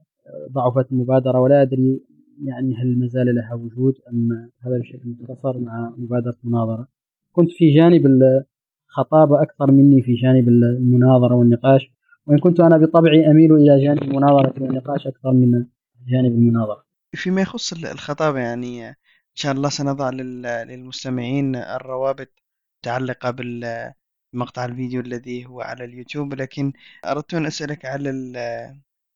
ضعفت 0.53 0.93
المبادرة. 0.93 1.41
ولا 1.41 1.63
أدري 1.63 2.01
يعني 2.45 2.75
هل 2.75 2.99
ما 2.99 3.07
زال 3.07 3.35
لها 3.35 3.55
وجود 3.55 3.95
أم 4.13 4.51
هذا 4.61 4.79
بشكل 4.79 5.09
مختصر 5.21 5.59
مع 5.59 5.95
مبادرة 5.99 6.37
مناظرة 6.45 6.89
كنت 7.33 7.51
في 7.51 7.75
جانب 7.75 8.07
الخطابة 8.07 9.43
أكثر 9.43 9.73
مني 9.73 10.03
في 10.03 10.15
جانب 10.15 10.49
المناظرة 10.49 11.35
والنقاش 11.35 11.91
وإن 12.27 12.39
كنت 12.39 12.61
أنا 12.61 12.79
بطبعي 12.79 13.31
أميل 13.31 13.53
إلى 13.53 13.85
جانب 13.85 14.03
المناظرة 14.03 14.63
والنقاش 14.63 15.07
أكثر 15.07 15.33
من 15.33 15.65
جانب 16.09 16.33
المناظرة. 16.33 16.84
فيما 17.16 17.43
يخص 17.43 17.73
الخطابة 17.73 18.39
يعني 18.41 18.89
إن 18.89 18.95
شاء 19.35 19.53
الله 19.53 19.69
سنضع 19.69 20.11
للمستمعين 20.11 21.57
الروابط 21.57 22.28
متعلقة 22.82 23.31
بالمقطع 23.31 24.65
الفيديو 24.65 25.01
الذي 25.01 25.47
هو 25.47 25.61
على 25.61 25.85
اليوتيوب 25.85 26.35
لكن 26.35 26.73
أردت 27.05 27.35
أن 27.35 27.47
أسألك 27.47 27.85
على 27.85 28.11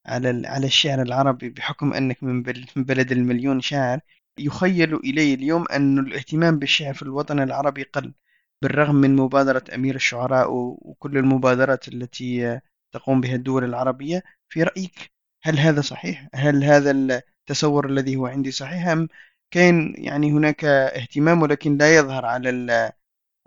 على 0.07 0.49
على 0.49 0.67
الشعر 0.67 1.03
العربي 1.03 1.51
بحكم 1.51 1.93
أنك 1.93 2.23
من 2.23 2.43
بلد 2.77 3.13
المليون 3.13 3.61
شاعر 3.61 4.01
يخيل 4.39 4.95
إلي 4.95 5.35
اليوم 5.35 5.65
أن 5.69 5.99
الاهتمام 5.99 6.59
بالشعر 6.59 6.95
في 6.95 7.03
الوطن 7.03 7.41
العربي 7.41 7.83
قل 7.83 8.15
بالرغم 8.63 8.95
من 8.95 9.17
مبادرة 9.17 9.65
أمير 9.75 9.95
الشعراء 9.95 10.49
وكل 10.53 11.19
المبادرات 11.19 11.89
التي 11.89 12.61
تقوم 12.93 13.21
بها 13.21 13.35
الدول 13.35 13.65
العربية 13.65 14.23
في 14.49 14.63
رأيك 14.63 15.13
هل 15.43 15.59
هذا 15.59 15.81
صحيح؟ 15.81 16.29
هل 16.35 16.65
هذا 16.65 16.91
التصور 17.49 17.87
الذي 17.87 18.17
هو 18.17 18.27
عندي. 18.27 18.51
صحيح 18.51 18.87
أم 18.89 19.09
كان 19.51 19.95
يعني 19.99 20.33
هناك 20.33 20.65
اهتمام 20.65 21.43
ولكن 21.43 21.79
لا 21.79 21.97
يظهر 21.97 22.27
على 22.27 22.51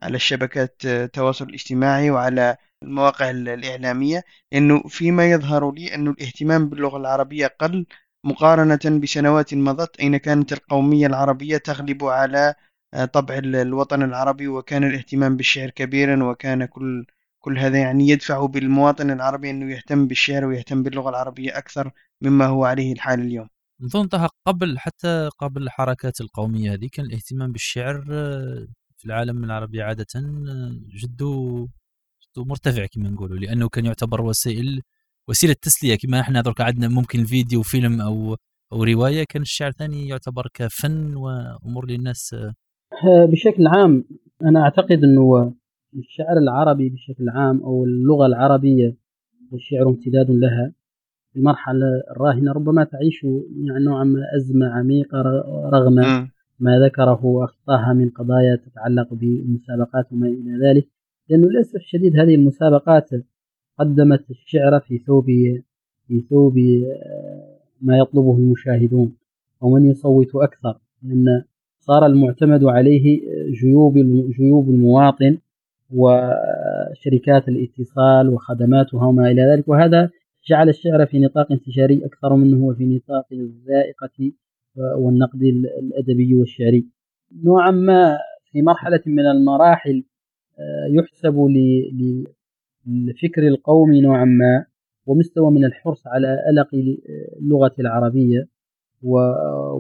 على 0.04 0.16
الشبكات 0.16 0.82
التواصل 0.86 1.46
الاجتماعي 1.46 2.12
وعلى 2.12 2.58
المواقع 2.84 3.30
الإعلامية 3.30 4.24
لأنه 4.52 4.84
فيما 4.88 5.32
يظهر 5.32 5.72
لي 5.72 5.96
أن 5.96 6.08
الاهتمام 6.08 6.70
باللغة 6.70 6.98
العربية 6.98 7.48
قل 7.48 7.86
مقارنة 8.26 9.00
بسنوات 9.00 9.54
مضت 9.54 10.00
أين 10.00 10.18
كانت 10.18 10.54
القومية 10.54 11.08
العربية 11.08 11.58
تغلب 11.58 12.04
على 12.06 12.56
طبع 13.14 13.38
الوطن 13.38 14.04
العربي 14.04 14.48
وكان 14.48 14.84
الاهتمام 14.84 15.38
بالشعر 15.38 15.70
كبيرا 15.70 16.24
وكان 16.24 16.66
كل 16.66 17.06
كل 17.40 17.58
هذا 17.60 17.78
يعني 17.80 18.10
يدفع 18.10 18.46
بالمواطن 18.46 19.12
العربي 19.12 19.50
أنه 19.50 19.72
يهتم 19.76 20.08
بالشعر 20.08 20.46
ويهتم 20.46 20.84
باللغة 20.84 21.10
العربية 21.10 21.58
أكثر 21.58 21.92
مما 22.22 22.46
هو 22.46 22.66
عليه 22.66 22.94
الحال 22.94 23.20
اليوم. 23.20 23.50
نظن 23.82 24.08
طه 24.08 24.30
قبل 24.46 24.80
حتى 24.80 25.30
قبل 25.40 25.64
الحركات 25.64 26.22
القومية 26.22 26.74
هذه 26.74 26.90
كان 26.94 27.06
الاهتمام 27.06 27.52
بالشعر 27.52 28.02
في 28.98 29.06
العالم 29.06 29.44
العربي 29.44 29.82
عادة 29.82 30.06
جد 30.88 31.24
مرتفع 32.38 32.86
كما 32.86 33.10
نقولوا 33.10 33.38
لأنه 33.38 33.70
كان 33.70 33.86
يعتبر 33.86 34.22
وسائل 34.22 34.82
وسيلة 35.28 35.56
تسليه 35.62 35.96
كما 35.96 36.20
إحنا 36.20 36.42
درك 36.42 36.62
عندنا 36.62 36.88
ممكن 36.88 37.26
فيديو 37.26 37.62
فيلم 37.62 38.02
أو 38.02 38.36
أو 38.74 38.84
رواية 38.84 39.24
كان 39.30 39.42
الشعر 39.42 39.72
ثاني 39.72 40.08
يعتبر 40.08 40.48
كفن 40.54 41.16
وأمور 41.16 41.86
للناس 41.90 42.34
آه، 42.34 43.26
بشكل 43.26 43.68
عام 43.68 44.06
أنا 44.42 44.64
أعتقد 44.64 45.04
إنه 45.04 45.54
الشعر 45.98 46.38
العربي 46.38 46.90
بشكل 46.90 47.30
عام 47.30 47.64
أو 47.64 47.84
اللغة 47.86 48.26
العربية 48.26 48.96
والشعر 49.52 49.90
امتداد 49.90 50.32
لها. 50.32 50.74
في 51.34 51.40
المرحلة 51.40 51.88
الراهنة 52.12 52.52
ربما 52.52 52.84
تعيش 52.84 53.24
يعني 53.24 53.86
نوعا 53.86 54.04
ما 54.04 54.20
ازمه 54.36 54.68
عميقة 54.68 55.22
رغم 55.74 55.96
ما 56.60 56.80
ذكره 56.80 57.44
أخطاها 57.44 57.94
من 57.94 58.10
قضايا 58.10 58.56
تتعلق 58.56 59.14
بالمسابقات 59.14 60.06
وما 60.12 60.28
إلى 60.28 60.68
ذلك. 60.68 60.88
لأنه 61.30 61.48
للأسف 61.48 61.76
الشديد 61.76 62.20
هذه 62.20 62.36
المسابقات 62.36 63.10
قدمت 63.80 64.30
الشعر 64.30 64.80
في 64.80 64.98
ثوب 64.98 65.26
في 66.08 66.22
ثوب 66.30 66.58
آه، 66.58 67.58
ما 67.82 67.98
يطلبه 67.98 68.38
المشاهدون 68.38 69.16
ومن 69.62 69.86
يصوت 69.86 70.36
أكثر 70.36 70.78
لأن 71.04 71.44
صار 71.80 72.06
المعتمد 72.06 72.64
عليه 72.64 73.22
جيوب 73.52 73.98
جيوب 74.38 74.70
المواطن 74.70 75.38
وشركات 75.94 77.48
الاتصال 77.48 78.30
وخدماتها 78.30 79.06
وما 79.06 79.32
إلى 79.32 79.42
ذلك. 79.42 79.68
وهذا 79.68 80.10
جعل 80.48 80.70
الشعر 80.70 81.06
في 81.06 81.20
نطاق 81.20 81.52
انتشاري 81.52 82.06
أكثر 82.06 82.36
منه 82.36 82.66
هو 82.66 82.74
في 82.74 82.86
نطاق 82.86 83.26
الذائقة 83.32 84.32
والنقد 84.76 85.44
الأدبي 85.84 86.36
والشعري. 86.36 86.86
نوعا 87.44 87.72
ما 87.72 88.18
في 88.52 88.62
مرحلة 88.62 89.02
من 89.06 89.26
المراحل 89.26 90.04
يحسب 90.90 91.36
للفكر 92.88 93.48
القومي 93.48 94.02
نوعا 94.02 94.26
ما 94.26 94.66
ومستوى 95.06 95.52
من 95.52 95.66
الحرص 95.66 96.08
على 96.08 96.38
ألق 96.50 96.68
اللغة 97.42 97.72
العربية 97.80 98.48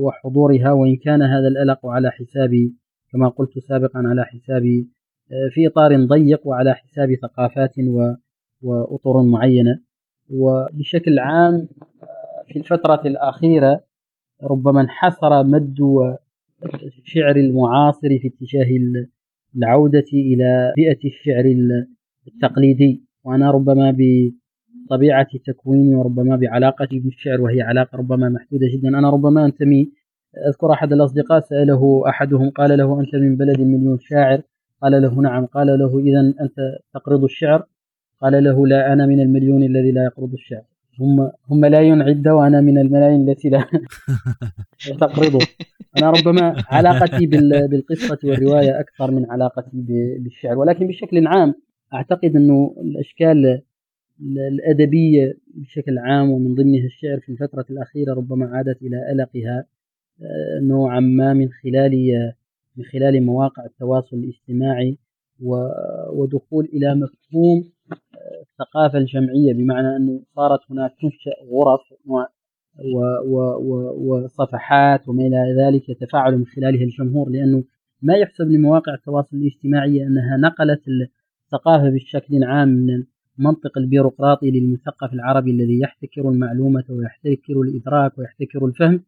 وحضورها 0.02 0.72
وإن 0.72 0.96
كان 0.96 1.22
هذا 1.22 1.48
الألق 1.48 1.86
على 1.86 2.12
حساب 2.12 2.72
كما 3.12 3.28
قلت 3.28 3.60
سابقا 3.60 4.00
على 4.06 4.26
حساب 4.26 4.86
آه، 5.32 5.50
في 5.52 5.68
إطار 5.68 6.06
ضيق 6.06 6.48
وعلى 6.48 6.74
حساب 6.74 7.16
ثقافات 7.16 7.76
وأطر 8.62 9.24
معينة. 9.24 9.80
وبشكل 10.34 11.20
عام 11.20 11.68
آه، 12.04 12.44
في 12.48 12.60
الفترة 12.60 13.02
الأخيرة 13.06 13.84
ربما 14.44 14.82
انحصر 14.82 15.44
مد 15.44 15.78
الشعر 16.84 17.36
المعاصر 17.36 18.10
في 18.10 18.28
اتجاه 18.28 18.68
العودة 19.56 20.06
إلى 20.14 20.74
بيئة 20.76 21.00
الشعر 21.06 21.46
التقليدي. 22.28 23.04
وأنا 23.24 23.52
ربما 23.52 23.98
بطبيعة 23.98 25.28
تكويني 25.46 25.96
وربما 25.96 26.36
بعلاقتي 26.36 27.00
بالشعر 27.00 27.42
وهي 27.42 27.62
علاقة 27.62 27.98
ربما 27.98 28.30
محدودة 28.30 28.68
جدا. 28.74 28.90
أنا 28.90 29.10
ربما 29.10 29.46
أنتمي 29.46 29.92
أذكر 30.48 30.74
أحد 30.74 30.94
الأصدقاء 30.94 31.40
سأله 31.40 32.04
أحدهم 32.10 32.50
قال 32.50 32.78
له 32.78 33.00
أنت 33.00 33.16
من 33.16 33.38
بلد 33.38 33.62
مليون 33.62 33.98
شاعر؟ 34.00 34.42
قال 34.82 35.02
له 35.02 35.22
نعم. 35.22 35.46
قال 35.46 35.68
له 35.80 36.00
إذا 36.00 36.20
أنت 36.20 36.56
تقرض 36.94 37.24
الشعر؟ 37.24 37.68
قال 38.22 38.44
له 38.44 38.68
لا 38.68 38.94
أنا 38.94 39.06
من 39.06 39.20
المليون 39.20 39.64
الذي 39.64 39.92
لا 39.92 40.04
يقرض 40.04 40.34
الشعر 40.34 40.64
هم 41.00 41.32
هم 41.50 41.60
ملايين 41.60 42.02
عدة 42.02 42.36
وأنا 42.36 42.62
من 42.62 42.78
الملايين 42.78 43.30
التي 43.30 43.50
لا 43.50 43.66
تقرضه 45.02 45.40
أنا 45.98 46.10
ربما 46.10 46.64
علاقتي 46.68 47.26
بالقصة 47.68 48.18
والرواية 48.24 48.80
أكثر 48.80 49.12
من 49.12 49.26
علاقتي 49.32 49.86
بالشعر 50.20 50.58
ولكن 50.58 50.88
بشكل 50.88 51.28
عام 51.28 51.54
أعتقد 51.94 52.36
أنه 52.36 52.76
الأشكال 52.82 53.62
الأدبية 54.22 55.38
بشكل 55.54 55.98
عام 55.98 56.32
ومن 56.32 56.56
ضمنها 56.56 56.86
الشعر 56.86 57.20
في 57.20 57.30
الفترة 57.30 57.66
الأخيرة 57.70 58.14
ربما 58.14 58.46
عادت 58.46 58.82
إلى 58.82 59.12
ألقها 59.12 59.66
آه، 60.22 60.60
نوعا 60.62 61.00
ما 61.00 61.34
من 61.34 61.50
خلال 61.50 61.94
من 62.78 62.84
خلال 62.84 63.24
مواقع 63.24 63.66
التواصل 63.66 64.18
الاجتماعي 64.18 64.98
ودخول 66.14 66.66
إلى 66.74 66.96
مفهوم 66.96 67.64
الثقافة 68.42 68.98
الجمعية 68.98 69.54
بمعنى 69.54 69.96
أنه 69.96 70.22
صارت 70.36 70.60
هناك 70.70 70.92
تنشأ 71.02 71.32
غرف 71.52 71.82
وصفحات 73.98 75.10
وما 75.10 75.28
إلى 75.28 75.56
ذلك 75.62 75.90
يتفاعل 75.90 76.38
من 76.38 76.46
خلالها 76.46 76.84
الجمهور 76.84 77.30
لأنه 77.30 77.64
ما 78.02 78.16
يحسب 78.16 78.46
لمواقع 78.52 78.94
التواصل 78.94 79.38
الاجتماعي 79.38 80.04
أنها 80.04 80.38
نقلت 80.38 80.82
الثقافة 81.46 81.90
بشكل 81.90 82.44
عام 82.44 82.70
من 82.70 83.04
المنطق 83.40 83.78
البيروقراطي 83.78 84.52
للمثقف 84.52 85.14
العربي 85.14 85.52
الذي 85.52 85.80
يحتكر 85.80 86.30
المعلومة 86.30 86.84
ويحتكر 86.90 87.62
الإدراك 87.62 88.18
ويحتكر 88.18 88.66
الفهم 88.66 89.04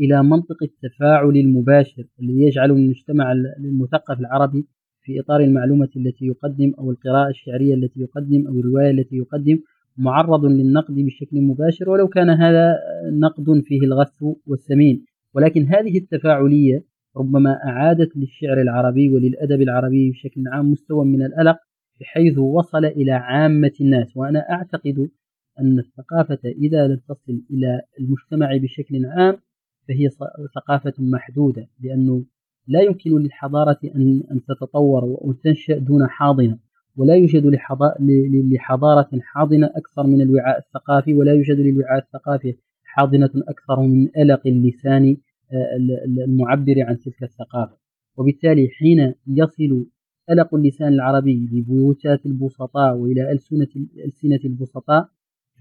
إلى 0.00 0.22
منطق 0.22 0.62
التفاعل 0.62 1.36
المباشر 1.36 2.04
الذي 2.22 2.42
يجعل 2.42 2.70
المجتمع 2.70 3.32
المثقف 3.58 4.20
العربي 4.20 4.66
في 5.04 5.20
إطار 5.20 5.40
المعلومة 5.40 5.88
التي 5.96 6.26
يقدم 6.26 6.72
أو 6.78 6.90
القراءة 6.90 7.28
الشعرية 7.30 7.74
التي 7.74 8.00
يقدم 8.00 8.46
أو 8.46 8.60
الرواية 8.60 8.90
التي 8.90 9.16
يقدم 9.16 9.58
معرض 9.96 10.44
للنقد 10.44 10.94
بشكل 10.94 11.40
مباشر 11.40 11.90
ولو 11.90 12.08
كان 12.08 12.30
هذا 12.30 12.78
نقد 13.12 13.62
فيه 13.64 13.80
الغث 13.80 14.22
والسمين 14.46 15.04
ولكن 15.34 15.62
هذه 15.64 15.98
التفاعلية 15.98 16.84
ربما 17.16 17.58
أعادت 17.64 18.16
للشعر 18.16 18.60
العربي 18.60 19.08
وللأدب 19.08 19.62
العربي 19.62 20.10
بشكل 20.10 20.44
عام 20.52 20.70
مستوى 20.70 21.04
من 21.04 21.22
الألق 21.22 21.56
بحيث 22.00 22.38
وصل 22.38 22.84
إلى 22.84 23.12
عامة 23.12 23.72
الناس. 23.80 24.16
وأنا 24.16 24.50
أعتقد 24.50 25.08
أن 25.60 25.78
الثقافة 25.78 26.38
إذا 26.44 26.88
لم 26.88 27.00
تصل 27.08 27.42
إلى 27.50 27.80
المجتمع 28.00 28.56
بشكل 28.56 29.06
عام 29.06 29.36
فهي 29.88 30.08
ثقافة 30.54 30.92
محدودة 30.98 31.68
لأنه 31.80 32.24
لا 32.66 32.80
يمكن 32.82 33.10
للحضارة 33.18 33.78
أن 33.94 34.22
أن 34.30 34.44
تتطور 34.44 35.04
وأن 35.04 35.40
تنشأ 35.40 35.78
دون 35.78 36.06
حاضنة 36.08 36.58
ولا 36.96 37.14
يوجد 37.14 37.46
لحضارة 38.52 39.08
حاضنة 39.20 39.66
أكثر 39.66 40.06
من 40.06 40.22
الوعاء 40.22 40.58
الثقافي 40.58 41.14
ولا 41.14 41.32
يوجد 41.32 41.60
للوعاء 41.60 41.98
الثقافي 41.98 42.54
حاضنة 42.84 43.30
أكثر 43.48 43.80
من 43.80 44.08
ألق 44.16 44.46
اللسان 44.46 45.16
آه، 45.52 45.76
المعبر 46.24 46.74
عن 46.78 46.98
تلك 46.98 47.22
الثقافة. 47.22 47.76
وبالتالي 48.16 48.68
حين 48.68 49.14
يصل 49.26 49.86
ألق 50.30 50.54
اللسان 50.54 50.92
العربي 50.92 51.48
لبيوتات 51.52 52.26
البسطاء 52.26 52.96
وإلى 52.96 53.32
ألسنة 53.32 53.68
ألسنة 54.04 54.40
البسطاء 54.44 55.08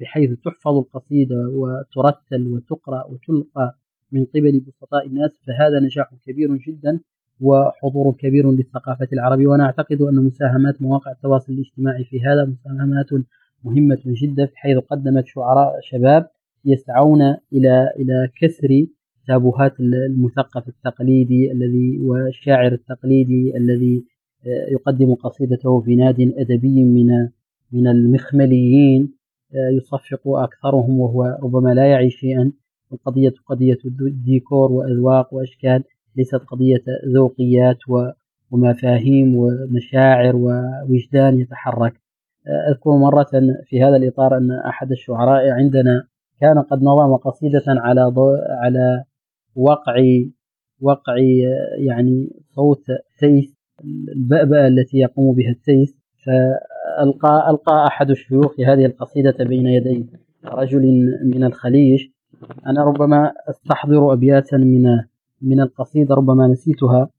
بحيث 0.01 0.39
تحفظ 0.39 0.77
القصيدة 0.77 1.49
وترتل 1.49 2.47
وتقرأ 2.47 3.05
وتلقى 3.05 3.77
من 4.14 4.26
قبل 4.26 4.60
بسطاء 4.60 5.07
الناس 5.07 5.31
فهذا 5.48 5.80
نجاح 5.80 6.14
كبير 6.27 6.56
جدا 6.56 6.99
وحضور 7.41 8.15
كبير 8.19 8.52
للثقافة 8.52 9.07
العربية. 9.14 9.48
وأنا 9.48 9.64
أعتقد 9.65 10.02
أن 10.02 10.15
مساهمات 10.15 10.81
مواقع 10.81 11.11
التواصل 11.11 11.53
الاجتماعي 11.53 12.03
في 12.03 12.22
هذا 12.22 12.45
مساهمات 12.45 13.10
مهمة 13.64 13.99
جدا 14.06 14.49
حيث 14.56 14.77
قدمت 14.77 15.26
شعراء 15.27 15.80
شباب 15.81 16.30
يسعون 16.65 17.22
إلى 17.53 17.94
إلى 17.99 18.30
كسر 18.41 18.85
تابوهات 19.27 19.80
المثقف 19.80 20.68
التقليدي 20.68 21.52
الذي 21.52 21.99
والشاعر 21.99 22.72
التقليدي 22.72 23.57
الذي 23.57 24.03
آه، 24.45 24.72
يقدم 24.72 25.14
قصيدته 25.14 25.81
في 25.81 25.95
ناد 25.95 26.34
أدبي 26.38 26.84
من 26.84 27.07
من 27.72 27.88
المخمليين 27.88 29.14
آه، 29.56 29.69
يصفق 29.69 30.22
أكثرهم 30.27 30.99
وهو 30.99 31.40
ربما 31.44 31.73
لا 31.73 31.85
يعي 31.85 32.10
شيئا. 32.10 32.52
القضية 32.93 33.33
قضية 33.45 33.77
ديكور 34.25 34.71
وأذواق 34.71 35.33
وأشكال 35.33 35.83
ليست 36.15 36.35
قضية 36.35 36.83
ذوقيات 37.15 37.77
ومفاهيم 38.51 39.35
ومشاعر 39.35 40.35
ووجدان 40.35 41.39
يتحرك. 41.39 41.93
أذكر 42.69 42.91
مرة 42.91 43.29
في 43.65 43.83
هذا 43.83 43.95
الإطار 43.95 44.37
أن 44.37 44.51
أحد 44.51 44.91
الشعراء 44.91 45.49
عندنا 45.49 46.03
كان 46.41 46.59
قد 46.59 46.83
نظم 46.83 47.15
قصيدة 47.15 47.63
على 47.67 48.13
على 48.49 49.03
وقع 49.55 49.95
وقع 50.81 51.17
يعني 51.77 52.29
صوت 52.55 52.83
سيس 53.19 53.55
البأبأة 54.15 54.67
التي 54.67 54.97
يقوم 54.97 55.35
بها 55.35 55.49
السيس. 55.51 56.03
فألقى 56.25 57.49
ألقى 57.49 57.87
أحد 57.87 58.09
الشيوخ 58.09 58.59
هذه 58.59 58.85
القصيدة 58.85 59.35
بين 59.39 59.67
يدي 59.67 60.05
رجل 60.45 60.81
من 61.23 61.43
الخليج 61.43 62.07
أنا 62.67 62.83
ربما 62.83 63.31
أستحضر 63.49 64.13
أبياتا 64.13 64.57
من 64.57 64.83
من 65.41 65.59
القصيدة 65.61 66.15
ربما 66.15 66.47
نسيتها. 66.47 67.09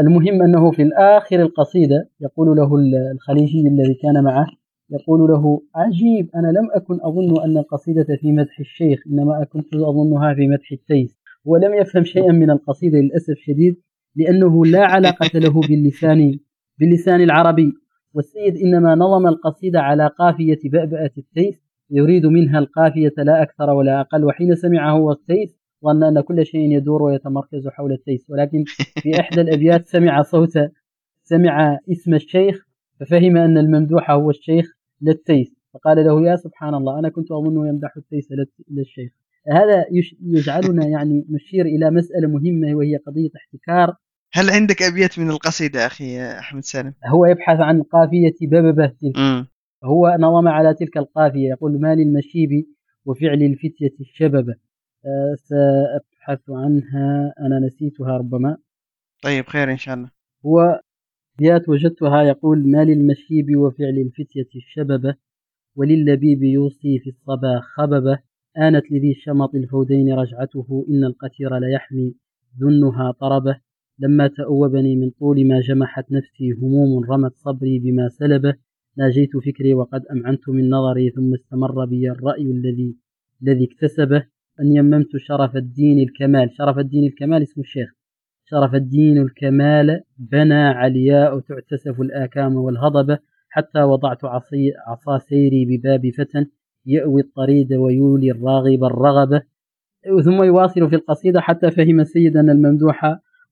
المهم 0.00 0.42
أنه 0.42 0.70
في 0.70 0.82
الآخر 0.82 1.40
القصيدة 1.42 2.08
يقول 2.20 2.56
له 2.56 2.76
الخليجي 3.12 3.68
الذي 3.68 3.94
كان 4.02 4.24
معه 4.24 4.46
يقول 4.90 5.20
له 5.30 5.60
عجيب 5.74 6.30
أنا 6.34 6.48
لم 6.48 6.68
أكن 6.72 6.98
أظن 7.02 7.42
أن 7.44 7.58
القصيدة 7.58 8.16
في 8.20 8.32
مدح 8.32 8.60
الشيخ 8.60 9.00
إنما 9.06 9.44
كنت 9.44 9.74
أظنها 9.74 10.34
في 10.34 10.48
مدح 10.48 10.72
التيس 10.72 11.18
ولم 11.44 11.74
يفهم 11.74 12.04
شيئا 12.04 12.32
من 12.32 12.50
القصيدة 12.50 12.98
للأسف 12.98 13.34
شديد 13.36 13.76
لأنه 14.16 14.64
لا 14.66 14.86
علاقة 14.86 15.38
له 15.38 15.60
باللسان 15.60 16.38
باللسان 16.78 17.20
العربي 17.20 17.72
والسيد 18.14 18.56
إنما 18.56 18.94
نظم 18.94 19.26
القصيدة 19.26 19.80
على 19.80 20.06
قافية 20.18 20.58
بأبأة 20.64 21.10
التيس 21.18 21.67
يريد 21.90 22.26
منها 22.26 22.58
القافية 22.58 23.14
لا 23.18 23.42
أكثر 23.42 23.70
ولا 23.70 24.00
أقل 24.00 24.24
وحين 24.24 24.54
سمع 24.54 24.90
هو 24.90 25.12
التيس 25.12 25.58
ظن 25.84 26.04
أن 26.04 26.20
كل 26.20 26.46
شيء 26.46 26.60
يدور 26.60 27.02
ويتمركز 27.02 27.68
حول 27.68 27.92
التيس 27.92 28.30
ولكن 28.30 28.64
في 29.02 29.20
إحدى 29.20 29.40
الأبيات 29.40 29.86
سمع 29.86 30.22
صوت 30.22 30.58
سمع 31.24 31.78
اسم 31.92 32.14
الشيخ 32.14 32.66
ففهم 33.00 33.36
أن 33.36 33.58
الممدوح 33.58 34.10
هو 34.10 34.30
الشيخ 34.30 34.66
للتيس 35.02 35.58
فقال 35.74 36.04
له 36.06 36.30
يا 36.30 36.36
سبحان 36.36 36.74
الله 36.74 36.98
أنا 36.98 37.08
كنت 37.08 37.32
أظنه 37.32 37.68
يمدح 37.68 37.96
التيس 37.96 38.28
للشيخ. 38.70 39.12
هذا 39.52 39.84
يجعلنا 40.22 40.86
يعني 40.86 41.26
نشير 41.30 41.66
إلى 41.66 41.90
مسألة 41.90 42.28
مهمة 42.28 42.74
وهي 42.74 42.96
قضية 42.96 43.30
احتكار. 43.36 43.94
هل 44.32 44.50
عندك 44.50 44.82
أبيات 44.82 45.18
من 45.18 45.30
القصيدة 45.30 45.86
أخي 45.86 46.20
أحمد 46.38 46.64
سالم؟ 46.64 46.94
هو 47.06 47.26
يبحث 47.26 47.60
عن 47.60 47.82
قافية 47.82 48.34
بببة 48.42 48.92
هو 49.84 50.16
نظم 50.20 50.48
على 50.48 50.74
تلك 50.74 50.96
القافية 50.96 51.48
يقول 51.48 51.80
ما 51.80 51.94
للمشيب 51.94 52.50
وفعل 53.04 53.42
الفتية 53.42 53.94
الشببة 54.00 54.54
أه 55.06 55.34
سأبحث 55.34 56.50
عنها. 56.50 57.34
أنا 57.40 57.58
نسيتها 57.66 58.16
ربما. 58.16 58.56
طيب 59.22 59.44
خير 59.46 59.70
إن 59.70 59.76
شاء 59.76 59.94
الله. 59.94 60.10
هو 60.46 60.80
بيات 61.38 61.68
وجدتها 61.68 62.22
يقول 62.22 62.70
ما 62.70 62.84
للمشيب 62.84 63.56
وفعل 63.56 63.98
الفتية 63.98 64.48
الشببة 64.56 65.14
وللبيب 65.76 66.42
يوصي 66.42 66.98
في 66.98 67.10
الصبا 67.10 67.60
خببة 67.60 68.18
آنت 68.58 68.90
لذي 68.90 69.10
الشمط 69.10 69.54
الفودين 69.54 70.12
رجعته. 70.12 70.86
إن 70.90 71.04
القتير 71.04 71.58
ليحمي 71.58 72.14
ذنها 72.60 73.12
طربة 73.12 73.60
لما 73.98 74.26
تأوبني 74.28 74.96
من 74.96 75.10
طول 75.10 75.46
ما 75.46 75.60
جمحت 75.60 76.12
نفسي 76.12 76.52
هموم 76.52 77.10
رمت 77.10 77.36
صبري 77.36 77.78
بما 77.78 78.08
سلبه 78.08 78.54
ناجيت 78.98 79.36
فكري 79.36 79.74
وقد 79.74 80.06
أمعنت 80.06 80.48
من 80.48 80.70
نظري 80.70 81.10
ثم 81.10 81.34
استمر 81.34 81.84
بي 81.84 82.10
الرأي 82.10 82.42
الذي 82.42 82.96
الذي 83.42 83.64
اكتسبه 83.64 84.24
أن 84.60 84.76
يممت 84.76 85.16
شرف 85.16 85.56
الدين 85.56 85.98
الكمال. 85.98 86.50
شرف 86.50 86.78
الدين 86.78 87.04
الكمال 87.04 87.42
اسم 87.42 87.60
الشيخ. 87.60 87.88
شرف 88.44 88.74
الدين 88.74 89.18
الكمال 89.18 90.00
بنى 90.18 90.54
علياء 90.54 91.40
تعتسف 91.40 92.00
الآكام 92.00 92.56
والهضبة 92.56 93.18
حتى 93.48 93.82
وضعت 93.82 94.24
عصي 94.24 94.72
عصا 94.86 95.18
سيري 95.18 95.66
بباب 95.66 96.10
فتى 96.10 96.46
يأوي 96.86 97.20
الطريد 97.20 97.72
ويولي 97.72 98.30
الراغب 98.30 98.84
الرغبة. 98.84 99.42
ثم 100.24 100.42
يواصل 100.42 100.90
في 100.90 100.96
القصيدة 100.96 101.40
حتى 101.40 101.70
فهم 101.70 102.00
السيد 102.00 102.36
أن 102.36 102.50
الممدوح 102.50 103.04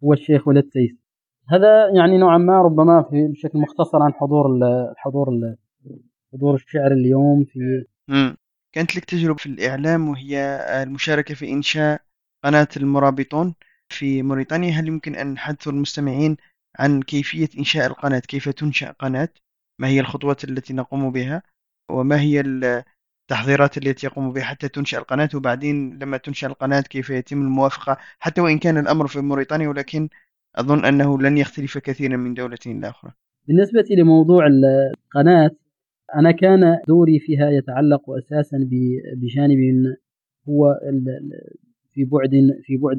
هو 0.05 0.13
الشيخ 0.13 0.49
والتيس 0.49 1.06
هذا 1.49 1.89
يعني 1.97 2.19
نوعا 2.19 2.39
ما 2.39 2.63
ربما 2.63 3.03
في 3.03 3.27
بشكل 3.29 3.59
مختصر 3.59 4.03
عن 4.03 4.13
حضور 4.13 4.47
الحضور 4.57 5.57
حضور 6.33 6.55
الشعر 6.55 6.93
اليوم 6.93 7.45
في 7.45 7.85
مم. 8.09 8.37
كانت 8.75 8.97
لك 8.97 9.05
تجربة 9.05 9.39
في 9.39 9.47
الإعلام 9.47 10.09
وهي 10.09 10.39
المشاركة 10.83 11.35
في 11.35 11.53
إنشاء 11.53 12.01
قناة 12.45 12.69
المرابطون 12.77 13.55
في 13.89 14.23
موريتانيا. 14.23 14.71
هل 14.71 14.89
يمكن 14.89 15.15
أن 15.15 15.33
نحدث 15.33 15.69
المستمعين 15.69 16.37
عن 16.79 17.03
كيفية 17.03 17.49
إنشاء 17.59 17.87
القناة؟ 17.87 18.19
كيف 18.19 18.49
تنشأ 18.49 18.91
قناة؟ 18.91 19.29
ما 19.81 19.89
هي 19.89 20.01
الخطوات 20.01 20.45
التي 20.45 20.75
نقوم 20.75 21.11
بها؟ 21.11 21.43
وما 21.91 22.21
هي 22.21 22.41
التحضيرات 22.41 23.79
التي 23.79 24.07
يقوم 24.07 24.33
بها 24.33 24.45
حتى 24.45 24.69
تنشأ 24.69 24.99
القناة؟ 24.99 25.31
وبعدين 25.35 25.99
لما 25.99 26.17
تنشأ 26.17 26.47
القناة 26.47 26.81
كيف 26.81 27.11
يتم 27.11 27.43
الموافقة؟ 27.43 27.97
حتى 28.19 28.41
وإن 28.41 28.59
كان 28.59 28.79
الأمر 28.79 29.07
في 29.07 29.21
موريتانيا 29.21 29.69
ولكن 29.69 30.09
أظن 30.59 30.85
أنه 30.85 31.19
لن 31.19 31.39
يختلف 31.39 31.79
كثيرا 31.79 32.17
من 32.17 32.35
دولة 32.35 32.59
إلى 32.67 32.89
أخرى. 32.89 33.13
بالنسبة 33.49 33.85
لموضوع 33.91 34.47
القناة 34.47 35.51
أنا 36.15 36.33
كان 36.33 36.79
دوري 36.89 37.19
فيها 37.19 37.51
يتعلق 37.51 38.11
أساسا 38.11 38.69
بجانب 39.17 39.59
هو 40.49 40.75
في 41.93 42.05
بعد 42.05 42.31
في 42.63 42.77
بعد 42.77 42.99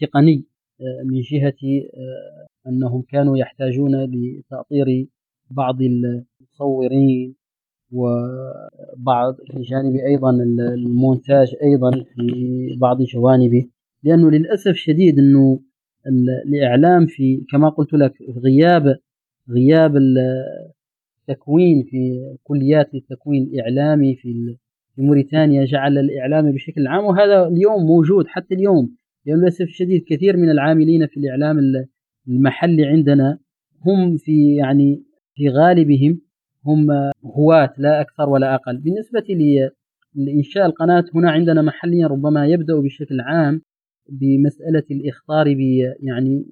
تقني 0.00 0.44
آه، 0.80 1.02
من 1.04 1.20
جهة 1.20 1.54
آه، 1.94 2.68
أنهم 2.68 3.02
كانوا 3.02 3.38
يحتاجون 3.38 4.04
لتأطير 4.04 5.06
بعض 5.50 5.82
المصورين 5.82 7.34
وبعض 7.92 9.34
في 9.34 9.60
جانب 9.62 9.96
أيضا 9.96 10.30
المونتاج 10.74 11.54
أيضا 11.62 11.90
في 11.90 12.76
بعض 12.80 13.02
جوانبه. 13.02 13.68
لأنه 14.02 14.30
للأسف 14.30 14.74
شديد 14.74 15.18
أنه 15.18 15.60
الإعلام 16.46 17.06
في 17.06 17.44
كما 17.50 17.68
قلت 17.68 17.92
لك 17.92 18.12
غياب 18.44 18.96
غياب 19.50 19.96
التكوين 21.28 21.82
في 21.82 22.20
كليات 22.42 22.94
التكوين 22.94 23.42
الإعلامي 23.42 24.14
في 24.14 24.56
في 24.96 25.02
موريتانيا 25.02 25.64
جعل 25.64 25.98
الإعلام 25.98 26.52
بشكل 26.52 26.86
عام 26.86 27.04
وهذا 27.04 27.46
اليوم 27.48 27.86
موجود 27.86 28.26
حتى 28.26 28.54
اليوم. 28.54 28.96
للأسف 29.26 29.62
الشديد 29.62 30.04
كثير 30.08 30.36
من 30.36 30.50
العاملين 30.50 31.06
في 31.06 31.16
الإعلام 31.16 31.58
المحلي 32.28 32.84
عندنا 32.84 33.38
هم 33.86 34.16
في 34.16 34.56
يعني 34.56 35.02
في 35.34 35.48
غالبهم 35.48 36.20
هم 36.66 36.86
هواة 37.24 37.72
لا 37.78 38.00
أكثر 38.00 38.28
ولا 38.28 38.54
أقل. 38.54 38.76
بالنسبة 38.76 39.24
لإنشاء 40.14 40.66
القناة 40.66 41.04
هنا 41.14 41.30
عندنا 41.30 41.62
محليا 41.62 42.06
ربما 42.06 42.46
يبدأ 42.46 42.74
بشكل 42.80 43.20
عام. 43.20 43.62
بمسألة 44.08 44.82
الإخطار 44.90 45.46
يعني 46.00 46.46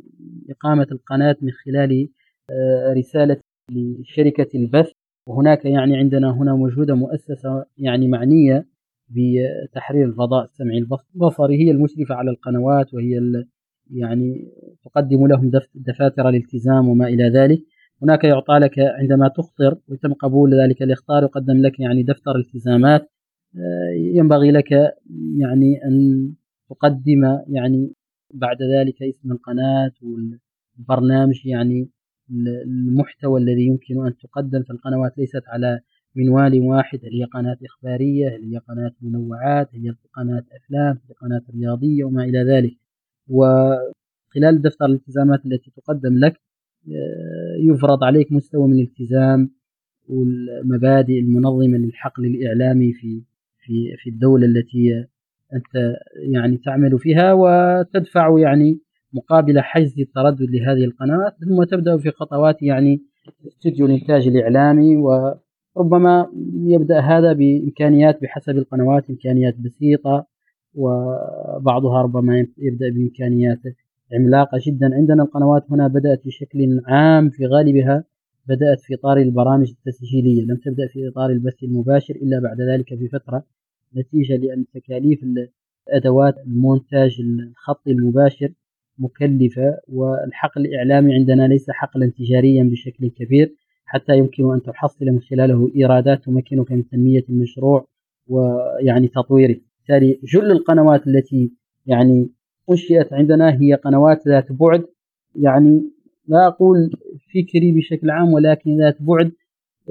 إقامة 0.50 0.86
القناة 0.92 1.36
من 1.42 1.50
خلال 1.50 2.08
آه، 2.50 2.92
رسالة 2.92 3.36
لشركة 3.70 4.48
البث. 4.54 4.92
وهناك 5.26 5.64
يعني 5.64 5.96
عندنا 5.96 6.30
هنا 6.30 6.54
موجودة 6.54 6.94
مؤسسة 6.94 7.64
يعني 7.78 8.08
معنية 8.08 8.66
بتحرير 9.08 10.04
الفضاء 10.04 10.44
السمعي 10.44 10.78
البصري 10.78 11.58
هي 11.58 11.70
المشرفة 11.70 12.14
على 12.14 12.30
القنوات 12.30 12.94
وهي 12.94 13.44
يعني 13.90 14.48
تقدم 14.84 15.26
لهم 15.26 15.50
دفاتر 15.74 16.28
الالتزام 16.28 16.88
وما 16.88 17.08
إلى 17.08 17.28
ذلك. 17.28 17.62
هناك 18.02 18.24
يعطى 18.24 18.52
لك 18.52 18.78
عندما 18.78 19.28
تخطر 19.28 19.78
ويتم 19.88 20.12
قبول 20.12 20.54
ذلك 20.54 20.82
الإخطار 20.82 21.22
يقدم 21.22 21.56
لك 21.56 21.80
يعني 21.80 22.02
دفتر 22.02 22.36
التزامات. 22.36 23.10
آه، 23.56 23.90
ينبغي 23.96 24.50
لك 24.50 24.72
يعني 25.38 25.84
أن 25.84 26.32
تقدم 26.70 27.22
يعني 27.48 27.92
بعد 28.34 28.56
ذلك 28.62 29.02
اسم 29.02 29.32
القناة 29.32 29.92
والبرنامج 30.02 31.46
يعني 31.46 31.88
المحتوى 32.30 33.40
الذي 33.40 33.66
يمكن 33.66 34.06
أن 34.06 34.16
تقدم. 34.16 34.62
في 34.62 34.70
القنوات 34.70 35.18
ليست 35.18 35.42
على 35.48 35.80
منوال 36.16 36.60
واحد. 36.60 36.98
هل 37.04 37.14
هي 37.14 37.24
قناة 37.24 37.58
إخبارية 37.64 38.28
هل 38.28 38.44
هي 38.44 38.58
قناة 38.58 38.92
منوعات 39.02 39.68
هي 39.74 39.94
قناة 40.16 40.44
أفلام 40.52 40.98
هي 41.08 41.14
قناة 41.20 41.42
رياضية 41.54 42.04
وما 42.04 42.24
إلى 42.24 42.44
ذلك. 42.44 42.76
وخلال 43.28 44.62
دفتر 44.62 44.86
الالتزامات 44.86 45.46
التي 45.46 45.70
تقدم 45.70 46.18
لك 46.18 46.40
آه، 46.88 47.56
يفرض 47.58 48.04
عليك 48.04 48.32
مستوى 48.32 48.68
من 48.68 48.74
الالتزام 48.74 49.50
والمبادئ 50.08 51.20
المنظمة 51.20 51.78
للحقل 51.78 52.26
الإعلامي 52.26 52.92
في 52.92 53.22
في 53.58 53.96
في 53.96 54.10
الدولة 54.10 54.46
التي 54.46 55.06
أنت 55.54 55.96
يعني 56.32 56.56
تعمل 56.56 56.98
فيها 56.98 57.32
وتدفع 57.32 58.38
يعني 58.38 58.80
مقابل 59.12 59.60
حجز 59.60 60.00
التردد 60.00 60.50
لهذه 60.50 60.84
القنوات 60.84 61.34
ثم 61.48 61.64
تبدأ 61.64 61.96
في 61.98 62.10
خطوات 62.10 62.62
يعني 62.62 63.02
استوديو 63.46 63.86
الإنتاج 63.86 64.28
الإعلامي 64.28 64.96
وربما 64.96 66.26
يبدأ 66.54 67.00
هذا 67.00 67.32
بإمكانيات 67.32 68.22
بحسب 68.22 68.58
القنوات 68.58 69.10
إمكانيات 69.10 69.54
بسيطة 69.58 70.26
وبعضها 70.74 72.02
ربما 72.02 72.46
يبدأ 72.58 72.90
بإمكانيات 72.90 73.58
عملاقة 74.14 74.58
جدا. 74.66 74.94
عندنا 74.94 75.22
القنوات 75.22 75.64
هنا 75.70 75.88
بدأت 75.88 76.26
بشكل 76.26 76.80
عام 76.86 77.30
في 77.30 77.46
غالبها 77.46 78.04
بدأت 78.48 78.80
في 78.80 78.94
إطار 78.94 79.16
البرامج 79.16 79.70
التسجيلية 79.70 80.42
لم 80.44 80.56
تبدأ 80.56 80.86
في 80.86 81.08
إطار 81.08 81.30
البث 81.30 81.62
المباشر 81.62 82.14
إلا 82.14 82.40
بعد 82.40 82.60
ذلك 82.60 82.94
بفترة. 82.94 83.44
نتيجة 83.96 84.36
لأن 84.36 84.64
تكاليف 84.74 85.24
أدوات 85.88 86.34
المونتاج 86.46 87.20
الخطي 87.20 87.90
المباشر 87.90 88.52
مكلفة 88.98 89.78
والحقل 89.88 90.66
الإعلامي 90.66 91.14
عندنا 91.14 91.48
ليس 91.48 91.70
حقلا 91.70 92.12
تجاريا 92.18 92.64
بشكل 92.64 93.08
كبير 93.08 93.54
حتى 93.84 94.18
يمكن 94.18 94.52
أن 94.52 94.62
تحصل 94.62 95.06
من 95.06 95.20
خلاله 95.20 95.70
إيرادات 95.76 96.24
تمكنك 96.24 96.72
من 96.72 96.88
تنمية 96.88 97.24
المشروع 97.28 97.86
ويعني 98.28 99.08
تطويره. 99.08 99.56
بالتالي 99.78 100.20
جل 100.24 100.50
القنوات 100.50 101.06
التي 101.06 101.50
يعني 101.86 102.28
أنشئت 102.70 103.12
عندنا 103.12 103.60
هي 103.60 103.74
قنوات 103.74 104.28
ذات 104.28 104.52
بعد. 104.52 104.84
يعني 105.34 105.82
لا 106.28 106.46
أقول 106.46 106.90
فكري 107.34 107.72
بشكل 107.72 108.10
عام 108.10 108.32
ولكن 108.32 108.78
ذات 108.78 109.02
بعد 109.02 109.32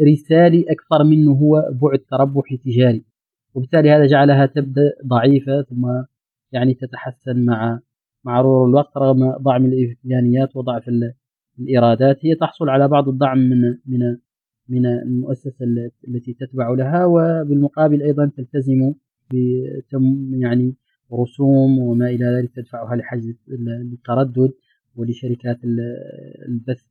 رسالي 0.08 0.66
أكثر 0.70 1.04
منه 1.04 1.32
هو 1.32 1.70
بعد 1.82 2.00
تربحي 2.00 2.58
تجاري. 2.58 3.04
وبالتالي 3.54 3.92
هذا 3.92 4.06
جعلها 4.06 4.46
تبدأ 4.46 4.94
ضعيفة 5.06 5.62
ثم 5.62 6.04
يعني 6.52 6.74
تتحسن 6.74 7.46
مع 7.46 7.80
مع 8.24 8.42
مرور 8.42 8.68
الوقت 8.70 8.98
رغم 8.98 9.32
ضعف 9.32 9.62
الإمكانيات 9.62 10.56
وضعف 10.56 10.90
الإيرادات. 11.60 12.26
هي 12.26 12.36
تحصل 12.36 12.70
على 12.70 12.88
بعض 12.88 13.10
الدعم 13.10 13.38
من 13.38 13.62
من 13.86 14.18
من 14.70 14.86
المؤسسة 14.86 15.56
التي 16.08 16.34
تتبع 16.34 16.70
لها 16.70 17.06
وبالمقابل 17.06 18.02
أيضا 18.04 18.32
تلتزم 18.38 18.94
بتم 19.34 20.34
يعني 20.42 20.76
رسوم 21.14 21.80
وما 21.80 22.10
إلى 22.10 22.26
ذلك 22.26 22.56
تدفعها 22.56 22.96
لحجز 22.96 23.34
التردد 23.94 24.52
ولشركات 24.96 25.60
البث 26.48 26.86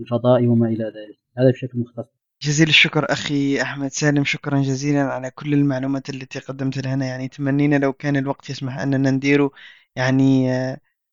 الفضائي 0.00 0.46
وما 0.46 0.68
إلى 0.68 0.84
ذلك. 0.84 1.18
هذا 1.38 1.50
بشكل 1.50 1.78
مختصر. 1.78 2.19
جزيل 2.42 2.68
الشكر 2.68 3.12
أخي 3.12 3.62
أحمد 3.62 3.90
سالم 3.90 4.24
شكرا 4.24 4.62
جزيلا 4.62 5.02
على 5.02 5.30
كل 5.30 5.54
المعلومات 5.54 6.10
التي 6.10 6.38
قدمت 6.38 6.86
لنا. 6.86 7.06
يعني 7.06 7.28
تمنينا 7.28 7.76
لو 7.76 7.92
كان 7.92 8.16
الوقت 8.16 8.50
يسمح 8.50 8.78
أننا 8.78 9.10
ندير 9.10 9.48
يعني 9.96 10.48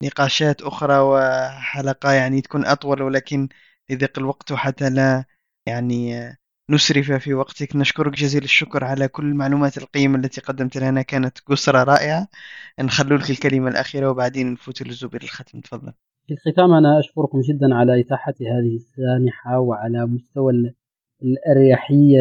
نقاشات 0.04 0.62
أخرى 0.62 1.00
وحلقة 1.00 2.12
يعني 2.12 2.42
تكون 2.42 2.66
أطول 2.66 3.02
ولكن 3.02 3.50
لضيق 3.90 4.20
الوقت 4.20 4.52
وحتى 4.52 4.90
لا 4.90 5.26
يعني 5.66 6.30
نسرف 6.70 7.12
في 7.12 7.34
وقتك. 7.34 7.76
نشكرك 7.76 8.14
جزيل 8.14 8.44
الشكر 8.44 8.84
على 8.84 9.08
كل 9.08 9.26
المعلومات 9.26 9.78
القيمة 9.78 10.18
التي 10.18 10.42
قدمت 10.42 10.78
لنا. 10.78 11.02
كانت 11.02 11.40
قصرة 11.40 11.84
رائعة. 11.84 12.28
نخلو 12.80 13.16
لك 13.16 13.30
الكلمة 13.30 13.70
الأخيرة 13.70 14.10
وبعدين 14.10 14.54
نفوت 14.54 14.82
للزبير 14.82 15.24
الختم. 15.24 15.60
تفضل. 15.62 15.94
في 16.28 16.34
الختام 16.34 16.74
أنا 16.74 17.00
أشكركم 17.00 17.42
جدا 17.42 17.76
على 17.76 18.02
إتاحة 18.02 18.34
هذه 18.42 18.76
السانحة 18.76 19.60
وعلى 19.60 20.06
مستوى 20.06 20.54
الأريحية 21.24 22.20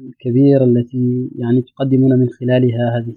الكبيرة 0.00 0.64
التي 0.64 1.30
يعني 1.38 1.62
تقدمون 1.62 2.18
من 2.18 2.28
خلالها 2.28 2.98
هذه 2.98 3.14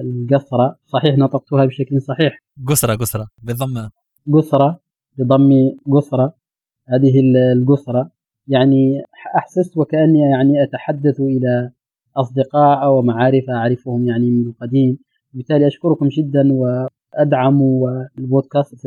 القصرة. 0.00 0.76
صحيح 0.86 1.18
نطقتها 1.18 1.64
بشكل 1.64 2.02
صحيح؟ 2.02 2.42
قصرة 2.66 2.94
قصرة. 2.94 3.28
بضم. 3.42 3.88
قصرة 4.32 4.80
بضم 5.18 5.76
قصرة. 5.92 6.34
هذه 6.86 7.20
القصرة. 7.52 8.10
يعني 8.48 9.02
أحسست 9.36 9.76
وكأني 9.76 10.20
يعني 10.20 10.62
أتحدث 10.62 11.20
إلى 11.20 11.70
أصدقاء 12.16 12.90
ومعارف 12.90 13.50
أعرفهم 13.50 14.06
يعني 14.06 14.30
من 14.30 14.46
القديم 14.46 14.98
بالتالي 15.32 15.66
أشكركم 15.66 16.08
جدا 16.08 16.48
أدعموا 17.14 18.04
البودكاست 18.18 18.86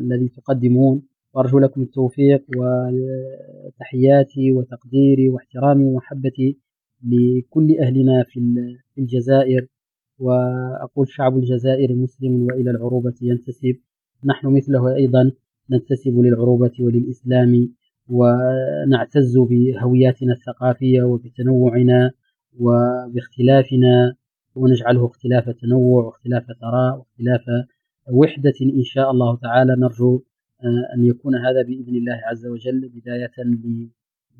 الذي 0.00 0.28
تقدمون. 0.28 1.02
وأرجو 1.38 1.58
لكم 1.58 1.82
التوفيق 1.82 2.44
وتحياتي 2.56 4.52
وتقديري 4.52 5.28
واحترامي 5.28 5.84
ومحبتي 5.84 6.58
لكل 7.02 7.78
أهلنا 7.80 8.22
في 8.22 8.76
الجزائر. 8.98 9.66
وأقول 10.18 11.08
شعب 11.08 11.36
الجزائر 11.36 11.94
مسلم 11.94 12.42
وإلى 12.42 12.70
العروبة 12.70 13.14
ينتسب. 13.22 13.76
نحن 14.24 14.46
مثله 14.46 14.94
أيضا 14.94 15.32
ننتسب 15.70 16.18
للعروبة 16.18 16.72
وللإسلام 16.80 17.68
ونعتز 18.08 19.38
بهوياتنا 19.38 20.32
الثقافية 20.32 21.02
وبتنوعنا 21.02 22.10
وباختلافنا. 22.60 24.14
ونجعله 24.54 25.06
اختلاف 25.06 25.50
تنوع 25.50 26.04
واختلاف 26.04 26.44
ثراء 26.60 26.98
واختلاف 26.98 27.40
وحدة 28.12 28.54
إن 28.62 28.84
شاء 28.84 29.10
الله 29.10 29.36
تعالى. 29.36 29.76
نرجو 29.76 30.22
أن 30.64 31.04
يكون 31.04 31.34
هذا 31.34 31.62
بإذن 31.62 31.96
الله 31.96 32.20
عز 32.24 32.46
وجل 32.46 32.88
بداية 32.88 33.32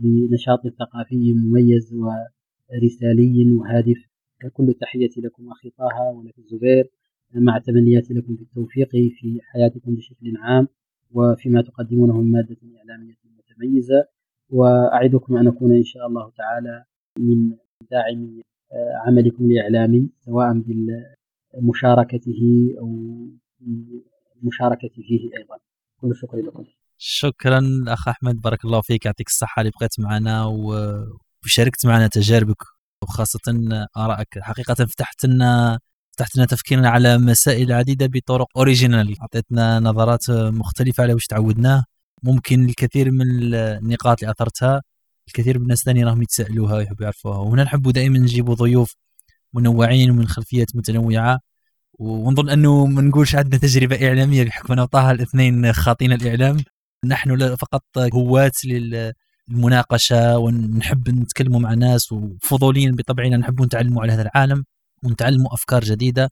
لنشاط 0.01 0.66
ثقافي 0.69 1.32
مميز 1.32 1.95
ورسالي 1.95 3.53
وهادف. 3.53 4.09
كل 4.53 4.69
التحية 4.69 5.11
لكم 5.16 5.51
أخي 5.51 5.70
طه 5.70 6.12
ولك 6.16 6.39
الزبير. 6.39 6.90
مع 7.35 7.59
تمنياتي 7.59 8.15
لكم 8.15 8.35
بالتوفيق 8.35 8.89
في 8.89 9.40
حياتكم 9.43 9.95
بشكل 9.95 10.36
عام 10.36 10.69
وفيما 11.11 11.62
تقدمونه 11.62 12.20
من 12.20 12.32
مادة 12.32 12.57
إعلامية 12.78 13.15
متميزة. 13.39 14.05
وأعدكم 14.51 15.36
أن 15.36 15.49
أكون 15.49 15.77
إن 15.77 15.85
شاء 15.85 16.07
الله 16.07 16.31
تعالى 16.31 16.85
من 17.19 17.51
داعمي 17.90 18.43
آه، 18.73 18.93
عملكم 19.07 19.45
الإعلامي 19.45 20.11
سواء 20.20 20.62
بمشاركته 21.55 22.74
أو 22.78 22.89
مشاركتي 24.43 25.03
فيه 25.03 25.31
أيضا. 25.39 25.59
كل 26.00 26.10
الشكر 26.10 26.36
لكم 26.36 26.64
شكرا 26.98 27.84
أخ 27.88 28.08
أحمد 28.08 28.40
بارك 28.40 28.64
الله 28.64 28.80
فيك 28.80 29.06
يعطيك 29.06 29.28
الصحة 29.28 29.60
اللي 29.60 29.72
بقيت 29.80 30.00
معنا 30.00 30.44
وشاركت 31.44 31.86
معنا 31.86 32.06
تجاربك 32.06 32.62
وخاصة 33.02 33.40
آرائك. 33.96 34.38
حقيقة 34.38 34.74
فتحت 34.74 35.24
لنا 35.24 35.78
فتحت 36.12 36.36
لنا 36.36 36.46
تفكيرنا 36.46 36.88
على 36.90 37.18
مسائل 37.18 37.72
عديدة 37.72 38.06
بطرق 38.06 38.46
اوريجينال 38.56 39.20
أعطيتنا 39.20 39.80
نظرات 39.80 40.30
مختلفة 40.30 41.02
على 41.02 41.14
واش 41.14 41.26
تعودناه. 41.26 41.84
ممكن 42.22 42.64
الكثير 42.64 43.10
من 43.10 43.54
النقاط 43.54 44.22
اللي 44.22 44.32
أثرتها 44.32 44.82
الكثير 45.28 45.58
من 45.58 45.62
الناس 45.62 45.82
ثاني 45.82 46.04
راهم 46.04 46.22
يتسالوها 46.22 46.76
ويحبوا 46.76 47.02
يعرفوها. 47.02 47.38
وهنا 47.38 47.64
نحب 47.64 47.90
دائما 47.92 48.18
نجيبوا 48.18 48.54
ضيوف 48.54 48.94
منوعين 49.54 50.10
ومن 50.10 50.28
خلفيات 50.28 50.76
متنوعة. 50.76 51.40
ونظن 51.98 52.50
أنه 52.50 52.86
ما 52.86 53.02
نقولش 53.02 53.34
عندنا 53.34 53.60
تجربة 53.60 54.08
إعلامية 54.08 54.44
بحكم 54.44 54.72
أن 54.72 54.84
طه 54.84 55.10
الاثنين 55.10 55.72
خاطين 55.72 56.12
الإعلام. 56.12 56.56
نحن 57.04 57.56
فقط 57.56 57.84
هواة 58.14 58.52
للمناقشة 58.64 60.38
ونحب 60.38 61.08
نتكلموا 61.08 61.60
مع 61.60 61.74
ناس 61.74 62.12
وفضوليين 62.12 62.92
بطبعنا 62.92 63.36
نحب 63.36 63.62
نتعلموا 63.62 64.02
على 64.02 64.12
هذا 64.12 64.22
العالم 64.22 64.64
ونتعلموا 65.04 65.54
أفكار 65.54 65.84
جديدة 65.84 66.30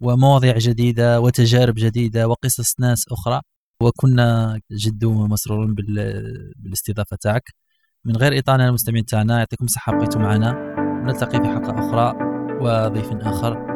ومواضيع 0.00 0.58
جديدة 0.58 1.20
وتجارب 1.20 1.74
جديدة 1.74 2.28
وقصص 2.28 2.80
ناس 2.80 3.04
أخرى. 3.12 3.40
وكنا 3.80 4.60
جد 4.72 5.04
مسرورين 5.04 5.74
بالاستضافة 6.58 7.16
تاعك. 7.20 7.42
من 8.04 8.16
غير 8.16 8.38
إطالة 8.38 8.68
المستمعين 8.68 9.04
تاعنا 9.04 9.38
يعطيكم 9.38 9.64
الصحة 9.64 9.96
بقيتوا 9.96 10.20
معنا. 10.20 10.52
نلتقي 11.04 11.38
في 11.38 11.48
حلقة 11.48 11.78
أخرى 11.78 12.14
وضيف 12.60 13.12
آخر. 13.12 13.75